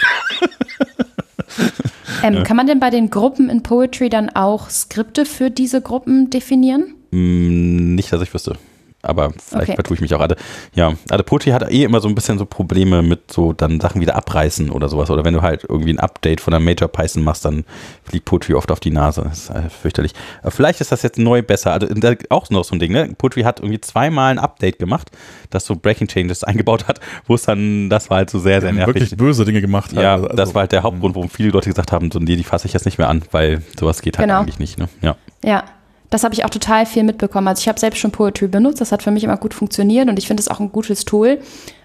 ähm, 2.22 2.44
kann 2.44 2.56
man 2.56 2.66
denn 2.66 2.78
bei 2.78 2.90
den 2.90 3.10
Gruppen 3.10 3.50
in 3.50 3.62
Poetry 3.62 4.08
dann 4.08 4.30
auch 4.30 4.70
Skripte 4.70 5.26
für 5.26 5.50
diese 5.50 5.82
Gruppen 5.82 6.30
definieren? 6.30 6.94
Mm, 7.10 7.94
nicht, 7.94 8.12
dass 8.12 8.22
ich 8.22 8.32
wüsste 8.32 8.58
aber 9.02 9.30
vielleicht 9.30 9.70
okay. 9.70 9.74
vertue 9.76 9.94
ich 9.94 10.00
mich 10.00 10.12
auch. 10.14 10.20
Also, 10.20 10.34
ja, 10.74 10.92
also 11.08 11.22
Poetry 11.22 11.50
hat 11.50 11.70
eh 11.70 11.84
immer 11.84 12.00
so 12.00 12.08
ein 12.08 12.14
bisschen 12.16 12.36
so 12.36 12.46
Probleme 12.46 13.02
mit 13.02 13.32
so 13.32 13.52
dann 13.52 13.80
Sachen 13.80 14.00
wieder 14.00 14.16
abreißen 14.16 14.70
oder 14.70 14.88
sowas. 14.88 15.08
Oder 15.10 15.24
wenn 15.24 15.34
du 15.34 15.42
halt 15.42 15.64
irgendwie 15.68 15.92
ein 15.92 16.00
Update 16.00 16.40
von 16.40 16.52
einer 16.52 16.64
Major 16.64 16.88
Python 16.88 17.22
machst, 17.22 17.44
dann 17.44 17.64
fliegt 18.02 18.24
Poetry 18.24 18.54
oft 18.54 18.72
auf 18.72 18.80
die 18.80 18.90
Nase. 18.90 19.22
Das 19.22 19.38
ist 19.38 19.50
äh, 19.50 19.70
fürchterlich. 19.70 20.14
Aber 20.42 20.50
vielleicht 20.50 20.80
ist 20.80 20.90
das 20.90 21.02
jetzt 21.02 21.16
neu 21.18 21.42
besser. 21.42 21.72
Also 21.72 21.86
auch 22.30 22.50
noch 22.50 22.64
so 22.64 22.74
ein 22.74 22.80
Ding, 22.80 22.92
ne? 22.92 23.14
Poetry 23.16 23.42
hat 23.42 23.60
irgendwie 23.60 23.80
zweimal 23.80 24.32
ein 24.32 24.38
Update 24.38 24.80
gemacht, 24.80 25.10
das 25.50 25.64
so 25.64 25.76
Breaking 25.76 26.08
Changes 26.08 26.42
eingebaut 26.44 26.88
hat, 26.88 26.98
wo 27.26 27.36
es 27.36 27.42
dann, 27.42 27.88
das 27.90 28.10
war 28.10 28.18
halt 28.18 28.30
so 28.30 28.40
sehr, 28.40 28.60
sehr 28.60 28.72
nervig. 28.72 28.94
Wirklich 28.94 29.16
böse 29.16 29.44
Dinge 29.44 29.60
gemacht 29.60 29.92
hat. 29.92 30.02
Ja, 30.02 30.14
also, 30.14 30.28
das 30.28 30.54
war 30.54 30.60
halt 30.60 30.72
der 30.72 30.82
Hauptgrund, 30.82 31.14
warum 31.14 31.30
viele 31.30 31.50
Leute 31.50 31.70
gesagt 31.70 31.92
haben, 31.92 32.10
so 32.10 32.18
nee, 32.18 32.34
die 32.34 32.44
fasse 32.44 32.66
ich 32.66 32.72
jetzt 32.72 32.84
nicht 32.84 32.98
mehr 32.98 33.08
an, 33.08 33.22
weil 33.30 33.62
sowas 33.78 34.02
geht 34.02 34.18
halt 34.18 34.28
genau. 34.28 34.40
eigentlich 34.40 34.58
nicht, 34.58 34.76
ne? 34.76 34.88
Ja. 35.02 35.16
Ja. 35.44 35.64
Das 36.10 36.24
habe 36.24 36.34
ich 36.34 36.44
auch 36.44 36.50
total 36.50 36.86
viel 36.86 37.04
mitbekommen. 37.04 37.48
Also 37.48 37.60
ich 37.60 37.68
habe 37.68 37.78
selbst 37.78 37.98
schon 37.98 38.12
Poetry 38.12 38.48
benutzt, 38.48 38.80
das 38.80 38.92
hat 38.92 39.02
für 39.02 39.10
mich 39.10 39.24
immer 39.24 39.36
gut 39.36 39.54
funktioniert 39.54 40.08
und 40.08 40.18
ich 40.18 40.26
finde 40.26 40.40
es 40.40 40.48
auch 40.48 40.60
ein 40.60 40.72
gutes 40.72 41.04
Tool. 41.04 41.38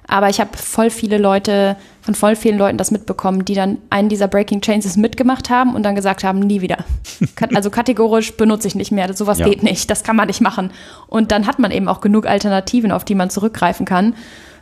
Aber 0.07 0.29
ich 0.29 0.39
habe 0.41 0.57
voll 0.57 0.89
viele 0.89 1.17
Leute, 1.17 1.77
von 2.01 2.13
voll 2.13 2.35
vielen 2.35 2.57
Leuten 2.57 2.77
das 2.77 2.91
mitbekommen, 2.91 3.45
die 3.45 3.53
dann 3.53 3.77
einen 3.89 4.09
dieser 4.09 4.27
Breaking 4.27 4.59
Changes 4.59 4.97
mitgemacht 4.97 5.49
haben 5.49 5.75
und 5.75 5.83
dann 5.83 5.95
gesagt 5.95 6.23
haben, 6.23 6.39
nie 6.39 6.61
wieder. 6.61 6.77
Also 7.55 7.69
kategorisch 7.69 8.35
benutze 8.35 8.67
ich 8.67 8.75
nicht 8.75 8.91
mehr. 8.91 9.13
Sowas 9.13 9.39
ja. 9.39 9.47
geht 9.47 9.63
nicht. 9.63 9.89
Das 9.89 10.03
kann 10.03 10.15
man 10.15 10.27
nicht 10.27 10.41
machen. 10.41 10.71
Und 11.07 11.31
dann 11.31 11.47
hat 11.47 11.59
man 11.59 11.71
eben 11.71 11.87
auch 11.87 12.01
genug 12.01 12.25
Alternativen, 12.25 12.91
auf 12.91 13.05
die 13.05 13.15
man 13.15 13.29
zurückgreifen 13.29 13.85
kann 13.85 14.15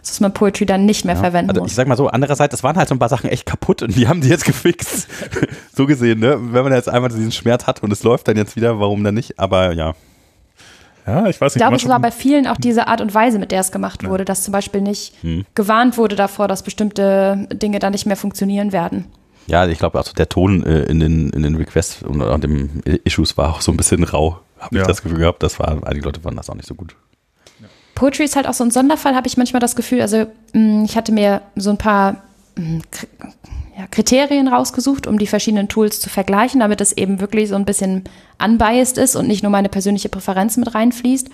dass 0.09 0.19
man 0.19 0.33
Poetry 0.33 0.65
dann 0.65 0.85
nicht 0.85 1.05
mehr 1.05 1.15
ja. 1.15 1.21
verwenden 1.21 1.51
also 1.51 1.61
muss. 1.61 1.71
Ich 1.71 1.75
sag 1.75 1.87
mal 1.87 1.97
so, 1.97 2.07
andererseits, 2.07 2.53
es 2.53 2.63
waren 2.63 2.75
halt 2.75 2.89
so 2.89 2.95
ein 2.95 2.99
paar 2.99 3.09
Sachen 3.09 3.29
echt 3.29 3.45
kaputt 3.45 3.81
und 3.81 3.95
die 3.95 4.07
haben 4.07 4.21
die 4.21 4.29
jetzt 4.29 4.45
gefixt. 4.45 5.07
so 5.75 5.85
gesehen, 5.85 6.19
ne? 6.19 6.37
Wenn 6.39 6.63
man 6.63 6.73
jetzt 6.73 6.89
einmal 6.89 7.09
diesen 7.09 7.31
Schmerz 7.31 7.67
hat 7.67 7.83
und 7.83 7.91
es 7.91 8.03
läuft 8.03 8.27
dann 8.27 8.37
jetzt 8.37 8.55
wieder, 8.55 8.79
warum 8.79 9.03
dann 9.03 9.15
nicht? 9.15 9.39
Aber 9.39 9.73
ja. 9.73 9.93
Ja, 11.05 11.27
ich 11.27 11.41
weiß 11.41 11.55
nicht. 11.55 11.55
Ich 11.55 11.67
glaube, 11.67 11.75
es 11.75 11.87
war 11.87 11.99
bei 11.99 12.11
vielen 12.11 12.47
auch 12.47 12.57
diese 12.57 12.87
Art 12.87 13.01
und 13.01 13.13
Weise, 13.13 13.39
mit 13.39 13.51
der 13.51 13.61
es 13.61 13.71
gemacht 13.71 14.07
wurde, 14.07 14.23
dass 14.23 14.43
zum 14.43 14.51
Beispiel 14.51 14.81
nicht 14.81 15.13
hm. 15.21 15.45
gewarnt 15.55 15.97
wurde 15.97 16.15
davor, 16.15 16.47
dass 16.47 16.61
bestimmte 16.63 17.47
Dinge 17.51 17.79
dann 17.79 17.91
nicht 17.91 18.05
mehr 18.05 18.15
funktionieren 18.15 18.71
werden. 18.71 19.05
Ja, 19.47 19.67
ich 19.67 19.79
glaube, 19.79 19.97
also 19.97 20.13
der 20.13 20.29
Ton 20.29 20.63
äh, 20.63 20.83
in, 20.83 20.99
den, 20.99 21.31
in 21.31 21.41
den 21.41 21.55
Requests 21.55 22.03
und, 22.03 22.21
und 22.21 22.43
den 22.43 22.81
Issues 23.03 23.37
war 23.37 23.49
auch 23.49 23.61
so 23.61 23.71
ein 23.71 23.77
bisschen 23.77 24.03
rau, 24.03 24.39
habe 24.59 24.75
ja. 24.75 24.81
ich 24.81 24.87
das 24.87 25.01
Gefühl 25.01 25.19
gehabt. 25.19 25.41
Das 25.41 25.59
war, 25.59 25.85
einige 25.85 26.05
Leute 26.05 26.21
fanden 26.21 26.37
das 26.37 26.49
auch 26.49 26.55
nicht 26.55 26.67
so 26.67 26.75
gut. 26.75 26.95
Poetry 27.95 28.23
ist 28.23 28.35
halt 28.35 28.47
auch 28.47 28.53
so 28.53 28.63
ein 28.63 28.71
Sonderfall, 28.71 29.15
habe 29.15 29.27
ich 29.27 29.37
manchmal 29.37 29.59
das 29.59 29.75
Gefühl. 29.75 30.01
Also 30.01 30.25
mm, 30.53 30.85
ich 30.85 30.95
hatte 30.95 31.11
mir 31.11 31.41
so 31.55 31.69
ein 31.69 31.77
paar 31.77 32.23
mm, 32.55 32.79
Kriterien 33.89 34.47
rausgesucht, 34.47 35.07
um 35.07 35.17
die 35.17 35.27
verschiedenen 35.27 35.67
Tools 35.67 35.99
zu 35.99 36.09
vergleichen, 36.09 36.59
damit 36.59 36.81
es 36.81 36.91
eben 36.93 37.19
wirklich 37.19 37.49
so 37.49 37.55
ein 37.55 37.65
bisschen 37.65 38.03
unbiased 38.43 38.97
ist 38.97 39.15
und 39.15 39.27
nicht 39.27 39.43
nur 39.43 39.51
meine 39.51 39.69
persönliche 39.69 40.09
Präferenz 40.09 40.57
mit 40.57 40.73
reinfließt. 40.73 41.29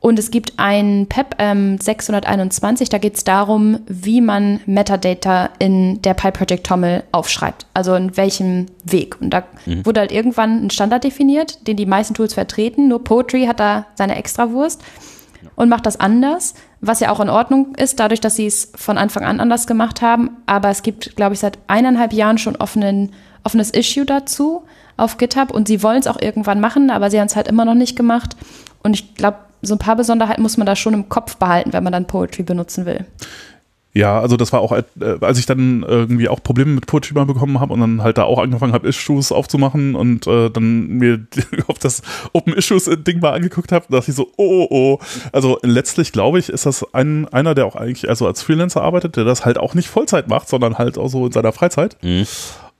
Und 0.00 0.18
es 0.18 0.30
gibt 0.30 0.54
ein 0.56 1.06
PEP 1.08 1.34
ähm, 1.38 1.78
621, 1.78 2.88
da 2.88 2.96
geht 2.96 3.16
es 3.16 3.24
darum, 3.24 3.80
wie 3.86 4.22
man 4.22 4.60
Metadata 4.64 5.50
in 5.58 6.00
der 6.00 6.14
PyProject 6.14 6.66
TOML 6.66 7.02
aufschreibt. 7.12 7.66
Also 7.74 7.94
in 7.94 8.16
welchem 8.16 8.66
Weg. 8.82 9.20
Und 9.20 9.30
da 9.30 9.44
mhm. 9.66 9.84
wurde 9.84 10.00
halt 10.00 10.10
irgendwann 10.10 10.64
ein 10.64 10.70
Standard 10.70 11.04
definiert, 11.04 11.66
den 11.66 11.76
die 11.76 11.84
meisten 11.84 12.14
Tools 12.14 12.32
vertreten. 12.32 12.88
Nur 12.88 13.04
Poetry 13.04 13.44
hat 13.44 13.60
da 13.60 13.86
seine 13.94 14.16
Extrawurst 14.16 14.82
und 15.56 15.68
macht 15.68 15.86
das 15.86 15.98
anders, 15.98 16.54
was 16.80 17.00
ja 17.00 17.10
auch 17.10 17.20
in 17.20 17.28
Ordnung 17.28 17.74
ist, 17.74 18.00
dadurch, 18.00 18.20
dass 18.20 18.36
sie 18.36 18.46
es 18.46 18.72
von 18.74 18.98
Anfang 18.98 19.24
an 19.24 19.40
anders 19.40 19.66
gemacht 19.66 20.02
haben. 20.02 20.30
Aber 20.46 20.68
es 20.68 20.82
gibt, 20.82 21.16
glaube 21.16 21.34
ich, 21.34 21.40
seit 21.40 21.58
eineinhalb 21.66 22.12
Jahren 22.12 22.38
schon 22.38 22.56
offenen, 22.56 23.12
offenes 23.44 23.70
Issue 23.70 24.04
dazu 24.04 24.64
auf 24.96 25.16
GitHub 25.16 25.50
und 25.50 25.68
sie 25.68 25.82
wollen 25.82 26.00
es 26.00 26.06
auch 26.06 26.20
irgendwann 26.20 26.60
machen, 26.60 26.90
aber 26.90 27.10
sie 27.10 27.18
haben 27.18 27.26
es 27.26 27.36
halt 27.36 27.48
immer 27.48 27.64
noch 27.64 27.74
nicht 27.74 27.96
gemacht. 27.96 28.36
Und 28.82 28.94
ich 28.94 29.14
glaube, 29.14 29.38
so 29.62 29.74
ein 29.74 29.78
paar 29.78 29.96
Besonderheiten 29.96 30.42
muss 30.42 30.56
man 30.56 30.66
da 30.66 30.76
schon 30.76 30.94
im 30.94 31.08
Kopf 31.08 31.36
behalten, 31.36 31.72
wenn 31.72 31.84
man 31.84 31.92
dann 31.92 32.06
Poetry 32.06 32.42
benutzen 32.42 32.86
will. 32.86 33.04
Ja, 33.92 34.20
also 34.20 34.36
das 34.36 34.52
war 34.52 34.60
auch, 34.60 34.70
äh, 34.72 34.84
als 35.20 35.38
ich 35.38 35.46
dann 35.46 35.82
irgendwie 35.82 36.28
auch 36.28 36.42
Probleme 36.42 36.72
mit 36.72 36.86
Poetry 36.86 37.12
bekommen 37.12 37.58
habe 37.58 37.72
und 37.72 37.80
dann 37.80 38.02
halt 38.02 38.18
da 38.18 38.24
auch 38.24 38.38
angefangen 38.38 38.72
habe, 38.72 38.86
Issues 38.86 39.32
aufzumachen 39.32 39.96
und 39.96 40.28
äh, 40.28 40.48
dann 40.48 40.86
mir 40.88 41.26
auf 41.66 41.78
das 41.78 42.02
Open 42.32 42.52
Issues 42.52 42.88
Ding 43.04 43.20
mal 43.20 43.32
angeguckt 43.32 43.72
habe, 43.72 43.86
dachte 43.88 44.10
ich 44.10 44.16
so, 44.16 44.30
oh, 44.36 44.66
oh, 44.68 44.68
oh. 44.70 44.98
Also 45.32 45.58
letztlich 45.62 46.12
glaube 46.12 46.38
ich, 46.38 46.50
ist 46.50 46.66
das 46.66 46.86
ein, 46.94 47.26
einer, 47.28 47.54
der 47.54 47.66
auch 47.66 47.74
eigentlich 47.74 48.08
also 48.08 48.26
als 48.26 48.42
Freelancer 48.42 48.82
arbeitet, 48.82 49.16
der 49.16 49.24
das 49.24 49.44
halt 49.44 49.58
auch 49.58 49.74
nicht 49.74 49.88
Vollzeit 49.88 50.28
macht, 50.28 50.48
sondern 50.48 50.78
halt 50.78 50.96
auch 50.96 51.08
so 51.08 51.26
in 51.26 51.32
seiner 51.32 51.52
Freizeit. 51.52 51.96
Mhm. 52.02 52.26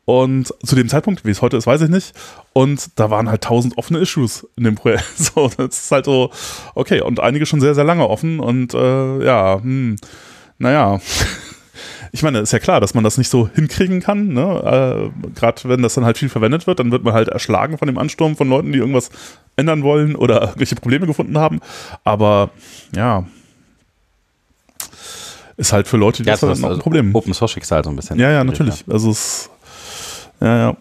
Und 0.04 0.54
zu 0.64 0.74
dem 0.74 0.88
Zeitpunkt, 0.88 1.24
wie 1.24 1.30
es 1.30 1.42
heute 1.42 1.56
ist, 1.56 1.66
weiß 1.66 1.82
ich 1.82 1.88
nicht. 1.88 2.14
Und 2.52 2.98
da 2.98 3.10
waren 3.10 3.28
halt 3.28 3.42
tausend 3.42 3.78
offene 3.78 4.00
Issues 4.00 4.46
in 4.56 4.64
dem 4.64 4.74
Projekt. 4.74 5.04
So, 5.16 5.50
das 5.56 5.84
ist 5.84 5.92
halt 5.92 6.04
so, 6.04 6.30
okay, 6.74 7.00
und 7.00 7.20
einige 7.20 7.46
schon 7.46 7.60
sehr, 7.60 7.74
sehr 7.74 7.84
lange 7.84 8.08
offen. 8.08 8.40
Und 8.40 8.74
äh, 8.74 9.24
ja, 9.24 9.60
hm, 9.60 9.96
naja. 10.60 11.00
Ich 12.12 12.24
meine, 12.24 12.40
ist 12.40 12.52
ja 12.52 12.58
klar, 12.58 12.80
dass 12.80 12.92
man 12.92 13.04
das 13.04 13.18
nicht 13.18 13.28
so 13.28 13.48
hinkriegen 13.54 14.00
kann. 14.00 14.30
Ne? 14.30 14.42
Äh, 14.42 15.30
Gerade 15.38 15.60
wenn 15.66 15.80
das 15.80 15.94
dann 15.94 16.04
halt 16.04 16.18
viel 16.18 16.28
verwendet 16.28 16.66
wird, 16.66 16.80
dann 16.80 16.90
wird 16.90 17.04
man 17.04 17.14
halt 17.14 17.28
erschlagen 17.28 17.78
von 17.78 17.86
dem 17.86 17.98
Ansturm 17.98 18.34
von 18.34 18.48
Leuten, 18.48 18.72
die 18.72 18.80
irgendwas 18.80 19.10
ändern 19.54 19.84
wollen 19.84 20.16
oder 20.16 20.40
irgendwelche 20.48 20.74
Probleme 20.74 21.06
gefunden 21.06 21.38
haben. 21.38 21.60
Aber 22.02 22.50
ja, 22.96 23.26
ist 25.56 25.72
halt 25.72 25.86
für 25.86 25.98
Leute, 25.98 26.24
die 26.24 26.28
ja, 26.28 26.36
das, 26.36 26.62
halt 26.62 26.64
ein 26.64 26.80
Problem. 26.80 27.14
Open 27.14 27.32
Source 27.32 27.52
Schicksal 27.52 27.84
so 27.84 27.90
ein 27.90 27.96
bisschen. 27.96 28.18
Ja, 28.18 28.32
ja, 28.32 28.42
natürlich. 28.42 28.84
Also 28.88 29.12
es 29.12 29.48
ja, 30.40 30.56
ja. 30.56 30.76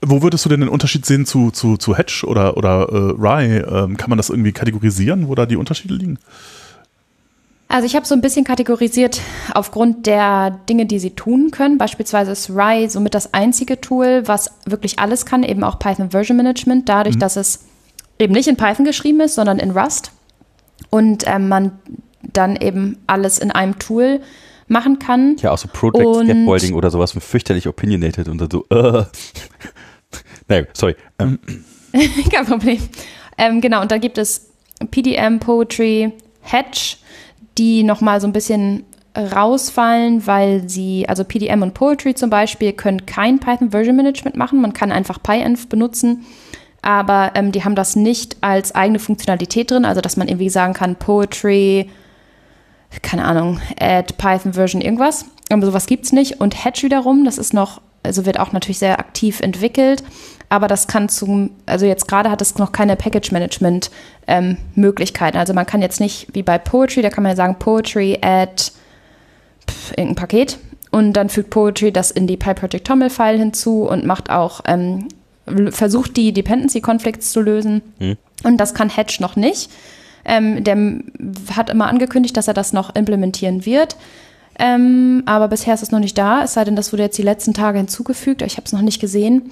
Wo 0.00 0.22
würdest 0.22 0.44
du 0.44 0.48
denn 0.48 0.60
den 0.60 0.68
Unterschied 0.68 1.06
sehen 1.06 1.26
zu, 1.26 1.52
zu, 1.52 1.76
zu 1.76 1.96
Hedge 1.96 2.24
oder, 2.26 2.56
oder 2.56 2.88
äh, 2.88 3.14
Rye? 3.16 3.58
Ähm, 3.58 3.96
kann 3.96 4.10
man 4.10 4.16
das 4.16 4.30
irgendwie 4.30 4.52
kategorisieren, 4.52 5.28
wo 5.28 5.34
da 5.36 5.46
die 5.46 5.56
Unterschiede 5.56 5.94
liegen? 5.94 6.18
Also 7.72 7.86
ich 7.86 7.96
habe 7.96 8.04
so 8.04 8.14
ein 8.14 8.20
bisschen 8.20 8.44
kategorisiert 8.44 9.22
aufgrund 9.54 10.06
der 10.06 10.50
Dinge, 10.68 10.84
die 10.84 10.98
sie 10.98 11.12
tun 11.12 11.50
können. 11.50 11.78
Beispielsweise 11.78 12.30
ist 12.30 12.50
Rye 12.50 12.90
somit 12.90 13.14
das 13.14 13.32
einzige 13.32 13.80
Tool, 13.80 14.24
was 14.26 14.50
wirklich 14.66 14.98
alles 14.98 15.24
kann, 15.24 15.42
eben 15.42 15.64
auch 15.64 15.78
Python 15.78 16.10
Version 16.10 16.36
Management, 16.36 16.86
dadurch, 16.90 17.14
mhm. 17.14 17.20
dass 17.20 17.36
es 17.36 17.64
eben 18.18 18.34
nicht 18.34 18.46
in 18.46 18.58
Python 18.58 18.84
geschrieben 18.84 19.22
ist, 19.22 19.36
sondern 19.36 19.58
in 19.58 19.70
Rust. 19.70 20.12
Und 20.90 21.24
ähm, 21.26 21.48
man 21.48 21.72
dann 22.20 22.56
eben 22.56 22.98
alles 23.06 23.38
in 23.38 23.50
einem 23.50 23.78
Tool 23.78 24.20
machen 24.68 24.98
kann. 24.98 25.36
Ja, 25.40 25.52
auch 25.52 25.58
so 25.58 25.68
Project 25.72 26.04
und 26.04 26.26
Scaffolding 26.26 26.74
oder 26.74 26.90
sowas 26.90 27.12
fürchterlich 27.18 27.68
opinionated 27.68 28.28
und 28.28 28.38
dann 28.38 28.50
so, 28.50 28.66
uh. 28.70 29.04
naja, 30.46 30.64
sorry. 30.74 30.94
Ähm. 31.18 31.38
Kein 32.30 32.44
Problem. 32.44 32.82
Ähm, 33.38 33.62
genau, 33.62 33.80
und 33.80 33.90
da 33.90 33.96
gibt 33.96 34.18
es 34.18 34.50
PDM, 34.90 35.38
Poetry, 35.38 36.12
Hedge, 36.42 36.96
die 37.58 37.82
nochmal 37.82 38.20
so 38.20 38.26
ein 38.26 38.32
bisschen 38.32 38.84
rausfallen, 39.16 40.26
weil 40.26 40.68
sie, 40.68 41.06
also 41.08 41.24
PDM 41.24 41.62
und 41.62 41.74
Poetry 41.74 42.14
zum 42.14 42.30
Beispiel, 42.30 42.72
können 42.72 43.04
kein 43.04 43.40
Python 43.40 43.70
Version 43.70 43.96
Management 43.96 44.36
machen. 44.36 44.60
Man 44.60 44.72
kann 44.72 44.90
einfach 44.90 45.22
PyEnv 45.22 45.68
benutzen, 45.68 46.24
aber 46.80 47.32
ähm, 47.34 47.52
die 47.52 47.64
haben 47.64 47.74
das 47.74 47.94
nicht 47.94 48.36
als 48.40 48.74
eigene 48.74 48.98
Funktionalität 48.98 49.70
drin, 49.70 49.84
also 49.84 50.00
dass 50.00 50.16
man 50.16 50.28
irgendwie 50.28 50.48
sagen 50.48 50.72
kann, 50.72 50.96
Poetry 50.96 51.90
keine 53.00 53.24
Ahnung, 53.24 53.60
add 53.80 54.14
Python 54.18 54.52
Version 54.52 54.82
irgendwas. 54.82 55.24
Aber 55.50 55.64
sowas 55.64 55.86
gibt 55.86 56.04
es 56.04 56.12
nicht. 56.12 56.40
Und 56.40 56.64
Hedge 56.64 56.82
wiederum, 56.82 57.24
das 57.24 57.38
ist 57.38 57.54
noch, 57.54 57.80
also 58.02 58.26
wird 58.26 58.38
auch 58.38 58.52
natürlich 58.52 58.78
sehr 58.78 58.98
aktiv 58.98 59.40
entwickelt, 59.40 60.02
aber 60.52 60.68
das 60.68 60.86
kann 60.86 61.08
zum, 61.08 61.50
also 61.64 61.86
jetzt 61.86 62.06
gerade 62.06 62.30
hat 62.30 62.42
es 62.42 62.58
noch 62.58 62.72
keine 62.72 62.94
Package-Management-Möglichkeiten. 62.94 65.36
Ähm, 65.36 65.40
also 65.40 65.54
man 65.54 65.64
kann 65.64 65.80
jetzt 65.80 65.98
nicht 65.98 66.26
wie 66.34 66.42
bei 66.42 66.58
Poetry, 66.58 67.00
da 67.00 67.08
kann 67.08 67.22
man 67.22 67.30
ja 67.30 67.36
sagen, 67.36 67.56
Poetry 67.58 68.18
add 68.20 68.64
pff, 69.66 69.92
irgendein 69.92 70.16
Paket 70.16 70.58
und 70.90 71.14
dann 71.14 71.30
fügt 71.30 71.48
Poetry 71.48 71.90
das 71.90 72.10
in 72.10 72.26
die 72.26 72.36
PyProject 72.36 72.86
TOML-File 72.86 73.38
hinzu 73.38 73.88
und 73.88 74.04
macht 74.04 74.28
auch, 74.28 74.60
ähm, 74.66 75.08
versucht 75.70 76.18
die 76.18 76.34
Dependency-Conflicts 76.34 77.32
zu 77.32 77.40
lösen. 77.40 77.80
Hm. 77.98 78.18
Und 78.44 78.58
das 78.58 78.74
kann 78.74 78.90
Hedge 78.90 79.16
noch 79.20 79.36
nicht. 79.36 79.70
Ähm, 80.26 80.64
der 80.64 80.76
hat 81.56 81.70
immer 81.70 81.86
angekündigt, 81.86 82.36
dass 82.36 82.48
er 82.48 82.54
das 82.54 82.74
noch 82.74 82.94
implementieren 82.94 83.64
wird. 83.64 83.96
Ähm, 84.58 85.22
aber 85.24 85.48
bisher 85.48 85.72
ist 85.72 85.82
es 85.82 85.92
noch 85.92 86.00
nicht 86.00 86.18
da, 86.18 86.44
es 86.44 86.52
sei 86.52 86.64
denn, 86.64 86.76
das 86.76 86.92
wurde 86.92 87.04
jetzt 87.04 87.16
die 87.16 87.22
letzten 87.22 87.54
Tage 87.54 87.78
hinzugefügt. 87.78 88.42
Ich 88.42 88.58
habe 88.58 88.66
es 88.66 88.74
noch 88.74 88.82
nicht 88.82 89.00
gesehen. 89.00 89.50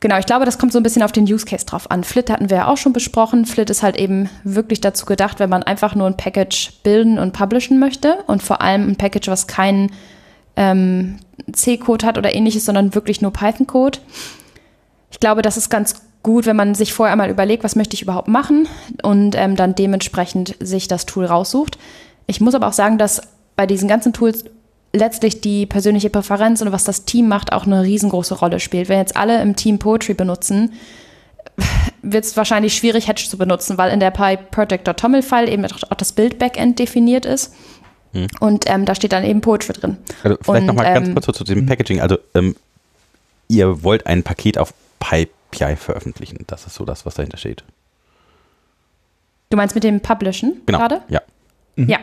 Genau, 0.00 0.16
ich 0.18 0.26
glaube, 0.26 0.44
das 0.44 0.58
kommt 0.58 0.72
so 0.72 0.78
ein 0.78 0.84
bisschen 0.84 1.02
auf 1.02 1.10
den 1.10 1.24
Use 1.24 1.44
Case 1.44 1.66
drauf 1.66 1.90
an. 1.90 2.04
Flit 2.04 2.30
hatten 2.30 2.50
wir 2.50 2.58
ja 2.58 2.66
auch 2.68 2.76
schon 2.76 2.92
besprochen. 2.92 3.46
Flit 3.46 3.68
ist 3.68 3.82
halt 3.82 3.96
eben 3.96 4.30
wirklich 4.44 4.80
dazu 4.80 5.06
gedacht, 5.06 5.40
wenn 5.40 5.50
man 5.50 5.64
einfach 5.64 5.94
nur 5.94 6.06
ein 6.06 6.16
Package 6.16 6.80
bilden 6.84 7.18
und 7.18 7.32
publishen 7.32 7.80
möchte 7.80 8.18
und 8.26 8.42
vor 8.42 8.60
allem 8.60 8.88
ein 8.88 8.96
Package, 8.96 9.28
was 9.28 9.48
keinen 9.48 9.90
ähm, 10.56 11.18
C-Code 11.52 12.06
hat 12.06 12.16
oder 12.16 12.34
ähnliches, 12.34 12.64
sondern 12.64 12.94
wirklich 12.94 13.20
nur 13.22 13.32
Python-Code. 13.32 13.98
Ich 15.10 15.18
glaube, 15.18 15.42
das 15.42 15.56
ist 15.56 15.68
ganz 15.68 16.02
gut, 16.22 16.46
wenn 16.46 16.56
man 16.56 16.74
sich 16.74 16.92
vorher 16.92 17.12
einmal 17.12 17.30
überlegt, 17.30 17.64
was 17.64 17.76
möchte 17.76 17.94
ich 17.94 18.02
überhaupt 18.02 18.28
machen 18.28 18.68
und 19.02 19.34
ähm, 19.34 19.56
dann 19.56 19.74
dementsprechend 19.74 20.56
sich 20.60 20.86
das 20.86 21.06
Tool 21.06 21.24
raussucht. 21.24 21.78
Ich 22.26 22.40
muss 22.40 22.54
aber 22.54 22.68
auch 22.68 22.72
sagen, 22.72 22.98
dass 22.98 23.22
bei 23.56 23.66
diesen 23.66 23.88
ganzen 23.88 24.12
Tools 24.12 24.44
letztlich 24.92 25.40
die 25.40 25.66
persönliche 25.66 26.10
Präferenz 26.10 26.62
und 26.62 26.72
was 26.72 26.84
das 26.84 27.04
Team 27.04 27.28
macht 27.28 27.52
auch 27.52 27.66
eine 27.66 27.82
riesengroße 27.82 28.34
Rolle 28.34 28.60
spielt. 28.60 28.88
Wenn 28.88 28.98
jetzt 28.98 29.16
alle 29.16 29.42
im 29.42 29.56
Team 29.56 29.78
Poetry 29.78 30.14
benutzen, 30.14 30.72
wird 32.02 32.24
es 32.24 32.36
wahrscheinlich 32.36 32.74
schwierig, 32.74 33.08
Hedge 33.08 33.26
zu 33.28 33.36
benutzen, 33.36 33.78
weil 33.78 33.92
in 33.92 34.00
der 34.00 34.10
PyProject.toml-File 34.10 35.48
eben 35.48 35.64
auch 35.64 35.96
das 35.96 36.12
Bild-Backend 36.12 36.78
definiert 36.78 37.26
ist. 37.26 37.54
Hm. 38.12 38.28
Und 38.40 38.64
ähm, 38.68 38.84
da 38.84 38.94
steht 38.94 39.12
dann 39.12 39.24
eben 39.24 39.40
Poetry 39.40 39.74
drin. 39.74 39.98
Also 40.22 40.38
vielleicht 40.40 40.66
nochmal 40.66 40.86
ähm, 40.86 41.14
ganz 41.14 41.26
kurz 41.26 41.38
zu 41.38 41.44
dem 41.44 41.66
Packaging. 41.66 42.00
Also 42.00 42.18
ähm, 42.34 42.56
ihr 43.48 43.82
wollt 43.82 44.06
ein 44.06 44.22
Paket 44.22 44.58
auf 44.58 44.72
API 45.00 45.76
veröffentlichen. 45.76 46.44
Das 46.46 46.66
ist 46.66 46.74
so 46.74 46.84
das, 46.84 47.04
was 47.04 47.14
dahinter 47.14 47.36
steht. 47.36 47.64
Du 49.50 49.56
meinst 49.56 49.74
mit 49.74 49.84
dem 49.84 50.00
Publishen 50.00 50.62
genau. 50.66 50.78
gerade? 50.78 51.02
Ja. 51.08 51.22
Mhm. 51.78 51.88
Ja. 51.88 51.98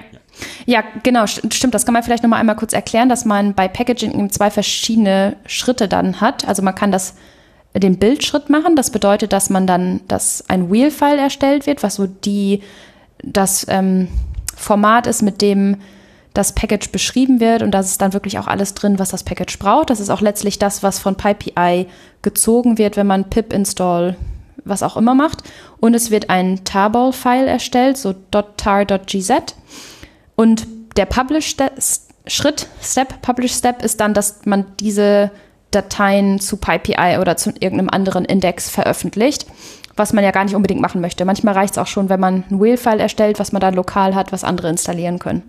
Ja, 0.66 0.84
genau, 1.04 1.28
stimmt. 1.28 1.74
Das 1.74 1.86
kann 1.86 1.94
man 1.94 2.04
vielleicht 2.04 2.24
nochmal 2.24 2.42
einmal 2.42 2.58
kurz 2.58 2.74
erklären, 2.74 3.08
dass 3.08 3.24
man 3.24 3.54
bei 3.54 3.70
Packaging 3.70 4.30
zwei 4.32 4.50
verschiedene 4.50 5.38
Schritte 5.46 5.88
dann 5.88 6.20
hat. 6.20 6.46
Also 6.46 6.62
man 6.62 6.76
kann 6.76 6.92
das 6.92 7.16
den 7.74 8.00
Bildschritt 8.00 8.50
machen. 8.50 8.76
Das 8.76 8.90
bedeutet, 8.90 9.32
dass 9.32 9.50
man 9.50 9.66
dann, 9.66 10.02
dass 10.10 10.44
ein 10.50 10.72
Wheel-File 10.72 11.20
erstellt 11.20 11.68
wird, 11.68 11.84
was 11.84 11.96
so 11.96 12.08
die, 12.08 12.62
das 13.24 13.66
ähm, 13.70 14.10
Format 14.58 15.08
ist, 15.08 15.22
mit 15.22 15.42
dem 15.42 15.78
das 16.34 16.52
Package 16.52 16.90
beschrieben 16.92 17.40
wird 17.40 17.62
und 17.62 17.72
da 17.72 17.80
ist 17.80 18.02
dann 18.02 18.12
wirklich 18.12 18.38
auch 18.40 18.48
alles 18.48 18.74
drin, 18.74 19.00
was 19.00 19.10
das 19.10 19.24
Package 19.24 19.58
braucht. 19.58 19.90
Das 19.90 20.02
ist 20.02 20.10
auch 20.10 20.20
letztlich 20.20 20.60
das, 20.60 20.84
was 20.84 21.00
von 21.00 21.16
PyPI 21.16 21.88
gezogen 22.24 22.78
wird, 22.78 22.98
wenn 22.98 23.08
man 23.08 23.30
pip 23.30 23.54
install 23.54 24.18
was 24.66 24.84
auch 24.84 24.98
immer 24.98 25.16
macht. 25.16 25.44
Und 25.80 25.94
es 25.94 26.12
wird 26.12 26.30
ein 26.30 26.64
Tarball-File 26.64 27.48
erstellt, 27.48 27.98
so 27.98 28.14
.tar.gz. 28.14 29.32
Und 30.36 30.68
der 30.98 31.06
Publish-Schritt, 31.06 32.68
Step, 32.82 33.22
Publish-Step 33.22 33.84
ist 33.84 34.00
dann, 34.00 34.14
dass 34.14 34.46
man 34.46 34.66
diese 34.80 35.32
Dateien 35.72 36.40
zu 36.40 36.58
PyPI 36.58 37.18
oder 37.20 37.38
zu 37.38 37.50
irgendeinem 37.52 37.90
anderen 37.90 38.26
Index 38.26 38.70
veröffentlicht, 38.70 39.46
was 39.96 40.14
man 40.14 40.24
ja 40.24 40.32
gar 40.32 40.44
nicht 40.44 40.56
unbedingt 40.56 40.82
machen 40.82 41.02
möchte. 41.02 41.26
Manchmal 41.26 41.54
reicht 41.54 41.74
es 41.74 41.78
auch 41.78 41.88
schon, 41.88 42.10
wenn 42.10 42.20
man 42.20 42.44
ein 42.50 42.62
Wheel-File 42.62 43.00
erstellt, 43.00 43.40
was 43.40 43.52
man 43.52 43.60
dann 43.60 43.74
lokal 43.74 44.16
hat, 44.16 44.32
was 44.32 44.44
andere 44.44 44.70
installieren 44.70 45.20
können. 45.20 45.44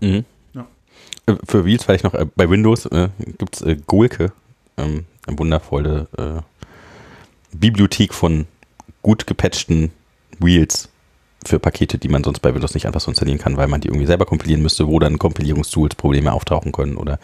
Mhm. 0.00 0.24
Ja. 0.54 0.66
Äh, 1.26 1.36
für 1.46 1.64
Wheels 1.64 1.84
vielleicht 1.84 2.04
noch, 2.04 2.14
äh, 2.14 2.26
bei 2.34 2.48
Windows 2.48 2.86
äh, 2.86 3.08
gibt 3.38 3.56
es 3.56 3.62
äh, 3.62 3.76
Golke, 3.86 4.32
ähm, 4.76 5.04
eine 5.26 5.38
wundervolle 5.38 6.08
äh, 6.18 6.40
Bibliothek 7.54 8.12
von 8.14 8.46
gut 9.02 9.26
gepatchten 9.26 9.90
Wheels. 10.38 10.88
für 11.46 11.58
Pakete, 11.58 11.98
die 11.98 12.08
man 12.08 12.24
sonst 12.24 12.40
bei 12.40 12.54
Windows 12.54 12.72
nicht 12.72 12.86
einfach 12.86 13.02
so 13.02 13.10
installieren 13.10 13.38
kann, 13.38 13.58
weil 13.58 13.68
man 13.68 13.82
die 13.82 13.88
irgendwie 13.88 14.06
selber 14.06 14.24
kompilieren 14.24 14.62
müsste, 14.62 14.88
wo 14.88 14.98
dann 14.98 15.18
Kompilierungstools 15.18 15.94
Probleme 15.94 16.32
auftauchen 16.32 16.72
können 16.72 16.96
oder 16.96 17.18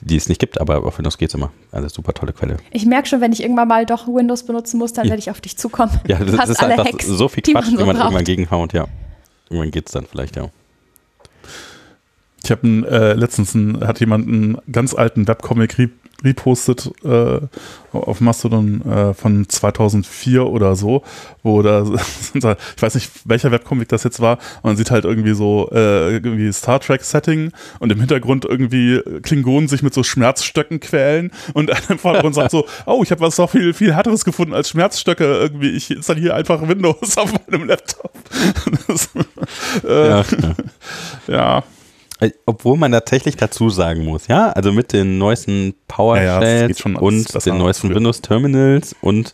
die 0.00 0.16
es 0.16 0.30
nicht 0.30 0.40
gibt, 0.40 0.58
aber 0.58 0.86
auf 0.86 0.96
Windows 0.96 1.18
geht 1.18 1.28
es 1.28 1.34
immer. 1.34 1.52
Also 1.70 1.88
super 1.88 2.14
tolle 2.14 2.32
Quelle. 2.32 2.56
Ich 2.70 2.86
merke 2.86 3.06
schon, 3.06 3.20
wenn 3.20 3.32
ich 3.32 3.42
irgendwann 3.42 3.68
mal 3.68 3.84
doch 3.84 4.08
Windows 4.08 4.44
benutzen 4.44 4.78
muss, 4.78 4.94
dann 4.94 5.04
ja. 5.04 5.10
werde 5.10 5.20
ich 5.20 5.30
auf 5.30 5.42
dich 5.42 5.58
zukommen. 5.58 6.00
Ja, 6.08 6.18
das, 6.18 6.36
das 6.36 6.48
ist 6.50 6.62
einfach 6.62 6.86
Hacks, 6.86 7.06
so 7.06 7.28
viel 7.28 7.42
Quatsch, 7.42 7.70
man 7.72 7.76
so 7.76 8.02
irgendwann 8.02 8.24
gegenhaut, 8.24 8.72
ja. 8.72 8.86
Irgendwann 9.50 9.70
geht 9.70 9.86
es 9.86 9.92
dann 9.92 10.06
vielleicht, 10.06 10.36
ja. 10.36 10.48
Ich 12.42 12.50
habe 12.50 12.66
äh, 12.66 13.12
letztens 13.12 13.54
ein, 13.54 13.86
hat 13.86 14.00
jemand 14.00 14.26
einen 14.26 14.58
ganz 14.72 14.94
alten 14.94 15.28
Webcomic 15.28 15.76
repostet 16.24 16.90
äh, 17.04 17.40
auf 17.92 18.20
Mastodon 18.20 18.82
äh, 18.82 19.14
von 19.14 19.48
2004 19.48 20.46
oder 20.46 20.76
so, 20.76 21.02
wo 21.42 21.62
da, 21.62 21.84
ich 22.34 22.82
weiß 22.82 22.94
nicht, 22.94 23.10
welcher 23.24 23.50
Webcomic 23.50 23.88
das 23.88 24.04
jetzt 24.04 24.20
war, 24.20 24.38
man 24.62 24.76
sieht 24.76 24.90
halt 24.90 25.04
irgendwie 25.04 25.34
so 25.34 25.68
äh, 25.72 26.12
irgendwie 26.12 26.52
Star 26.52 26.80
Trek 26.80 27.02
Setting 27.02 27.52
und 27.78 27.90
im 27.90 27.98
Hintergrund 27.98 28.44
irgendwie 28.44 29.00
Klingonen 29.22 29.68
sich 29.68 29.82
mit 29.82 29.94
so 29.94 30.02
Schmerzstöcken 30.02 30.80
quälen 30.80 31.32
und 31.54 31.70
einer 31.70 31.90
im 31.90 31.98
Vordergrund 31.98 32.34
sagt 32.34 32.50
so, 32.50 32.66
oh, 32.86 33.02
ich 33.02 33.10
habe 33.10 33.20
was 33.20 33.38
noch 33.38 33.50
viel, 33.50 33.74
viel 33.74 33.94
härteres 33.94 34.24
gefunden 34.24 34.54
als 34.54 34.70
Schmerzstöcke 34.70 35.24
irgendwie, 35.24 35.70
ich 35.70 35.90
installiere 35.90 36.34
einfach 36.34 36.66
Windows 36.66 37.16
auf 37.16 37.32
meinem 37.48 37.66
Laptop. 37.66 38.12
das, 38.86 39.10
äh, 39.84 40.08
ja. 40.08 40.24
ja. 41.26 41.64
Obwohl 42.46 42.76
man 42.76 42.92
tatsächlich 42.92 43.36
dazu 43.36 43.70
sagen 43.70 44.04
muss, 44.04 44.26
ja, 44.26 44.50
also 44.50 44.72
mit 44.72 44.92
den 44.92 45.18
neuesten 45.18 45.74
PowerShells 45.88 46.78
ja, 46.78 46.90
ja, 46.90 46.98
und 46.98 47.46
den 47.46 47.58
neuesten 47.58 47.94
Windows 47.94 48.20
Terminals 48.20 48.94
und 49.00 49.32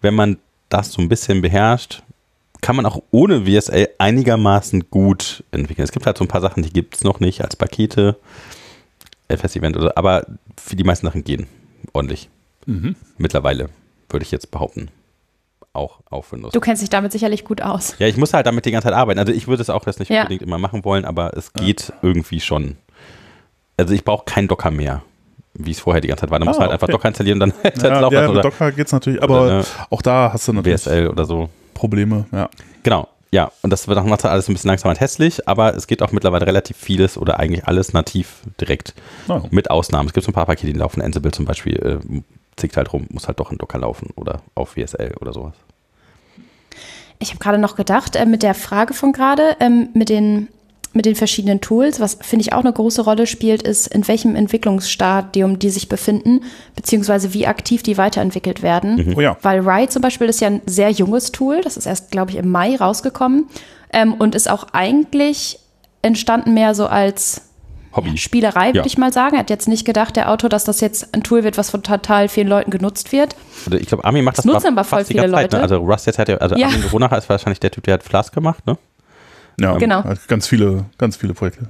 wenn 0.00 0.14
man 0.14 0.38
das 0.68 0.92
so 0.92 1.02
ein 1.02 1.08
bisschen 1.08 1.42
beherrscht, 1.42 2.02
kann 2.60 2.76
man 2.76 2.86
auch 2.86 3.02
ohne 3.10 3.46
VSA 3.46 3.86
einigermaßen 3.98 4.90
gut 4.90 5.42
entwickeln. 5.50 5.84
Es 5.84 5.92
gibt 5.92 6.06
halt 6.06 6.18
so 6.18 6.24
ein 6.24 6.28
paar 6.28 6.40
Sachen, 6.40 6.62
die 6.62 6.72
gibt 6.72 6.94
es 6.94 7.04
noch 7.04 7.18
nicht 7.18 7.42
als 7.42 7.56
Pakete, 7.56 8.16
FS-Event 9.28 9.76
oder 9.76 9.96
aber 9.96 10.26
für 10.56 10.76
die 10.76 10.84
meisten 10.84 11.06
Sachen 11.06 11.24
gehen 11.24 11.46
ordentlich. 11.92 12.28
Mhm. 12.66 12.94
Mittlerweile, 13.18 13.70
würde 14.08 14.24
ich 14.24 14.30
jetzt 14.30 14.50
behaupten 14.50 14.88
auch 15.72 16.00
auf 16.10 16.32
Windows. 16.32 16.52
Du 16.52 16.60
kennst 16.60 16.82
dich 16.82 16.90
damit 16.90 17.12
sicherlich 17.12 17.44
gut 17.44 17.62
aus. 17.62 17.94
Ja, 17.98 18.06
ich 18.06 18.16
muss 18.16 18.34
halt 18.34 18.46
damit 18.46 18.64
die 18.66 18.70
ganze 18.70 18.88
Zeit 18.88 18.94
arbeiten. 18.94 19.18
Also 19.18 19.32
ich 19.32 19.46
würde 19.46 19.62
es 19.62 19.70
auch 19.70 19.86
jetzt 19.86 20.00
nicht 20.00 20.10
ja. 20.10 20.22
unbedingt 20.22 20.42
immer 20.42 20.58
machen 20.58 20.84
wollen, 20.84 21.04
aber 21.04 21.36
es 21.36 21.52
geht 21.52 21.88
ja. 21.88 21.94
irgendwie 22.02 22.40
schon. 22.40 22.76
Also 23.76 23.94
ich 23.94 24.04
brauche 24.04 24.24
kein 24.24 24.48
Docker 24.48 24.70
mehr, 24.70 25.02
wie 25.54 25.70
es 25.70 25.80
vorher 25.80 26.00
die 26.00 26.08
ganze 26.08 26.22
Zeit 26.22 26.30
war. 26.30 26.38
Da 26.38 26.44
ah, 26.44 26.48
muss 26.48 26.58
halt 26.58 26.68
okay. 26.68 26.74
einfach 26.74 26.88
Docker 26.88 27.08
installieren 27.08 27.40
und 27.40 27.52
dann 27.54 27.62
halt 27.62 27.82
ja, 27.82 28.00
laufen. 28.00 28.14
Ja, 28.14 28.32
mit 28.32 28.44
Docker 28.44 28.72
geht 28.72 28.86
es 28.86 28.92
natürlich, 28.92 29.22
aber 29.22 29.42
oder, 29.44 29.64
auch 29.90 30.02
da 30.02 30.30
hast 30.32 30.48
du 30.48 30.52
natürlich 30.52 30.80
WSL 30.86 31.08
oder 31.08 31.24
so. 31.24 31.48
Probleme, 31.74 32.26
ja. 32.32 32.50
Genau. 32.82 33.08
Ja, 33.32 33.52
und 33.62 33.70
das 33.70 33.86
wird 33.86 33.96
auch 33.96 34.04
nachher 34.04 34.32
alles 34.32 34.48
ein 34.48 34.54
bisschen 34.54 34.68
langsam 34.68 34.90
und 34.90 35.00
hässlich, 35.00 35.46
aber 35.46 35.76
es 35.76 35.86
geht 35.86 36.02
auch 36.02 36.10
mittlerweile 36.10 36.46
relativ 36.46 36.76
vieles 36.76 37.16
oder 37.16 37.38
eigentlich 37.38 37.64
alles 37.64 37.92
nativ 37.92 38.40
direkt. 38.60 38.92
Oh. 39.28 39.42
Mit 39.50 39.70
Ausnahmen. 39.70 40.08
Es 40.08 40.14
gibt 40.14 40.24
so 40.24 40.32
ein 40.32 40.34
paar 40.34 40.46
Pakete, 40.46 40.72
die 40.72 40.78
laufen. 40.78 41.00
Ansible 41.00 41.30
zum 41.30 41.44
Beispiel 41.44 41.76
äh, 41.76 42.20
zickt 42.56 42.76
halt 42.76 42.92
rum, 42.92 43.06
muss 43.10 43.26
halt 43.26 43.40
doch 43.40 43.50
in 43.50 43.58
Docker 43.58 43.78
laufen 43.78 44.10
oder 44.16 44.42
auf 44.54 44.76
WSL 44.76 45.14
oder 45.20 45.32
sowas. 45.32 45.54
Ich 47.18 47.30
habe 47.30 47.38
gerade 47.38 47.58
noch 47.58 47.76
gedacht, 47.76 48.16
äh, 48.16 48.26
mit 48.26 48.42
der 48.42 48.54
Frage 48.54 48.94
von 48.94 49.12
gerade, 49.12 49.56
ähm, 49.60 49.90
mit, 49.92 50.08
den, 50.08 50.48
mit 50.94 51.04
den 51.04 51.14
verschiedenen 51.14 51.60
Tools, 51.60 52.00
was 52.00 52.16
finde 52.20 52.42
ich 52.42 52.54
auch 52.54 52.60
eine 52.60 52.72
große 52.72 53.02
Rolle 53.02 53.26
spielt, 53.26 53.62
ist, 53.62 53.88
in 53.88 54.08
welchem 54.08 54.34
Entwicklungsstadium 54.36 55.58
die 55.58 55.68
sich 55.68 55.88
befinden, 55.88 56.40
beziehungsweise 56.74 57.34
wie 57.34 57.46
aktiv 57.46 57.82
die 57.82 57.98
weiterentwickelt 57.98 58.62
werden. 58.62 58.96
Mhm. 58.96 59.14
Oh 59.16 59.20
ja. 59.20 59.36
Weil 59.42 59.60
Rye 59.60 59.88
zum 59.88 60.00
Beispiel 60.00 60.28
ist 60.28 60.40
ja 60.40 60.48
ein 60.48 60.62
sehr 60.64 60.90
junges 60.90 61.30
Tool, 61.30 61.60
das 61.60 61.76
ist 61.76 61.86
erst, 61.86 62.10
glaube 62.10 62.30
ich, 62.30 62.38
im 62.38 62.50
Mai 62.50 62.76
rausgekommen 62.76 63.48
ähm, 63.92 64.14
und 64.14 64.34
ist 64.34 64.50
auch 64.50 64.68
eigentlich 64.72 65.58
entstanden 66.02 66.54
mehr 66.54 66.74
so 66.74 66.86
als 66.86 67.49
Hobby. 67.92 68.16
Spielerei, 68.16 68.68
würde 68.68 68.78
ja. 68.80 68.86
ich 68.86 68.98
mal 68.98 69.12
sagen. 69.12 69.34
Er 69.34 69.40
hat 69.40 69.50
jetzt 69.50 69.66
nicht 69.66 69.84
gedacht, 69.84 70.14
der 70.16 70.30
Autor, 70.30 70.48
dass 70.48 70.64
das 70.64 70.80
jetzt 70.80 71.12
ein 71.14 71.22
Tool 71.22 71.42
wird, 71.42 71.58
was 71.58 71.70
von 71.70 71.82
total 71.82 72.28
vielen 72.28 72.48
Leuten 72.48 72.70
genutzt 72.70 73.10
wird. 73.10 73.34
Also 73.66 73.78
ich 73.78 73.86
glaube, 73.86 74.04
Armin 74.04 74.24
macht 74.24 74.38
das, 74.38 74.44
das 74.44 74.52
nutzen 74.52 74.68
aber 74.68 74.84
voll 74.84 75.04
viele 75.04 75.22
Zeit, 75.22 75.30
Leute. 75.30 75.56
Ne? 75.56 75.62
Also 75.62 75.78
Rust 75.78 76.06
jetzt 76.06 76.18
hat 76.18 76.28
ja, 76.28 76.36
also 76.36 76.56
ja. 76.56 76.68
Armin 76.68 76.84
Ronacher 76.92 77.18
ist 77.18 77.28
wahrscheinlich 77.28 77.60
der 77.60 77.70
Typ, 77.70 77.84
der 77.84 77.94
hat 77.94 78.02
Flask 78.02 78.32
gemacht, 78.32 78.66
ne? 78.66 78.78
Ja, 79.58 79.76
genau. 79.76 80.04
Ganz 80.28 80.46
viele, 80.46 80.86
ganz 80.98 81.16
viele 81.16 81.34
Projekte. 81.34 81.66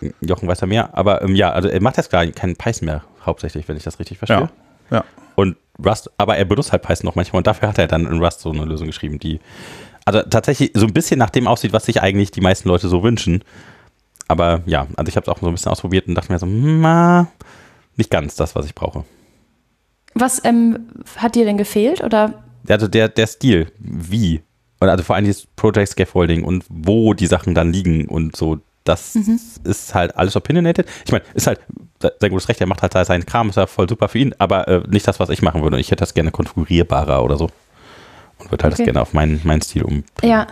Ja. 0.00 0.10
Jochen 0.20 0.48
weiß 0.48 0.60
ja 0.60 0.66
mehr, 0.66 0.90
aber 0.92 1.22
ähm, 1.22 1.34
ja, 1.34 1.52
also 1.52 1.68
er 1.68 1.80
macht 1.80 1.96
jetzt 1.96 2.10
gar 2.10 2.26
keinen 2.26 2.56
Python 2.56 2.86
mehr, 2.86 3.02
hauptsächlich, 3.24 3.66
wenn 3.68 3.76
ich 3.76 3.84
das 3.84 3.98
richtig 3.98 4.18
verstehe. 4.18 4.50
Ja. 4.90 4.98
ja. 4.98 5.04
Und 5.36 5.56
Rust, 5.82 6.10
aber 6.18 6.36
er 6.36 6.44
benutzt 6.44 6.72
halt 6.72 6.82
Python 6.82 7.06
noch 7.06 7.14
manchmal 7.14 7.38
und 7.38 7.46
dafür 7.46 7.68
hat 7.68 7.78
er 7.78 7.86
dann 7.86 8.06
in 8.06 8.22
Rust 8.22 8.40
so 8.40 8.50
eine 8.50 8.64
Lösung 8.64 8.88
geschrieben, 8.88 9.18
die 9.18 9.40
also 10.04 10.22
tatsächlich 10.22 10.70
so 10.74 10.86
ein 10.86 10.92
bisschen 10.92 11.18
nach 11.18 11.30
dem 11.30 11.46
aussieht, 11.46 11.72
was 11.72 11.86
sich 11.86 12.02
eigentlich 12.02 12.30
die 12.30 12.40
meisten 12.40 12.68
Leute 12.68 12.88
so 12.88 13.02
wünschen 13.02 13.42
aber 14.28 14.62
ja, 14.66 14.86
also 14.96 15.08
ich 15.08 15.16
habe 15.16 15.24
es 15.24 15.28
auch 15.28 15.40
so 15.40 15.46
ein 15.46 15.52
bisschen 15.52 15.72
ausprobiert 15.72 16.08
und 16.08 16.14
dachte 16.14 16.32
mir 16.32 16.38
so, 16.38 16.46
na, 16.46 17.28
nicht 17.96 18.10
ganz 18.10 18.36
das, 18.36 18.54
was 18.54 18.66
ich 18.66 18.74
brauche. 18.74 19.04
Was 20.14 20.44
ähm, 20.44 20.88
hat 21.16 21.34
dir 21.34 21.44
denn 21.44 21.58
gefehlt 21.58 22.02
oder? 22.02 22.42
Also 22.68 22.88
der, 22.88 23.08
der 23.08 23.26
Stil, 23.26 23.70
wie. 23.78 24.42
Und 24.80 24.88
also 24.88 25.04
vor 25.04 25.16
allem 25.16 25.24
dieses 25.24 25.46
Project 25.46 25.90
Scaffolding 25.90 26.44
und 26.44 26.64
wo 26.68 27.14
die 27.14 27.26
Sachen 27.26 27.54
dann 27.54 27.72
liegen 27.72 28.08
und 28.08 28.36
so, 28.36 28.58
das 28.84 29.14
mhm. 29.14 29.40
ist 29.64 29.94
halt 29.94 30.16
alles 30.16 30.36
opinionated. 30.36 30.86
Ich 31.04 31.12
meine, 31.12 31.24
ist 31.34 31.46
halt 31.46 31.60
sein 32.00 32.30
gutes 32.30 32.48
Recht, 32.48 32.60
er 32.60 32.66
macht 32.66 32.82
halt 32.82 32.92
seinen 32.92 33.26
Kram, 33.26 33.48
ist 33.48 33.56
ja 33.56 33.66
voll 33.66 33.88
super 33.88 34.08
für 34.08 34.18
ihn, 34.18 34.34
aber 34.38 34.68
äh, 34.68 34.82
nicht 34.88 35.08
das, 35.08 35.18
was 35.18 35.28
ich 35.30 35.42
machen 35.42 35.62
würde. 35.62 35.78
Ich 35.80 35.90
hätte 35.90 36.00
das 36.00 36.14
gerne 36.14 36.30
konfigurierbarer 36.30 37.22
oder 37.24 37.36
so. 37.36 37.50
Und 38.38 38.50
würde 38.50 38.64
halt 38.64 38.74
okay. 38.74 38.82
das 38.82 38.84
gerne 38.84 39.00
auf 39.00 39.12
meinen, 39.12 39.40
meinen 39.44 39.62
Stil 39.62 39.82
umbringen. 39.82 40.04
Ja, 40.22 40.46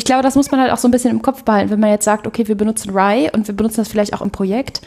ich 0.00 0.06
glaube, 0.06 0.22
das 0.22 0.34
muss 0.34 0.50
man 0.50 0.62
halt 0.62 0.72
auch 0.72 0.78
so 0.78 0.88
ein 0.88 0.92
bisschen 0.92 1.10
im 1.10 1.20
Kopf 1.20 1.44
behalten, 1.44 1.68
wenn 1.68 1.78
man 1.78 1.90
jetzt 1.90 2.06
sagt, 2.06 2.26
okay, 2.26 2.48
wir 2.48 2.54
benutzen 2.54 2.88
Rye 2.96 3.28
und 3.34 3.46
wir 3.46 3.54
benutzen 3.54 3.82
das 3.82 3.88
vielleicht 3.88 4.14
auch 4.14 4.22
im 4.22 4.30
Projekt, 4.30 4.80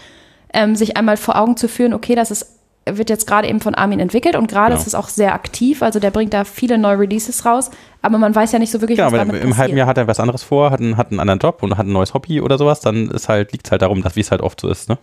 ähm, 0.52 0.76
sich 0.76 0.98
einmal 0.98 1.18
vor 1.18 1.36
Augen 1.36 1.56
zu 1.56 1.68
führen, 1.68 1.94
okay, 1.94 2.16
das 2.16 2.32
ist, 2.32 2.48
wird 2.90 3.12
jetzt 3.12 3.28
gerade 3.28 3.48
eben 3.48 3.60
von 3.60 3.76
Armin 3.76 4.00
entwickelt 4.00 4.36
und 4.36 4.48
gerade 4.48 4.72
genau. 4.72 4.82
ist 4.82 4.88
es 4.88 4.96
auch 4.96 5.10
sehr 5.10 5.36
aktiv, 5.36 5.84
also 5.84 6.00
der 6.00 6.10
bringt 6.10 6.34
da 6.34 6.46
viele 6.46 6.80
neue 6.80 6.98
Releases 6.98 7.46
raus, 7.46 7.70
aber 8.02 8.18
man 8.18 8.34
weiß 8.34 8.54
ja 8.54 8.58
nicht 8.58 8.72
so 8.72 8.82
wirklich, 8.82 8.98
genau, 8.98 9.12
was 9.12 9.20
damit 9.20 9.36
im, 9.36 9.50
im 9.50 9.58
halben 9.58 9.78
Jahr 9.78 9.86
hat 9.86 10.00
er 10.00 10.08
was 10.08 10.20
anderes 10.20 10.42
vor, 10.42 10.72
hat 10.72 10.80
einen, 10.80 10.98
hat 10.98 11.12
einen 11.12 11.20
anderen 11.20 11.38
Job 11.40 11.62
und 11.62 11.78
hat 11.78 11.86
ein 11.86 11.94
neues 11.94 12.16
Hobby 12.16 12.42
oder 12.42 12.58
sowas, 12.58 12.80
dann 12.80 13.12
ist 13.12 13.30
halt, 13.30 13.52
liegt 13.52 13.68
es 13.68 13.72
halt 13.72 13.84
darum, 13.84 14.02
dass 14.02 14.16
wie 14.16 14.22
es 14.22 14.32
halt 14.32 14.42
oft 14.42 14.60
so 14.60 14.68
ist, 14.68 14.90
ne? 14.90 14.98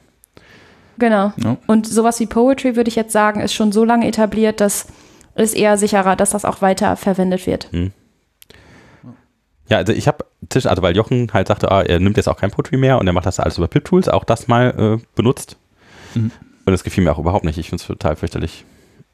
Genau. 0.98 1.32
Ja. 1.36 1.56
Und 1.68 1.86
sowas 1.86 2.18
wie 2.18 2.26
Poetry, 2.26 2.74
würde 2.74 2.88
ich 2.88 2.96
jetzt 2.96 3.12
sagen, 3.12 3.40
ist 3.40 3.54
schon 3.54 3.70
so 3.70 3.84
lange 3.84 4.08
etabliert, 4.08 4.60
dass 4.60 4.88
es 5.36 5.54
eher 5.54 5.78
sicherer, 5.78 6.16
dass 6.16 6.30
das 6.30 6.44
auch 6.44 6.60
weiter 6.62 6.96
verwendet 6.96 7.46
wird. 7.46 7.68
Hm. 7.70 7.92
Ja, 9.70 9.78
also 9.78 9.92
ich 9.92 10.08
habe 10.08 10.24
Tisch, 10.48 10.66
also 10.66 10.82
weil 10.82 10.96
Jochen 10.96 11.32
halt 11.32 11.48
sagte, 11.48 11.70
ah, 11.70 11.82
er 11.82 12.00
nimmt 12.00 12.16
jetzt 12.16 12.28
auch 12.28 12.36
kein 12.36 12.50
Poetry 12.50 12.76
mehr 12.76 12.98
und 12.98 13.06
er 13.06 13.12
macht 13.12 13.26
das 13.26 13.38
alles 13.38 13.56
über 13.56 13.68
Pip-Tools, 13.68 14.08
auch 14.08 14.24
das 14.24 14.48
mal 14.48 14.98
äh, 15.00 15.06
benutzt. 15.14 15.56
Mhm. 16.14 16.32
Und 16.66 16.72
das 16.72 16.82
gefiel 16.82 17.04
mir 17.04 17.12
auch 17.12 17.18
überhaupt 17.18 17.44
nicht. 17.44 17.56
Ich 17.56 17.70
finde 17.70 17.80
es 17.80 17.86
total 17.86 18.16
fürchterlich. 18.16 18.64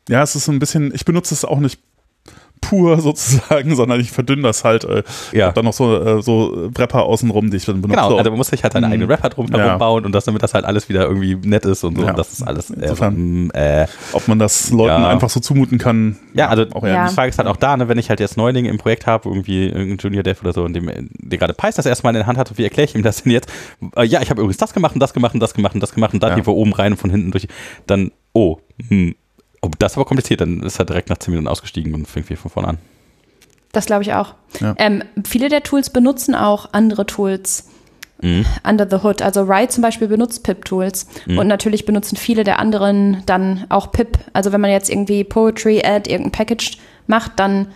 Ja, 0.08 0.22
es 0.22 0.34
ist 0.34 0.46
so 0.46 0.52
ein 0.52 0.58
bisschen, 0.58 0.94
ich 0.94 1.04
benutze 1.04 1.34
es 1.34 1.44
auch 1.44 1.58
nicht 1.58 1.80
pur 2.60 3.00
sozusagen, 3.00 3.74
sondern 3.74 4.00
ich 4.00 4.10
verdünne 4.10 4.42
das 4.42 4.64
halt. 4.64 4.84
Äh, 4.84 5.02
ja. 5.32 5.52
Dann 5.52 5.64
noch 5.64 5.72
so, 5.72 5.96
äh, 6.00 6.22
so 6.22 6.70
Rapper 6.76 7.04
außenrum, 7.04 7.50
die 7.50 7.56
ich 7.58 7.64
dann 7.64 7.82
benutze. 7.82 8.00
Genau, 8.00 8.16
also 8.16 8.30
man 8.30 8.38
muss 8.38 8.48
sich 8.48 8.62
halt 8.62 8.72
seine 8.72 8.86
mhm. 8.86 8.92
eigenen 8.92 9.10
Rapper 9.10 9.28
drum 9.28 9.46
herum 9.48 9.66
ja. 9.66 9.76
bauen 9.76 10.04
und 10.04 10.12
das, 10.12 10.24
damit 10.24 10.42
das 10.42 10.54
halt 10.54 10.64
alles 10.64 10.88
wieder 10.88 11.04
irgendwie 11.04 11.34
nett 11.34 11.64
ist 11.64 11.84
und 11.84 11.96
so. 11.96 12.02
Ja. 12.02 12.10
Und 12.10 12.18
das 12.18 12.32
ist 12.32 12.42
alles. 12.42 12.70
Äh, 12.70 12.82
Insofern, 12.82 13.50
äh, 13.50 13.86
ob 14.12 14.28
man 14.28 14.38
das 14.38 14.70
Leuten 14.70 15.02
ja. 15.02 15.08
einfach 15.08 15.30
so 15.30 15.40
zumuten 15.40 15.78
kann. 15.78 16.16
Ja, 16.34 16.48
also 16.48 16.64
auch 16.72 16.84
ja. 16.84 17.08
die 17.08 17.14
Frage 17.14 17.30
ist 17.30 17.38
halt 17.38 17.48
auch 17.48 17.56
da, 17.56 17.76
ne, 17.76 17.88
wenn 17.88 17.98
ich 17.98 18.08
halt 18.08 18.20
jetzt 18.20 18.36
Neulinge 18.36 18.68
im 18.68 18.78
Projekt 18.78 19.06
habe, 19.06 19.28
irgendwie 19.28 19.66
irgendein 19.66 19.98
Junior 19.98 20.22
Dev 20.22 20.40
oder 20.42 20.52
so, 20.52 20.64
und 20.64 20.74
dem, 20.74 20.90
der 21.18 21.38
gerade 21.38 21.54
Python 21.54 21.76
das 21.76 21.86
erstmal 21.86 22.14
in 22.14 22.18
der 22.18 22.26
Hand 22.26 22.38
hat, 22.38 22.56
wie 22.58 22.64
erkläre 22.64 22.88
ich 22.88 22.94
ihm 22.94 23.02
das 23.02 23.22
denn 23.22 23.32
jetzt? 23.32 23.48
Äh, 23.96 24.04
ja, 24.04 24.22
ich 24.22 24.30
habe 24.30 24.40
übrigens 24.40 24.56
das 24.56 24.72
gemacht 24.72 24.94
und 24.94 25.00
das 25.00 25.12
gemacht 25.12 25.34
und 25.34 25.40
das 25.40 25.54
gemacht 25.54 25.74
und 25.74 25.82
das 25.82 25.92
gemacht 25.94 26.14
und 26.14 26.22
da 26.22 26.28
ja. 26.28 26.34
hier 26.34 26.46
oben 26.48 26.72
rein 26.72 26.92
und 26.92 26.98
von 26.98 27.10
hinten 27.10 27.30
durch. 27.30 27.48
Dann, 27.86 28.12
oh, 28.32 28.58
hm, 28.88 29.14
Oh, 29.66 29.70
das 29.78 29.96
war 29.96 30.04
kompliziert, 30.04 30.40
dann 30.40 30.62
ist 30.62 30.78
er 30.78 30.84
direkt 30.84 31.08
nach 31.10 31.18
10 31.18 31.32
Minuten 31.32 31.48
ausgestiegen 31.48 31.94
und 31.94 32.06
fängt 32.06 32.28
wieder 32.30 32.40
von 32.40 32.50
vorne 32.50 32.68
an. 32.68 32.78
Das 33.72 33.86
glaube 33.86 34.02
ich 34.02 34.14
auch. 34.14 34.34
Ja. 34.60 34.74
Ähm, 34.78 35.02
viele 35.24 35.48
der 35.48 35.62
Tools 35.62 35.90
benutzen 35.90 36.34
auch 36.34 36.68
andere 36.72 37.04
Tools 37.04 37.68
mhm. 38.22 38.46
under 38.68 38.88
the 38.88 39.04
hood. 39.04 39.22
Also 39.22 39.42
Rye 39.42 39.68
zum 39.68 39.82
Beispiel 39.82 40.08
benutzt 40.08 40.44
Pip-Tools 40.44 41.06
mhm. 41.26 41.38
und 41.38 41.46
natürlich 41.48 41.84
benutzen 41.84 42.16
viele 42.16 42.44
der 42.44 42.58
anderen 42.58 43.22
dann 43.26 43.66
auch 43.68 43.92
Pip. 43.92 44.18
Also 44.32 44.52
wenn 44.52 44.60
man 44.60 44.70
jetzt 44.70 44.88
irgendwie 44.88 45.24
Poetry, 45.24 45.82
Add, 45.84 46.10
irgendein 46.10 46.32
Package 46.32 46.78
macht, 47.06 47.32
dann 47.36 47.68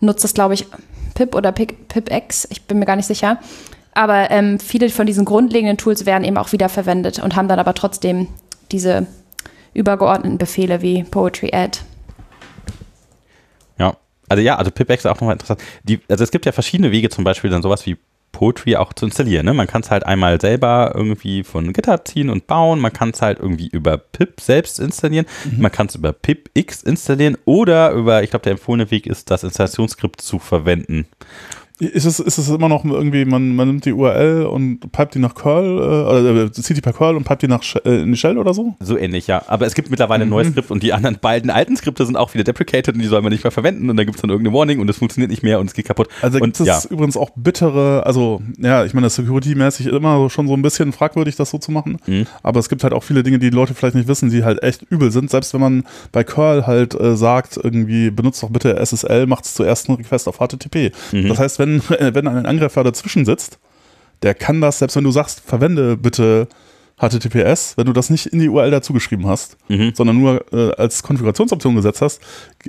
nutzt 0.00 0.22
das, 0.22 0.34
glaube 0.34 0.54
ich, 0.54 0.66
Pip 1.14 1.34
oder 1.34 1.50
PipX. 1.50 2.46
Ich 2.50 2.62
bin 2.62 2.78
mir 2.78 2.86
gar 2.86 2.96
nicht 2.96 3.06
sicher. 3.06 3.38
Aber 3.94 4.30
ähm, 4.30 4.60
viele 4.60 4.90
von 4.90 5.06
diesen 5.06 5.24
grundlegenden 5.24 5.78
Tools 5.78 6.06
werden 6.06 6.22
eben 6.22 6.36
auch 6.36 6.52
wieder 6.52 6.68
verwendet 6.68 7.18
und 7.18 7.34
haben 7.34 7.48
dann 7.48 7.58
aber 7.58 7.74
trotzdem 7.74 8.28
diese 8.70 9.06
übergeordneten 9.74 10.38
Befehle 10.38 10.82
wie 10.82 11.04
Poetry 11.04 11.50
Add. 11.52 11.78
Ja, 13.78 13.96
also 14.28 14.42
ja, 14.42 14.56
also 14.56 14.70
PipX 14.70 15.04
ist 15.04 15.06
auch 15.06 15.16
nochmal 15.16 15.34
interessant. 15.34 15.60
Die, 15.82 16.00
also 16.08 16.24
es 16.24 16.30
gibt 16.30 16.46
ja 16.46 16.52
verschiedene 16.52 16.90
Wege, 16.90 17.08
zum 17.08 17.24
Beispiel 17.24 17.50
dann 17.50 17.62
sowas 17.62 17.86
wie 17.86 17.96
Poetry 18.32 18.76
auch 18.76 18.92
zu 18.92 19.06
installieren. 19.06 19.46
Ne? 19.46 19.54
Man 19.54 19.66
kann 19.66 19.82
es 19.82 19.90
halt 19.90 20.04
einmal 20.04 20.40
selber 20.40 20.92
irgendwie 20.94 21.42
von 21.42 21.72
GitHub 21.72 22.06
ziehen 22.06 22.30
und 22.30 22.46
bauen. 22.46 22.78
Man 22.78 22.92
kann 22.92 23.10
es 23.10 23.22
halt 23.22 23.38
irgendwie 23.38 23.68
über 23.68 23.98
pip 23.98 24.40
selbst 24.40 24.78
installieren. 24.78 25.26
Mhm. 25.44 25.62
Man 25.62 25.72
kann 25.72 25.86
es 25.86 25.94
über 25.94 26.12
pipx 26.12 26.82
installieren 26.82 27.36
oder 27.46 27.90
über, 27.92 28.22
ich 28.22 28.30
glaube, 28.30 28.44
der 28.44 28.52
empfohlene 28.52 28.90
Weg 28.90 29.06
ist, 29.06 29.30
das 29.30 29.44
Installationsskript 29.44 30.20
zu 30.20 30.38
verwenden. 30.38 31.06
Ist 31.78 32.04
es, 32.06 32.18
ist 32.18 32.38
es 32.38 32.48
immer 32.48 32.68
noch 32.68 32.84
irgendwie, 32.84 33.24
man, 33.24 33.54
man 33.54 33.68
nimmt 33.68 33.84
die 33.84 33.92
URL 33.92 34.46
und 34.46 34.80
pipet 34.80 35.14
die 35.14 35.18
nach 35.20 35.34
Curl, 35.34 35.64
äh, 35.64 36.30
oder 36.30 36.44
äh, 36.44 36.52
zieht 36.52 36.76
die 36.76 36.80
per 36.80 36.92
Curl 36.92 37.16
und 37.16 37.24
pipet 37.24 37.42
die 37.42 37.48
nach 37.48 37.62
äh, 37.84 38.02
in 38.02 38.10
die 38.12 38.16
Shell 38.18 38.36
oder 38.38 38.54
so? 38.54 38.74
So 38.80 38.96
ähnlich, 38.96 39.26
ja. 39.26 39.42
Aber 39.46 39.66
es 39.66 39.74
gibt 39.74 39.90
mittlerweile 39.90 40.24
ein 40.24 40.28
neues 40.28 40.48
Mhm. 40.48 40.52
Skript 40.52 40.70
und 40.70 40.82
die 40.82 40.92
anderen 40.92 41.18
beiden 41.20 41.50
alten 41.50 41.76
Skripte 41.76 42.04
sind 42.06 42.16
auch 42.16 42.34
wieder 42.34 42.44
deprecated 42.44 42.94
und 42.94 43.00
die 43.00 43.06
soll 43.06 43.22
man 43.22 43.32
nicht 43.32 43.44
mehr 43.44 43.50
verwenden 43.50 43.90
und 43.90 43.96
dann 43.96 44.06
gibt 44.06 44.16
es 44.16 44.22
dann 44.22 44.30
irgendeine 44.30 44.56
Warning 44.56 44.80
und 44.80 44.88
es 44.90 44.96
funktioniert 44.98 45.30
nicht 45.30 45.42
mehr 45.42 45.60
und 45.60 45.66
es 45.66 45.74
geht 45.74 45.86
kaputt. 45.86 46.08
Also 46.22 46.38
und 46.38 46.56
gibt 46.56 46.68
es 46.68 46.84
übrigens 46.86 47.16
auch 47.16 47.30
bittere, 47.36 48.04
also 48.06 48.42
ja, 48.58 48.84
ich 48.84 48.94
meine, 48.94 49.08
security-mäßig 49.08 49.86
immer 49.88 50.28
schon 50.30 50.48
so 50.48 50.54
ein 50.54 50.62
bisschen 50.62 50.92
fragwürdig, 50.92 51.36
das 51.36 51.50
so 51.50 51.58
zu 51.58 51.70
machen. 51.70 51.98
Mhm. 52.06 52.26
Aber 52.42 52.60
es 52.60 52.68
gibt 52.68 52.82
halt 52.82 52.92
auch 52.92 53.04
viele 53.04 53.22
Dinge, 53.22 53.38
die, 53.38 53.50
die 53.50 53.56
Leute 53.56 53.74
vielleicht 53.74 53.94
nicht 53.94 54.08
wissen, 54.08 54.30
die 54.30 54.44
halt 54.44 54.62
echt 54.62 54.82
übel 54.90 55.10
sind. 55.10 55.30
Selbst 55.30 55.54
wenn 55.54 55.60
man 55.60 55.84
bei 56.12 56.24
Curl 56.24 56.66
halt 56.66 56.94
äh, 56.98 57.16
sagt, 57.16 57.58
irgendwie 57.62 58.10
benutzt 58.10 58.42
doch 58.42 58.50
bitte 58.50 58.76
SSL, 58.84 59.26
macht 59.26 59.44
es 59.44 59.54
zuerst 59.54 59.88
einen 59.88 59.98
Request 59.98 60.28
auf 60.28 60.38
HTTP. 60.38 60.92
Mhm. 61.12 61.28
Das 61.28 61.38
heißt, 61.38 61.58
wenn, 61.58 61.67
wenn 61.76 62.26
ein 62.28 62.46
Angreifer 62.46 62.84
dazwischen 62.84 63.24
sitzt, 63.24 63.58
der 64.22 64.34
kann 64.34 64.60
das, 64.60 64.78
selbst 64.80 64.96
wenn 64.96 65.04
du 65.04 65.12
sagst, 65.12 65.40
verwende 65.40 65.96
bitte 65.96 66.48
HTTPS, 67.00 67.76
wenn 67.76 67.86
du 67.86 67.92
das 67.92 68.10
nicht 68.10 68.26
in 68.26 68.38
die 68.40 68.48
URL 68.48 68.70
dazu 68.70 68.92
geschrieben 68.92 69.26
hast, 69.26 69.56
Mhm. 69.68 69.92
sondern 69.94 70.18
nur 70.18 70.44
äh, 70.52 70.72
als 70.76 71.02
Konfigurationsoption 71.02 71.76
gesetzt 71.76 72.02
hast, 72.02 72.20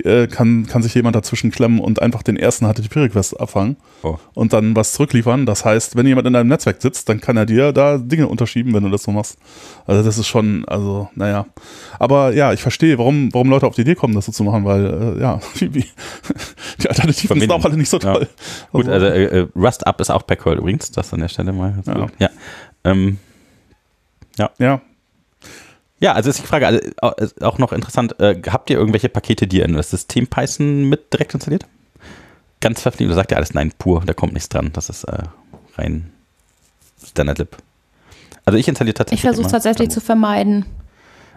äh, 0.04 0.26
kann, 0.28 0.66
kann 0.66 0.82
sich 0.82 0.94
jemand 0.94 1.16
dazwischen 1.16 1.50
klemmen 1.50 1.80
und 1.80 2.00
einfach 2.00 2.22
den 2.22 2.36
ersten 2.36 2.64
HTTP-Request 2.66 3.40
abfangen 3.40 3.76
Oh. 4.02 4.18
und 4.34 4.52
dann 4.52 4.76
was 4.76 4.92
zurückliefern. 4.92 5.46
Das 5.46 5.64
heißt, 5.64 5.96
wenn 5.96 6.06
jemand 6.06 6.26
in 6.26 6.32
deinem 6.32 6.48
Netzwerk 6.48 6.80
sitzt, 6.80 7.08
dann 7.08 7.20
kann 7.20 7.36
er 7.36 7.46
dir 7.46 7.72
da 7.72 7.98
Dinge 7.98 8.28
unterschieben, 8.28 8.72
wenn 8.72 8.84
du 8.84 8.90
das 8.90 9.02
so 9.02 9.10
machst. 9.10 9.36
Also 9.86 10.02
das 10.04 10.16
ist 10.18 10.28
schon, 10.28 10.64
also 10.66 11.08
naja. 11.14 11.46
Aber 11.98 12.32
ja, 12.32 12.52
ich 12.52 12.62
verstehe, 12.62 12.98
warum, 12.98 13.32
warum 13.32 13.50
Leute 13.50 13.66
auf 13.66 13.74
die 13.74 13.82
Idee 13.82 13.94
kommen, 13.96 14.14
das 14.14 14.26
so 14.26 14.32
zu 14.32 14.44
machen, 14.44 14.64
weil 14.64 15.16
äh, 15.18 15.20
ja, 15.20 15.40
die 15.60 15.84
Alternativen 16.88 17.40
sind 17.40 17.50
auch 17.52 17.64
alle 17.64 17.76
nicht 17.76 17.88
so 17.90 17.98
Ja. 17.98 18.14
toll. 18.14 18.28
Gut, 18.72 18.88
also 18.88 19.06
äh, 19.06 19.24
äh, 19.40 19.46
Rust 19.56 19.86
Up 19.86 20.00
ist 20.00 20.10
auch 20.10 20.26
per 20.26 20.36
Curl 20.36 20.58
übrigens, 20.58 20.90
das 20.92 21.12
an 21.12 21.20
der 21.20 21.28
Stelle 21.28 21.52
mal. 21.52 21.74
Ja. 21.86 22.06
ja. 22.18 22.30
Ähm, 22.84 23.18
ja, 24.38 24.80
ja, 26.02 26.12
also 26.14 26.30
ist 26.30 26.38
die 26.40 26.46
Frage, 26.46 26.66
also, 26.66 27.34
auch 27.42 27.58
noch 27.58 27.72
interessant, 27.72 28.18
äh, 28.20 28.40
habt 28.50 28.70
ihr 28.70 28.78
irgendwelche 28.78 29.10
Pakete, 29.10 29.46
die 29.46 29.58
ihr 29.58 29.66
in 29.66 29.74
das 29.74 29.90
System 29.90 30.26
Python 30.26 30.88
mit 30.88 31.12
direkt 31.12 31.34
installiert? 31.34 31.66
Ganz 32.60 32.80
verfliegt, 32.80 33.08
oder 33.08 33.16
sagt 33.16 33.32
ihr 33.32 33.36
alles, 33.36 33.52
nein, 33.52 33.72
pur, 33.78 34.02
da 34.06 34.14
kommt 34.14 34.32
nichts 34.32 34.48
dran, 34.48 34.70
das 34.72 34.88
ist 34.88 35.04
äh, 35.04 35.24
rein 35.76 36.10
Standard-Lib. 37.06 37.56
Also 38.46 38.58
ich 38.58 38.66
installiere 38.68 38.94
tatsächlich 38.94 39.20
Ich 39.24 39.28
versuche 39.28 39.50
tatsächlich 39.50 39.88
Django. 39.88 40.00
zu 40.00 40.06
vermeiden. 40.06 40.64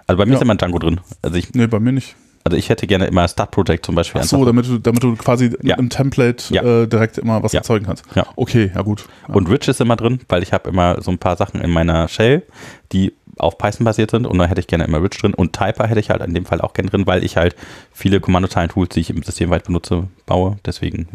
Also 0.08 0.18
bei 0.18 0.26
mir 0.26 0.32
Ja. 0.32 0.38
ist 0.38 0.42
immer 0.44 0.54
ein 0.54 0.58
Django 0.58 0.80
drin. 0.80 1.02
Also 1.22 1.38
ich, 1.38 1.54
nee, 1.54 1.68
bei 1.68 1.80
mir 1.80 1.92
nicht. 1.92 2.16
Also 2.44 2.58
ich 2.58 2.70
hätte 2.70 2.88
gerne 2.88 3.06
immer 3.06 3.28
Start 3.28 3.52
Project 3.52 3.86
zum 3.86 3.96
Beispiel. 3.96 4.22
Ach 4.22 4.26
so, 4.28 4.44
damit 4.44 4.68
du, 4.68 4.78
damit 4.78 5.02
du 5.04 5.16
quasi 5.16 5.56
Ja. 5.62 5.78
im 5.78 5.90
Template 5.90 6.54
Ja. 6.54 6.64
äh, 6.84 6.88
direkt 6.88 7.18
immer 7.18 7.42
was 7.44 7.54
Ja. 7.54 7.60
erzeugen 7.60 7.86
kannst. 7.86 8.04
Ja. 8.16 8.26
Okay, 8.36 8.72
ja 8.74 8.82
gut. 8.82 9.06
Und 9.30 9.50
Rich 9.50 9.68
ist 9.68 9.80
immer 9.82 9.96
drin, 9.96 10.20
weil 10.30 10.44
ich 10.44 10.52
habe 10.54 10.70
immer 10.70 11.02
so 11.02 11.12
ein 11.12 11.18
paar 11.20 11.36
Sachen 11.38 11.62
in 11.62 11.72
meiner 11.72 12.08
Shell, 12.08 12.44
die 12.92 13.14
auf 13.38 13.58
Python 13.58 13.84
basiert 13.86 14.12
sind 14.12 14.28
und 14.28 14.38
da 14.38 14.46
hätte 14.46 14.60
ich 14.62 14.68
gerne 14.68 14.84
immer 14.84 15.02
Rich 15.02 15.18
drin 15.20 15.34
und 15.34 15.54
Typer 15.54 15.88
hätte 15.88 16.00
ich 16.00 16.10
halt 16.10 16.22
in 16.22 16.34
dem 16.34 16.46
Fall 16.46 16.62
auch 16.62 16.74
gerne 16.74 16.90
drin, 16.92 17.08
weil 17.08 17.24
ich 17.24 17.38
halt 17.38 17.56
viele 17.92 18.20
Kommandozeilen-Tools, 18.20 18.90
die 18.90 19.00
ich 19.00 19.10
im 19.10 19.24
System 19.24 19.50
weit 19.50 19.64
benutze, 19.64 20.08
baue. 20.26 20.58
Deswegen 20.66 21.08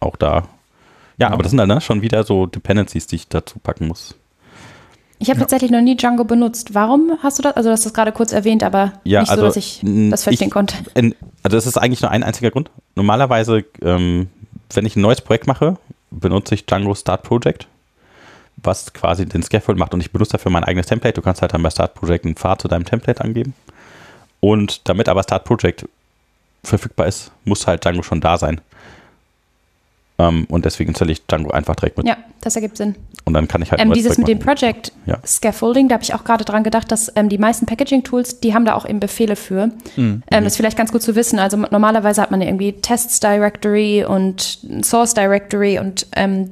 auch 0.00 0.16
da. 0.16 0.48
Ja, 1.18 1.28
Ja. 1.28 1.30
aber 1.30 1.42
das 1.42 1.50
sind 1.50 1.58
dann 1.58 1.68
ne, 1.68 1.80
schon 1.80 2.02
wieder 2.02 2.24
so 2.24 2.46
Dependencies, 2.46 3.06
die 3.06 3.16
ich 3.16 3.28
dazu 3.28 3.58
packen 3.58 3.86
muss. 3.86 4.16
Ich 5.22 5.28
habe 5.30 5.38
Ja. 5.38 5.44
tatsächlich 5.44 5.70
noch 5.70 5.80
nie 5.80 5.96
Django 5.96 6.24
benutzt. 6.24 6.74
Warum 6.74 7.12
hast 7.22 7.38
du 7.38 7.42
das? 7.44 7.54
Also, 7.56 7.68
du 7.68 7.72
hast 7.72 7.86
das 7.86 7.94
gerade 7.94 8.10
kurz 8.10 8.32
erwähnt, 8.32 8.64
aber 8.64 8.92
Ja, 9.04 9.20
nicht 9.20 9.30
also, 9.30 9.42
so, 9.42 9.46
dass 9.46 9.56
ich 9.56 9.80
das 10.10 10.24
verstehen 10.24 10.48
ich- 10.48 10.52
konnte. 10.52 10.74
In, 10.94 11.14
also 11.44 11.56
das 11.56 11.66
ist 11.66 11.78
eigentlich 11.78 12.02
nur 12.02 12.10
ein 12.10 12.24
einziger 12.24 12.50
Grund. 12.50 12.70
Normalerweise, 12.96 13.64
ähm, 13.82 14.28
wenn 14.74 14.84
ich 14.84 14.96
ein 14.96 15.00
neues 15.00 15.20
Projekt 15.20 15.46
mache, 15.46 15.76
benutze 16.10 16.54
ich 16.56 16.66
Django 16.66 16.94
Start 16.96 17.22
Project, 17.22 17.68
was 18.56 18.92
quasi 18.92 19.24
den 19.24 19.42
Scaffold 19.44 19.78
macht 19.78 19.94
und 19.94 20.00
ich 20.00 20.10
benutze 20.10 20.32
dafür 20.32 20.50
mein 20.50 20.64
eigenes 20.64 20.86
Template. 20.86 21.14
Du 21.14 21.22
kannst 21.22 21.40
halt 21.40 21.54
dann 21.54 21.62
bei 21.62 21.70
Start 21.70 21.94
Project 21.94 22.24
einen 22.24 22.34
Pfad 22.36 22.60
zu 22.60 22.66
deinem 22.68 22.84
Template 22.84 23.22
angeben. 23.22 23.54
Und 24.40 24.88
damit 24.88 25.08
aber 25.08 25.22
Start 25.22 25.44
Project 25.44 25.88
verfügbar 26.64 27.06
ist, 27.06 27.30
muss 27.44 27.66
halt 27.68 27.84
Django 27.84 28.02
schon 28.02 28.20
da 28.20 28.38
sein. 28.38 28.60
Ähm, 30.18 30.46
und 30.48 30.64
deswegen 30.64 30.90
installiere 30.90 31.14
ich 31.14 31.26
Django 31.26 31.50
einfach 31.50 31.74
direkt 31.74 31.96
mit. 31.98 32.06
Ja, 32.06 32.16
das 32.40 32.54
ergibt 32.56 32.76
Sinn. 32.76 32.96
Und 33.24 33.34
dann 33.34 33.48
kann 33.48 33.62
ich 33.62 33.70
halt 33.70 33.80
Ähm, 33.80 33.92
dieses 33.92 34.18
mit 34.18 34.28
dem 34.28 34.38
Projekt 34.38 34.52
Project 34.62 34.92
Ja. 35.06 35.18
Scaffolding, 35.26 35.88
da 35.88 35.94
habe 35.94 36.04
ich 36.04 36.14
auch 36.14 36.24
gerade 36.24 36.44
dran 36.44 36.62
gedacht, 36.62 36.92
dass 36.92 37.10
ähm, 37.16 37.28
die 37.28 37.38
meisten 37.38 37.66
Packaging-Tools, 37.66 38.40
die 38.40 38.54
haben 38.54 38.64
da 38.64 38.74
auch 38.74 38.86
eben 38.86 39.00
Befehle 39.00 39.36
für. 39.36 39.68
Mhm. 39.96 40.22
Ähm, 40.30 40.44
das 40.44 40.52
ist 40.52 40.56
vielleicht 40.56 40.76
ganz 40.76 40.92
gut 40.92 41.02
zu 41.02 41.16
wissen. 41.16 41.38
Also 41.38 41.56
normalerweise 41.56 42.20
hat 42.20 42.30
man 42.30 42.40
ja 42.40 42.48
irgendwie 42.48 42.74
Tests 42.74 43.20
Directory 43.20 44.04
und 44.04 44.58
Source 44.82 45.14
Directory 45.14 45.78
und 45.78 46.06
ähm, 46.14 46.50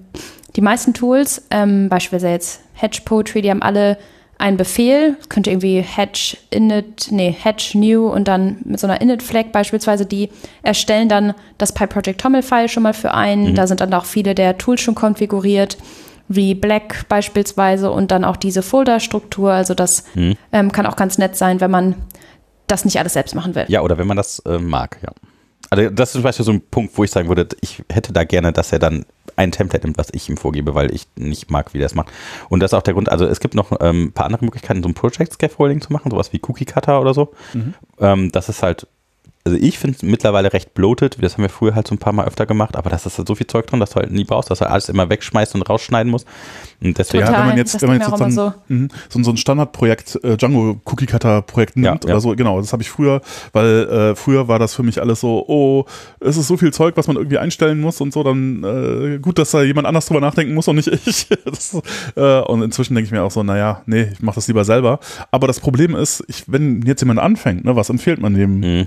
die 0.57 0.61
meisten 0.63 0.95
Tools, 0.95 1.47
ähm, 1.51 1.89
beispielsweise 1.89 2.33
jetzt 2.33 2.61
Hedge 2.75 3.01
Poetry, 3.05 3.43
die 3.43 3.51
haben 3.51 3.63
alle 3.63 3.99
einen 4.41 4.57
Befehl, 4.57 5.17
könnte 5.29 5.51
irgendwie 5.51 5.81
Hedge 5.81 6.37
init, 6.51 7.09
nee, 7.11 7.35
Hedge 7.39 7.73
new 7.75 8.07
und 8.09 8.27
dann 8.27 8.57
mit 8.65 8.81
so 8.81 8.87
einer 8.87 9.01
init-Flag 9.01 9.53
beispielsweise, 9.53 10.07
die 10.07 10.31
erstellen 10.63 11.09
dann 11.09 11.35
das 11.59 11.73
PyProject-Toml-File 11.75 12.69
schon 12.69 12.83
mal 12.83 12.95
für 12.95 13.13
einen. 13.15 13.55
Da 13.55 13.67
sind 13.67 13.81
dann 13.81 13.93
auch 13.95 14.05
viele 14.07 14.35
der 14.35 14.59
Tools 14.59 14.81
schon 14.81 14.95
konfiguriert, 14.95 15.77
wie 16.29 16.55
Black 16.55 17.09
beispielsweise 17.09 17.91
und 17.91 18.11
dann 18.11 18.25
auch 18.25 18.37
diese 18.37 18.63
Folder-Struktur. 18.63 19.53
Also 19.53 19.75
das 19.75 20.05
Mhm. 20.15 20.37
ähm, 20.53 20.73
kann 20.73 20.87
auch 20.87 20.97
ganz 20.97 21.19
nett 21.19 21.37
sein, 21.37 21.61
wenn 21.61 21.71
man 21.71 21.95
das 22.67 22.85
nicht 22.85 22.99
alles 22.99 23.15
selbst 23.15 23.35
machen 23.35 23.55
will. 23.55 23.65
Ja, 23.69 23.83
oder 23.83 23.99
wenn 23.99 24.07
man 24.07 24.17
das 24.17 24.39
äh, 24.41 24.59
mag, 24.59 24.99
ja. 25.03 25.11
Also 25.71 25.89
das 25.89 26.11
ist 26.11 26.13
zum 26.15 26.23
Beispiel 26.23 26.45
so 26.45 26.53
ein 26.53 26.61
Punkt, 26.61 26.97
wo 26.99 27.05
ich 27.05 27.11
sagen 27.11 27.29
würde, 27.29 27.49
ich 27.61 27.83
hätte 27.91 28.13
da 28.13 28.25
gerne, 28.25 28.53
dass 28.53 28.73
er 28.73 28.81
dann 28.81 29.07
ein 29.37 29.53
Template 29.53 29.87
nimmt, 29.87 29.99
was 29.99 30.09
ich 30.13 30.29
ihm 30.29 30.37
vorgebe, 30.37 30.75
weil 30.75 30.93
ich 30.93 31.07
nicht 31.17 31.51
mag, 31.51 31.73
wie 31.73 31.79
der 31.79 31.87
es 31.87 31.95
macht. 31.95 32.11
Und 32.49 32.61
das 32.61 32.73
ist 32.73 32.75
auch 32.79 32.83
der 32.83 32.95
Grund, 32.95 33.09
also 33.09 33.25
es 33.25 33.41
gibt 33.41 33.55
noch 33.55 33.81
ähm, 33.81 34.07
ein 34.07 34.13
paar 34.13 34.27
andere 34.27 34.45
Möglichkeiten, 34.45 34.83
so 34.83 34.89
ein 34.89 34.95
Project 34.95 35.33
Scaffolding 35.33 35.81
zu 35.81 35.93
machen, 35.93 36.11
sowas 36.11 36.33
wie 36.33 36.41
Cookie 36.47 36.65
Cutter 36.65 37.01
oder 37.01 37.15
so. 37.15 37.33
Ähm, 38.01 38.33
das 38.33 38.49
ist 38.49 38.63
halt, 38.63 38.87
also 39.51 39.65
ich 39.65 39.79
finde 39.79 39.97
es 39.97 40.03
mittlerweile 40.03 40.53
recht 40.53 40.75
bloated, 40.75 41.19
das 41.21 41.35
haben 41.35 41.43
wir 41.43 41.49
früher 41.49 41.75
halt 41.75 41.89
so 41.89 41.95
ein 41.95 41.99
paar 41.99 42.13
Mal 42.13 42.27
öfter 42.27 42.47
gemacht, 42.47 42.77
aber 42.77 42.89
das 42.89 43.05
ist 43.07 43.19
halt 43.19 43.27
so 43.27 43.35
viel 43.35 43.47
Zeug 43.47 43.67
drin, 43.67 43.81
dass 43.81 43.91
du 43.91 43.97
halt 43.97 44.11
nie 44.13 44.25
brauchst, 44.25 44.51
dass 44.51 44.61
du 44.61 44.69
alles 44.69 44.89
immer 44.89 45.11
wegschmeißt 45.11 45.55
und 45.55 45.63
rausschneiden 45.63 46.11
musst. 46.11 46.27
Und 46.81 46.97
deswegen, 46.97 47.25
Total. 47.25 47.35
Ja, 47.35 47.41
wenn 47.41 47.49
man 47.49 47.59
jetzt, 47.59 47.83
wenn 47.83 47.89
man 47.89 47.99
jetzt 47.99 48.09
sozusagen, 48.09 48.33
immer 48.33 48.55
mhm, 48.69 48.89
so, 49.09 49.23
so 49.23 49.31
ein 49.31 49.37
Standardprojekt, 49.37 50.23
äh, 50.25 50.37
Django 50.37 50.81
Cookie 50.85 51.07
Cutter 51.07 51.43
Projekt 51.43 51.77
nimmt 51.77 52.05
ja. 52.05 52.11
oder 52.11 52.21
so, 52.21 52.31
genau, 52.37 52.61
das 52.61 52.73
habe 52.73 52.83
ich 52.83 52.91
früher, 52.91 53.21
weil 53.53 53.89
äh, 53.89 54.15
früher 54.15 54.47
war 54.49 54.59
das 54.59 54.75
für 54.75 54.83
mich 54.83 55.01
alles 55.01 55.21
so, 55.21 55.45
oh, 55.49 55.85
es 56.21 56.37
ist 56.37 56.47
so 56.47 56.57
viel 56.57 56.73
Zeug, 56.73 56.97
was 56.97 57.07
man 57.09 57.17
irgendwie 57.17 57.39
einstellen 57.39 57.81
muss 57.81 58.01
und 58.01 58.13
so, 58.13 58.23
dann 58.23 58.63
äh, 58.63 59.19
gut, 59.19 59.39
dass 59.39 59.51
da 59.51 59.63
jemand 59.63 59.87
anders 59.87 60.07
drüber 60.07 60.21
nachdenken 60.21 60.55
muss 60.55 60.69
und 60.69 60.77
nicht 60.77 60.89
ich. 61.07 61.27
das, 61.45 61.77
äh, 62.17 62.41
und 62.43 62.63
inzwischen 62.63 62.95
denke 62.95 63.07
ich 63.07 63.13
mir 63.13 63.23
auch 63.23 63.31
so, 63.31 63.43
naja, 63.43 63.83
nee, 63.87 64.09
ich 64.13 64.23
mache 64.23 64.37
das 64.37 64.47
lieber 64.49 64.65
selber. 64.65 65.01
Aber 65.31 65.47
das 65.47 65.61
Problem 65.61 65.97
ist, 65.97 66.23
ich, 66.29 66.45
wenn 66.47 66.83
jetzt 66.83 67.01
jemand 67.01 67.19
anfängt, 67.19 67.65
ne, 67.65 67.75
was 67.75 67.91
empfiehlt 67.91 68.21
man 68.21 68.35
dem? 68.35 68.61
mh, 68.61 68.87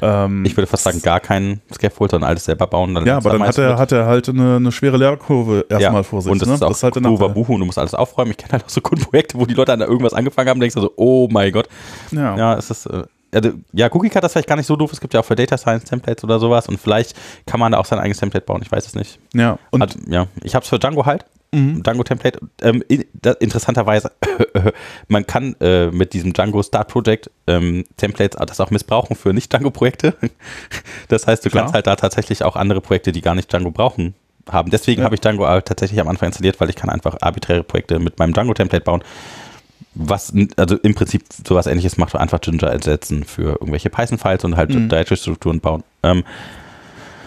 Ähm, 0.00 0.44
ich 0.44 0.56
würde 0.56 0.66
fast 0.66 0.84
sagen, 0.84 1.00
gar 1.02 1.20
keinen 1.20 1.60
Scaffold, 1.72 2.10
sondern 2.10 2.28
alles 2.28 2.44
selber 2.44 2.66
bauen. 2.66 2.94
Dann 2.94 3.06
ja, 3.06 3.18
ist 3.18 3.26
aber 3.26 3.38
dann 3.38 3.46
hat 3.46 3.58
er, 3.58 3.70
mit. 3.70 3.78
hat 3.78 3.92
er 3.92 4.06
halt 4.06 4.28
eine, 4.28 4.56
eine 4.56 4.72
schwere 4.72 4.96
Lehrkurve 4.96 5.66
erstmal 5.68 6.04
vor 6.04 6.22
sich. 6.22 6.30
Und 6.30 6.42
das 6.42 6.48
ne? 6.48 6.54
ist 6.54 6.62
auch 6.62 6.82
halt 6.82 6.94
der 6.94 7.02
Kuba 7.02 7.10
Nachteil. 7.10 7.28
Buchu 7.30 7.54
und 7.54 7.60
du 7.60 7.66
musst 7.66 7.78
alles 7.78 7.94
aufräumen. 7.94 8.32
Ich 8.32 8.36
kenne 8.36 8.52
halt 8.52 8.64
auch 8.64 8.68
so 8.68 8.80
Kundenprojekte, 8.80 9.38
wo 9.38 9.46
die 9.46 9.54
Leute 9.54 9.72
an 9.72 9.80
irgendwas 9.80 10.12
angefangen 10.12 10.48
haben 10.50 10.56
und 10.56 10.60
denkst 10.60 10.74
du 10.74 10.82
so, 10.82 10.92
oh 10.96 11.28
mein 11.30 11.52
Gott. 11.52 11.68
Ja. 12.10 12.36
Ja, 12.36 12.54
es 12.54 12.70
ist, 12.70 12.86
äh, 12.86 13.04
also, 13.32 13.50
ja, 13.72 13.88
Cookie 13.92 14.08
Cutter 14.08 14.26
ist 14.26 14.32
vielleicht 14.32 14.48
gar 14.48 14.56
nicht 14.56 14.66
so 14.66 14.76
doof. 14.76 14.92
Es 14.92 15.00
gibt 15.00 15.14
ja 15.14 15.20
auch 15.20 15.24
für 15.24 15.34
Data 15.36 15.56
Science 15.56 15.84
Templates 15.84 16.24
oder 16.24 16.38
sowas 16.38 16.68
und 16.68 16.78
vielleicht 16.78 17.14
kann 17.46 17.60
man 17.60 17.72
da 17.72 17.78
auch 17.78 17.84
sein 17.84 17.98
eigenes 17.98 18.18
Template 18.18 18.44
bauen. 18.44 18.60
Ich 18.62 18.70
weiß 18.70 18.86
es 18.86 18.94
nicht. 18.94 19.18
ja. 19.34 19.58
Und 19.70 19.82
Also, 19.82 19.98
ja, 20.08 20.26
ich 20.42 20.54
habe 20.54 20.62
es 20.62 20.68
für 20.68 20.78
Django 20.78 21.06
halt. 21.06 21.24
Mhm. 21.52 21.82
Django 21.82 22.02
Template. 22.02 22.40
Ähm, 22.62 22.82
in, 22.88 23.04
da, 23.14 23.32
interessanterweise, 23.32 24.10
man 25.08 25.26
kann 25.26 25.54
äh, 25.60 25.86
mit 25.86 26.12
diesem 26.12 26.32
Django 26.32 26.62
Start 26.62 26.88
Project 26.88 27.30
ähm, 27.46 27.84
Templates 27.96 28.38
das 28.46 28.60
auch 28.60 28.70
missbrauchen 28.70 29.16
für 29.16 29.32
nicht 29.32 29.52
Django 29.52 29.70
Projekte. 29.70 30.14
Das 31.08 31.26
heißt, 31.26 31.44
du 31.44 31.50
Klar. 31.50 31.62
kannst 31.64 31.74
halt 31.74 31.86
da 31.86 31.94
tatsächlich 31.96 32.42
auch 32.42 32.56
andere 32.56 32.80
Projekte, 32.80 33.12
die 33.12 33.20
gar 33.20 33.34
nicht 33.36 33.50
Django 33.52 33.70
brauchen, 33.70 34.14
haben. 34.50 34.70
Deswegen 34.70 35.00
Ja. 35.00 35.04
habe 35.04 35.14
ich 35.14 35.20
Django 35.20 35.46
auch 35.46 35.60
tatsächlich 35.60 36.00
am 36.00 36.08
Anfang 36.08 36.28
installiert, 36.28 36.60
weil 36.60 36.68
ich 36.68 36.76
kann 36.76 36.90
einfach 36.90 37.16
arbiträre 37.20 37.62
Projekte 37.62 37.98
mit 38.00 38.18
meinem 38.18 38.32
Django 38.32 38.54
Template 38.54 38.84
bauen. 38.84 39.02
Was, 39.94 40.32
also 40.56 40.76
im 40.76 40.94
Prinzip 40.94 41.22
sowas 41.46 41.66
ähnliches 41.66 41.96
macht, 41.96 42.14
einfach 42.16 42.40
Ginger 42.40 42.68
ersetzen 42.70 43.24
für 43.24 43.52
irgendwelche 43.52 43.88
Python-Files 43.88 44.44
und 44.44 44.56
halt 44.56 44.70
Mhm. 44.70 44.88
Directory-Strukturen 44.88 45.60
bauen. 45.60 45.84
Ähm, 46.02 46.22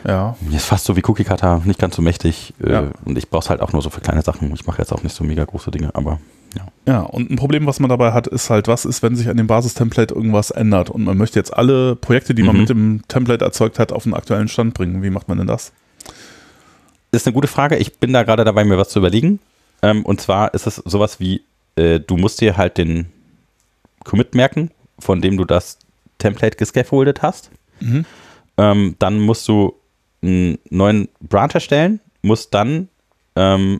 ja. 0.05 0.35
ist 0.51 0.65
fast 0.65 0.85
so 0.85 0.95
wie 0.95 1.03
Cookie 1.05 1.23
Cutter, 1.23 1.61
nicht 1.65 1.79
ganz 1.79 1.95
so 1.95 2.01
mächtig. 2.01 2.53
Äh, 2.63 2.71
Ja. 2.71 2.83
Und 3.05 3.17
ich 3.17 3.29
brauche 3.29 3.43
es 3.43 3.49
halt 3.49 3.61
auch 3.61 3.73
nur 3.73 3.81
so 3.81 3.89
für 3.89 4.01
kleine 4.01 4.21
Sachen. 4.21 4.53
Ich 4.53 4.65
mache 4.67 4.79
jetzt 4.79 4.91
auch 4.91 5.03
nicht 5.03 5.15
so 5.15 5.23
mega 5.23 5.43
große 5.45 5.71
Dinge, 5.71 5.93
aber 5.95 6.19
ja. 6.55 6.67
Ja, 6.87 7.01
und 7.01 7.29
ein 7.29 7.35
Problem, 7.35 7.65
was 7.67 7.79
man 7.79 7.89
dabei 7.89 8.11
hat, 8.11 8.25
ist 8.27 8.49
halt, 8.49 8.67
was 8.67 8.85
ist, 8.85 9.03
wenn 9.03 9.15
sich 9.15 9.29
an 9.29 9.37
dem 9.37 9.45
Basistemplate 9.47 10.15
irgendwas 10.15 10.49
ändert 10.49 10.89
und 10.89 11.03
man 11.03 11.17
möchte 11.17 11.37
jetzt 11.39 11.53
alle 11.55 11.95
Projekte, 11.95 12.33
die 12.33 12.41
man 12.43 12.55
Mhm. 12.55 12.59
mit 12.61 12.69
dem 12.69 13.01
Template 13.07 13.45
erzeugt 13.45 13.77
hat, 13.77 13.91
auf 13.91 14.03
den 14.03 14.13
aktuellen 14.15 14.47
Stand 14.47 14.73
bringen. 14.73 15.03
Wie 15.03 15.11
macht 15.11 15.27
man 15.27 15.37
denn 15.37 15.47
das? 15.47 15.71
Ist 17.11 17.27
eine 17.27 17.33
gute 17.33 17.47
Frage. 17.47 17.77
Ich 17.77 17.97
bin 17.99 18.13
da 18.13 18.23
gerade 18.23 18.43
dabei, 18.45 18.63
mir 18.65 18.77
was 18.77 18.89
zu 18.89 18.99
überlegen. 18.99 19.39
Ähm, 19.81 20.03
und 20.05 20.21
zwar 20.21 20.53
ist 20.53 20.67
es 20.67 20.75
sowas 20.77 21.19
wie, 21.19 21.41
äh, 21.75 21.99
du 21.99 22.17
musst 22.17 22.41
dir 22.41 22.57
halt 22.57 22.77
den 22.77 23.07
Commit 24.03 24.33
merken, 24.35 24.71
von 24.99 25.21
dem 25.21 25.37
du 25.37 25.45
das 25.45 25.77
Template 26.17 26.57
gescaffoldet 26.57 27.21
hast. 27.21 27.49
Mhm. 27.79 28.05
Ähm, 28.57 28.95
dann 28.99 29.19
musst 29.19 29.47
du 29.47 29.73
einen 30.21 30.57
neuen 30.69 31.07
Branch 31.21 31.53
erstellen 31.53 31.99
musst 32.21 32.53
dann 32.53 32.89
ähm, 33.35 33.79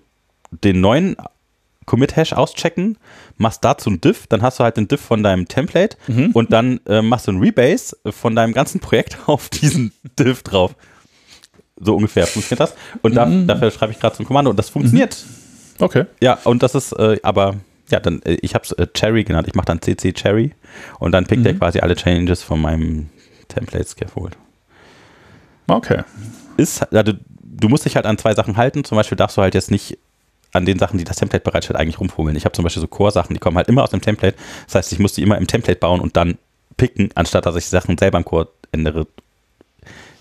den 0.52 0.80
neuen 0.82 1.16
Commit-Hash 1.86 2.34
auschecken, 2.34 2.98
machst 3.38 3.64
dazu 3.66 3.90
ein 3.90 4.00
Diff, 4.00 4.28
dann 4.28 4.42
hast 4.44 4.60
du 4.60 4.64
halt 4.64 4.78
den 4.78 4.88
Diff 4.88 5.02
von 5.02 5.24
deinem 5.24 5.48
Template 5.48 5.98
Mhm. 6.08 6.32
und 6.34 6.54
dann 6.54 6.80
äh, 6.86 7.02
machst 7.02 7.28
du 7.28 7.32
ein 7.32 7.40
Rebase 7.40 7.98
von 8.12 8.36
deinem 8.36 8.54
ganzen 8.54 8.80
Projekt 8.80 9.18
auf 9.28 9.50
diesen 9.50 9.92
Diff 10.18 10.44
drauf. 10.44 10.76
So 11.78 11.96
ungefähr 11.96 12.28
funktioniert 12.28 12.60
das. 12.60 12.76
Und 13.02 13.16
da, 13.16 13.26
Mhm. 13.26 13.48
dafür 13.48 13.72
schreibe 13.72 13.92
ich 13.94 14.00
gerade 14.00 14.16
so 14.16 14.24
ein 14.24 14.26
Kommando 14.28 14.50
und 14.52 14.58
das 14.58 14.70
funktioniert. 14.70 15.18
Okay. 15.80 16.06
Ja, 16.22 16.38
und 16.44 16.62
das 16.62 16.76
ist, 16.76 16.92
äh, 16.94 17.20
aber 17.24 17.56
ja, 17.90 18.00
dann, 18.00 18.22
äh, 18.24 18.34
ich 18.42 18.54
habe 18.54 18.64
es 18.66 18.72
äh, 18.74 18.86
Cherry 18.94 19.24
genannt. 19.24 19.48
Ich 19.48 19.56
mache 19.56 19.66
dann 19.66 19.82
CC 19.82 20.14
Cherry 20.14 20.54
und 21.00 21.12
dann 21.12 21.26
pickt 21.26 21.46
er 21.46 21.54
Mhm. 21.54 21.60
quasi 21.60 21.80
alle 21.80 21.96
Changes 21.96 22.44
von 22.44 22.62
meinem 22.62 23.10
Template 23.48 23.88
Scaffold. 23.88 24.38
Okay. 25.70 26.04
Ist, 26.58 26.94
also, 26.94 27.14
du 27.44 27.70
musst 27.70 27.86
dich 27.86 27.96
halt 27.96 28.06
an 28.06 28.18
zwei 28.18 28.34
Sachen 28.34 28.58
halten. 28.58 28.84
Zum 28.84 28.96
Beispiel 28.96 29.18
darfst 29.18 29.38
du 29.38 29.42
halt 29.42 29.54
jetzt 29.56 29.72
nicht 29.72 29.98
an 30.52 30.66
den 30.66 30.80
Sachen, 30.80 30.98
die 30.98 31.04
das 31.04 31.18
Template 31.18 31.44
bereitstellt, 31.44 31.80
eigentlich 31.80 32.00
rumfummeln. 32.00 32.36
Ich 32.36 32.46
habe 32.46 32.54
zum 32.54 32.64
Beispiel 32.64 32.82
so 32.82 32.88
Core-Sachen, 32.88 33.34
die 33.34 33.40
kommen 33.40 33.58
halt 33.58 33.68
immer 33.68 33.84
aus 33.84 33.92
dem 33.92 34.02
Template. 34.02 34.36
Das 34.66 34.76
heißt, 34.76 34.92
ich 34.92 35.00
muss 35.00 35.14
die 35.14 35.22
immer 35.22 35.38
im 35.38 35.48
Template 35.48 35.80
bauen 35.80 36.00
und 36.00 36.18
dann 36.18 36.38
picken, 36.78 37.10
anstatt 37.16 37.46
dass 37.46 37.56
ich 37.56 37.68
Sachen 37.68 37.98
selber 37.98 38.18
im 38.18 38.26
Core 38.26 38.50
ändere. 38.72 39.06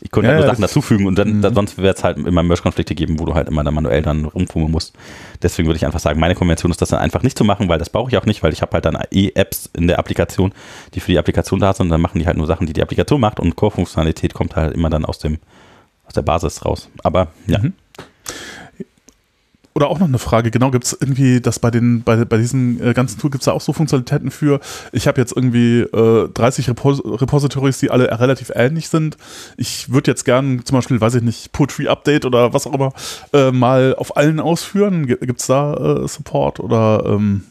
Ich 0.01 0.11
könnte 0.13 0.29
Ja, 0.29 0.35
halt 0.35 0.45
nur 0.45 0.55
Sachen 0.55 0.63
dazufügen 0.63 1.07
und 1.07 1.19
dann, 1.19 1.39
Mhm. 1.39 1.43
dann 1.43 1.55
sonst 1.55 1.77
wird 1.79 1.97
es 1.99 2.05
halt 2.05 2.19
immer 2.19 2.43
Merge-Konflikte 2.43 2.95
geben, 2.95 3.19
wo 3.19 3.25
du 3.25 3.35
halt 3.35 3.49
immer 3.49 3.65
dann 3.65 3.75
manuell 3.75 4.03
dann 4.03 4.25
rumfummeln 4.27 4.71
musst. 4.71 4.95
Deswegen 5.43 5.67
würde 5.67 5.77
ich 5.77 5.85
einfach 5.87 5.99
sagen, 5.99 6.21
meine 6.21 6.35
Konvention 6.37 6.71
ist 6.71 6.81
das 6.81 6.91
dann 6.91 7.01
einfach 7.01 7.23
nicht 7.23 7.37
zu 7.37 7.45
machen, 7.45 7.69
weil 7.69 7.79
das 7.79 7.91
brauche 7.91 8.11
ich 8.11 8.17
auch 8.17 8.27
nicht, 8.27 8.43
weil 8.43 8.53
ich 8.53 8.63
habe 8.63 8.73
halt 8.73 8.85
dann 8.85 8.97
eh 9.11 9.33
Apps 9.35 9.69
in 9.77 9.89
der 9.89 9.99
Applikation, 9.99 10.53
die 10.95 11.01
für 11.01 11.11
die 11.13 11.19
Applikation 11.19 11.59
da 11.59 11.73
sind 11.73 11.87
und 11.87 11.91
dann 11.91 12.01
machen 12.01 12.19
die 12.21 12.27
halt 12.27 12.37
nur 12.37 12.47
Sachen, 12.47 12.67
die 12.67 12.73
die 12.73 12.83
Applikation 12.83 13.21
macht 13.21 13.41
und 13.41 13.57
Core-Funktionalität 13.57 14.35
kommt 14.35 14.55
halt 14.57 14.75
immer 14.75 14.89
dann 14.91 15.05
aus 15.05 15.19
dem 15.19 15.39
aus 16.07 16.15
der 16.15 16.23
Basis 16.23 16.65
raus. 16.65 16.89
Aber 17.03 17.29
ja, 17.47 17.59
Mhm. 17.59 17.75
Oder 19.79 19.91
auch 19.91 20.01
noch 20.01 20.09
eine 20.09 20.19
Frage, 20.19 20.51
genau, 20.51 20.73
gibt 20.73 20.87
es 20.87 20.99
irgendwie, 21.01 21.41
das 21.41 21.61
bei 21.61 21.71
den, 21.71 22.03
bei, 22.03 22.25
bei 22.25 22.37
diesem 22.37 22.85
äh, 22.85 22.95
ganzen 22.95 23.21
Tool 23.21 23.31
gibt 23.31 23.43
es 23.43 23.45
da 23.45 23.53
auch 23.53 23.61
so 23.61 23.73
Funktionalitäten 23.73 24.33
für, 24.33 24.59
ich 24.91 25.07
habe 25.07 25.21
jetzt 25.21 25.37
irgendwie 25.37 25.83
äh, 25.83 26.29
30 26.35 26.69
Repos 26.71 27.01
Repositories, 27.05 27.79
die 27.79 27.93
alle 27.93 28.19
relativ 28.19 28.51
ähnlich 28.53 28.89
sind. 28.89 29.17
Ich 29.57 29.93
würde 29.93 30.11
jetzt 30.11 30.25
gern 30.25 30.65
zum 30.65 30.79
Beispiel, 30.79 31.01
weiß 31.01 31.15
ich 31.15 31.23
nicht, 31.23 31.53
Poetry 31.53 31.87
Update 31.87 32.25
oder 32.25 32.53
was 32.53 32.67
auch 32.67 32.75
immer, 32.75 32.93
äh, 33.33 33.53
mal 33.53 33.95
auf 33.97 34.17
allen 34.17 34.41
ausführen. 34.41 35.07
Gibt 35.07 35.41
es 35.41 35.47
da 35.47 35.75
äh, 35.75 36.09
Support 36.09 36.59
oder 36.59 37.05
ähm, 37.07 37.45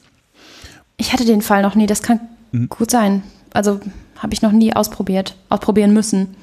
Ich 0.97 1.13
hatte 1.13 1.23
den 1.23 1.41
Fall 1.41 1.61
noch 1.61 1.75
nie, 1.75 1.85
das 1.87 2.01
kann 2.01 2.19
Mhm. 2.51 2.69
gut 2.69 2.91
sein. 2.91 3.23
Also 3.53 3.79
habe 4.17 4.33
ich 4.33 4.41
noch 4.41 4.51
nie 4.51 4.73
ausprobiert, 4.73 5.35
ausprobieren 5.49 5.93
müssen. 5.93 6.35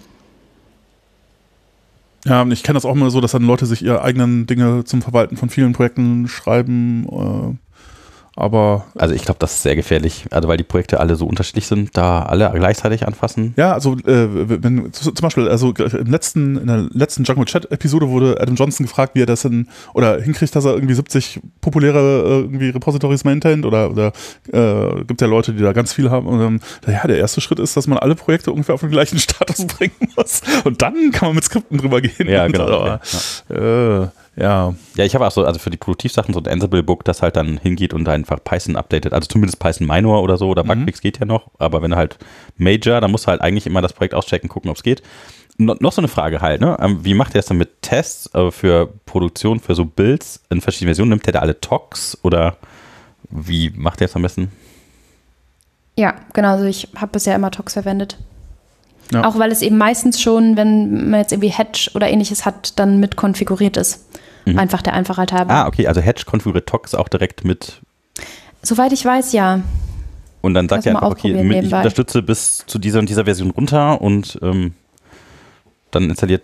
Ja, 2.25 2.43
und 2.43 2.51
ich 2.53 2.63
kenne 2.63 2.77
das 2.77 2.87
auch 2.87 2.95
immer 2.95 3.11
so, 3.11 3.21
dass 3.21 3.33
dann 3.33 3.43
Leute 3.43 3.67
sich 3.67 3.83
ihre 3.83 4.03
eigenen 4.03 4.47
Dinge 4.47 4.85
zum 4.85 5.03
Verwalten 5.03 5.37
von 5.37 5.51
vielen 5.51 5.73
Projekten 5.75 6.27
schreiben. 6.27 7.59
Äh, 8.37 8.41
aber 8.41 8.87
also 8.97 9.15
ich 9.15 9.25
glaube, 9.25 9.39
das 9.39 9.55
ist 9.55 9.63
sehr 9.63 9.77
gefährlich. 9.77 10.27
Also 10.31 10.49
weil 10.49 10.57
die 10.57 10.65
Projekte 10.65 11.01
alle 11.01 11.17
so 11.17 11.27
unterschiedlich 11.27 11.67
sind, 11.67 11.97
da 11.97 12.23
alle 12.23 12.51
gleichzeitig 12.55 13.07
anfassen. 13.07 13.55
ja, 13.57 13.73
also 13.73 13.93
äh, 13.99 14.29
wenn 14.63 14.93
zum 14.93 15.15
Beispiel, 15.15 15.49
also 15.49 15.73
im 15.73 16.11
letzten, 16.11 16.57
in 16.57 16.67
der 16.67 16.87
letzten 16.91 17.25
Jungle 17.25 17.45
Chat 17.45 17.71
Episode 17.71 18.09
wurde 18.09 18.41
Adam 18.41 18.55
Johnson 18.55 18.87
gefragt, 18.87 19.15
wie 19.15 19.23
er 19.23 19.27
das 19.27 19.43
denn 19.43 19.69
oder 19.93 20.21
hinkriegt, 20.21 20.55
dass 20.55 20.65
er 20.65 20.75
irgendwie 20.75 20.95
70 20.95 21.41
populäre 21.61 21.99
äh, 21.99 22.41
irgendwie 22.41 22.71
Repositories 22.71 23.25
maintaint 23.25 23.65
oder, 23.65 23.91
oder 23.91 24.13
äh, 24.53 25.05
gibt 25.05 25.21
ja 25.21 25.27
Leute, 25.27 25.53
die 25.53 25.63
da 25.63 25.73
ganz 25.73 25.93
viel 25.93 26.11
haben. 26.11 26.27
Und 26.27 26.39
dann, 26.39 26.61
ja, 26.87 27.07
der 27.07 27.19
erste 27.19 27.41
Schritt 27.41 27.59
ist, 27.59 27.77
dass 27.77 27.87
man 27.87 27.99
alle 27.99 28.15
Projekte 28.15 28.51
ungefähr 28.53 28.75
auf 28.75 28.81
den 28.81 28.91
gleichen 28.91 29.19
Status 29.21 29.67
bringen 29.67 29.95
muss. 30.17 30.43
Und 30.65 30.83
dann 30.83 31.11
kann 31.13 31.29
man 31.29 31.37
mit 31.37 31.45
Skripten 31.45 31.79
drüber 31.79 32.01
gehen. 32.01 32.29
Ja, 32.29 32.47
Und, 32.47 32.53
genau. 32.53 32.99
aber, 33.49 34.03
äh, 34.05 34.09
ja. 34.37 34.75
Ja, 34.97 35.05
ich 35.05 35.15
habe 35.15 35.27
auch 35.27 35.31
so, 35.31 35.45
also 35.45 35.59
für 35.59 35.71
die 35.71 35.77
Produktivsachen 35.77 36.35
so 36.35 36.41
ein 36.41 36.47
Ansible-Book, 36.47 37.05
das 37.05 37.23
halt 37.23 37.37
dann 37.37 37.59
hingeht 37.59 37.95
und 37.95 38.09
einfach 38.09 38.43
Python 38.43 38.77
updatet. 38.77 39.13
Also 39.13 39.29
zumindest 39.29 39.59
Python 39.59 39.87
Minor 39.87 40.23
oder 40.23 40.37
so 40.37 40.49
oder 40.49 40.65
Bugfix 40.65 41.01
geht 41.01 41.21
ja 41.21 41.27
noch. 41.27 41.51
Aber 41.59 41.83
wenn 41.83 41.93
du 41.93 41.97
halt 41.97 42.19
Major, 42.57 43.01
dann 43.01 43.11
musst 43.11 43.27
du 43.27 43.29
halt 43.29 43.41
eigentlich 43.41 43.67
immer 43.67 43.83
das 43.83 43.93
Projekt 43.93 44.15
auschecken, 44.15 44.49
gucken, 44.49 44.71
ob 44.71 44.77
es 44.77 44.83
geht. 44.83 45.03
No, 45.57 45.77
noch 45.79 45.93
so 45.93 46.01
eine 46.01 46.09
Frage 46.09 46.41
halt, 46.41 46.61
ne? 46.61 46.77
Ähm, 46.81 47.05
Wie 47.05 47.15
macht 47.15 47.35
ihr 47.35 47.39
das 47.39 47.47
dann 47.47 47.59
mit 47.59 47.81
Tests 47.83 48.33
äh, 48.35 48.51
für 48.51 48.93
Produktion, 49.07 49.61
für 49.61 49.77
so 49.77 49.85
Builds 49.85 50.43
in 50.51 50.61
verschiedenen 50.61 50.89
Versionen? 50.89 51.11
Nimmt 51.11 51.27
der 51.27 51.35
da 51.35 51.39
alle 51.41 51.61
Tox 51.61 52.19
oder 52.23 52.57
wie 53.31 53.71
macht 53.71 54.01
ihr 54.01 54.09
das 54.09 54.17
am 54.17 54.23
besten? 54.23 54.51
Ja, 55.97 56.15
genau. 56.33 56.53
Also 56.53 56.65
ich 56.65 56.89
habe 56.97 57.13
bisher 57.13 57.37
immer 57.37 57.53
Tox 57.53 57.75
verwendet. 57.75 58.19
Ja. 59.13 59.25
Auch 59.25 59.39
weil 59.39 59.53
es 59.53 59.63
eben 59.63 59.77
meistens 59.77 60.21
schon, 60.21 60.57
wenn 60.57 61.11
man 61.11 61.21
jetzt 61.21 61.33
irgendwie 61.33 61.51
Hedge 61.51 61.91
oder 61.95 62.09
ähnliches 62.09 62.45
hat, 62.45 62.79
dann 62.79 62.99
mit 62.99 63.17
konfiguriert 63.17 63.77
ist. 63.77 64.07
Mhm. 64.45 64.59
Einfach 64.59 64.83
der 64.83 64.93
Einfachheit 64.95 65.33
halber. 65.33 65.53
Ah, 65.55 65.67
okay, 65.67 65.87
also 65.87 66.01
Hedge 66.01 66.25
konfiguriert 66.27 66.69
Tox 66.69 66.95
auch 66.95 67.09
direkt 67.09 67.45
mit 67.45 67.81
Soweit 68.63 68.93
ich 68.93 69.05
weiß, 69.05 69.33
ja. 69.33 69.61
und 70.43 70.55
dann 70.55 70.69
sagt 70.69 70.87
er 70.87 70.93
mal 70.95 71.01
einfach, 71.01 71.13
okay, 71.13 71.33
mit, 71.35 71.43
ich 71.43 71.49
nebenbei. 71.49 71.79
unterstütze 71.79 72.23
bis 72.23 72.65
zu 72.67 72.79
dieser 72.79 72.99
und 72.99 73.09
dieser 73.09 73.25
Version 73.25 73.51
runter 73.51 74.01
und 74.01 74.39
ähm, 74.43 74.73
dann 75.91 76.11
installiert, 76.11 76.43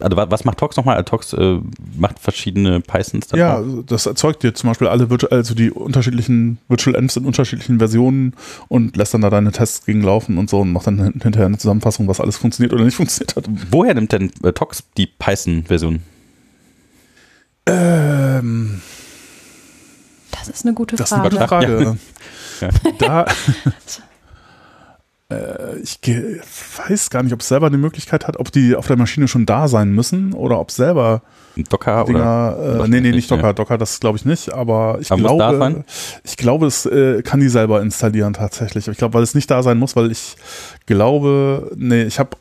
also 0.00 0.16
wa- 0.16 0.26
was 0.30 0.44
macht 0.44 0.58
Tox 0.58 0.76
nochmal? 0.76 0.94
Also 0.96 1.04
Tox 1.04 1.32
äh, 1.34 1.58
macht 1.98 2.18
verschiedene 2.18 2.80
Pythons 2.80 3.26
dann 3.28 3.38
Ja, 3.40 3.58
auch. 3.58 3.64
das 3.86 4.06
erzeugt 4.06 4.42
dir 4.42 4.54
zum 4.54 4.70
Beispiel 4.70 4.86
alle 4.88 5.10
Virtual, 5.10 5.32
also 5.32 5.54
die 5.54 5.70
unterschiedlichen 5.70 6.58
Virtual 6.68 6.94
Envs 6.96 7.16
in 7.16 7.24
unterschiedlichen 7.26 7.78
Versionen 7.78 8.34
und 8.68 8.96
lässt 8.96 9.12
dann 9.12 9.20
da 9.20 9.28
deine 9.30 9.52
Tests 9.52 9.84
gegen 9.84 10.02
laufen 10.02 10.38
und 10.38 10.48
so 10.48 10.60
und 10.60 10.72
macht 10.72 10.86
dann 10.86 11.02
hin- 11.02 11.20
hinterher 11.22 11.46
eine 11.46 11.58
Zusammenfassung, 11.58 12.08
was 12.08 12.20
alles 12.20 12.36
funktioniert 12.38 12.72
oder 12.72 12.84
nicht 12.84 12.94
funktioniert 12.96 13.36
hat. 13.36 13.44
Woher 13.70 13.94
nimmt 13.94 14.12
denn 14.12 14.30
äh, 14.42 14.52
Tox 14.52 14.84
die 14.96 15.06
Python-Version? 15.06 16.00
Ähm, 17.66 18.80
Das 20.32 20.48
ist 20.48 20.64
eine 20.64 20.74
gute 20.74 20.96
das 20.96 21.10
ist 21.10 21.12
eine 21.18 21.30
Frage. 21.30 21.48
Frage. 21.48 21.82
Ja. 22.60 22.68
Da, 22.98 23.26
äh, 25.30 25.78
ich 25.82 25.98
weiß 26.88 27.10
gar 27.10 27.22
nicht, 27.22 27.32
ob 27.32 27.40
es 27.40 27.48
selber 27.48 27.66
eine 27.66 27.78
Möglichkeit 27.78 28.26
hat, 28.28 28.38
ob 28.38 28.52
die 28.52 28.76
auf 28.76 28.86
der 28.86 28.96
Maschine 28.96 29.26
schon 29.28 29.44
da 29.44 29.66
sein 29.68 29.90
müssen 29.90 30.32
oder 30.34 30.60
ob 30.60 30.70
selber 30.70 31.22
Docker 31.68 32.04
oder? 32.04 32.12
Dinger, 32.12 32.56
äh, 32.58 32.66
Wahrscheinlich 32.78 32.90
nee, 32.90 33.00
nee, 33.00 33.16
nicht 33.16 33.30
Docker, 33.30 33.42
ja. 33.48 33.52
Docker, 33.52 33.76
das 33.76 34.00
glaube 34.00 34.18
ich 34.18 34.24
nicht, 34.24 34.52
aber 34.52 34.98
ich 35.00 35.10
Aber 35.10 35.20
muss 35.20 35.30
da 35.30 35.36
glaube, 35.36 35.58
sein? 35.58 35.84
ich 36.24 36.36
glaube, 36.36 36.66
es 36.66 36.86
äh, 36.86 37.22
kann 37.22 37.40
die 37.40 37.48
selber 37.48 37.82
installieren 37.82 38.34
tatsächlich. 38.34 38.86
Ich 38.88 38.96
glaube, 38.96 39.14
weil 39.14 39.22
es 39.22 39.34
nicht 39.34 39.50
da 39.50 39.62
sein 39.62 39.78
muss, 39.78 39.96
weil 39.96 40.10
ich 40.10 40.36
glaube, 40.86 41.72
nee, 41.76 42.02
ich 42.04 42.18
habe 42.18 42.36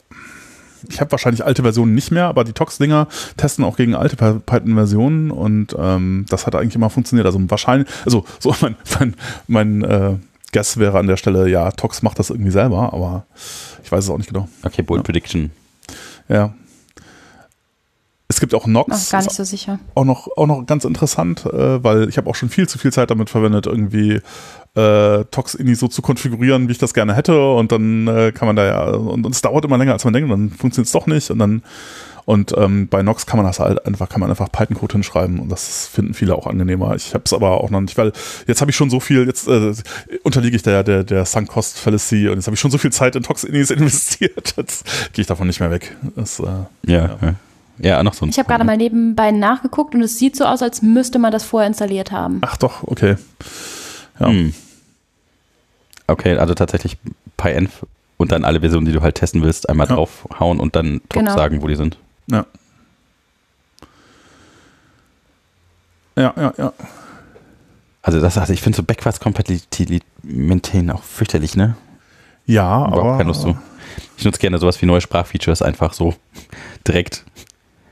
ich 0.90 1.00
habe 1.02 1.12
wahrscheinlich 1.12 1.44
alte 1.46 1.62
Versionen 1.64 1.96
nicht 1.96 2.12
mehr, 2.12 2.26
aber 2.26 2.44
die 2.44 2.54
Tox-Dinger 2.54 3.08
testen 3.38 3.64
auch 3.66 3.78
gegen 3.78 3.96
alte 3.96 4.16
Py- 4.16 4.40
Python-Versionen 4.40 5.32
und 5.32 5.76
ähm, 5.78 6.26
das 6.30 6.46
hat 6.48 6.56
eigentlich 6.56 6.76
immer 6.76 6.90
funktioniert. 6.90 7.26
Also 7.26 7.40
wahrscheinlich, 7.50 7.88
also 8.06 8.26
so 8.40 8.56
mein, 8.62 8.76
mein, 9.00 9.16
mein 9.48 9.84
äh, 9.84 10.16
Guess 10.52 10.78
wäre 10.78 11.00
an 11.00 11.08
der 11.08 11.18
Stelle, 11.18 11.50
ja, 11.50 11.72
Tox 11.72 12.02
macht 12.04 12.20
das 12.20 12.30
irgendwie 12.30 12.52
selber, 12.52 12.94
aber 12.94 13.26
ich 13.84 13.92
weiß 13.92 14.04
es 14.04 14.10
auch 14.10 14.18
nicht 14.18 14.28
genau. 14.30 14.48
Okay, 14.64 14.82
Bold 14.84 15.00
Ja. 15.00 15.04
Prediction. 15.04 15.52
Ja. 16.30 16.54
Es 18.44 18.50
gibt 18.50 18.56
auch 18.56 18.68
Nox, 18.68 19.06
Ach, 19.08 19.12
gar 19.12 19.22
nicht 19.22 19.32
so 19.32 19.46
sicher. 19.46 19.80
auch 19.96 20.04
noch, 20.04 20.28
auch 20.36 20.48
noch 20.48 20.66
ganz 20.66 20.84
interessant, 20.84 21.46
äh, 21.46 21.82
weil 21.82 22.10
ich 22.10 22.18
habe 22.18 22.30
auch 22.30 22.36
schon 22.36 22.50
viel 22.50 22.68
zu 22.68 22.78
viel 22.78 22.92
Zeit 22.92 23.10
damit 23.10 23.30
verwendet, 23.30 23.68
irgendwie 23.68 24.20
äh, 24.76 25.24
Tox-Ini 25.32 25.76
so 25.76 25.88
zu 25.88 26.02
konfigurieren, 26.02 26.68
wie 26.68 26.74
ich 26.74 26.78
das 26.78 26.94
gerne 26.94 27.16
hätte 27.16 27.54
und 27.54 27.72
dann 27.72 28.06
äh, 28.08 28.34
kann 28.34 28.48
man 28.48 28.58
da 28.58 28.66
ja, 28.66 28.84
und, 28.90 29.26
und 29.26 29.34
es 29.34 29.42
dauert 29.42 29.64
immer 29.64 29.78
länger, 29.78 29.94
als 29.94 30.04
man 30.04 30.14
denkt, 30.14 30.30
und 30.30 30.38
dann 30.38 30.50
funktioniert 30.58 30.88
es 30.88 30.92
doch 30.92 31.08
nicht 31.08 31.32
und 31.32 31.40
dann 31.40 31.64
und 32.26 32.54
ähm, 32.58 32.90
bei 32.90 33.02
Nox 33.02 33.26
kann 33.26 33.38
man 33.38 33.46
das 33.46 33.60
halt 33.60 33.86
einfach, 33.86 34.10
kann 34.10 34.20
man 34.20 34.30
einfach 34.30 34.52
Python-Code 34.52 34.94
hinschreiben 34.94 35.40
und 35.40 35.50
das 35.50 35.88
finden 35.88 36.14
viele 36.14 36.36
auch 36.36 36.48
angenehmer. 36.48 36.96
Ich 36.96 37.14
habe 37.14 37.24
es 37.26 37.34
aber 37.34 37.62
auch 37.62 37.70
noch 37.70 37.82
nicht, 37.82 37.98
weil 37.98 38.12
jetzt 38.48 38.60
habe 38.60 38.72
ich 38.72 38.78
schon 38.78 38.90
so 38.90 39.00
viel, 39.00 39.26
jetzt 39.26 39.48
äh, 39.48 39.74
unterliege 40.24 40.56
ich 40.56 40.64
der, 40.64 40.84
der, 40.84 41.06
der 41.06 41.26
Sunk-Cost 41.26 41.80
Fallacy 41.80 42.28
und 42.28 42.36
jetzt 42.36 42.48
habe 42.48 42.56
ich 42.56 42.60
schon 42.60 42.72
so 42.72 42.78
viel 42.78 42.92
Zeit 42.92 43.16
in 43.16 43.24
Tox-Inis 43.24 43.70
investiert, 43.72 44.54
jetzt 44.58 44.86
gehe 45.14 45.22
ich 45.22 45.28
davon 45.28 45.48
nicht 45.48 45.62
mehr 45.62 45.72
weg. 45.72 45.96
Das, 46.16 46.40
äh, 46.40 46.44
Ja, 46.44 46.68
ja. 46.88 47.18
ja. 47.22 47.36
Noch 47.80 48.14
so 48.14 48.26
ein 48.26 48.30
Ich 48.30 48.38
habe 48.40 48.48
gerade 48.48 48.64
mal 48.64 48.78
nebenbei 48.78 49.32
nachgeguckt 49.32 49.96
und 49.96 50.02
es 50.02 50.18
sieht 50.20 50.36
so 50.36 50.46
aus, 50.46 50.62
als 50.62 50.82
müsste 50.82 51.20
man 51.20 51.32
das 51.32 51.44
vorher 51.44 51.68
installiert 51.68 52.12
haben. 52.12 52.40
ach 52.42 52.58
doch, 52.58 52.84
okay. 52.84 53.16
Ja. 54.20 54.28
Hm. 54.28 54.54
Okay, 56.08 56.38
also 56.38 56.54
tatsächlich 56.54 56.98
PyEnv 57.38 57.86
und 58.18 58.32
dann 58.32 58.44
alle 58.46 58.60
Versionen, 58.60 58.86
die 58.86 58.92
du 58.92 59.02
halt 59.02 59.16
testen 59.16 59.42
willst, 59.42 59.70
einmal 59.70 59.88
Ja. 59.88 59.96
draufhauen 59.96 60.60
und 60.60 60.76
dann 60.76 61.02
Tox 61.10 61.14
Genau. 61.26 61.34
sagen, 61.36 61.62
wo 61.62 61.68
die 61.68 61.76
sind. 61.76 61.98
Ja. 62.28 62.46
Ja, 66.16 66.34
ja, 66.38 66.54
ja. 66.58 66.74
Also 68.02 68.20
das, 68.20 68.38
also 68.38 68.54
ich 68.54 68.62
finde 68.62 68.76
so 68.76 68.84
backwards 68.84 69.20
Compatibility 69.20 70.02
maintain 70.22 70.92
auch 70.92 71.02
fürchterlich, 71.04 71.56
ne? 71.56 71.76
Ja, 72.46 72.86
Überhaupt 72.88 72.98
aber. 73.00 73.18
keine 73.18 73.28
Lust 73.30 73.42
zu. 73.42 73.58
Ich 74.18 74.26
nutze 74.26 74.40
gerne 74.40 74.58
sowas 74.58 74.82
wie 74.82 74.86
neue 74.86 75.02
Sprachfeatures 75.02 75.62
einfach 75.62 75.94
so 75.94 76.14
direkt. 76.88 77.24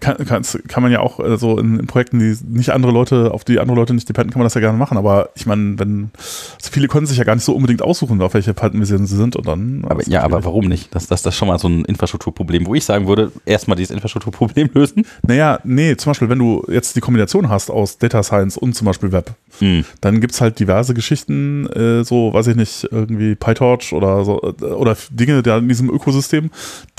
Kann, 0.01 0.17
kann, 0.25 0.43
kann 0.67 0.83
man 0.83 0.91
ja 0.91 0.99
auch 0.99 1.19
äh, 1.19 1.37
so 1.37 1.57
in, 1.57 1.79
in, 1.79 1.87
Projekten, 1.87 2.19
die 2.19 2.35
nicht 2.49 2.71
andere 2.71 2.91
Leute, 2.91 3.31
auf 3.31 3.45
die 3.45 3.59
andere 3.59 3.77
Leute 3.77 3.93
nicht 3.93 4.09
dependen, 4.09 4.31
kann 4.33 4.39
man 4.39 4.45
das 4.45 4.55
ja 4.55 4.59
gerne 4.59 4.77
machen. 4.77 4.97
Aber 4.97 5.29
ich 5.35 5.45
meine, 5.45 5.79
wenn 5.79 6.11
also 6.57 6.71
viele 6.71 6.87
können 6.87 7.05
sich 7.05 7.17
ja 7.17 7.23
gar 7.23 7.35
nicht 7.35 7.45
so 7.45 7.55
unbedingt 7.55 7.81
aussuchen, 7.81 8.21
auf 8.21 8.33
welche 8.33 8.53
Python-Version 8.53 9.05
sie 9.05 9.15
sind 9.15 9.35
und 9.35 9.47
dann. 9.47 9.85
Aber, 9.87 10.07
ja, 10.09 10.23
aber 10.23 10.43
warum 10.43 10.65
nicht? 10.65 10.93
Das, 10.93 11.07
das, 11.07 11.21
das 11.21 11.35
ist 11.35 11.37
schon 11.37 11.47
mal 11.47 11.59
so 11.59 11.69
ein 11.69 11.85
Infrastrukturproblem, 11.85 12.65
wo 12.65 12.75
ich 12.75 12.83
sagen 12.83 13.07
würde, 13.07 13.31
erstmal 13.45 13.77
dieses 13.77 13.91
Infrastrukturproblem 13.91 14.71
lösen. 14.73 15.05
Naja, 15.25 15.59
nee, 15.63 15.95
zum 15.95 16.09
Beispiel, 16.09 16.29
wenn 16.29 16.39
du 16.39 16.65
jetzt 16.67 16.95
die 16.95 17.01
Kombination 17.01 17.49
hast 17.49 17.69
aus 17.69 17.97
Data 17.97 18.23
Science 18.23 18.57
und 18.57 18.73
zum 18.73 18.85
Beispiel 18.85 19.11
Web, 19.11 19.35
hm. 19.59 19.85
dann 20.01 20.19
gibt 20.19 20.33
es 20.33 20.41
halt 20.41 20.59
diverse 20.59 20.93
Geschichten, 20.93 21.67
äh, 21.67 22.03
so, 22.03 22.33
weiß 22.33 22.47
ich 22.47 22.55
nicht, 22.55 22.87
irgendwie 22.91 23.35
PyTorch 23.35 23.93
oder 23.93 24.25
so, 24.25 24.41
äh, 24.61 24.65
oder 24.65 24.97
Dinge 25.11 25.43
da 25.43 25.59
in 25.59 25.69
diesem 25.69 25.89
Ökosystem, 25.89 26.49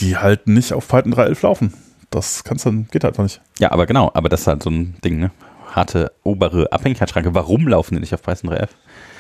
die 0.01 0.17
halt 0.17 0.47
nicht 0.47 0.73
auf 0.73 0.87
Python 0.87 1.13
3.11 1.13 1.43
laufen. 1.43 1.73
Das 2.13 2.45
kannst 2.45 2.67
dann, 2.67 2.87
geht 2.91 3.05
halt 3.05 3.15
einfach 3.15 3.25
nicht. 3.25 3.41
Ja, 3.59 3.73
aber 3.73 3.87
genau, 3.87 4.11
aber 4.15 4.29
das 4.29 4.43
ist 4.43 4.47
halt 4.47 4.63
so 4.63 4.71
ein 4.71 4.97
Ding, 5.05 5.19
ne? 5.19 5.31
Harte 5.75 6.13
obere 6.23 6.71
Abhängigkeitsschranke. 6.71 7.35
Warum 7.35 7.67
laufen 7.67 7.95
die 7.95 8.01
nicht 8.01 8.15
auf 8.15 8.23
Python 8.23 8.51
3.11? 8.51 8.69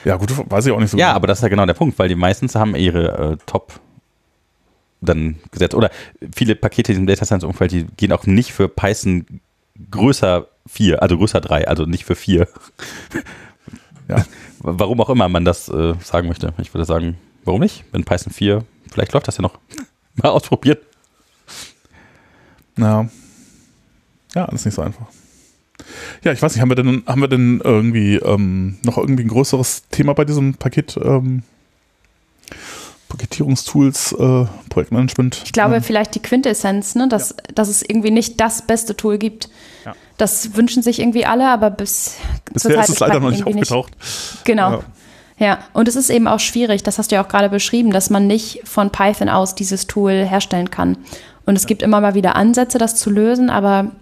Ja, 0.05 0.17
gut, 0.17 0.31
weiß 0.51 0.67
ich 0.67 0.73
auch 0.73 0.79
nicht 0.79 0.91
so 0.91 0.99
Ja, 0.99 1.07
genau. 1.07 1.17
aber 1.17 1.27
das 1.27 1.39
ist 1.39 1.43
ja 1.43 1.49
genau 1.49 1.65
der 1.65 1.75
Punkt, 1.75 1.99
weil 1.99 2.09
die 2.09 2.15
meistens 2.15 2.55
haben 2.55 2.77
ihre 2.77 3.33
äh, 3.33 3.37
Top 3.47 3.81
dann 5.01 5.37
gesetzt. 5.51 5.75
Oder 5.75 5.91
viele 6.35 6.55
Pakete 6.55 6.93
in 6.93 6.97
diesem 6.97 7.07
Data 7.07 7.25
Science 7.25 7.45
Umfeld, 7.45 7.73
die 7.73 7.87
gehen 7.97 8.13
auch 8.13 8.27
nicht 8.27 8.53
für 8.53 8.69
Python 8.69 9.41
größer 9.91 10.47
4, 10.67 11.03
also 11.03 11.17
größer 11.17 11.41
3, 11.41 11.67
also 11.69 11.87
nicht 11.87 12.05
für 12.05 12.15
4. 12.15 12.47
ja. 14.09 14.25
Warum 14.59 15.01
auch 15.01 15.11
immer 15.11 15.29
man 15.29 15.45
das 15.45 15.69
äh, 15.69 15.95
sagen 16.03 16.29
möchte. 16.29 16.53
Ich 16.59 16.73
würde 16.73 16.85
sagen, 16.85 17.17
warum 17.45 17.63
nicht? 17.63 17.85
Wenn 17.91 18.05
Python 18.05 18.33
4, 18.33 18.63
vielleicht 18.93 19.13
läuft 19.13 19.27
das 19.27 19.39
ja 19.39 19.43
noch. 19.43 19.59
Mal 20.15 20.29
ausprobieren. 20.29 20.79
Ja. 22.77 23.09
Ja, 24.35 24.45
alles 24.47 24.65
nicht 24.65 24.75
so 24.75 24.83
einfach. 24.83 25.07
Ja, 26.23 26.33
ich 26.33 26.41
weiß 26.41 26.55
nicht, 26.55 26.63
haben 26.63 26.71
wir 26.71 26.77
denn, 26.77 27.03
haben 27.07 27.21
wir 27.21 27.29
denn 27.29 27.61
irgendwie 27.63 28.17
ähm, 28.17 28.79
noch 28.85 28.99
irgendwie 28.99 29.25
ein 29.25 29.29
größeres 29.29 29.89
Thema 29.91 30.15
bei 30.15 30.25
diesem 30.25 30.55
Paket? 30.55 30.97
Ähm, 31.03 31.43
Paketierungstools, 33.13 34.13
äh, 34.13 34.47
Projektmanagement. 34.71 35.43
Ich 35.45 35.53
glaube, 35.53 35.75
ja. 35.75 35.81
vielleicht 35.83 36.15
die 36.15 36.21
Quintessenz, 36.23 36.95
ne, 36.95 37.09
dass, 37.09 37.31
ja. 37.31 37.37
dass 37.55 37.69
es 37.69 37.83
irgendwie 37.83 38.11
nicht 38.11 38.41
das 38.41 38.67
beste 38.67 38.97
Tool 38.97 39.19
gibt. 39.19 39.51
Ja. 39.85 39.95
Das 40.17 40.57
wünschen 40.57 40.83
sich 40.83 40.99
irgendwie 40.99 41.27
alle, 41.27 41.51
aber 41.51 41.71
bis 41.71 42.17
Bisher 42.53 42.81
ist 42.81 42.89
es 42.89 43.01
leider 43.01 43.21
noch 43.21 43.31
nicht 43.31 43.47
aufgetaucht. 43.47 43.93
Nicht. 43.99 44.45
Genau. 44.45 44.83
Ja. 45.39 45.59
und 45.73 45.89
es 45.89 45.97
ist 45.97 46.09
eben 46.09 46.29
auch 46.29 46.41
schwierig, 46.41 46.85
das 46.85 46.99
hast 46.99 47.11
du 47.11 47.17
ja 47.17 47.25
auch 47.25 47.29
gerade 47.29 47.49
beschrieben, 47.49 47.91
dass 47.91 48.11
man 48.11 48.27
nicht 48.27 48.61
von 48.65 48.91
Python 48.91 49.29
aus 49.29 49.57
dieses 49.57 49.89
Tool 49.89 50.25
herstellen 50.25 50.71
kann. 50.71 50.97
Und 51.45 51.57
es 51.57 51.67
gibt 51.67 51.83
immer 51.83 52.01
mal 52.01 52.15
wieder 52.15 52.37
Ansätze, 52.37 52.79
das 52.79 52.97
zu 52.97 53.11
lösen, 53.11 53.51
aber 53.51 53.93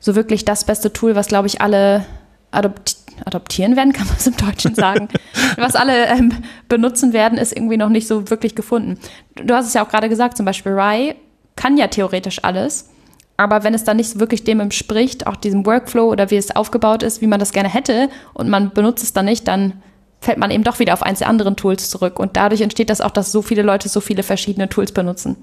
so 0.00 0.14
wirklich 0.14 0.44
das 0.44 0.64
beste 0.64 0.92
Tool, 0.92 1.14
was, 1.14 1.28
glaube 1.28 1.46
ich, 1.46 1.60
alle 1.60 2.04
adopt 2.50 2.96
adoptieren 3.24 3.76
werden, 3.76 3.92
kann 3.94 4.06
man 4.06 4.16
es 4.16 4.26
im 4.26 4.36
Deutschen 4.36 4.74
sagen, 4.74 5.08
was 5.56 5.76
alle 5.76 6.06
ähm, 6.06 6.32
benutzen 6.68 7.12
werden, 7.12 7.38
ist 7.38 7.54
irgendwie 7.54 7.76
noch 7.76 7.88
nicht 7.88 8.08
so 8.08 8.30
wirklich 8.30 8.54
gefunden. 8.54 8.98
Du 9.36 9.54
hast 9.54 9.66
es 9.66 9.74
ja 9.74 9.84
auch 9.84 9.88
gerade 9.88 10.08
gesagt, 10.08 10.36
zum 10.36 10.46
Beispiel 10.46 10.72
Rye 10.72 11.14
kann 11.54 11.76
ja 11.76 11.86
theoretisch 11.86 12.42
alles, 12.42 12.88
aber 13.36 13.64
wenn 13.64 13.74
es 13.74 13.84
dann 13.84 13.96
nicht 13.96 14.18
wirklich 14.18 14.44
dem 14.44 14.60
entspricht, 14.60 15.26
auch 15.26 15.36
diesem 15.36 15.66
Workflow 15.66 16.10
oder 16.10 16.30
wie 16.30 16.36
es 16.36 16.54
aufgebaut 16.54 17.02
ist, 17.02 17.20
wie 17.20 17.26
man 17.26 17.40
das 17.40 17.52
gerne 17.52 17.68
hätte 17.68 18.08
und 18.34 18.48
man 18.48 18.72
benutzt 18.72 19.02
es 19.02 19.12
dann 19.12 19.26
nicht, 19.26 19.48
dann 19.48 19.82
fällt 20.20 20.38
man 20.38 20.50
eben 20.50 20.64
doch 20.64 20.78
wieder 20.78 20.94
auf 20.94 21.02
eins 21.02 21.18
der 21.18 21.28
anderen 21.28 21.56
Tools 21.56 21.90
zurück 21.90 22.18
und 22.18 22.36
dadurch 22.36 22.60
entsteht 22.60 22.90
das 22.90 23.00
auch, 23.00 23.10
dass 23.10 23.32
so 23.32 23.42
viele 23.42 23.62
Leute 23.62 23.88
so 23.88 24.00
viele 24.00 24.22
verschiedene 24.22 24.68
Tools 24.68 24.92
benutzen. 24.92 25.36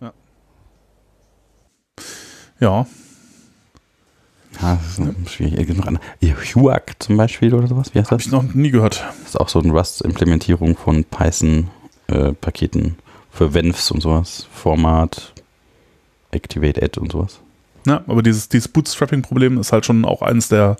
Ja. 0.00 0.12
Ja, 2.62 2.86
ja, 4.60 4.78
das 4.80 4.98
ist 4.98 5.30
schwierig. 5.30 5.68
Noch 5.76 5.90
HUAC 6.54 6.94
zum 7.00 7.16
Beispiel 7.16 7.52
oder 7.54 7.66
sowas. 7.66 7.94
Wie 7.94 7.98
heißt 7.98 8.12
das? 8.12 8.12
Habe 8.12 8.22
ich 8.22 8.30
noch 8.30 8.54
nie 8.54 8.70
gehört. 8.70 9.04
Das 9.22 9.30
ist 9.30 9.40
auch 9.40 9.48
so 9.48 9.60
eine 9.60 9.72
Rust-Implementierung 9.72 10.76
von 10.76 11.04
Python-Paketen 11.04 12.84
äh, 12.84 12.92
für 13.30 13.54
Venfs 13.54 13.90
und 13.90 14.00
sowas. 14.00 14.46
Format, 14.52 15.32
Activate 16.30 16.82
Add 16.82 17.00
und 17.00 17.10
sowas. 17.12 17.40
Ja, 17.84 18.04
aber 18.06 18.22
dieses, 18.22 18.48
dieses 18.48 18.68
Bootstrapping-Problem 18.68 19.58
ist 19.58 19.72
halt 19.72 19.84
schon 19.84 20.04
auch 20.04 20.22
eines 20.22 20.48
der, 20.48 20.76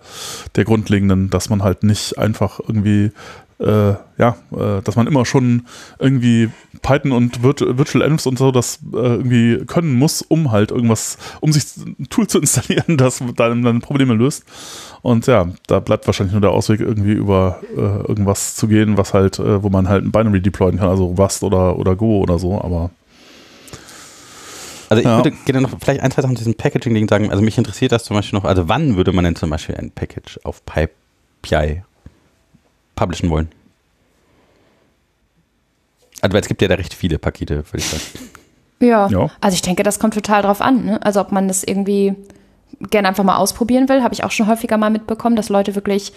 der 0.54 0.64
grundlegenden, 0.64 1.30
dass 1.30 1.48
man 1.48 1.64
halt 1.64 1.82
nicht 1.82 2.16
einfach 2.16 2.60
irgendwie 2.60 3.10
äh, 3.62 3.94
ja, 4.18 4.36
äh, 4.50 4.82
dass 4.82 4.96
man 4.96 5.06
immer 5.06 5.24
schon 5.24 5.66
irgendwie 5.98 6.50
Python 6.82 7.12
und 7.12 7.42
Virtual 7.42 8.02
Envs 8.02 8.26
und 8.26 8.38
so 8.38 8.50
das 8.50 8.80
äh, 8.92 8.96
irgendwie 8.96 9.64
können 9.66 9.94
muss, 9.94 10.22
um 10.22 10.50
halt 10.50 10.70
irgendwas, 10.70 11.16
um 11.40 11.52
sich 11.52 11.64
ein 11.76 12.08
Tool 12.10 12.26
zu 12.26 12.38
installieren, 12.40 12.96
das 12.96 13.22
dann, 13.36 13.62
dann 13.62 13.80
Probleme 13.80 14.14
löst. 14.14 14.44
Und 15.02 15.26
ja, 15.26 15.48
da 15.66 15.80
bleibt 15.80 16.06
wahrscheinlich 16.06 16.32
nur 16.32 16.40
der 16.40 16.50
Ausweg, 16.50 16.80
irgendwie 16.80 17.12
über 17.12 17.60
äh, 17.76 17.80
irgendwas 17.80 18.56
zu 18.56 18.68
gehen, 18.68 18.96
was 18.96 19.14
halt, 19.14 19.38
äh, 19.38 19.62
wo 19.62 19.68
man 19.68 19.88
halt 19.88 20.04
ein 20.04 20.12
Binary 20.12 20.40
deployen 20.40 20.78
kann, 20.78 20.88
also 20.88 21.06
Rust 21.06 21.42
oder, 21.42 21.78
oder 21.78 21.96
Go 21.96 22.18
oder 22.18 22.38
so, 22.38 22.60
aber 22.60 22.90
also 24.88 25.00
ich 25.00 25.06
ja. 25.06 25.16
würde 25.16 25.32
gerne 25.46 25.62
noch 25.62 25.70
vielleicht 25.80 26.02
ein, 26.02 26.10
zwei 26.10 26.20
Sachen 26.20 26.36
zu 26.36 26.40
diesem 26.40 26.54
Packaging-Ding 26.54 27.08
sagen. 27.08 27.30
Also 27.30 27.42
mich 27.42 27.56
interessiert 27.56 27.92
das 27.92 28.04
zum 28.04 28.14
Beispiel 28.14 28.38
noch, 28.38 28.44
also 28.44 28.68
wann 28.68 28.96
würde 28.96 29.12
man 29.12 29.24
denn 29.24 29.34
zum 29.34 29.48
Beispiel 29.48 29.74
ein 29.74 29.90
Package 29.90 30.38
auf 30.44 30.62
PyPI 30.66 31.82
publishen 32.94 33.30
wollen? 33.30 33.48
Also, 36.20 36.36
es 36.36 36.48
gibt 36.48 36.62
ja 36.62 36.68
da 36.68 36.74
recht 36.74 36.94
viele 36.94 37.18
Pakete, 37.18 37.56
würde 37.56 37.78
ich 37.78 37.86
sagen. 37.86 38.02
Ja. 38.80 39.06
ja. 39.08 39.30
also 39.40 39.54
ich 39.54 39.62
denke, 39.62 39.82
das 39.82 39.98
kommt 39.98 40.14
total 40.14 40.42
drauf 40.42 40.60
an. 40.60 40.84
Ne? 40.84 41.02
Also, 41.04 41.20
ob 41.20 41.32
man 41.32 41.48
das 41.48 41.64
irgendwie 41.64 42.14
gerne 42.90 43.08
einfach 43.08 43.24
mal 43.24 43.36
ausprobieren 43.36 43.88
will, 43.88 44.02
habe 44.02 44.14
ich 44.14 44.24
auch 44.24 44.30
schon 44.30 44.46
häufiger 44.46 44.76
mal 44.76 44.90
mitbekommen, 44.90 45.36
dass 45.36 45.48
Leute 45.48 45.74
wirklich 45.74 46.12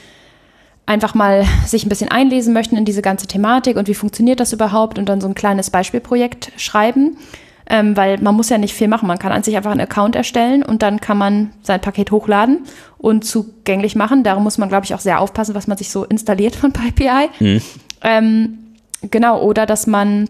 einfach 0.85 1.15
mal 1.15 1.45
sich 1.65 1.85
ein 1.85 1.89
bisschen 1.89 2.09
einlesen 2.09 2.53
möchten 2.53 2.77
in 2.77 2.85
diese 2.85 3.01
ganze 3.01 3.27
Thematik 3.27 3.77
und 3.77 3.87
wie 3.87 3.95
funktioniert 3.95 4.39
das 4.39 4.53
überhaupt 4.53 4.99
und 4.99 5.07
dann 5.07 5.21
so 5.21 5.27
ein 5.27 5.35
kleines 5.35 5.69
Beispielprojekt 5.69 6.51
schreiben. 6.57 7.17
Ähm, 7.67 7.97
weil 7.97 8.19
man 8.19 8.35
muss 8.35 8.49
ja 8.49 8.59
nicht 8.59 8.75
viel 8.75 8.87
machen. 8.87 9.07
Man 9.07 9.17
kann 9.17 9.31
an 9.31 9.41
sich 9.41 9.57
einfach 9.57 9.71
einen 9.71 9.81
Account 9.81 10.15
erstellen 10.15 10.61
und 10.61 10.83
dann 10.83 11.01
kann 11.01 11.17
man 11.17 11.51
sein 11.63 11.81
Paket 11.81 12.11
hochladen 12.11 12.59
und 12.99 13.25
zugänglich 13.25 13.95
machen. 13.95 14.23
Darum 14.23 14.43
muss 14.43 14.57
man, 14.59 14.69
glaube 14.69 14.85
ich, 14.85 14.93
auch 14.93 14.99
sehr 14.99 15.19
aufpassen, 15.19 15.55
was 15.55 15.65
man 15.65 15.77
sich 15.77 15.89
so 15.89 16.03
installiert 16.03 16.55
von 16.55 16.71
PyPI. 16.71 17.29
Mhm. 17.39 17.61
Ähm, 18.03 18.57
genau, 19.09 19.41
oder 19.41 19.65
dass 19.65 19.87
man, 19.87 20.29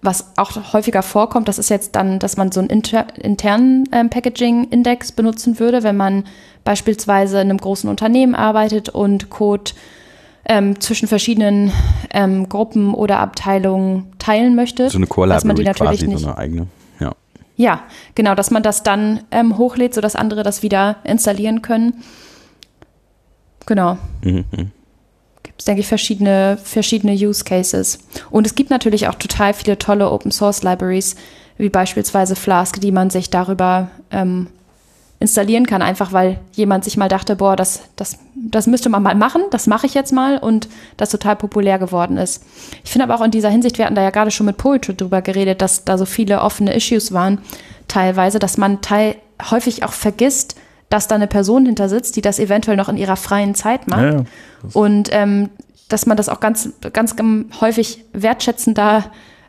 was 0.00 0.32
auch 0.36 0.72
häufiger 0.72 1.02
vorkommt, 1.02 1.48
das 1.48 1.58
ist 1.58 1.70
jetzt 1.70 1.96
dann, 1.96 2.20
dass 2.20 2.36
man 2.36 2.52
so 2.52 2.60
einen 2.60 2.70
inter, 2.70 3.06
internen 3.16 3.88
ähm, 3.90 4.10
Packaging-Index 4.10 5.12
benutzen 5.12 5.58
würde, 5.58 5.82
wenn 5.82 5.96
man 5.96 6.24
beispielsweise 6.62 7.40
in 7.40 7.50
einem 7.50 7.58
großen 7.58 7.90
Unternehmen 7.90 8.34
arbeitet 8.34 8.88
und 8.88 9.28
Code 9.30 9.72
ähm, 10.46 10.80
zwischen 10.80 11.08
verschiedenen 11.08 11.72
ähm, 12.10 12.48
Gruppen 12.48 12.94
oder 12.94 13.18
Abteilungen 13.18 14.12
teilen 14.18 14.54
möchte. 14.54 14.90
So 14.90 14.98
eine 14.98 15.06
Core 15.06 15.28
dass 15.28 15.44
man 15.44 15.56
die 15.56 15.64
natürlich 15.64 16.00
quasi, 16.00 16.08
nicht, 16.08 16.18
so 16.20 16.28
eine 16.28 16.38
eigene. 16.38 16.66
Ja. 17.00 17.12
ja, 17.56 17.82
genau, 18.14 18.34
dass 18.34 18.50
man 18.50 18.62
das 18.62 18.82
dann 18.82 19.20
ähm, 19.30 19.58
hochlädt, 19.58 19.94
sodass 19.94 20.16
andere 20.16 20.42
das 20.42 20.62
wieder 20.62 20.96
installieren 21.04 21.62
können. 21.62 22.02
Genau. 23.66 23.98
Mhm. 24.22 24.44
mhm. 24.50 24.70
Gibt 25.42 25.60
es, 25.60 25.66
denke 25.66 25.80
ich, 25.82 25.86
verschiedene, 25.86 26.58
verschiedene 26.62 27.12
Use 27.12 27.44
Cases. 27.44 27.98
Und 28.30 28.46
es 28.46 28.54
gibt 28.54 28.70
natürlich 28.70 29.08
auch 29.08 29.14
total 29.14 29.52
viele 29.52 29.78
tolle 29.78 30.10
Open 30.10 30.32
Source 30.32 30.62
Libraries, 30.62 31.16
wie 31.58 31.68
beispielsweise 31.68 32.34
Flask, 32.34 32.80
die 32.80 32.90
man 32.90 33.10
sich 33.10 33.30
darüber 33.30 33.90
ähm, 34.10 34.48
installieren 35.20 35.66
kann, 35.66 35.80
einfach 35.80 36.12
weil 36.12 36.38
jemand 36.52 36.84
sich 36.84 36.96
mal 36.96 37.08
dachte, 37.08 37.36
boah, 37.36 37.56
das, 37.56 37.82
das, 37.96 38.18
das 38.34 38.66
müsste 38.66 38.88
man 38.88 39.02
mal 39.02 39.14
machen, 39.14 39.42
das 39.50 39.66
mache 39.66 39.86
ich 39.86 39.94
jetzt 39.94 40.12
mal 40.12 40.38
und 40.38 40.68
das 40.96 41.10
total 41.10 41.36
populär 41.36 41.78
geworden 41.78 42.16
ist. 42.16 42.42
Ich 42.84 42.90
finde 42.90 43.04
aber 43.04 43.14
auch 43.14 43.24
in 43.24 43.30
dieser 43.30 43.48
Hinsicht, 43.48 43.78
wir 43.78 43.86
hatten 43.86 43.94
da 43.94 44.02
ja 44.02 44.10
gerade 44.10 44.30
schon 44.30 44.46
mit 44.46 44.56
Poetry 44.56 44.94
drüber 44.94 45.22
geredet, 45.22 45.62
dass 45.62 45.84
da 45.84 45.96
so 45.96 46.04
viele 46.04 46.40
offene 46.40 46.74
Issues 46.74 47.12
waren, 47.12 47.38
teilweise, 47.88 48.38
dass 48.38 48.58
man 48.58 48.80
teil 48.80 49.16
häufig 49.50 49.84
auch 49.84 49.92
vergisst, 49.92 50.56
dass 50.90 51.08
da 51.08 51.14
eine 51.14 51.26
Person 51.26 51.66
hinter 51.66 51.88
sitzt, 51.88 52.16
die 52.16 52.22
das 52.22 52.38
eventuell 52.38 52.76
noch 52.76 52.88
in 52.88 52.96
ihrer 52.96 53.16
freien 53.16 53.54
Zeit 53.54 53.88
macht. 53.88 54.02
Ja. 54.02 54.24
Und 54.72 55.08
ähm, 55.12 55.50
dass 55.88 56.06
man 56.06 56.16
das 56.16 56.28
auch 56.28 56.40
ganz, 56.40 56.70
ganz 56.92 57.14
häufig 57.60 58.04
wertschätzender 58.12 59.04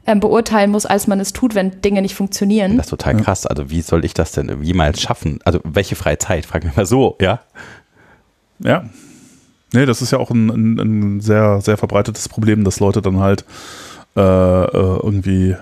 ähm, 0.07 0.19
beurteilen 0.19 0.71
muss, 0.71 0.85
als 0.85 1.07
man 1.07 1.19
es 1.19 1.33
tut, 1.33 1.55
wenn 1.55 1.81
Dinge 1.81 2.01
nicht 2.01 2.15
funktionieren. 2.15 2.77
Das 2.77 2.87
ist 2.87 2.91
total 2.91 3.17
krass. 3.17 3.45
Also 3.45 3.69
wie 3.69 3.81
soll 3.81 4.05
ich 4.05 4.13
das 4.13 4.31
denn 4.31 4.63
jemals 4.63 5.01
schaffen? 5.01 5.39
Also 5.45 5.59
welche 5.63 5.95
freie 5.95 6.17
Zeit? 6.17 6.45
Frag 6.45 6.63
mich 6.63 6.75
mal 6.75 6.85
so, 6.85 7.17
ja? 7.19 7.41
Ja. 8.59 8.85
Nee, 9.73 9.85
das 9.85 10.01
ist 10.01 10.11
ja 10.11 10.19
auch 10.19 10.31
ein, 10.31 10.49
ein, 10.49 10.79
ein 10.79 11.21
sehr, 11.21 11.59
sehr 11.61 11.77
verbreitetes 11.77 12.29
Problem, 12.29 12.63
dass 12.63 12.79
Leute 12.79 13.01
dann 13.01 13.19
halt 13.19 13.43
äh, 14.15 14.21
äh 14.21 14.99
irgendwie 15.03 15.55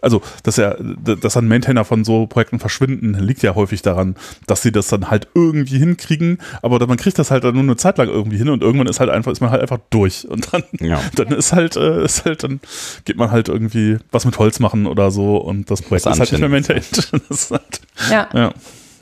also 0.00 0.22
dass 0.42 0.58
er, 0.58 0.78
dass 0.80 1.34
dann 1.34 1.48
Maintainer 1.48 1.84
von 1.84 2.04
so 2.04 2.26
Projekten 2.26 2.58
verschwinden, 2.58 3.14
liegt 3.14 3.42
ja 3.42 3.54
häufig 3.54 3.82
daran, 3.82 4.16
dass 4.46 4.62
sie 4.62 4.72
das 4.72 4.88
dann 4.88 5.10
halt 5.10 5.28
irgendwie 5.34 5.78
hinkriegen, 5.78 6.38
aber 6.62 6.84
man 6.86 6.96
kriegt 6.96 7.18
das 7.18 7.30
halt 7.30 7.44
dann 7.44 7.54
nur 7.54 7.62
eine 7.62 7.76
Zeit 7.76 7.98
lang 7.98 8.08
irgendwie 8.08 8.38
hin 8.38 8.48
und 8.48 8.62
irgendwann 8.62 8.86
ist 8.86 9.00
halt 9.00 9.10
einfach, 9.10 9.32
ist 9.32 9.40
man 9.40 9.50
halt 9.50 9.62
einfach 9.62 9.78
durch 9.90 10.28
und 10.28 10.52
dann, 10.52 10.62
ja. 10.80 11.00
dann 11.14 11.28
ist 11.28 11.52
halt, 11.52 11.76
äh, 11.76 12.04
ist 12.04 12.24
halt, 12.24 12.44
dann 12.44 12.60
geht 13.04 13.16
man 13.16 13.30
halt 13.30 13.48
irgendwie 13.48 13.98
was 14.10 14.24
mit 14.24 14.38
Holz 14.38 14.60
machen 14.60 14.86
oder 14.86 15.10
so 15.10 15.36
und 15.36 15.70
das 15.70 15.82
Projekt 15.82 16.06
das 16.06 16.14
ist 16.14 16.20
halt 16.20 16.32
nicht 16.32 16.40
mehr 16.40 16.48
maintained. 16.48 17.10
halt, 17.50 17.80
ja. 18.10 18.28
ja. 18.32 18.52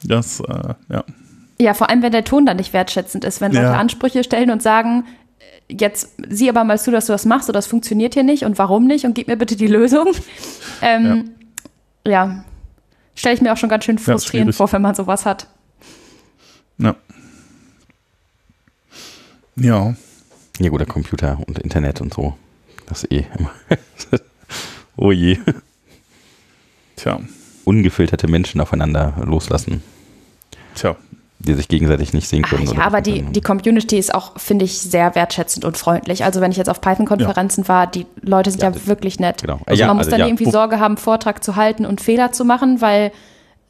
Das, 0.05 0.41
äh, 0.41 0.75
ja. 0.89 1.05
Ja, 1.59 1.73
vor 1.73 1.89
allem, 1.89 2.03
wenn 2.03 2.13
der 2.13 2.25
Ton 2.25 2.45
dann 2.45 2.59
nicht 2.59 2.73
wertschätzend 2.73 3.25
ist, 3.25 3.41
wenn 3.41 3.53
Leute 3.53 3.65
Ja. 3.65 3.79
Ansprüche 3.79 4.23
stellen 4.25 4.51
und 4.51 4.63
sagen, 4.63 5.05
jetzt 5.71 6.15
sieh 6.29 6.49
aber 6.49 6.65
mal 6.65 6.79
zu, 6.79 6.91
dass 6.91 7.07
du 7.07 7.13
das 7.13 7.25
machst 7.25 7.49
oder 7.49 7.59
das 7.59 7.67
funktioniert 7.67 8.15
hier 8.15 8.23
nicht 8.23 8.45
und 8.45 8.59
warum 8.59 8.87
nicht 8.87 9.05
und 9.05 9.15
gib 9.15 9.29
mir 9.29 9.37
bitte 9.37 9.57
die 9.57 9.67
Lösung. 9.67 10.13
Ähm, 10.83 11.31
ja, 12.07 12.45
stelle 13.15 13.35
ich 13.35 13.41
mir 13.41 13.53
auch 13.53 13.57
schon 13.57 13.69
ganz 13.69 13.85
schön 13.85 13.99
frustrierend 13.99 14.55
schwierig. 14.55 14.57
vor, 14.57 14.73
wenn 14.73 14.83
man 14.83 14.95
sowas 14.95 15.27
hat. 15.27 15.49
Ja. 16.79 16.95
Ja. 19.57 19.95
Ja, 20.59 20.69
gut, 20.71 20.81
der 20.81 20.87
Computer 20.87 21.39
und 21.47 21.59
Internet 21.59 22.01
und 22.01 22.15
so. 22.15 22.37
Das 22.87 23.05
ist 23.05 23.13
eh 23.13 23.27
immer. 23.37 23.51
oh 24.97 25.13
je. 25.13 25.39
Tja. 26.97 27.21
Ungefilterte 27.65 28.29
Menschen 28.29 28.61
aufeinander 28.61 29.15
loslassen, 29.25 29.83
Tja. 30.77 30.97
Die 31.47 31.55
sich 31.55 31.69
gegenseitig 31.69 32.13
nicht 32.13 32.29
sehen 32.29 32.45
Ah, 32.45 32.49
können. 32.51 32.67
ja, 32.67 32.73
oder 32.73 32.85
aber 32.85 33.01
die, 33.01 33.23
die 33.23 33.41
Community 33.41 33.97
ist 33.99 34.15
auch, 34.15 34.39
finde 34.39 34.65
ich, 34.67 34.79
sehr 34.79 35.15
wertschätzend 35.15 35.65
und 35.65 35.77
freundlich. 35.79 36.25
Also 36.25 36.41
wenn 36.43 36.51
ich 36.51 36.57
jetzt 36.59 36.69
auf 36.69 36.81
Python-Konferenzen 36.83 37.67
war, 37.69 37.87
die 37.87 38.05
Leute 38.21 38.51
sind 38.51 38.63
ja, 38.63 38.71
das- 38.71 38.87
wirklich 38.87 39.19
nett. 39.21 39.41
genau. 39.43 39.61
Also 39.67 39.81
Ja, 39.81 39.87
man 39.87 39.97
muss 39.97 40.07
also 40.07 40.11
dann 40.13 40.21
ja. 40.21 40.27
irgendwie 40.27 40.51
Sorge 40.51 40.79
haben, 40.81 40.97
Vortrag 40.99 41.43
zu 41.43 41.57
halten 41.57 41.87
und 41.87 42.01
Fehler 42.01 42.33
zu 42.33 42.45
machen, 42.45 42.81
weil 42.81 43.13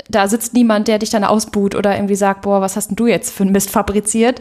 da 0.08 0.28
sitzt 0.28 0.54
niemand, 0.54 0.88
der 0.88 0.98
dich 0.98 1.10
dann 1.10 1.24
ausbuht 1.24 1.74
oder 1.74 1.94
irgendwie 1.96 2.14
sagt, 2.16 2.42
boah, 2.42 2.60
was 2.60 2.76
hast 2.76 2.88
denn 2.90 2.96
du 2.96 3.06
jetzt 3.06 3.32
für 3.32 3.42
einen 3.42 3.52
Mist 3.52 3.70
fabriziert? 3.70 4.40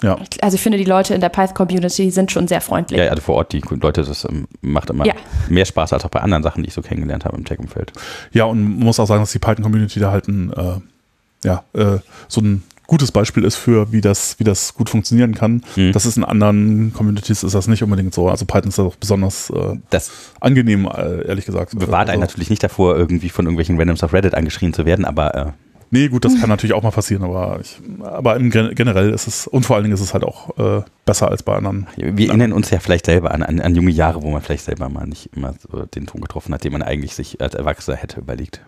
Ja. 0.00 0.16
Also 0.40 0.54
ich 0.54 0.60
finde, 0.60 0.78
die 0.78 0.84
Leute 0.84 1.12
in 1.14 1.20
der 1.20 1.28
Python-Community 1.28 2.12
sind 2.12 2.30
schon 2.30 2.46
sehr 2.46 2.60
freundlich. 2.60 2.96
Ja, 2.98 3.06
ja, 3.06 3.10
also 3.10 3.20
vor 3.22 3.34
Ort, 3.34 3.52
die 3.52 3.60
Leute, 3.80 4.04
das 4.04 4.24
ähm, 4.24 4.46
macht 4.60 4.90
immer 4.90 5.04
Ja. 5.04 5.14
mehr 5.48 5.64
Spaß 5.64 5.92
als 5.92 6.04
auch 6.04 6.10
bei 6.10 6.20
anderen 6.20 6.44
Sachen, 6.44 6.62
die 6.62 6.68
ich 6.68 6.74
so 6.74 6.82
kennengelernt 6.82 7.24
habe 7.24 7.36
im 7.36 7.44
Tech-Umfeld. 7.44 7.92
Ja, 8.32 8.44
und 8.44 8.62
man 8.62 8.78
muss 8.86 9.00
auch 9.00 9.06
sagen, 9.06 9.22
dass 9.22 9.32
die 9.32 9.40
Python-Community 9.40 9.98
da 9.98 10.12
halt 10.12 10.28
ein, 10.28 10.52
äh, 10.52 10.76
ja, 11.44 11.64
äh, 11.72 11.98
so 12.28 12.40
ein 12.40 12.62
gutes 12.88 13.12
Beispiel 13.12 13.44
ist 13.44 13.56
für, 13.56 13.92
wie 13.92 14.00
das, 14.00 14.38
wie 14.38 14.44
das 14.44 14.74
gut 14.74 14.88
funktionieren 14.88 15.34
kann. 15.34 15.62
Mhm. 15.76 15.92
Das 15.92 16.06
ist 16.06 16.16
in 16.16 16.24
anderen 16.24 16.92
Communities 16.94 17.44
ist 17.44 17.54
das 17.54 17.68
nicht 17.68 17.82
unbedingt 17.82 18.14
so. 18.14 18.28
Also 18.28 18.46
Python 18.46 18.70
ist 18.70 18.78
da 18.78 18.84
auch 18.84 18.96
besonders 18.96 19.50
äh, 19.50 19.76
Das 19.90 20.10
angenehm, 20.40 20.86
äh, 20.86 21.26
ehrlich 21.28 21.44
gesagt. 21.44 21.78
bewahrt 21.78 22.08
einen 22.08 22.22
also, 22.22 22.32
natürlich 22.32 22.50
nicht 22.50 22.62
davor, 22.62 22.96
irgendwie 22.96 23.28
von 23.28 23.44
irgendwelchen 23.44 23.78
Randoms 23.78 24.02
auf 24.02 24.12
Reddit 24.12 24.34
angeschrien 24.34 24.72
zu 24.72 24.86
werden, 24.86 25.04
aber 25.04 25.34
äh, 25.34 25.52
Nee, 25.90 26.08
gut, 26.08 26.24
das 26.24 26.38
kann 26.38 26.50
natürlich 26.50 26.74
auch 26.74 26.82
mal 26.82 26.90
passieren, 26.90 27.22
aber 27.24 27.60
ich, 27.62 27.80
aber 28.02 28.36
im 28.36 28.50
Gen 28.50 28.74
generell 28.74 29.10
ist 29.10 29.26
es, 29.26 29.46
und 29.46 29.64
vor 29.64 29.76
allen 29.76 29.84
Dingen 29.84 29.94
ist 29.94 30.02
es 30.02 30.12
halt 30.12 30.22
auch 30.22 30.58
äh, 30.58 30.82
besser 31.06 31.30
als 31.30 31.42
bei 31.42 31.56
anderen. 31.56 31.86
wir 31.96 32.28
erinnern 32.28 32.52
uns 32.52 32.68
ja 32.68 32.78
vielleicht 32.78 33.06
selber 33.06 33.30
an, 33.30 33.42
an, 33.42 33.58
an 33.58 33.74
junge 33.74 33.90
Jahre, 33.90 34.22
wo 34.22 34.30
man 34.30 34.42
vielleicht 34.42 34.66
selber 34.66 34.90
mal 34.90 35.06
nicht 35.06 35.30
immer 35.34 35.54
so 35.58 35.86
den 35.86 36.06
Ton 36.06 36.20
getroffen 36.20 36.52
hat, 36.52 36.62
den 36.62 36.72
man 36.72 36.82
eigentlich 36.82 37.14
sich 37.14 37.40
als 37.40 37.54
Erwachsener 37.54 37.96
hätte 37.96 38.20
überlegt. 38.20 38.60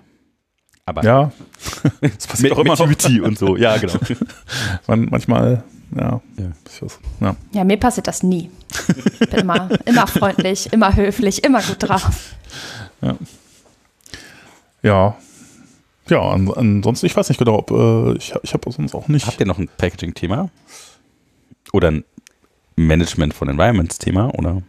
Aber 0.86 1.04
Ja, 1.04 1.32
das 2.00 2.26
passiert 2.26 2.52
auch 2.52 2.58
immer 2.58 2.76
mit 2.86 3.00
noch. 3.00 3.20
Und 3.20 3.38
so, 3.38 3.56
ja, 3.56 3.76
genau. 3.76 3.94
Man, 4.86 5.06
manchmal, 5.10 5.62
ja, 5.96 6.20
Ja. 6.38 6.90
ja. 7.20 7.36
Ja, 7.52 7.64
mir 7.64 7.76
passiert 7.76 8.06
das 8.06 8.22
nie. 8.22 8.50
Ich 9.20 9.30
bin 9.30 9.40
immer, 9.40 9.68
immer 9.84 10.06
freundlich, 10.06 10.72
immer 10.72 10.94
höflich, 10.94 11.44
immer 11.44 11.62
gut 11.62 11.76
drauf. 11.80 12.34
Ja, 14.82 15.16
ja 16.08 16.20
an, 16.20 16.50
ansonsten, 16.52 17.06
ich 17.06 17.16
weiß 17.16 17.28
nicht 17.28 17.38
genau, 17.38 17.58
ob, 17.58 17.70
äh, 17.70 18.16
ich, 18.16 18.34
ich 18.42 18.52
habe 18.52 18.70
sonst 18.70 18.94
auch 18.94 19.08
nicht. 19.08 19.26
Habt 19.26 19.40
ihr 19.40 19.46
noch 19.46 19.58
ein 19.58 19.68
Packaging-Thema? 19.76 20.50
Oder 21.72 21.90
ein 21.90 22.04
Management 22.76 23.34
von 23.34 23.48
Environments-Thema? 23.48 24.30
Oder? 24.34 24.62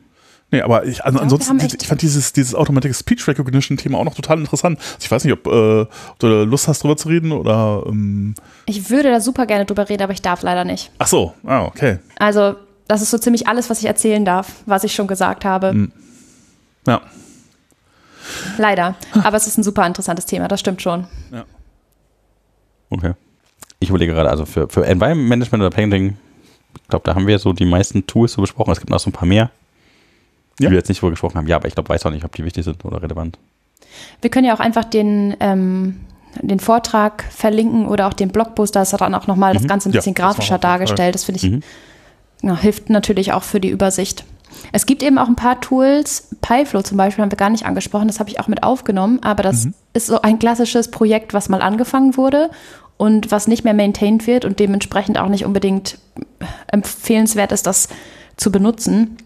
Nee, 0.51 0.61
aber 0.61 0.85
ich, 0.85 1.03
an, 1.03 1.13
wir 1.13 1.21
ansonsten, 1.21 1.57
ich 1.59 1.87
fand 1.87 2.01
dieses, 2.01 2.33
dieses 2.33 2.53
Automatic 2.53 2.93
Speech 2.93 3.27
Recognition 3.27 3.77
Thema 3.77 3.97
auch 3.97 4.03
noch 4.03 4.15
total 4.15 4.39
interessant. 4.39 4.79
Ich 4.99 5.09
weiß 5.09 5.23
nicht, 5.23 5.33
ob, 5.33 5.47
äh, 5.47 5.81
ob 5.81 6.19
du 6.19 6.27
Lust 6.43 6.67
hast, 6.67 6.83
drüber 6.83 6.97
zu 6.97 7.07
reden 7.07 7.31
oder, 7.31 7.83
ähm, 7.87 8.35
Ich 8.65 8.89
würde 8.89 9.11
da 9.11 9.21
super 9.21 9.45
gerne 9.45 9.65
drüber 9.65 9.87
reden, 9.87 10.03
aber 10.03 10.13
ich 10.13 10.21
darf 10.21 10.41
leider 10.41 10.65
nicht. 10.65 10.91
ach 10.99 11.07
so, 11.07 11.33
ah, 11.45 11.63
okay. 11.63 11.99
Also, 12.19 12.55
das 12.87 13.01
ist 13.01 13.11
so 13.11 13.17
ziemlich 13.17 13.47
alles, 13.47 13.69
was 13.69 13.79
ich 13.79 13.85
erzählen 13.85 14.25
darf, 14.25 14.47
was 14.65 14.83
ich 14.83 14.93
schon 14.93 15.07
gesagt 15.07 15.45
habe. 15.45 15.73
Mhm. 15.73 15.91
Ja, 16.85 17.01
Leider. 18.57 18.95
Aber 19.23 19.37
es 19.37 19.47
ist 19.47 19.57
ein 19.57 19.63
super 19.63 19.85
interessantes 19.85 20.25
Thema, 20.25 20.47
das 20.47 20.59
stimmt 20.59 20.81
schon. 20.81 21.07
Okay. 22.89 23.13
Ich 23.79 23.89
überlege 23.89 24.13
gerade, 24.13 24.29
also 24.29 24.45
für, 24.45 24.67
für 24.69 24.85
Environment 24.85 25.29
Management 25.29 25.61
oder 25.61 25.69
Painting, 25.69 26.17
ich 26.75 26.87
glaube, 26.89 27.03
da 27.05 27.15
haben 27.15 27.25
wir 27.25 27.39
so 27.39 27.53
die 27.53 27.65
meisten 27.65 28.05
Tools 28.05 28.33
so 28.33 28.41
besprochen. 28.41 28.71
Es 28.71 28.79
gibt 28.79 28.89
noch 28.89 28.99
so 28.99 29.09
ein 29.09 29.13
paar 29.13 29.27
mehr, 29.27 29.49
die 30.59 30.63
Ja. 30.65 30.69
wir 30.69 30.77
jetzt 30.77 30.89
nicht 30.89 31.01
drüber 31.01 31.11
gesprochen 31.11 31.37
haben. 31.37 31.47
Ja, 31.47 31.55
aber 31.57 31.67
ich 31.67 31.75
glaube, 31.75 31.89
weiß 31.89 32.05
auch 32.05 32.11
nicht, 32.11 32.23
ob 32.25 32.35
die 32.35 32.43
wichtig 32.45 32.63
sind 32.65 32.83
oder 32.85 33.01
relevant. 33.01 33.37
Wir 34.21 34.29
können 34.29 34.45
ja 34.47 34.53
auch 34.55 34.59
einfach 34.59 34.85
den, 34.85 35.35
ähm, 35.39 36.01
den 36.41 36.59
Vortrag 36.59 37.25
verlinken 37.29 37.87
oder 37.87 38.07
auch 38.07 38.13
den 38.13 38.29
Blogpost, 38.29 38.75
da 38.75 38.83
ist 38.83 38.93
dann 38.93 39.13
auch 39.15 39.27
nochmal 39.27 39.53
das 39.53 39.67
Ganze 39.67 39.89
ein 39.89 39.91
Mhm. 39.91 39.95
Ja, 39.95 39.99
bisschen 39.99 40.13
das 40.13 40.21
wir 40.21 40.27
grafischer 40.27 40.47
Fall. 40.53 40.59
dargestellt. 40.59 41.15
Das 41.15 41.23
finde 41.25 41.39
ich, 41.43 41.51
Mhm. 41.51 41.61
ja, 42.43 42.55
hilft 42.57 42.89
natürlich 42.89 43.33
auch 43.33 43.43
für 43.43 43.59
die 43.59 43.69
Übersicht. 43.69 44.23
Es 44.73 44.85
gibt 44.85 45.01
eben 45.03 45.17
auch 45.17 45.27
ein 45.27 45.35
paar 45.35 45.59
Tools, 45.61 46.27
PyFlow 46.41 46.81
zum 46.83 46.97
Beispiel 46.97 47.21
haben 47.23 47.31
wir 47.31 47.37
gar 47.37 47.49
nicht 47.49 47.65
angesprochen, 47.65 48.07
das 48.07 48.19
habe 48.19 48.29
ich 48.29 48.39
auch 48.39 48.47
mit 48.47 48.63
aufgenommen, 48.63 49.19
aber 49.23 49.43
das 49.43 49.65
Mhm. 49.65 49.73
ist 49.93 50.07
so 50.07 50.21
ein 50.21 50.39
klassisches 50.39 50.91
Projekt, 50.91 51.33
was 51.33 51.47
mal 51.49 51.61
angefangen 51.61 52.15
wurde 52.17 52.49
und 52.97 53.31
was 53.31 53.47
nicht 53.47 53.63
mehr 53.63 53.73
maintained 53.73 54.27
wird 54.27 54.43
und 54.45 54.59
dementsprechend 54.59 55.17
auch 55.17 55.29
nicht 55.29 55.45
unbedingt 55.45 55.97
empfehlenswert 56.67 57.51
ist, 57.51 57.65
das 57.67 57.89
zu 58.37 58.51
benutzen. 58.51 59.17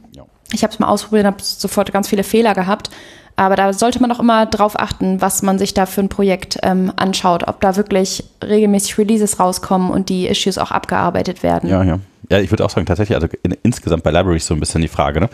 Ich 0.55 0.63
habe 0.63 0.73
es 0.73 0.79
mal 0.79 0.87
ausprobiert, 0.87 1.25
habe 1.25 1.37
sofort 1.41 1.91
ganz 1.91 2.09
viele 2.09 2.23
Fehler 2.23 2.53
gehabt. 2.53 2.89
Aber 3.37 3.55
da 3.57 3.73
sollte 3.73 3.99
man 4.01 4.11
auch 4.11 4.19
immer 4.19 4.45
drauf 4.45 4.79
achten, 4.79 5.21
was 5.21 5.41
man 5.41 5.59
sich 5.59 5.73
da 5.73 5.85
für 5.85 6.01
ein 6.01 6.07
Projekt 6.07 6.57
ähm, 6.63 6.91
anschaut, 6.95 7.47
ob 7.47 7.59
da 7.59 7.75
wirklich 7.75 8.23
regelmäßig 8.41 8.97
Releases 8.97 9.39
rauskommen 9.39 9.91
und 9.91 10.07
die 10.07 10.27
Issues 10.27 10.57
auch 10.57 10.71
abgearbeitet 10.71 11.43
werden. 11.43 11.69
Ja, 11.69 11.83
ja. 11.83 11.99
Ja, 12.31 12.39
ich 12.39 12.49
würde 12.49 12.65
auch 12.65 12.69
sagen, 12.69 12.87
tatsächlich, 12.87 13.15
also 13.15 13.27
in, 13.43 13.55
insgesamt 13.61 14.03
bei 14.03 14.09
Libraries 14.09 14.47
so 14.47 14.55
ein 14.55 14.59
bisschen 14.59 14.81
die 14.81 14.87
Frage, 14.87 15.19
ne? 15.19 15.29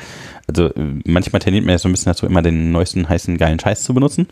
Also 0.47 0.65
äh, 0.65 0.99
manchmal 1.05 1.39
tendiert 1.39 1.63
man 1.63 1.73
ja 1.73 1.77
so 1.77 1.87
ein 1.87 1.91
bisschen 1.91 2.11
dazu, 2.11 2.25
immer 2.25 2.41
den 2.41 2.71
neuesten, 2.71 3.07
heißen, 3.07 3.37
geilen 3.37 3.59
Scheiß 3.59 3.83
zu 3.83 3.93
benutzen. 3.93 4.27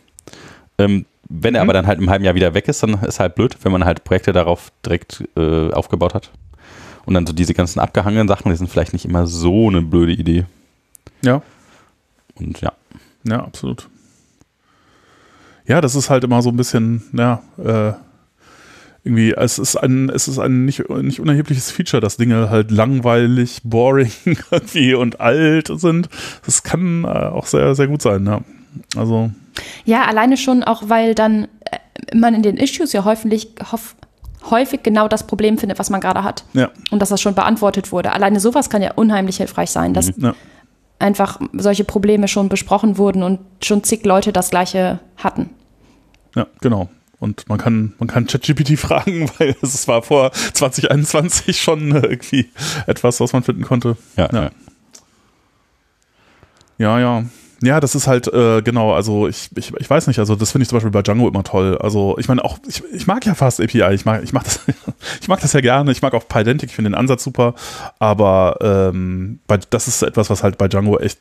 Ähm, 0.77 1.05
wenn 1.29 1.55
er 1.55 1.61
aber 1.61 1.73
dann 1.73 1.85
halt 1.85 1.99
im 1.99 2.09
halben 2.09 2.25
Jahr 2.25 2.35
wieder 2.35 2.53
weg 2.55 2.67
ist, 2.67 2.81
dann 2.81 2.95
ist 3.03 3.19
halt 3.19 3.35
blöd, 3.35 3.55
wenn 3.61 3.71
man 3.71 3.85
halt 3.85 4.03
Projekte 4.03 4.33
darauf 4.33 4.71
direkt 4.83 5.23
äh, 5.37 5.71
aufgebaut 5.71 6.15
hat. 6.15 6.31
Und 7.05 7.13
dann 7.13 7.27
so 7.27 7.33
diese 7.33 7.53
ganzen 7.53 7.79
abgehangenen 7.79 8.27
Sachen, 8.27 8.49
die 8.49 8.57
sind 8.57 8.69
vielleicht 8.69 8.93
nicht 8.93 9.05
immer 9.05 9.27
so 9.27 9.69
eine 9.69 9.81
blöde 9.81 10.13
Idee. 10.13 10.45
Ja, 11.21 11.41
Und 12.35 12.61
ja. 12.61 12.73
ja, 13.23 13.43
absolut. 13.43 13.89
Ja, 15.65 15.81
das 15.81 15.95
ist 15.95 16.09
halt 16.09 16.23
immer 16.23 16.41
so 16.41 16.49
ein 16.49 16.57
bisschen, 16.57 17.03
ja, 17.13 17.43
äh, 17.57 17.93
irgendwie, 19.03 19.31
es 19.31 19.59
ist 19.59 19.75
ein, 19.75 20.09
es 20.09 20.27
ist 20.27 20.39
ein 20.39 20.65
nicht, 20.65 20.89
nicht 20.89 21.19
unerhebliches 21.19 21.71
Feature, 21.71 22.01
dass 22.01 22.17
Dinge 22.17 22.49
halt 22.49 22.71
langweilig, 22.71 23.61
boring 23.63 24.11
irgendwie 24.51 24.93
und 24.93 25.19
alt 25.19 25.71
sind. 25.73 26.09
Das 26.45 26.63
kann 26.63 27.03
äh, 27.05 27.07
auch 27.07 27.45
sehr, 27.45 27.75
sehr 27.75 27.87
gut 27.87 28.01
sein, 28.01 28.25
ja. 28.25 28.41
Also, 28.95 29.31
Ja, 29.85 30.05
alleine 30.05 30.37
schon 30.37 30.63
auch, 30.63 30.83
weil 30.87 31.15
dann 31.15 31.47
äh, 31.71 32.15
man 32.15 32.33
in 32.33 32.43
den 32.43 32.57
Issues 32.57 32.91
ja 32.93 33.05
häufig, 33.05 33.49
hof, 33.71 33.95
häufig 34.49 34.83
genau 34.83 35.07
das 35.07 35.25
Problem 35.25 35.57
findet, 35.57 35.79
was 35.79 35.89
man 35.89 36.01
gerade 36.01 36.23
hat. 36.23 36.43
ja, 36.53 36.69
Und 36.91 37.01
dass 37.01 37.09
das 37.09 37.21
schon 37.21 37.35
beantwortet 37.35 37.91
wurde. 37.91 38.11
Alleine 38.11 38.39
sowas 38.39 38.69
kann 38.69 38.81
ja 38.81 38.93
unheimlich 38.93 39.37
hilfreich 39.37 39.71
sein, 39.71 39.93
dass 39.93 40.11
ja. 40.17 40.33
Einfach 40.99 41.39
solche 41.53 41.83
Probleme 41.83 42.27
schon 42.27 42.49
besprochen 42.49 42.97
wurden 42.97 43.23
und 43.23 43.39
schon 43.63 43.83
zig 43.83 44.05
Leute 44.05 44.31
das 44.31 44.49
gleiche 44.49 44.99
hatten. 45.17 45.49
Ja, 46.35 46.47
genau. 46.61 46.89
Und 47.19 47.49
man 47.49 47.57
kann, 47.57 47.93
man 47.99 48.07
kann 48.07 48.27
ChatGPT 48.27 48.77
fragen, 48.79 49.29
weil 49.37 49.55
es 49.61 49.87
war 49.87 50.01
vor 50.03 50.31
2021 50.31 51.61
schon 51.61 51.91
äh, 51.95 51.99
irgendwie 52.07 52.49
etwas, 52.87 53.19
was 53.19 53.33
man 53.33 53.43
finden 53.43 53.63
konnte. 53.63 53.97
Ja, 54.15 54.29
Ja. 54.31 54.43
ja. 54.43 54.51
Ja, 56.77 57.23
ja. 57.61 57.79
Das 57.79 57.95
ist 57.95 58.07
halt, 58.07 58.27
äh, 58.27 58.61
genau, 58.61 58.93
also 58.93 59.27
ich, 59.27 59.49
ich, 59.55 59.73
ich 59.73 59.89
weiß 59.89 60.07
nicht, 60.07 60.19
also 60.19 60.35
das 60.35 60.51
finde 60.51 60.63
ich 60.63 60.69
zum 60.69 60.77
Beispiel 60.77 60.91
bei 60.91 61.01
Django 61.01 61.27
immer 61.27 61.43
toll. 61.43 61.77
Also 61.77 62.17
ich 62.17 62.27
meine 62.27 62.43
auch, 62.43 62.57
ich, 62.67 62.83
ich 62.93 63.07
mag 63.07 63.25
ja 63.25 63.35
fast 63.35 63.61
API, 63.61 63.93
ich 63.93 64.05
mag, 64.05 64.23
ich 64.23 64.33
mag 64.33 64.43
das, 64.43 64.61
ich 65.21 65.27
mag 65.27 65.39
das 65.39 65.53
ja 65.53 65.61
gerne, 65.61 65.91
ich 65.91 66.01
mag 66.01 66.13
auch 66.13 66.27
Pydantic, 66.27 66.69
ich 66.69 66.75
finde 66.75 66.91
den 66.91 66.95
Ansatz 66.95 67.23
super, 67.23 67.55
aber 67.99 68.57
ähm, 68.61 69.39
bei, 69.47 69.59
das 69.69 69.87
ist 69.87 70.01
etwas, 70.01 70.29
was 70.29 70.43
halt 70.43 70.57
bei 70.57 70.67
Django 70.67 70.97
echt 70.99 71.19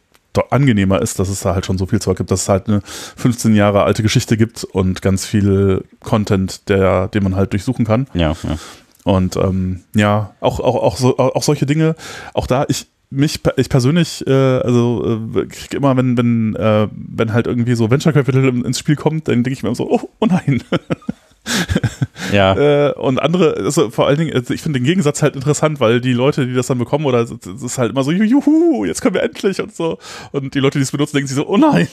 angenehmer 0.51 1.03
ist, 1.03 1.19
dass 1.19 1.29
es 1.29 1.41
da 1.41 1.55
halt 1.55 1.67
schon 1.67 1.79
so 1.79 1.87
viel 1.87 2.01
Zeug 2.01 2.17
gibt, 2.17 2.31
dass 2.31 2.43
es 2.43 2.49
halt 2.49 2.69
eine 2.69 2.81
15 2.85 3.57
Jahre 3.57 3.83
alte 3.83 4.05
Geschichte 4.05 4.37
gibt 4.37 4.63
und 4.63 5.03
ganz 5.03 5.27
viel 5.27 5.85
Content, 6.01 6.69
der, 6.69 7.09
den 7.09 7.25
man 7.25 7.35
halt 7.35 7.53
durchsuchen 7.53 7.85
kann. 7.85 8.07
ja, 8.15 8.37
ja. 8.43 8.59
Und 9.05 9.37
ähm, 9.37 9.85
ja, 9.95 10.35
auch, 10.41 10.61
auch, 10.61 10.75
auch, 10.75 10.97
so, 10.99 11.17
auch 11.17 11.43
solche 11.43 11.65
Dinge, 11.65 11.95
auch 12.35 12.47
da, 12.47 12.67
ich, 12.69 12.89
mich, 13.11 13.41
ich 13.57 13.69
persönlich, 13.69 14.27
äh, 14.27 14.33
also 14.33 15.21
äh, 15.35 15.47
krieg 15.47 15.75
immer, 15.75 15.97
wenn, 15.97 16.17
wenn, 16.17 16.57
äh, 16.57 16.89
wenn 16.93 17.33
halt 17.33 17.47
irgendwie 17.47 17.75
so 17.75 17.91
Venture 17.91 18.13
Capital 18.13 18.49
ins 18.49 18.79
Spiel 18.79 18.97
kommt, 18.97 19.29
dann 19.29 19.43
denke 19.43 19.53
ich 19.53 19.63
mir 19.63 19.75
so, 19.75 19.91
oh, 19.91 20.11
oh 20.19 20.27
nein. 20.27 20.63
ja. 22.33 22.89
äh, 22.89 22.93
und 22.93 23.21
andere, 23.21 23.57
also 23.57 23.91
vor 23.91 24.07
allen 24.07 24.19
Dingen, 24.19 24.35
also 24.35 24.53
ich 24.53 24.61
finde 24.61 24.79
den 24.79 24.85
Gegensatz 24.85 25.23
halt 25.23 25.37
interessant, 25.37 25.81
weil 25.81 26.01
die 26.01 26.13
Leute, 26.13 26.47
die 26.47 26.55
das 26.55 26.67
dann 26.67 26.79
bekommen, 26.79 27.07
oder 27.07 27.21
es 27.21 27.31
es 27.31 27.63
ist 27.63 27.79
halt 27.79 27.93
immer 27.93 28.05
so, 28.05 28.11
juhu, 28.11 28.85
jetzt 28.85 29.01
können 29.01 29.15
wir 29.15 29.23
endlich 29.23 29.61
und 29.61 29.75
so. 29.75 29.99
Und 30.33 30.55
die 30.55 30.61
Leute, 30.61 30.79
die 30.79 30.83
es 30.83 30.93
benutzen, 30.93 31.17
denken 31.17 31.29
sich 31.29 31.37
so, 31.37 31.49
oh 31.49 31.57
nein. 31.57 31.89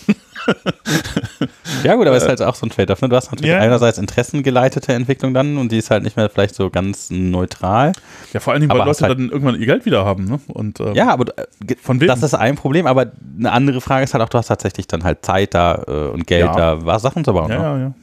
Ja 1.83 1.95
gut, 1.95 2.07
aber 2.07 2.15
es 2.15 2.23
ist 2.23 2.29
halt 2.29 2.41
auch 2.41 2.55
so 2.55 2.65
ein 2.65 2.69
Trade-off. 2.69 3.01
Ne? 3.01 3.09
Du 3.09 3.15
hast 3.15 3.31
natürlich 3.31 3.51
ja. 3.51 3.59
einerseits 3.59 3.97
interessengeleitete 3.97 4.93
Entwicklung 4.93 5.33
dann 5.33 5.57
und 5.57 5.71
die 5.71 5.77
ist 5.77 5.91
halt 5.91 6.03
nicht 6.03 6.17
mehr 6.17 6.29
vielleicht 6.29 6.55
so 6.55 6.69
ganz 6.69 7.09
neutral. 7.09 7.93
Ja, 8.33 8.39
vor 8.39 8.53
allen 8.53 8.61
Dingen, 8.61 8.71
weil 8.71 8.85
Leute 8.85 9.05
halt 9.05 9.19
dann 9.19 9.29
irgendwann 9.29 9.59
ihr 9.59 9.65
Geld 9.65 9.85
wieder 9.85 10.05
haben. 10.05 10.25
Ne? 10.25 10.39
Und, 10.47 10.79
ähm, 10.79 10.93
ja, 10.93 11.09
aber 11.09 11.37
äh, 11.37 11.75
von 11.81 11.99
wem? 11.99 12.07
das 12.07 12.23
ist 12.23 12.33
ein 12.33 12.55
Problem, 12.55 12.87
aber 12.87 13.11
eine 13.37 13.51
andere 13.51 13.81
Frage 13.81 14.03
ist 14.03 14.13
halt 14.13 14.23
auch, 14.23 14.29
du 14.29 14.37
hast 14.37 14.47
tatsächlich 14.47 14.87
dann 14.87 15.03
halt 15.03 15.25
Zeit 15.25 15.53
da 15.53 15.83
äh, 15.87 15.91
und 16.09 16.27
Geld 16.27 16.45
ja. 16.45 16.55
da, 16.55 16.85
was 16.85 17.01
Sachen 17.01 17.23
zu 17.23 17.33
bauen. 17.33 17.51
Ja, 17.51 17.57
ne? 17.57 17.63
ja, 17.63 17.77
ja. 17.77 17.93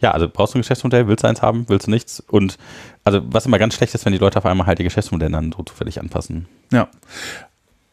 Ja, 0.00 0.10
also 0.10 0.28
brauchst 0.28 0.52
du 0.52 0.58
ein 0.58 0.60
Geschäftsmodell, 0.60 1.08
willst 1.08 1.24
du 1.24 1.28
eins 1.28 1.40
haben, 1.40 1.64
willst 1.68 1.86
du 1.86 1.90
nichts? 1.90 2.20
Und 2.20 2.58
also 3.04 3.22
was 3.24 3.46
immer 3.46 3.58
ganz 3.58 3.74
schlecht 3.74 3.94
ist, 3.94 4.04
wenn 4.04 4.12
die 4.12 4.18
Leute 4.18 4.36
auf 4.36 4.44
einmal 4.44 4.66
halt 4.66 4.78
ihr 4.78 4.84
Geschäftsmodell 4.84 5.30
dann 5.30 5.50
so 5.56 5.62
zufällig 5.62 5.98
anpassen. 5.98 6.46
Ja. 6.70 6.88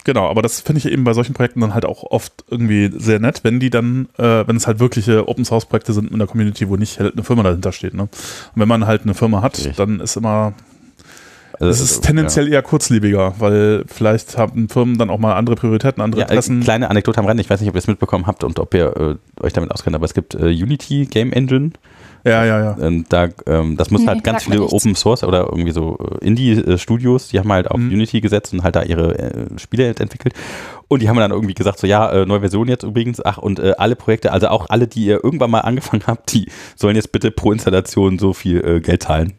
Genau, 0.04 0.28
aber 0.28 0.42
das 0.42 0.62
finde 0.62 0.80
ich 0.80 0.92
eben 0.92 1.04
bei 1.04 1.14
solchen 1.14 1.34
Projekten 1.34 1.62
dann 1.62 1.74
halt 1.74 1.86
auch 1.86 2.04
oft 2.04 2.44
irgendwie 2.50 2.92
sehr 2.98 3.20
nett, 3.20 3.44
wenn 3.44 3.60
die 3.60 3.70
dann, 3.70 4.08
äh, 4.18 4.48
wenn 4.48 4.56
es 4.56 4.66
halt 4.66 4.80
wirkliche 4.80 5.28
Open 5.28 5.46
Source 5.46 5.66
Projekte 5.66 5.94
sind 5.94 6.12
in 6.12 6.18
der 6.18 6.28
Community, 6.28 6.68
wo 6.70 6.76
nicht 6.76 7.00
halt 7.00 7.14
eine 7.14 7.24
Firma 7.24 7.44
dahinter 7.44 7.72
steht. 7.72 7.94
Ne? 7.94 8.04
Und 8.04 8.10
wenn 8.56 8.68
man 8.68 8.88
halt 8.88 9.04
eine 9.04 9.14
Firma 9.14 9.42
hat, 9.42 9.58
Richtig. 9.58 9.76
dann 9.76 10.00
ist 10.00 10.16
immer 10.18 10.54
also, 11.62 11.84
es 11.84 11.92
ist 11.92 12.02
tendenziell 12.02 12.48
ja. 12.48 12.56
eher 12.56 12.62
kurzlebiger, 12.64 13.36
weil 13.38 13.84
vielleicht 13.86 14.36
haben 14.36 14.68
Firmen 14.68 14.98
dann 14.98 15.12
auch 15.12 15.20
mal 15.20 15.36
andere 15.36 15.56
Prioritäten, 15.56 16.02
andere 16.02 16.22
ja, 16.22 16.28
Interessen. 16.28 16.62
Kleine 16.62 16.90
Anekdote 16.90 17.20
am 17.20 17.28
Rande, 17.28 17.42
ich 17.42 17.50
weiß 17.52 17.60
nicht, 17.60 17.70
ob 17.70 17.76
ihr 17.76 17.80
es 17.80 17.88
mitbekommen 17.88 18.26
habt 18.26 18.44
und 18.44 18.58
ob 18.58 18.74
ihr 18.74 19.20
äh, 19.40 19.44
euch 19.44 19.54
damit 19.54 19.70
auskennt, 19.72 19.96
aber 19.96 20.06
es 20.06 20.16
gibt 20.16 20.34
äh, 20.34 20.48
Unity 20.48 21.06
Game 21.06 21.32
Engine 21.32 21.72
ja, 22.24 22.46
ja, 22.46 22.64
ja. 22.64 22.72
Und 22.74 23.12
da, 23.12 23.30
ähm, 23.48 23.78
das 23.78 23.90
muss 23.90 24.02
nee, 24.02 24.08
halt 24.08 24.24
ganz 24.24 24.44
viele 24.44 24.64
Open 24.64 24.96
Source 24.96 25.24
oder 25.24 25.48
irgendwie 25.50 25.72
so 25.72 25.98
äh, 25.98 26.26
Indie-Studios, 26.26 27.30
die 27.30 27.40
haben 27.40 27.52
halt 27.52 27.70
auf 27.70 27.80
mhm. 27.80 27.92
Unity 27.92 28.22
gesetzt 28.22 28.54
und 28.54 28.64
halt 28.64 28.76
da 28.76 28.84
ihre 28.84 29.18
äh, 29.18 29.60
Spiele 29.60 29.88
entwickelt. 29.88 30.34
Und 30.88 31.02
die 31.02 31.10
haben 31.10 31.18
dann 31.18 31.32
irgendwie 31.32 31.54
gesagt, 31.54 31.80
so 31.80 31.88
ja, 31.88 32.12
äh, 32.12 32.26
neue 32.26 32.42
Version 32.42 32.68
jetzt 32.68 32.84
übrigens, 32.84 33.24
ach 33.24 33.38
und 33.38 33.60
äh, 33.60 33.74
alle 33.78 33.96
Projekte, 33.96 34.32
also 34.32 34.50
auch 34.50 34.70
alle, 34.70 34.88
die 34.88 35.06
ihr 35.06 35.24
irgendwann 35.24 35.52
mal 35.52 35.62
angefangen 35.62 36.04
habt, 36.06 36.34
die 36.34 36.50
sollen 36.76 36.96
jetzt 36.96 37.12
bitte 37.12 37.32
pro 37.32 37.52
Installation 37.52 38.20
so 38.20 38.34
viel 38.34 38.64
äh, 38.64 38.80
Geld 38.82 39.04
zahlen. 39.04 39.34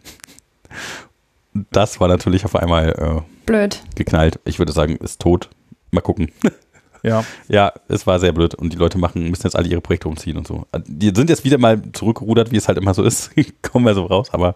Das 1.70 2.00
war 2.00 2.08
natürlich 2.08 2.44
auf 2.44 2.56
einmal 2.56 2.88
äh, 2.90 3.20
blöd 3.46 3.82
geknallt. 3.94 4.40
Ich 4.44 4.58
würde 4.58 4.72
sagen, 4.72 4.96
ist 4.96 5.20
tot. 5.20 5.50
Mal 5.90 6.00
gucken. 6.00 6.32
Ja. 7.02 7.24
Ja, 7.48 7.72
es 7.88 8.06
war 8.06 8.20
sehr 8.20 8.32
blöd 8.32 8.54
und 8.54 8.72
die 8.72 8.76
Leute 8.76 8.98
machen, 8.98 9.28
müssen 9.28 9.42
jetzt 9.44 9.56
alle 9.56 9.68
ihre 9.68 9.80
Projekte 9.80 10.08
umziehen 10.08 10.36
und 10.36 10.46
so. 10.46 10.66
Die 10.86 11.12
sind 11.14 11.30
jetzt 11.30 11.44
wieder 11.44 11.58
mal 11.58 11.80
zurückgerudert, 11.92 12.52
wie 12.52 12.56
es 12.56 12.68
halt 12.68 12.78
immer 12.78 12.94
so 12.94 13.02
ist. 13.02 13.30
Kommen 13.62 13.86
wir 13.86 13.94
so 13.94 14.06
raus, 14.06 14.28
aber 14.32 14.54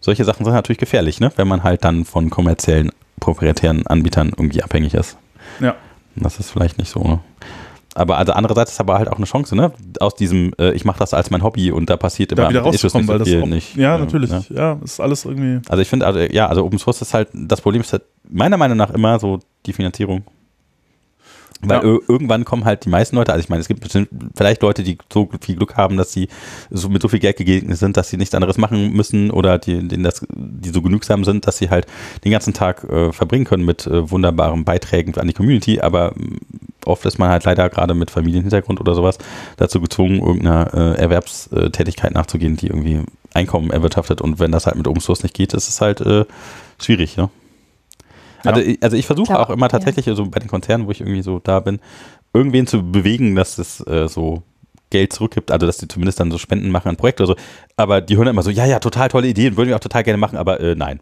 solche 0.00 0.24
Sachen 0.24 0.44
sind 0.44 0.54
natürlich 0.54 0.78
gefährlich, 0.78 1.20
ne? 1.20 1.32
Wenn 1.36 1.48
man 1.48 1.62
halt 1.62 1.84
dann 1.84 2.04
von 2.04 2.30
kommerziellen, 2.30 2.90
proprietären 3.20 3.86
Anbietern 3.86 4.28
irgendwie 4.36 4.62
abhängig 4.62 4.94
ist. 4.94 5.18
Ja. 5.60 5.74
Das 6.14 6.38
ist 6.38 6.50
vielleicht 6.50 6.78
nicht 6.78 6.90
so, 6.90 7.00
ne? 7.02 7.20
Aber 7.94 8.16
also 8.16 8.32
andererseits 8.32 8.72
ist 8.72 8.80
aber 8.80 8.98
halt 8.98 9.08
auch 9.08 9.16
eine 9.16 9.26
Chance, 9.26 9.56
ne? 9.56 9.72
Aus 9.98 10.14
diesem, 10.14 10.52
äh, 10.58 10.70
ich 10.72 10.84
mache 10.84 11.00
das 11.00 11.14
als 11.14 11.30
mein 11.30 11.42
Hobby 11.42 11.72
und 11.72 11.90
da 11.90 11.96
passiert 11.96 12.30
immer 12.30 12.42
da 12.42 12.50
wieder 12.50 12.60
rauszukommen, 12.60 13.06
nicht 13.06 13.18
so 13.18 13.24
viel 13.24 13.34
weil 13.34 13.40
das 13.40 13.48
nicht. 13.48 13.76
Ja, 13.76 13.98
natürlich. 13.98 14.30
Ne? 14.30 14.44
Ja, 14.50 14.78
ist 14.84 15.00
alles 15.00 15.24
irgendwie. 15.24 15.60
Also 15.68 15.82
ich 15.82 15.88
finde, 15.88 16.06
also, 16.06 16.20
ja, 16.20 16.46
also 16.46 16.64
Open 16.64 16.78
Source 16.78 17.02
ist 17.02 17.12
halt, 17.12 17.28
das 17.32 17.60
Problem 17.60 17.82
ist 17.82 17.92
halt 17.92 18.02
meiner 18.28 18.56
Meinung 18.56 18.76
nach 18.76 18.90
immer 18.90 19.18
so 19.18 19.40
die 19.66 19.72
Finanzierung. 19.72 20.22
Weil 21.60 21.84
ja. 21.84 21.98
irgendwann 22.06 22.44
kommen 22.44 22.64
halt 22.64 22.84
die 22.84 22.88
meisten 22.88 23.16
Leute, 23.16 23.32
also 23.32 23.42
ich 23.42 23.48
meine, 23.48 23.60
es 23.60 23.66
gibt 23.66 23.80
bestimmt 23.80 24.08
vielleicht 24.36 24.62
Leute, 24.62 24.84
die 24.84 24.96
so 25.12 25.28
viel 25.40 25.56
Glück 25.56 25.76
haben, 25.76 25.96
dass 25.96 26.12
sie 26.12 26.28
so 26.70 26.88
mit 26.88 27.02
so 27.02 27.08
viel 27.08 27.18
Geld 27.18 27.36
gegegnet 27.36 27.76
sind, 27.78 27.96
dass 27.96 28.10
sie 28.10 28.16
nichts 28.16 28.34
anderes 28.34 28.58
machen 28.58 28.92
müssen 28.92 29.32
oder 29.32 29.58
die, 29.58 29.88
denen 29.88 30.04
das, 30.04 30.24
die 30.30 30.68
so 30.68 30.82
genügsam 30.82 31.24
sind, 31.24 31.48
dass 31.48 31.58
sie 31.58 31.68
halt 31.68 31.86
den 32.24 32.30
ganzen 32.30 32.54
Tag 32.54 32.84
äh, 32.84 33.12
verbringen 33.12 33.44
können 33.44 33.64
mit 33.64 33.88
äh, 33.88 34.08
wunderbaren 34.08 34.64
Beiträgen 34.64 35.16
an 35.18 35.26
die 35.26 35.32
Community, 35.32 35.80
aber 35.80 36.12
mm, 36.12 36.38
oft 36.84 37.04
ist 37.06 37.18
man 37.18 37.28
halt 37.28 37.44
leider 37.44 37.68
gerade 37.68 37.94
mit 37.94 38.12
Familienhintergrund 38.12 38.80
oder 38.80 38.94
sowas 38.94 39.18
dazu 39.56 39.80
gezwungen, 39.80 40.20
irgendeiner 40.20 40.72
äh, 40.74 41.00
Erwerbstätigkeit 41.00 42.14
nachzugehen, 42.14 42.56
die 42.56 42.68
irgendwie 42.68 43.02
Einkommen 43.34 43.70
erwirtschaftet 43.70 44.20
und 44.20 44.38
wenn 44.38 44.52
das 44.52 44.66
halt 44.66 44.76
mit 44.76 44.86
Open 44.86 45.00
Source 45.00 45.24
nicht 45.24 45.34
geht, 45.34 45.54
ist 45.54 45.68
es 45.68 45.80
halt 45.80 46.00
äh, 46.00 46.24
schwierig, 46.80 47.16
ne? 47.16 47.30
Also, 48.44 48.60
ja. 48.60 48.76
also 48.80 48.96
ich 48.96 49.06
versuche 49.06 49.38
auch 49.38 49.50
immer 49.50 49.68
tatsächlich, 49.68 50.06
ja. 50.06 50.14
so 50.14 50.26
bei 50.26 50.38
den 50.40 50.48
Konzernen, 50.48 50.86
wo 50.86 50.90
ich 50.90 51.00
irgendwie 51.00 51.22
so 51.22 51.38
da 51.38 51.60
bin, 51.60 51.80
irgendwen 52.32 52.66
zu 52.66 52.90
bewegen, 52.90 53.34
dass 53.34 53.58
es 53.58 53.80
äh, 53.86 54.08
so 54.08 54.42
Geld 54.90 55.12
zurückgibt, 55.12 55.50
also 55.50 55.66
dass 55.66 55.78
die 55.78 55.88
zumindest 55.88 56.20
dann 56.20 56.30
so 56.30 56.38
Spenden 56.38 56.70
machen 56.70 56.88
an 56.88 56.96
Projekte 56.96 57.24
oder 57.24 57.34
so. 57.34 57.42
Aber 57.76 58.00
die 58.00 58.16
hören 58.16 58.28
immer 58.28 58.42
so, 58.42 58.50
ja, 58.50 58.64
ja, 58.64 58.78
total 58.78 59.08
tolle 59.08 59.28
Ideen, 59.28 59.56
würden 59.56 59.68
wir 59.68 59.76
auch 59.76 59.80
total 59.80 60.02
gerne 60.02 60.18
machen, 60.18 60.38
aber 60.38 60.60
äh, 60.60 60.74
nein. 60.74 61.00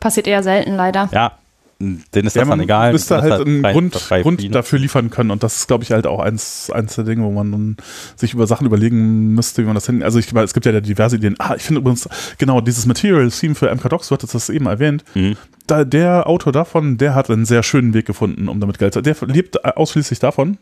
Passiert 0.00 0.26
eher 0.26 0.42
selten 0.42 0.76
leider. 0.76 1.08
Ja, 1.12 1.38
denen 1.78 2.26
ist 2.26 2.36
ja, 2.36 2.42
das 2.42 2.48
dann 2.48 2.60
egal. 2.60 2.92
müsste 2.92 3.20
halt 3.20 3.46
einen 3.46 3.62
Grund, 3.62 4.08
Grund 4.08 4.54
dafür 4.54 4.78
liefern 4.78 5.10
können 5.10 5.30
und 5.30 5.42
das 5.42 5.56
ist, 5.58 5.66
glaube 5.66 5.84
ich, 5.84 5.92
halt 5.92 6.06
auch 6.06 6.20
eins, 6.20 6.70
eins 6.70 6.94
der 6.94 7.04
Dinge, 7.04 7.24
wo 7.24 7.30
man 7.30 7.76
sich 8.16 8.34
über 8.34 8.46
Sachen 8.46 8.66
überlegen 8.66 9.34
müsste, 9.34 9.62
wie 9.62 9.66
man 9.66 9.74
das 9.74 9.86
hin. 9.86 10.02
Also 10.02 10.18
ich, 10.18 10.32
es 10.32 10.54
gibt 10.54 10.66
ja 10.66 10.80
diverse 10.80 11.16
Ideen. 11.16 11.36
Ah, 11.38 11.54
ich 11.56 11.62
finde 11.62 11.80
übrigens, 11.80 12.08
genau, 12.38 12.60
dieses 12.60 12.86
Material 12.86 13.30
Theme 13.30 13.54
für 13.54 13.74
MK 13.74 13.88
Docs, 13.88 14.08
du 14.08 14.14
hattest 14.14 14.34
das 14.34 14.48
eben 14.50 14.66
erwähnt. 14.66 15.04
Mhm. 15.14 15.36
Da, 15.66 15.84
der 15.84 16.28
Autor 16.28 16.52
davon, 16.52 16.98
der 16.98 17.14
hat 17.14 17.30
einen 17.30 17.44
sehr 17.44 17.62
schönen 17.62 17.94
Weg 17.94 18.06
gefunden, 18.06 18.48
um 18.48 18.60
damit 18.60 18.78
Geld 18.78 18.94
zu. 18.94 19.00
Der 19.00 19.16
lebt 19.26 19.64
ausschließlich 19.64 20.18
davon. 20.18 20.58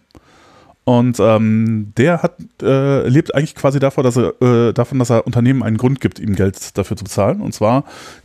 Und 0.85 1.21
ähm, 1.21 1.93
der 1.97 2.23
hat, 2.23 2.37
äh, 2.61 3.07
lebt 3.09 3.35
eigentlich 3.35 3.55
quasi 3.55 3.79
davor, 3.79 4.03
dass 4.03 4.17
er, 4.17 4.43
äh, 4.43 4.73
davon, 4.73 4.99
dass 4.99 5.11
er 5.11 5.27
Unternehmen 5.27 5.63
einen 5.63 5.77
Grund 5.77 6.01
gibt, 6.01 6.19
ihm 6.19 6.35
Geld 6.35 6.77
dafür 6.77 6.97
zu 6.97 7.05
bezahlen. 7.05 7.41
Und 7.41 7.55
zwar 7.55 7.85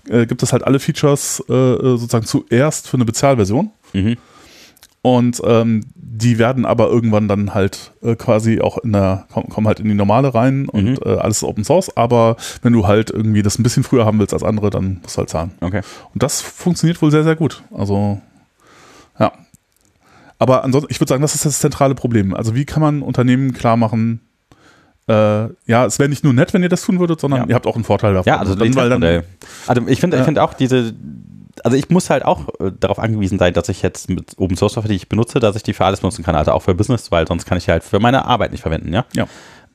äh, 0.09 0.25
gibt 0.25 0.41
es 0.41 0.53
halt 0.53 0.63
alle 0.63 0.79
Features 0.79 1.39
äh, 1.49 1.53
sozusagen 1.53 2.25
zuerst 2.25 2.87
für 2.87 2.97
eine 2.97 3.05
Bezahlversion. 3.05 3.69
Mhm. 3.93 4.17
Und 5.03 5.41
ähm, 5.45 5.85
die 5.95 6.39
werden 6.39 6.65
aber 6.65 6.87
irgendwann 6.87 7.27
dann 7.27 7.53
halt 7.53 7.91
äh, 8.01 8.15
quasi 8.15 8.59
auch 8.59 8.79
in 8.79 8.91
der, 8.91 9.27
kommen, 9.31 9.67
halt 9.67 9.79
in 9.79 9.87
die 9.87 9.93
normale 9.93 10.33
rein 10.33 10.67
und 10.67 10.83
mhm. 10.83 10.97
äh, 11.05 11.17
alles 11.17 11.37
ist 11.37 11.43
Open 11.43 11.63
Source. 11.63 11.95
Aber 11.95 12.37
wenn 12.63 12.73
du 12.73 12.87
halt 12.87 13.11
irgendwie 13.11 13.43
das 13.43 13.59
ein 13.59 13.63
bisschen 13.63 13.83
früher 13.83 14.05
haben 14.05 14.19
willst 14.19 14.33
als 14.33 14.43
andere, 14.43 14.71
dann 14.71 14.99
musst 15.03 15.15
du 15.15 15.19
halt 15.19 15.29
zahlen. 15.29 15.51
Okay. 15.61 15.81
Und 16.13 16.23
das 16.23 16.41
funktioniert 16.41 17.01
wohl 17.01 17.11
sehr, 17.11 17.23
sehr 17.23 17.35
gut. 17.35 17.63
Also, 17.71 18.19
ja. 19.19 19.31
Aber 20.39 20.63
ansonsten, 20.63 20.91
ich 20.91 20.99
würde 20.99 21.09
sagen, 21.09 21.21
das 21.21 21.35
ist 21.35 21.45
das 21.45 21.59
zentrale 21.59 21.95
Problem. 21.95 22.33
Also 22.33 22.55
wie 22.55 22.65
kann 22.65 22.81
man 22.81 23.01
Unternehmen 23.01 23.53
klar 23.53 23.77
machen, 23.77 24.21
äh, 25.07 25.47
ja, 25.65 25.85
es 25.85 25.99
wäre 25.99 26.09
nicht 26.09 26.23
nur 26.23 26.33
nett, 26.33 26.53
wenn 26.53 26.63
ihr 26.63 26.69
das 26.69 26.81
tun 26.81 26.99
würdet, 26.99 27.19
sondern 27.19 27.41
ja. 27.41 27.47
ihr 27.47 27.55
habt 27.55 27.65
auch 27.65 27.75
einen 27.75 27.85
Vorteil 27.85 28.13
davon. 28.13 28.31
Ja, 28.31 28.39
also, 28.39 28.55
dann, 28.55 28.75
weil 28.75 28.89
dann, 28.89 29.23
also 29.65 29.87
ich 29.87 29.99
finde 30.01 30.17
ja. 30.17 30.23
find 30.23 30.37
auch 30.37 30.53
diese, 30.53 30.93
also 31.63 31.77
ich 31.77 31.89
muss 31.89 32.09
halt 32.09 32.25
auch 32.25 32.47
äh, 32.59 32.71
darauf 32.77 32.99
angewiesen 32.99 33.39
sein, 33.39 33.53
dass 33.53 33.69
ich 33.69 33.81
jetzt 33.81 34.09
mit 34.09 34.37
Open 34.37 34.57
Source 34.57 34.73
Software, 34.73 34.89
die 34.89 34.95
ich 34.95 35.07
benutze, 35.07 35.39
dass 35.39 35.55
ich 35.55 35.63
die 35.63 35.73
für 35.73 35.85
alles 35.85 36.01
benutzen 36.01 36.23
kann, 36.23 36.35
also 36.35 36.51
auch 36.51 36.61
für 36.61 36.75
Business, 36.75 37.09
weil 37.11 37.25
sonst 37.25 37.45
kann 37.45 37.57
ich 37.57 37.69
halt 37.69 37.85
für 37.85 37.99
meine 37.99 38.25
Arbeit 38.25 38.51
nicht 38.51 38.61
verwenden, 38.61 38.93
ja. 38.93 39.05
Ja. 39.15 39.27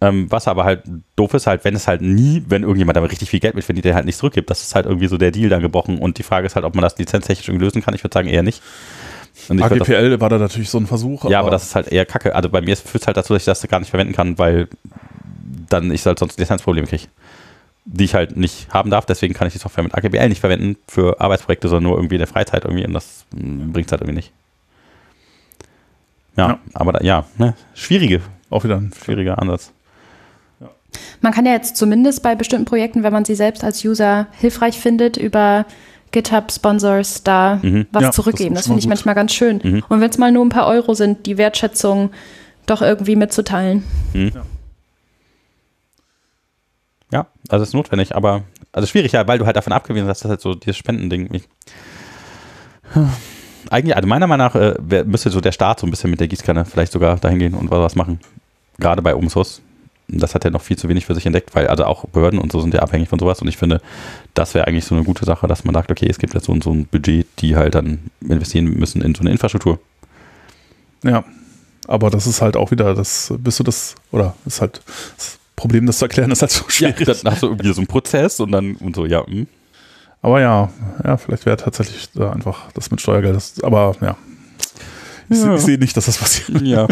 Ähm, 0.03 0.27
was 0.31 0.49
aber 0.49 0.65
halt 0.65 0.83
doof 1.17 1.33
ist, 1.33 1.47
halt, 1.47 1.65
wenn 1.65 1.77
es 1.77 1.87
halt 1.87 2.03
nie, 2.03 2.45
wenn 2.49 2.63
irgendjemand 2.63 2.97
damit 2.97 3.13
richtig 3.13 3.31
viel 3.31 3.41
Geld 3.41 3.55
mit 3.55 3.65
verdient, 3.65 3.85
der 3.85 3.95
halt 3.95 4.05
nichts 4.05 4.19
zurückgibt, 4.19 4.51
das 4.51 4.63
ist 4.63 4.75
halt 4.75 4.85
irgendwie 4.85 5.07
so 5.07 5.17
der 5.17 5.31
Deal 5.31 5.49
dann 5.49 5.63
gebrochen 5.63 5.99
und 5.99 6.19
die 6.19 6.25
Frage 6.25 6.47
ist 6.47 6.57
halt, 6.57 6.65
ob 6.65 6.75
man 6.75 6.83
das 6.83 6.99
lizenztechnisch 6.99 7.49
irgendwie 7.49 7.65
lösen 7.65 7.83
kann. 7.83 7.95
Ich 7.95 8.03
würde 8.03 8.13
sagen 8.13 8.29
eher 8.29 8.43
nicht. 8.43 8.63
AGPL 9.49 10.11
das, 10.11 10.21
war 10.21 10.29
da 10.29 10.39
natürlich 10.39 10.71
so 10.71 10.79
ein 10.79 10.87
Versuch. 10.87 11.25
Ja, 11.25 11.39
aber, 11.39 11.49
aber 11.49 11.51
das 11.51 11.65
ist 11.65 11.75
halt 11.75 11.89
eher 11.89 12.07
kacke. 12.07 12.35
Also 12.35 12.49
bei 12.49 12.61
mir 12.61 12.77
führt 12.77 13.03
es 13.03 13.07
halt 13.07 13.17
dazu, 13.17 13.33
dass 13.33 13.43
ich 13.43 13.47
das 13.47 13.67
gar 13.69 13.81
nicht 13.81 13.91
verwenden 13.91 14.13
kann, 14.13 14.39
weil 14.39 14.69
dann 15.69 15.91
ich 15.91 16.05
halt 16.07 16.19
sonst 16.19 16.39
Lizenzprobleme 16.39 16.87
kriege. 16.87 17.05
Die 17.85 18.05
ich 18.05 18.15
halt 18.15 18.37
nicht 18.37 18.73
haben 18.73 18.91
darf, 18.91 19.07
deswegen 19.07 19.35
kann 19.35 19.49
ich 19.49 19.55
die 19.55 19.59
Software 19.59 19.83
mit 19.83 19.95
AGPL 19.95 20.29
nicht 20.29 20.41
verwenden 20.41 20.77
für 20.87 21.21
Arbeitsprojekte, 21.21 21.69
sondern 21.69 21.85
nur 21.85 21.97
irgendwie 21.97 22.15
in 22.15 22.21
der 22.21 22.29
Freizeit 22.29 22.65
irgendwie 22.65 22.87
und 22.87 22.93
das 22.93 23.25
hm, 23.35 23.73
bringt 23.73 23.87
es 23.87 23.93
halt 23.93 24.03
irgendwie 24.03 24.17
nicht. 24.17 24.33
Ja, 26.37 26.49
ja. 26.49 26.59
aber 26.75 26.93
da, 26.93 27.01
ja, 27.03 27.25
ne, 27.39 27.55
schwierige. 27.75 28.21
Auch 28.51 28.65
wieder 28.65 28.77
ein 28.77 28.93
schwieriger 29.03 29.39
Ansatz. 29.41 29.73
Man 31.21 31.33
kann 31.33 31.47
ja 31.47 31.53
jetzt 31.53 31.77
zumindest 31.77 32.23
bei 32.23 32.35
bestimmten 32.35 32.67
Projekten, 32.67 33.03
wenn 33.03 33.13
man 33.13 33.25
sie 33.25 33.35
selbst 33.35 33.65
als 33.65 33.85
User 33.85 34.27
hilfreich 34.33 34.79
findet, 34.79 35.17
über 35.17 35.65
GitHub-Sponsors 36.13 37.25
da 37.25 37.59
mhm. 37.63 37.87
was 37.91 38.03
ja, 38.03 38.11
zurückgeben. 38.13 38.55
Das, 38.55 38.65
das 38.65 38.67
finde 38.67 38.81
ich 38.81 38.87
manchmal 38.87 39.15
ganz 39.15 39.33
schön. 39.33 39.61
Mhm. 39.63 39.83
Und 39.89 40.01
wenn 40.01 40.11
es 40.11 40.19
mal 40.19 40.31
nur 40.31 40.45
ein 40.45 40.51
paar 40.51 40.67
Euro 40.67 40.95
sind, 40.95 41.27
die 41.27 41.39
Wertschätzung 41.39 42.11
doch 42.67 42.83
irgendwie 42.83 43.17
mitzuteilen. 43.17 43.83
Mhm. 44.13 44.33
Ja. 44.35 44.45
ja, 47.13 47.27
also 47.49 47.63
ist 47.63 47.75
notwendig, 47.75 48.15
aber 48.15 48.45
also 48.73 48.87
schwierig, 48.87 49.13
ja, 49.13 49.27
weil 49.27 49.39
du 49.39 49.47
halt 49.47 49.57
davon 49.57 49.73
abgewiesen 49.73 50.09
hast, 50.09 50.23
dass 50.23 50.31
halt 50.31 50.41
so 50.41 50.55
dieses 50.55 50.77
Spendending. 50.77 51.43
Eigentlich, 53.71 53.97
also 53.97 54.09
meiner 54.09 54.27
Meinung 54.27 54.47
nach 54.47 54.55
äh, 54.55 55.05
müsste 55.05 55.31
so 55.31 55.41
der 55.41 55.53
Staat 55.53 55.81
so 55.81 55.87
ein 55.87 55.91
bisschen 55.91 56.11
mit 56.11 56.21
der 56.21 56.29
Gießkanne 56.29 56.65
vielleicht 56.65 56.93
sogar 56.93 57.17
dahin 57.17 57.39
gehen 57.39 57.55
und 57.55 57.71
was 57.71 57.95
machen. 57.95 58.21
Gerade 58.79 59.03
bei 59.03 59.15
Open 59.15 59.31
Source 59.31 59.63
das 60.21 60.35
hat 60.35 60.45
er 60.45 60.51
noch 60.51 60.63
viel 60.63 60.77
zu 60.77 60.89
wenig 60.89 61.07
für 61.07 61.15
sich 61.15 61.27
entdeckt, 61.27 61.55
weil 61.55 61.67
also 61.69 61.85
auch 61.85 62.07
Behörden 62.07 62.39
und 62.39 62.53
so 62.53 62.61
sind 62.61 62.75
ja 62.75 62.81
abhängig 62.81 63.09
von 63.09 63.19
sowas 63.19 63.41
und 63.41 63.49
ich 63.49 63.57
finde, 63.57 63.81
das 64.35 64.55
wäre 64.55 64.67
eigentlich 64.67 64.85
so 64.85 64.95
eine 64.95 65.05
gute 65.05 65.25
Sache, 65.25 65.47
dass 65.47 65.65
man 65.65 65.75
sagt, 65.75 65.91
okay, 65.91 66.07
es 66.09 66.19
gibt 66.19 66.35
jetzt 66.35 66.47
so, 66.47 66.57
so 66.61 66.73
ein 66.73 66.87
Budget, 66.87 67.27
die 67.39 67.57
halt 67.57 67.75
dann 67.75 68.11
investieren 68.21 68.67
müssen 68.67 69.03
in 69.03 69.15
so 69.15 69.21
eine 69.21 69.31
Infrastruktur. 69.31 69.79
Ja, 71.05 71.25
aber 71.87 72.11
das 72.11 72.27
ist 72.27 72.43
halt 72.43 72.57
auch 72.57 72.71
wieder, 72.71 72.95
das, 72.95 73.33
bist 73.39 73.59
du 73.59 73.65
das, 73.65 73.95
oder 74.11 74.35
ist 74.47 74.61
halt 74.61 74.81
das 75.17 75.39
Problem, 75.57 75.87
das 75.87 75.99
zu 75.99 76.05
erklären, 76.05 76.31
ist 76.31 76.43
halt 76.43 76.53
so 76.53 76.69
schwierig. 76.69 77.01
Ja, 77.01 77.15
dann 77.15 77.33
hast 77.33 77.43
du 77.43 77.49
irgendwie 77.49 77.73
so 77.73 77.81
einen 77.81 77.87
Prozess 77.87 78.41
und 78.41 78.53
dann 78.53 78.77
und 78.77 78.97
so, 78.97 79.07
ja. 79.07 79.27
Hm. 79.27 79.47
Aber 80.23 80.41
ja, 80.41 80.71
ja, 81.05 81.17
vielleicht 81.17 81.47
wäre 81.47 81.57
tatsächlich 81.57 82.11
da 82.15 82.31
einfach 82.31 82.71
das 82.73 82.91
mit 82.91 83.01
Steuergeld, 83.01 83.35
das, 83.35 83.63
aber 83.63 83.97
ja. 84.01 84.17
Ich, 85.29 85.43
ja. 85.43 85.55
ich 85.55 85.61
sehe 85.63 85.79
nicht, 85.79 85.97
dass 85.97 86.07
das 86.07 86.19
passiert. 86.19 86.61
Ja. 86.63 86.87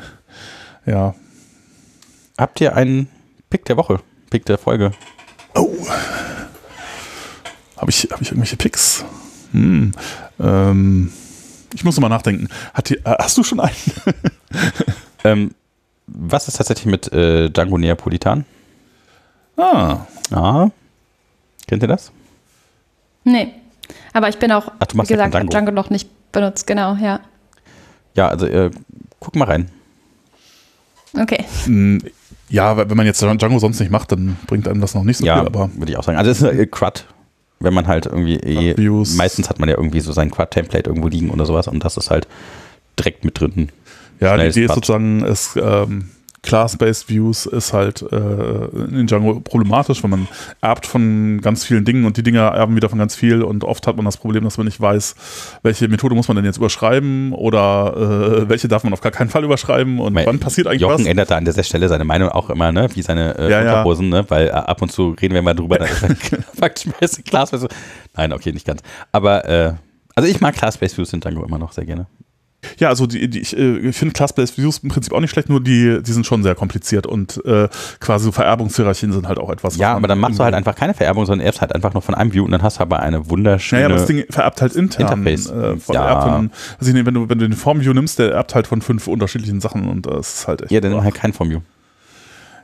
ja, 0.86 1.14
habt 2.38 2.60
ihr 2.60 2.76
einen 2.76 3.08
Pick 3.50 3.64
der 3.64 3.76
Woche? 3.76 4.00
Pick 4.30 4.44
der 4.46 4.58
Folge? 4.58 4.92
Oh. 5.54 5.68
Habe 7.76 7.90
ich, 7.90 8.08
hab 8.10 8.20
ich 8.20 8.28
irgendwelche 8.28 8.56
Picks? 8.56 9.04
Hm. 9.52 9.92
Ähm, 10.40 11.12
ich 11.74 11.84
muss 11.84 11.98
mal 12.00 12.08
nachdenken. 12.08 12.48
Hat 12.74 12.88
die, 12.88 12.96
äh, 12.96 13.16
hast 13.18 13.36
du 13.36 13.42
schon 13.42 13.60
einen? 13.60 13.74
ähm, 15.24 15.54
was 16.06 16.48
ist 16.48 16.56
tatsächlich 16.56 16.86
mit 16.86 17.12
äh, 17.12 17.50
Django 17.50 17.78
Neapolitan? 17.78 18.44
Ah. 19.56 20.06
Ah. 20.30 20.70
Kennt 21.66 21.82
ihr 21.82 21.88
das? 21.88 22.12
Nee. 23.24 23.54
Aber 24.12 24.28
ich 24.28 24.38
bin 24.38 24.52
auch, 24.52 24.70
Ach, 24.78 24.86
du 24.86 24.96
machst 24.96 25.10
wie 25.10 25.14
ja 25.14 25.18
gesagt, 25.18 25.32
kein 25.32 25.48
Django. 25.48 25.50
Django 25.50 25.70
noch 25.72 25.90
nicht 25.90 26.08
benutzt, 26.32 26.66
genau, 26.66 26.94
ja. 26.94 27.20
Ja, 28.14 28.28
also 28.28 28.46
äh, 28.46 28.70
guck 29.20 29.36
mal 29.36 29.46
rein. 29.46 29.70
Okay. 31.18 31.44
Ja, 32.52 32.76
wenn 32.76 32.96
man 32.96 33.06
jetzt 33.06 33.22
Django 33.22 33.58
sonst 33.58 33.80
nicht 33.80 33.90
macht, 33.90 34.12
dann 34.12 34.36
bringt 34.46 34.68
einem 34.68 34.82
das 34.82 34.94
noch 34.94 35.04
nicht 35.04 35.16
so 35.16 35.24
ja, 35.24 35.38
viel, 35.38 35.46
aber 35.46 35.70
würde 35.74 35.90
ich 35.90 35.96
auch 35.96 36.04
sagen. 36.04 36.18
Also 36.18 36.30
es 36.30 36.42
ist 36.42 36.48
äh, 36.48 36.66
CRUD, 36.66 37.06
wenn 37.60 37.72
man 37.72 37.86
halt 37.86 38.04
irgendwie 38.04 38.36
eh, 38.36 38.74
meistens 39.16 39.48
hat 39.48 39.58
man 39.58 39.70
ja 39.70 39.76
irgendwie 39.76 40.00
so 40.00 40.12
sein 40.12 40.30
CRUD-Template 40.30 40.90
irgendwo 40.90 41.08
liegen 41.08 41.30
oder 41.30 41.46
sowas 41.46 41.66
und 41.66 41.82
das 41.82 41.96
ist 41.96 42.10
halt 42.10 42.28
direkt 42.98 43.24
mit 43.24 43.40
drin. 43.40 43.70
ja, 44.20 44.36
die 44.36 44.48
Idee 44.48 44.64
ist 44.64 44.68
Cut. 44.68 44.74
sozusagen, 44.74 45.24
es 45.24 45.56
ähm, 45.56 46.10
Class-Based 46.42 47.08
Views 47.08 47.46
ist 47.46 47.72
halt 47.72 48.02
äh, 48.02 48.16
in 48.16 49.06
Django 49.06 49.40
problematisch, 49.40 50.02
wenn 50.02 50.10
man 50.10 50.28
erbt 50.60 50.86
von 50.86 51.40
ganz 51.40 51.64
vielen 51.64 51.84
Dingen 51.84 52.04
und 52.04 52.16
die 52.16 52.22
Dinge 52.24 52.40
erben 52.40 52.74
wieder 52.74 52.88
von 52.88 52.98
ganz 52.98 53.14
viel 53.14 53.42
und 53.42 53.62
oft 53.62 53.86
hat 53.86 53.94
man 53.96 54.04
das 54.04 54.16
Problem, 54.16 54.42
dass 54.44 54.58
man 54.58 54.66
nicht 54.66 54.80
weiß, 54.80 55.14
welche 55.62 55.86
Methode 55.88 56.14
muss 56.16 56.26
man 56.26 56.36
denn 56.36 56.44
jetzt 56.44 56.56
überschreiben 56.56 57.32
oder 57.32 58.42
äh, 58.42 58.48
welche 58.48 58.66
darf 58.68 58.82
man 58.82 58.92
auf 58.92 59.00
gar 59.00 59.12
keinen 59.12 59.30
Fall 59.30 59.44
überschreiben 59.44 60.00
und 60.00 60.12
Mein- 60.12 60.26
wann 60.26 60.40
passiert 60.40 60.66
eigentlich 60.66 60.80
Jochen 60.82 61.00
was? 61.00 61.06
ändert 61.06 61.30
da 61.30 61.36
an 61.36 61.44
dieser 61.44 61.62
Stelle 61.62 61.88
seine 61.88 62.04
Meinung 62.04 62.28
auch 62.30 62.50
immer, 62.50 62.72
ne? 62.72 62.88
Wie 62.94 63.02
seine 63.02 63.38
äh, 63.38 63.50
Ja, 63.50 63.62
ja. 63.62 63.70
Unterhosen, 63.70 64.08
ne? 64.08 64.24
Weil 64.28 64.48
äh, 64.48 64.50
ab 64.50 64.82
und 64.82 64.90
zu 64.90 65.10
reden 65.20 65.34
wir 65.34 65.42
mal 65.42 65.54
drüber, 65.54 65.78
dann 65.78 65.88
ist 65.88 66.36
faktisch 66.58 66.92
beste 66.98 67.22
Class. 67.22 67.52
Nein, 68.16 68.32
okay, 68.32 68.50
nicht 68.52 68.66
ganz. 68.66 68.82
Aber 69.12 69.48
äh, 69.48 69.72
also 70.14 70.28
ich 70.28 70.40
mag 70.40 70.54
Class-Based 70.56 70.98
Views 70.98 71.12
in 71.12 71.20
Django 71.20 71.44
immer 71.44 71.58
noch 71.58 71.72
sehr 71.72 71.84
gerne. 71.86 72.06
Ja, 72.78 72.88
also 72.88 73.06
die, 73.06 73.28
die, 73.28 73.40
ich 73.40 73.56
äh, 73.56 73.92
finde 73.92 74.12
Class-Based 74.12 74.56
Views 74.58 74.78
im 74.78 74.88
Prinzip 74.88 75.12
auch 75.12 75.20
nicht 75.20 75.30
schlecht, 75.30 75.48
nur 75.48 75.60
die, 75.60 76.02
die 76.02 76.12
sind 76.12 76.26
schon 76.26 76.42
sehr 76.42 76.54
kompliziert 76.54 77.06
und 77.06 77.44
äh, 77.44 77.68
quasi 78.00 78.26
so 78.26 78.32
Vererbungshierarchien 78.32 79.12
sind 79.12 79.26
halt 79.28 79.38
auch 79.38 79.50
etwas. 79.50 79.74
was 79.74 79.80
Ja, 79.80 79.94
aber 79.94 80.08
dann 80.08 80.18
machst 80.20 80.38
du 80.38 80.44
halt 80.44 80.54
einfach 80.54 80.74
keine 80.74 80.94
Vererbung, 80.94 81.26
sondern 81.26 81.44
erbst 81.44 81.60
halt 81.60 81.74
einfach 81.74 81.92
nur 81.92 82.02
von 82.02 82.14
einem 82.14 82.32
View 82.32 82.44
und 82.44 82.50
dann 82.52 82.62
hast 82.62 82.78
du 82.78 82.82
aber 82.82 83.00
eine 83.00 83.28
wunderschöne. 83.28 83.82
Naja, 83.82 83.86
aber 83.86 83.96
das 83.96 84.06
Ding 84.06 84.24
vererbt 84.30 84.62
halt 84.62 84.74
intern. 84.74 85.02
Interface. 85.02 85.50
Äh, 85.50 85.76
von, 85.76 85.94
Ja. 85.94 86.20
von, 86.20 86.50
weiß 86.78 86.88
ich 86.88 86.94
wenn 87.06 87.14
du, 87.14 87.28
wenn 87.28 87.38
du 87.38 87.48
den 87.48 87.56
Form-View 87.56 87.92
nimmst, 87.92 88.18
der 88.18 88.32
erbt 88.32 88.54
halt 88.54 88.66
von 88.66 88.82
fünf 88.82 89.06
unterschiedlichen 89.06 89.60
Sachen 89.60 89.88
und 89.88 90.06
das 90.06 90.34
ist 90.34 90.48
halt 90.48 90.62
echt. 90.62 90.70
ja, 90.70 90.80
dann 90.80 91.02
halt 91.02 91.14
kein 91.14 91.32
Vom-View. 91.32 91.60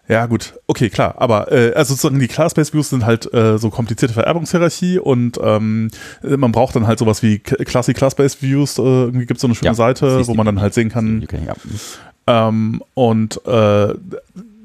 Ja, 0.08 0.24
gut, 0.26 0.54
okay, 0.66 0.88
klar. 0.88 1.16
Aber 1.18 1.52
äh, 1.52 1.74
also 1.74 1.94
sozusagen 1.94 2.18
die 2.18 2.28
Class-Based 2.28 2.72
Views 2.72 2.90
sind 2.90 3.04
halt 3.04 3.32
äh, 3.34 3.58
so 3.58 3.68
komplizierte 3.70 4.14
Vererbungshierarchie 4.14 4.98
und 4.98 5.38
ähm, 5.42 5.90
man 6.22 6.50
braucht 6.52 6.76
dann 6.76 6.86
halt 6.86 6.98
sowas 6.98 7.22
wie 7.22 7.38
Classy 7.38 7.92
Class-Based 7.92 8.42
Views. 8.42 8.78
Äh, 8.78 8.82
irgendwie 8.82 9.26
gibt 9.26 9.36
es 9.38 9.42
so 9.42 9.48
eine 9.48 9.54
schöne 9.54 9.66
Ja, 9.68 9.74
Seite, 9.74 10.26
wo 10.26 10.34
man 10.34 10.46
dann 10.46 10.60
halt 10.60 10.72
sehen 10.72 10.88
kann. 10.88 11.22
Okay, 11.24 11.40
ja. 11.46 11.54
Ähm, 12.48 12.82
und 12.94 13.40
äh, 13.46 13.88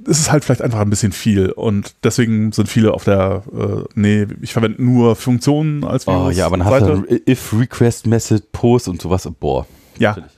es 0.05 0.19
ist 0.19 0.31
halt 0.31 0.43
vielleicht 0.43 0.61
einfach 0.61 0.79
ein 0.79 0.89
bisschen 0.89 1.11
viel 1.13 1.49
und 1.49 1.93
deswegen 2.03 2.51
sind 2.51 2.67
viele 2.67 2.93
auf 2.93 3.03
der, 3.05 3.43
äh, 3.53 3.83
nee, 3.95 4.27
ich 4.41 4.51
verwende 4.53 4.83
nur 4.83 5.15
Funktionen 5.15 5.83
als 5.85 6.07
Oh 6.07 6.11
Views 6.27 6.37
ja, 6.37 6.45
aber 6.45 6.57
dann 6.57 6.65
hast 6.65 6.79
Seite. 6.85 7.03
du 7.07 7.31
if 7.31 7.53
request 7.57 8.07
message 8.07 8.43
post 8.51 8.87
und 8.87 9.01
sowas. 9.01 9.29
Boah. 9.39 9.65
Ja, 9.99 10.09
Natürlich. 10.11 10.31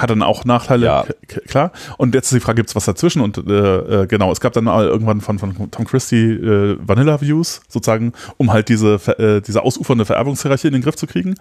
Hat 0.00 0.10
dann 0.10 0.22
auch 0.22 0.44
Nachteile, 0.44 0.86
Ja. 0.86 1.04
klar. 1.46 1.72
Und 1.98 2.14
jetzt 2.14 2.26
ist 2.32 2.34
die 2.36 2.40
Frage, 2.40 2.56
gibt 2.56 2.68
es 2.70 2.76
was 2.76 2.84
dazwischen? 2.84 3.20
Und 3.22 3.38
äh, 3.38 4.02
äh, 4.02 4.06
genau, 4.06 4.32
es 4.32 4.40
gab 4.40 4.52
dann 4.52 4.64
mal 4.64 4.86
irgendwann 4.86 5.20
von, 5.20 5.38
von 5.38 5.70
Tom 5.70 5.84
Christie 5.84 6.32
äh, 6.32 6.76
Vanilla-Views, 6.80 7.60
sozusagen, 7.68 8.12
um 8.36 8.52
halt 8.52 8.68
diese, 8.68 8.94
äh, 9.18 9.40
diese 9.40 9.62
ausufernde 9.62 10.04
Vererbungshierarchie 10.04 10.68
in 10.68 10.72
den 10.72 10.82
Griff 10.82 10.96
zu 10.96 11.06
kriegen. 11.06 11.34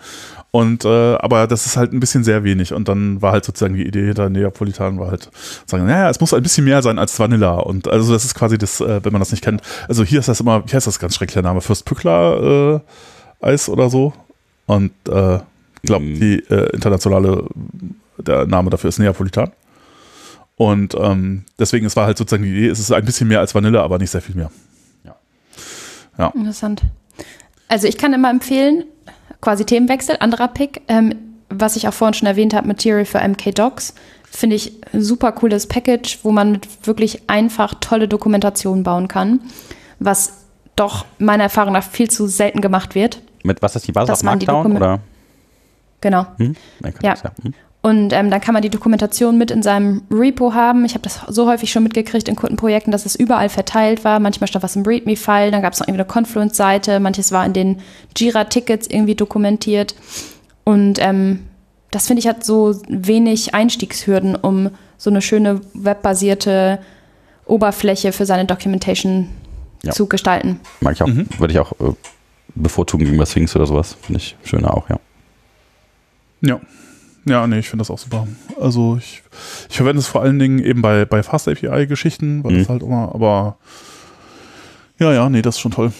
Und 0.52 0.86
äh, 0.86 1.16
aber 1.16 1.48
das 1.48 1.66
ist 1.66 1.78
halt 1.78 1.94
ein 1.94 2.00
bisschen 2.00 2.24
sehr 2.24 2.44
wenig. 2.44 2.74
Und 2.74 2.88
dann 2.88 3.22
war 3.22 3.32
halt 3.32 3.46
sozusagen 3.46 3.76
die 3.76 3.86
Idee 3.88 4.06
hinter 4.08 4.30
Neapolitan 4.30 5.00
war 5.00 5.12
halt 5.12 5.30
sagen, 5.66 5.86
naja, 5.86 6.10
es 6.10 6.20
muss 6.20 6.34
ein 6.34 6.44
bisschen 6.44 6.66
mehr 6.66 6.82
sein 6.82 7.00
als 7.00 7.18
Vanilla. 7.20 7.56
Und 7.56 7.88
also 7.88 8.12
das 8.14 8.26
ist 8.26 8.36
quasi 8.36 8.58
das, 8.58 8.82
äh, 8.82 9.00
wenn 9.04 9.12
man 9.14 9.20
das 9.22 9.32
nicht 9.32 9.44
kennt. 9.44 9.62
Also 9.88 10.04
hier 10.04 10.20
ist 10.20 10.28
das 10.30 10.40
immer, 10.40 10.64
wie 10.68 10.74
heißt 10.76 10.88
das 10.88 11.00
ganz 11.00 11.16
schrecklicher 11.16 11.42
Name? 11.42 11.62
Fürst 11.62 11.86
Pückler 11.86 12.82
Eis 13.42 13.70
oder 13.70 13.90
so. 13.90 14.14
Und 14.66 14.92
äh, 15.08 15.36
ich 15.82 15.88
glaube, 15.88 16.04
Mm. 16.06 16.20
die 16.20 16.44
internationale 16.74 17.46
der 18.22 18.46
Name 18.46 18.70
dafür 18.70 18.90
ist 18.90 19.00
Neapolitan. 19.00 19.52
Und 20.56 20.94
ähm, 20.96 21.46
deswegen, 21.58 21.86
es 21.86 21.96
war 21.96 22.06
halt 22.06 22.18
sozusagen 22.18 22.44
die 22.44 22.50
Idee, 22.50 22.68
es 22.68 22.80
ist 22.80 22.92
ein 22.92 23.06
bisschen 23.06 23.28
mehr 23.28 23.40
als 23.40 23.56
Vanille, 23.56 23.82
aber 23.82 23.98
nicht 23.98 24.12
sehr 24.12 24.22
viel 24.22 24.36
mehr. 24.36 24.52
Interessant. 26.36 26.82
Also 27.70 27.88
ich 27.88 27.98
kann 27.98 28.14
immer 28.14 28.30
empfehlen, 28.30 28.84
quasi 29.42 29.66
Themenwechsel, 29.66 30.18
anderer 30.20 30.50
Pick, 30.50 30.82
ähm, 30.88 31.16
was 31.50 31.76
ich 31.76 31.88
auch 31.88 31.94
vorhin 31.94 32.14
schon 32.14 32.28
erwähnt 32.28 32.54
habe, 32.54 32.68
Material 32.68 33.06
für 33.06 33.20
MK 33.20 33.52
Docs. 33.54 33.94
Finde 34.30 34.56
ich 34.56 34.74
ein 34.94 35.02
super 35.02 35.32
cooles 35.32 35.68
Package, 35.68 36.20
wo 36.24 36.32
man 36.32 36.52
mit 36.52 36.68
wirklich 36.86 37.30
einfach 37.30 37.76
tolle 37.80 38.08
Dokumentationen 38.08 38.84
bauen 38.84 39.08
kann, 39.08 39.40
was 40.00 40.46
doch 40.76 41.06
meiner 41.18 41.44
Erfahrung 41.44 41.74
nach 41.74 41.84
viel 41.84 42.10
zu 42.10 42.28
selten 42.28 42.62
gemacht 42.62 42.96
wird. 42.96 43.22
Mit 43.44 43.62
was 43.62 43.76
ist 43.76 43.88
die 43.88 43.92
Basis 43.92 44.08
Das 44.08 44.20
auf 44.20 44.24
Markdown 44.24 44.76
oder? 44.76 45.00
Genau. 46.02 46.28
Hm? 46.38 46.56
Ja. 47.02 47.16
das 47.16 47.24
Hm? 47.44 47.54
Und 47.82 48.12
ähm, 48.12 48.30
dann 48.30 48.42
kann 48.42 48.54
man 48.54 48.62
die 48.62 48.70
Dokumentation 48.70 49.38
mit 49.38 49.52
in 49.52 49.64
seinem 49.64 50.02
Repo 50.12 50.54
haben. 50.54 50.84
Ich 50.84 50.96
habe 50.96 51.04
das 51.04 51.22
so 51.30 51.48
häufig 51.48 51.72
schon 51.72 51.84
mitgekriegt 51.84 52.28
in 52.28 52.36
Kundenprojekten, 52.36 52.92
dass 52.92 53.06
es 53.06 53.16
überall 53.16 53.48
verteilt 53.48 54.04
war. 54.04 54.20
Manchmal 54.20 54.50
stand 54.50 54.64
was 54.64 54.76
im 54.76 54.84
README-File, 54.84 55.52
dann 55.52 55.62
gab 55.62 55.72
es 55.74 55.80
noch 55.80 55.88
irgendwie 55.88 56.02
eine 56.02 56.10
Confluence-Seite, 56.12 57.00
manches 57.00 57.32
war 57.32 57.46
in 57.46 57.54
den 57.54 57.78
Jira-Tickets 58.18 58.88
irgendwie 58.88 59.16
dokumentiert. 59.16 59.96
Und 60.66 61.00
ähm, 61.00 61.46
das 61.92 62.08
finde 62.08 62.20
ich 62.20 62.28
hat 62.28 62.44
so 62.44 62.76
wenig 62.90 63.54
Einstiegshürden, 63.54 64.36
um 64.36 64.72
so 64.98 65.10
eine 65.10 65.22
schöne 65.22 65.62
webbasierte 65.74 66.80
Oberfläche 67.46 68.12
für 68.12 68.26
seine 68.26 68.44
Documentation 68.46 69.30
Ja. 69.84 69.94
zu 69.94 70.06
gestalten. 70.08 70.60
Mag 70.82 70.96
ich 70.96 71.02
auch. 71.02 71.08
Mhm. 71.08 71.28
Würde 71.38 71.54
ich 71.54 71.60
auch 71.60 71.72
äh, 71.80 71.94
bevorzugen 72.56 73.06
gegen 73.06 73.18
was 73.18 73.32
Sphinx 73.32 73.56
oder 73.56 73.66
sowas. 73.66 73.96
Finde 74.02 74.20
ich 74.20 74.36
schöner 74.44 74.76
auch, 74.76 74.90
ja. 74.90 75.00
Ja. 76.42 76.60
Ja, 77.30 77.46
nee, 77.48 77.60
ich 77.60 77.70
finde 77.70 77.82
das 77.82 77.92
auch 77.92 78.00
super. 78.00 78.28
Also 78.60 78.98
ich, 79.00 79.24
ich 79.70 79.78
verwende 79.78 80.00
es 80.00 80.08
vor 80.08 80.22
allen 80.22 80.40
Dingen 80.40 80.60
eben 80.60 80.82
bei, 80.82 81.06
bei 81.06 81.22
Fast 81.24 81.48
API-Geschichten, 81.48 82.44
weil 82.44 82.54
Mhm. 82.54 82.58
das 82.60 82.70
halt 82.70 82.84
immer, 82.84 83.14
aber 83.14 83.58
ja, 84.98 85.14
ja, 85.14 85.30
nee, 85.30 85.42
das 85.42 85.56
ist 85.56 85.62
schon 85.62 85.72
toll. 85.72 85.92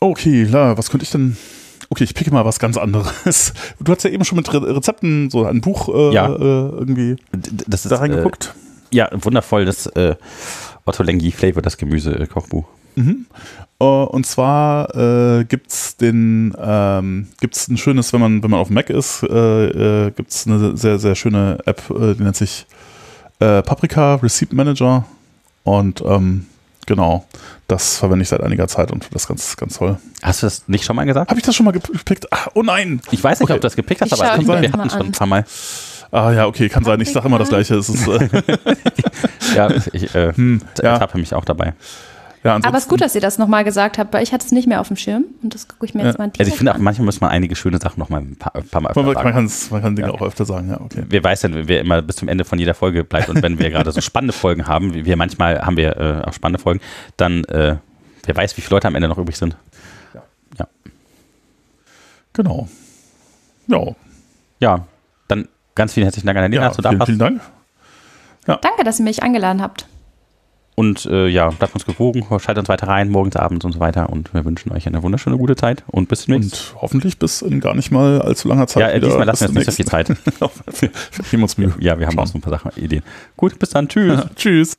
Okay, 0.00 0.44
la, 0.44 0.76
was 0.78 0.90
könnte 0.90 1.04
ich 1.04 1.10
denn? 1.10 1.36
Okay, 1.88 2.04
ich 2.04 2.14
picke 2.14 2.30
mal 2.32 2.44
was 2.44 2.58
ganz 2.58 2.76
anderes. 2.76 3.52
Du 3.80 3.92
hast 3.92 4.04
ja 4.04 4.10
eben 4.10 4.24
schon 4.24 4.36
mit 4.36 4.52
Re 4.52 4.76
Rezepten 4.76 5.30
so 5.30 5.44
ein 5.44 5.60
Buch 5.60 5.88
äh, 5.88 6.14
Ja. 6.14 6.26
äh, 6.28 6.38
irgendwie 6.38 7.16
Das 7.66 7.84
ist, 7.84 7.90
da 7.90 7.96
reingeguckt. 7.96 8.54
Äh, 8.92 8.96
ja, 8.96 9.08
wundervoll. 9.12 9.64
Das 9.64 9.86
äh, 9.86 10.14
Otto 10.84 11.02
Lengi 11.02 11.32
Flavor, 11.32 11.62
das 11.62 11.76
Gemüse-Kochbuch. 11.76 12.64
Mhm. 13.04 13.26
Äh, 13.80 13.84
und 13.84 14.26
zwar 14.26 14.94
äh, 14.94 15.44
gibt's 15.44 15.96
den, 15.96 16.54
ähm, 16.60 17.28
gibt's 17.40 17.68
ein 17.68 17.76
schönes, 17.76 18.12
wenn 18.12 18.20
man 18.20 18.42
wenn 18.42 18.50
man 18.50 18.60
auf 18.60 18.68
dem 18.68 18.74
Mac 18.74 18.90
ist, 18.90 19.22
äh, 19.22 20.06
äh, 20.06 20.10
gibt's 20.10 20.46
eine 20.46 20.76
sehr 20.76 20.98
sehr 20.98 21.14
schöne 21.14 21.58
App, 21.66 21.82
äh, 21.90 22.14
die 22.14 22.22
nennt 22.22 22.36
sich 22.36 22.66
äh, 23.38 23.62
Paprika 23.62 24.16
Receipt 24.16 24.52
Manager 24.52 25.04
und 25.64 26.02
ähm, 26.06 26.46
genau, 26.86 27.24
das 27.68 27.98
verwende 27.98 28.22
ich 28.22 28.28
seit 28.28 28.42
einiger 28.42 28.68
Zeit 28.68 28.90
und 28.92 29.02
finde 29.04 29.14
das 29.14 29.26
ganz 29.26 29.56
ganz 29.56 29.78
toll. 29.78 29.96
Hast 30.22 30.42
du 30.42 30.46
das 30.46 30.68
nicht 30.68 30.84
schon 30.84 30.96
mal 30.96 31.04
gesagt? 31.06 31.30
Habe 31.30 31.40
ich 31.40 31.46
das 31.46 31.54
schon 31.54 31.64
mal 31.64 31.72
gepickt? 31.72 32.26
Ah, 32.32 32.50
oh 32.54 32.62
nein! 32.62 33.00
Ich 33.10 33.22
weiß 33.24 33.40
nicht, 33.40 33.44
Okay. 33.46 33.54
ob 33.54 33.60
du 33.60 33.66
das 33.66 33.76
gepickt 33.76 34.02
hast, 34.02 34.08
Ich 34.08 34.12
aber 34.14 34.24
es 34.24 34.36
kann 34.36 34.44
sein, 34.46 34.62
das 34.62 34.72
wir 34.72 34.78
hatten 34.78 34.90
schon 34.90 35.00
an. 35.00 35.06
ein 35.06 35.12
paar 35.12 35.26
Mal. 35.26 35.44
Ah 36.12 36.32
ja, 36.32 36.46
okay, 36.46 36.68
kann 36.68 36.82
sein. 36.84 37.00
Ich 37.00 37.12
sage 37.12 37.28
immer 37.28 37.38
das 37.38 37.50
Gleiche. 37.50 37.76
Es 37.76 37.88
ist, 37.88 38.06
äh, 38.08 38.28
Ja, 39.54 39.70
ich 39.92 40.14
äh, 40.14 40.32
hm, 40.34 40.60
ja, 40.82 40.94
ertappe 40.94 41.18
mich 41.18 41.32
auch 41.34 41.44
dabei. 41.44 41.72
Ja, 42.42 42.56
Aber 42.56 42.76
es 42.78 42.84
ist 42.84 42.88
gut, 42.88 43.00
dass 43.00 43.14
ihr 43.14 43.20
das 43.20 43.36
nochmal 43.38 43.64
gesagt 43.64 43.98
habt, 43.98 44.12
weil 44.14 44.22
ich 44.22 44.32
hatte 44.32 44.46
es 44.46 44.52
nicht 44.52 44.66
mehr 44.66 44.80
auf 44.80 44.88
dem 44.88 44.96
Schirm. 44.96 45.24
Und 45.42 45.54
das 45.54 45.68
gucke 45.68 45.84
ich 45.84 45.94
mir 45.94 46.02
Ja. 46.02 46.08
jetzt 46.08 46.18
mal 46.18 46.30
Also 46.38 46.50
ich 46.50 46.56
finde 46.56 46.72
auch, 46.72 46.76
an. 46.76 46.82
manchmal 46.82 47.04
muss 47.04 47.20
man 47.20 47.30
einige 47.30 47.54
schöne 47.56 47.78
Sachen 47.78 47.98
noch 48.00 48.08
mal 48.08 48.20
ein 48.22 48.36
paar, 48.36 48.54
ein 48.54 48.66
paar 48.66 48.80
Mal 48.80 48.88
öfter 48.90 49.02
Man, 49.02 49.06
man, 49.14 49.22
sagen. 49.22 49.32
kann's- 49.34 49.70
man 49.70 49.82
kann 49.82 49.96
Dinge 49.96 50.08
Ja. 50.08 50.14
auch 50.14 50.22
öfter 50.22 50.44
sagen, 50.44 50.70
ja, 50.70 50.80
okay. 50.80 51.04
Wer 51.08 51.22
weiß 51.22 51.40
denn, 51.42 51.68
wer 51.68 51.80
immer 51.80 52.00
bis 52.02 52.16
zum 52.16 52.28
Ende 52.28 52.44
von 52.44 52.58
jeder 52.58 52.74
Folge 52.74 53.04
bleibt 53.04 53.28
und 53.28 53.42
wenn 53.42 53.58
wir 53.58 53.68
gerade 53.70 53.92
so 53.92 54.00
spannende 54.00 54.32
Folgen 54.32 54.66
haben, 54.66 54.94
wie 54.94 55.04
wir 55.04 55.16
manchmal 55.16 55.60
haben 55.60 55.76
wir 55.76 55.96
äh, 55.96 56.28
auch 56.28 56.32
spannende 56.32 56.60
Folgen, 56.62 56.80
dann 57.16 57.44
äh, 57.44 57.76
wer 58.24 58.36
weiß, 58.36 58.56
wie 58.56 58.62
viele 58.62 58.76
Leute 58.76 58.88
am 58.88 58.94
Ende 58.94 59.08
noch 59.08 59.18
übrig 59.18 59.36
sind. 59.36 59.56
Genau. 62.32 62.68
Ja, 63.66 63.84
Ja, 64.60 64.86
dann 65.28 65.48
ganz 65.74 65.92
vielen 65.94 66.04
herzlichen 66.04 66.26
Dank 66.26 66.38
an 66.38 66.50
Lena, 66.50 66.62
ja 66.62 66.68
dass 66.68 66.76
du 66.76 66.82
da 66.82 66.90
vielen, 66.90 66.98
warst. 67.00 67.08
vielen 67.08 67.18
Dank. 67.18 67.40
Danke, 68.62 68.84
dass 68.84 68.98
ihr 69.00 69.04
mich 69.04 69.22
eingeladen 69.22 69.60
habt. 69.60 69.86
Und 70.76 71.04
äh, 71.06 71.26
ja, 71.28 71.50
bleibt 71.50 71.74
uns 71.74 71.84
gewogen, 71.84 72.24
schaltet 72.38 72.58
uns 72.58 72.68
weiter 72.68 72.88
rein, 72.88 73.10
morgens, 73.10 73.36
abends 73.36 73.64
und 73.64 73.72
so 73.72 73.80
weiter. 73.80 74.08
Und 74.08 74.32
wir 74.32 74.44
wünschen 74.44 74.72
euch 74.72 74.86
eine 74.86 75.02
wunderschöne 75.02 75.36
gute 75.36 75.56
Zeit 75.56 75.84
und 75.88 76.08
bis 76.08 76.24
demnächst. 76.24 76.72
Und 76.72 76.82
hoffentlich 76.82 77.18
bis 77.18 77.42
in 77.42 77.60
gar 77.60 77.74
nicht 77.74 77.90
mal 77.90 78.22
allzu 78.22 78.48
langer 78.48 78.66
Zeit. 78.66 78.80
ja, 78.80 78.88
äh, 78.88 79.00
diesmal 79.00 79.26
lassen 79.26 79.42
wir 79.42 79.48
uns 79.48 79.56
nicht 79.58 79.66
so 79.66 79.72
viel 79.72 79.84
zum 79.84 79.90
Zeit. 79.90 80.08
nächsten. 80.08 80.32
wir 80.80 81.24
geben 81.30 81.42
uns 81.42 81.58
Mühe. 81.58 81.74
Ja, 81.80 81.98
wir 81.98 82.06
haben 82.06 82.18
auch 82.18 82.26
so 82.26 82.38
ein 82.38 82.40
paar 82.40 82.52
Sachen, 82.52 82.70
Ideen. 82.76 83.02
Gut, 83.36 83.58
bis 83.58 83.70
dann. 83.70 83.88
Tschüss. 83.88 84.20
Tschüss. 84.36 84.76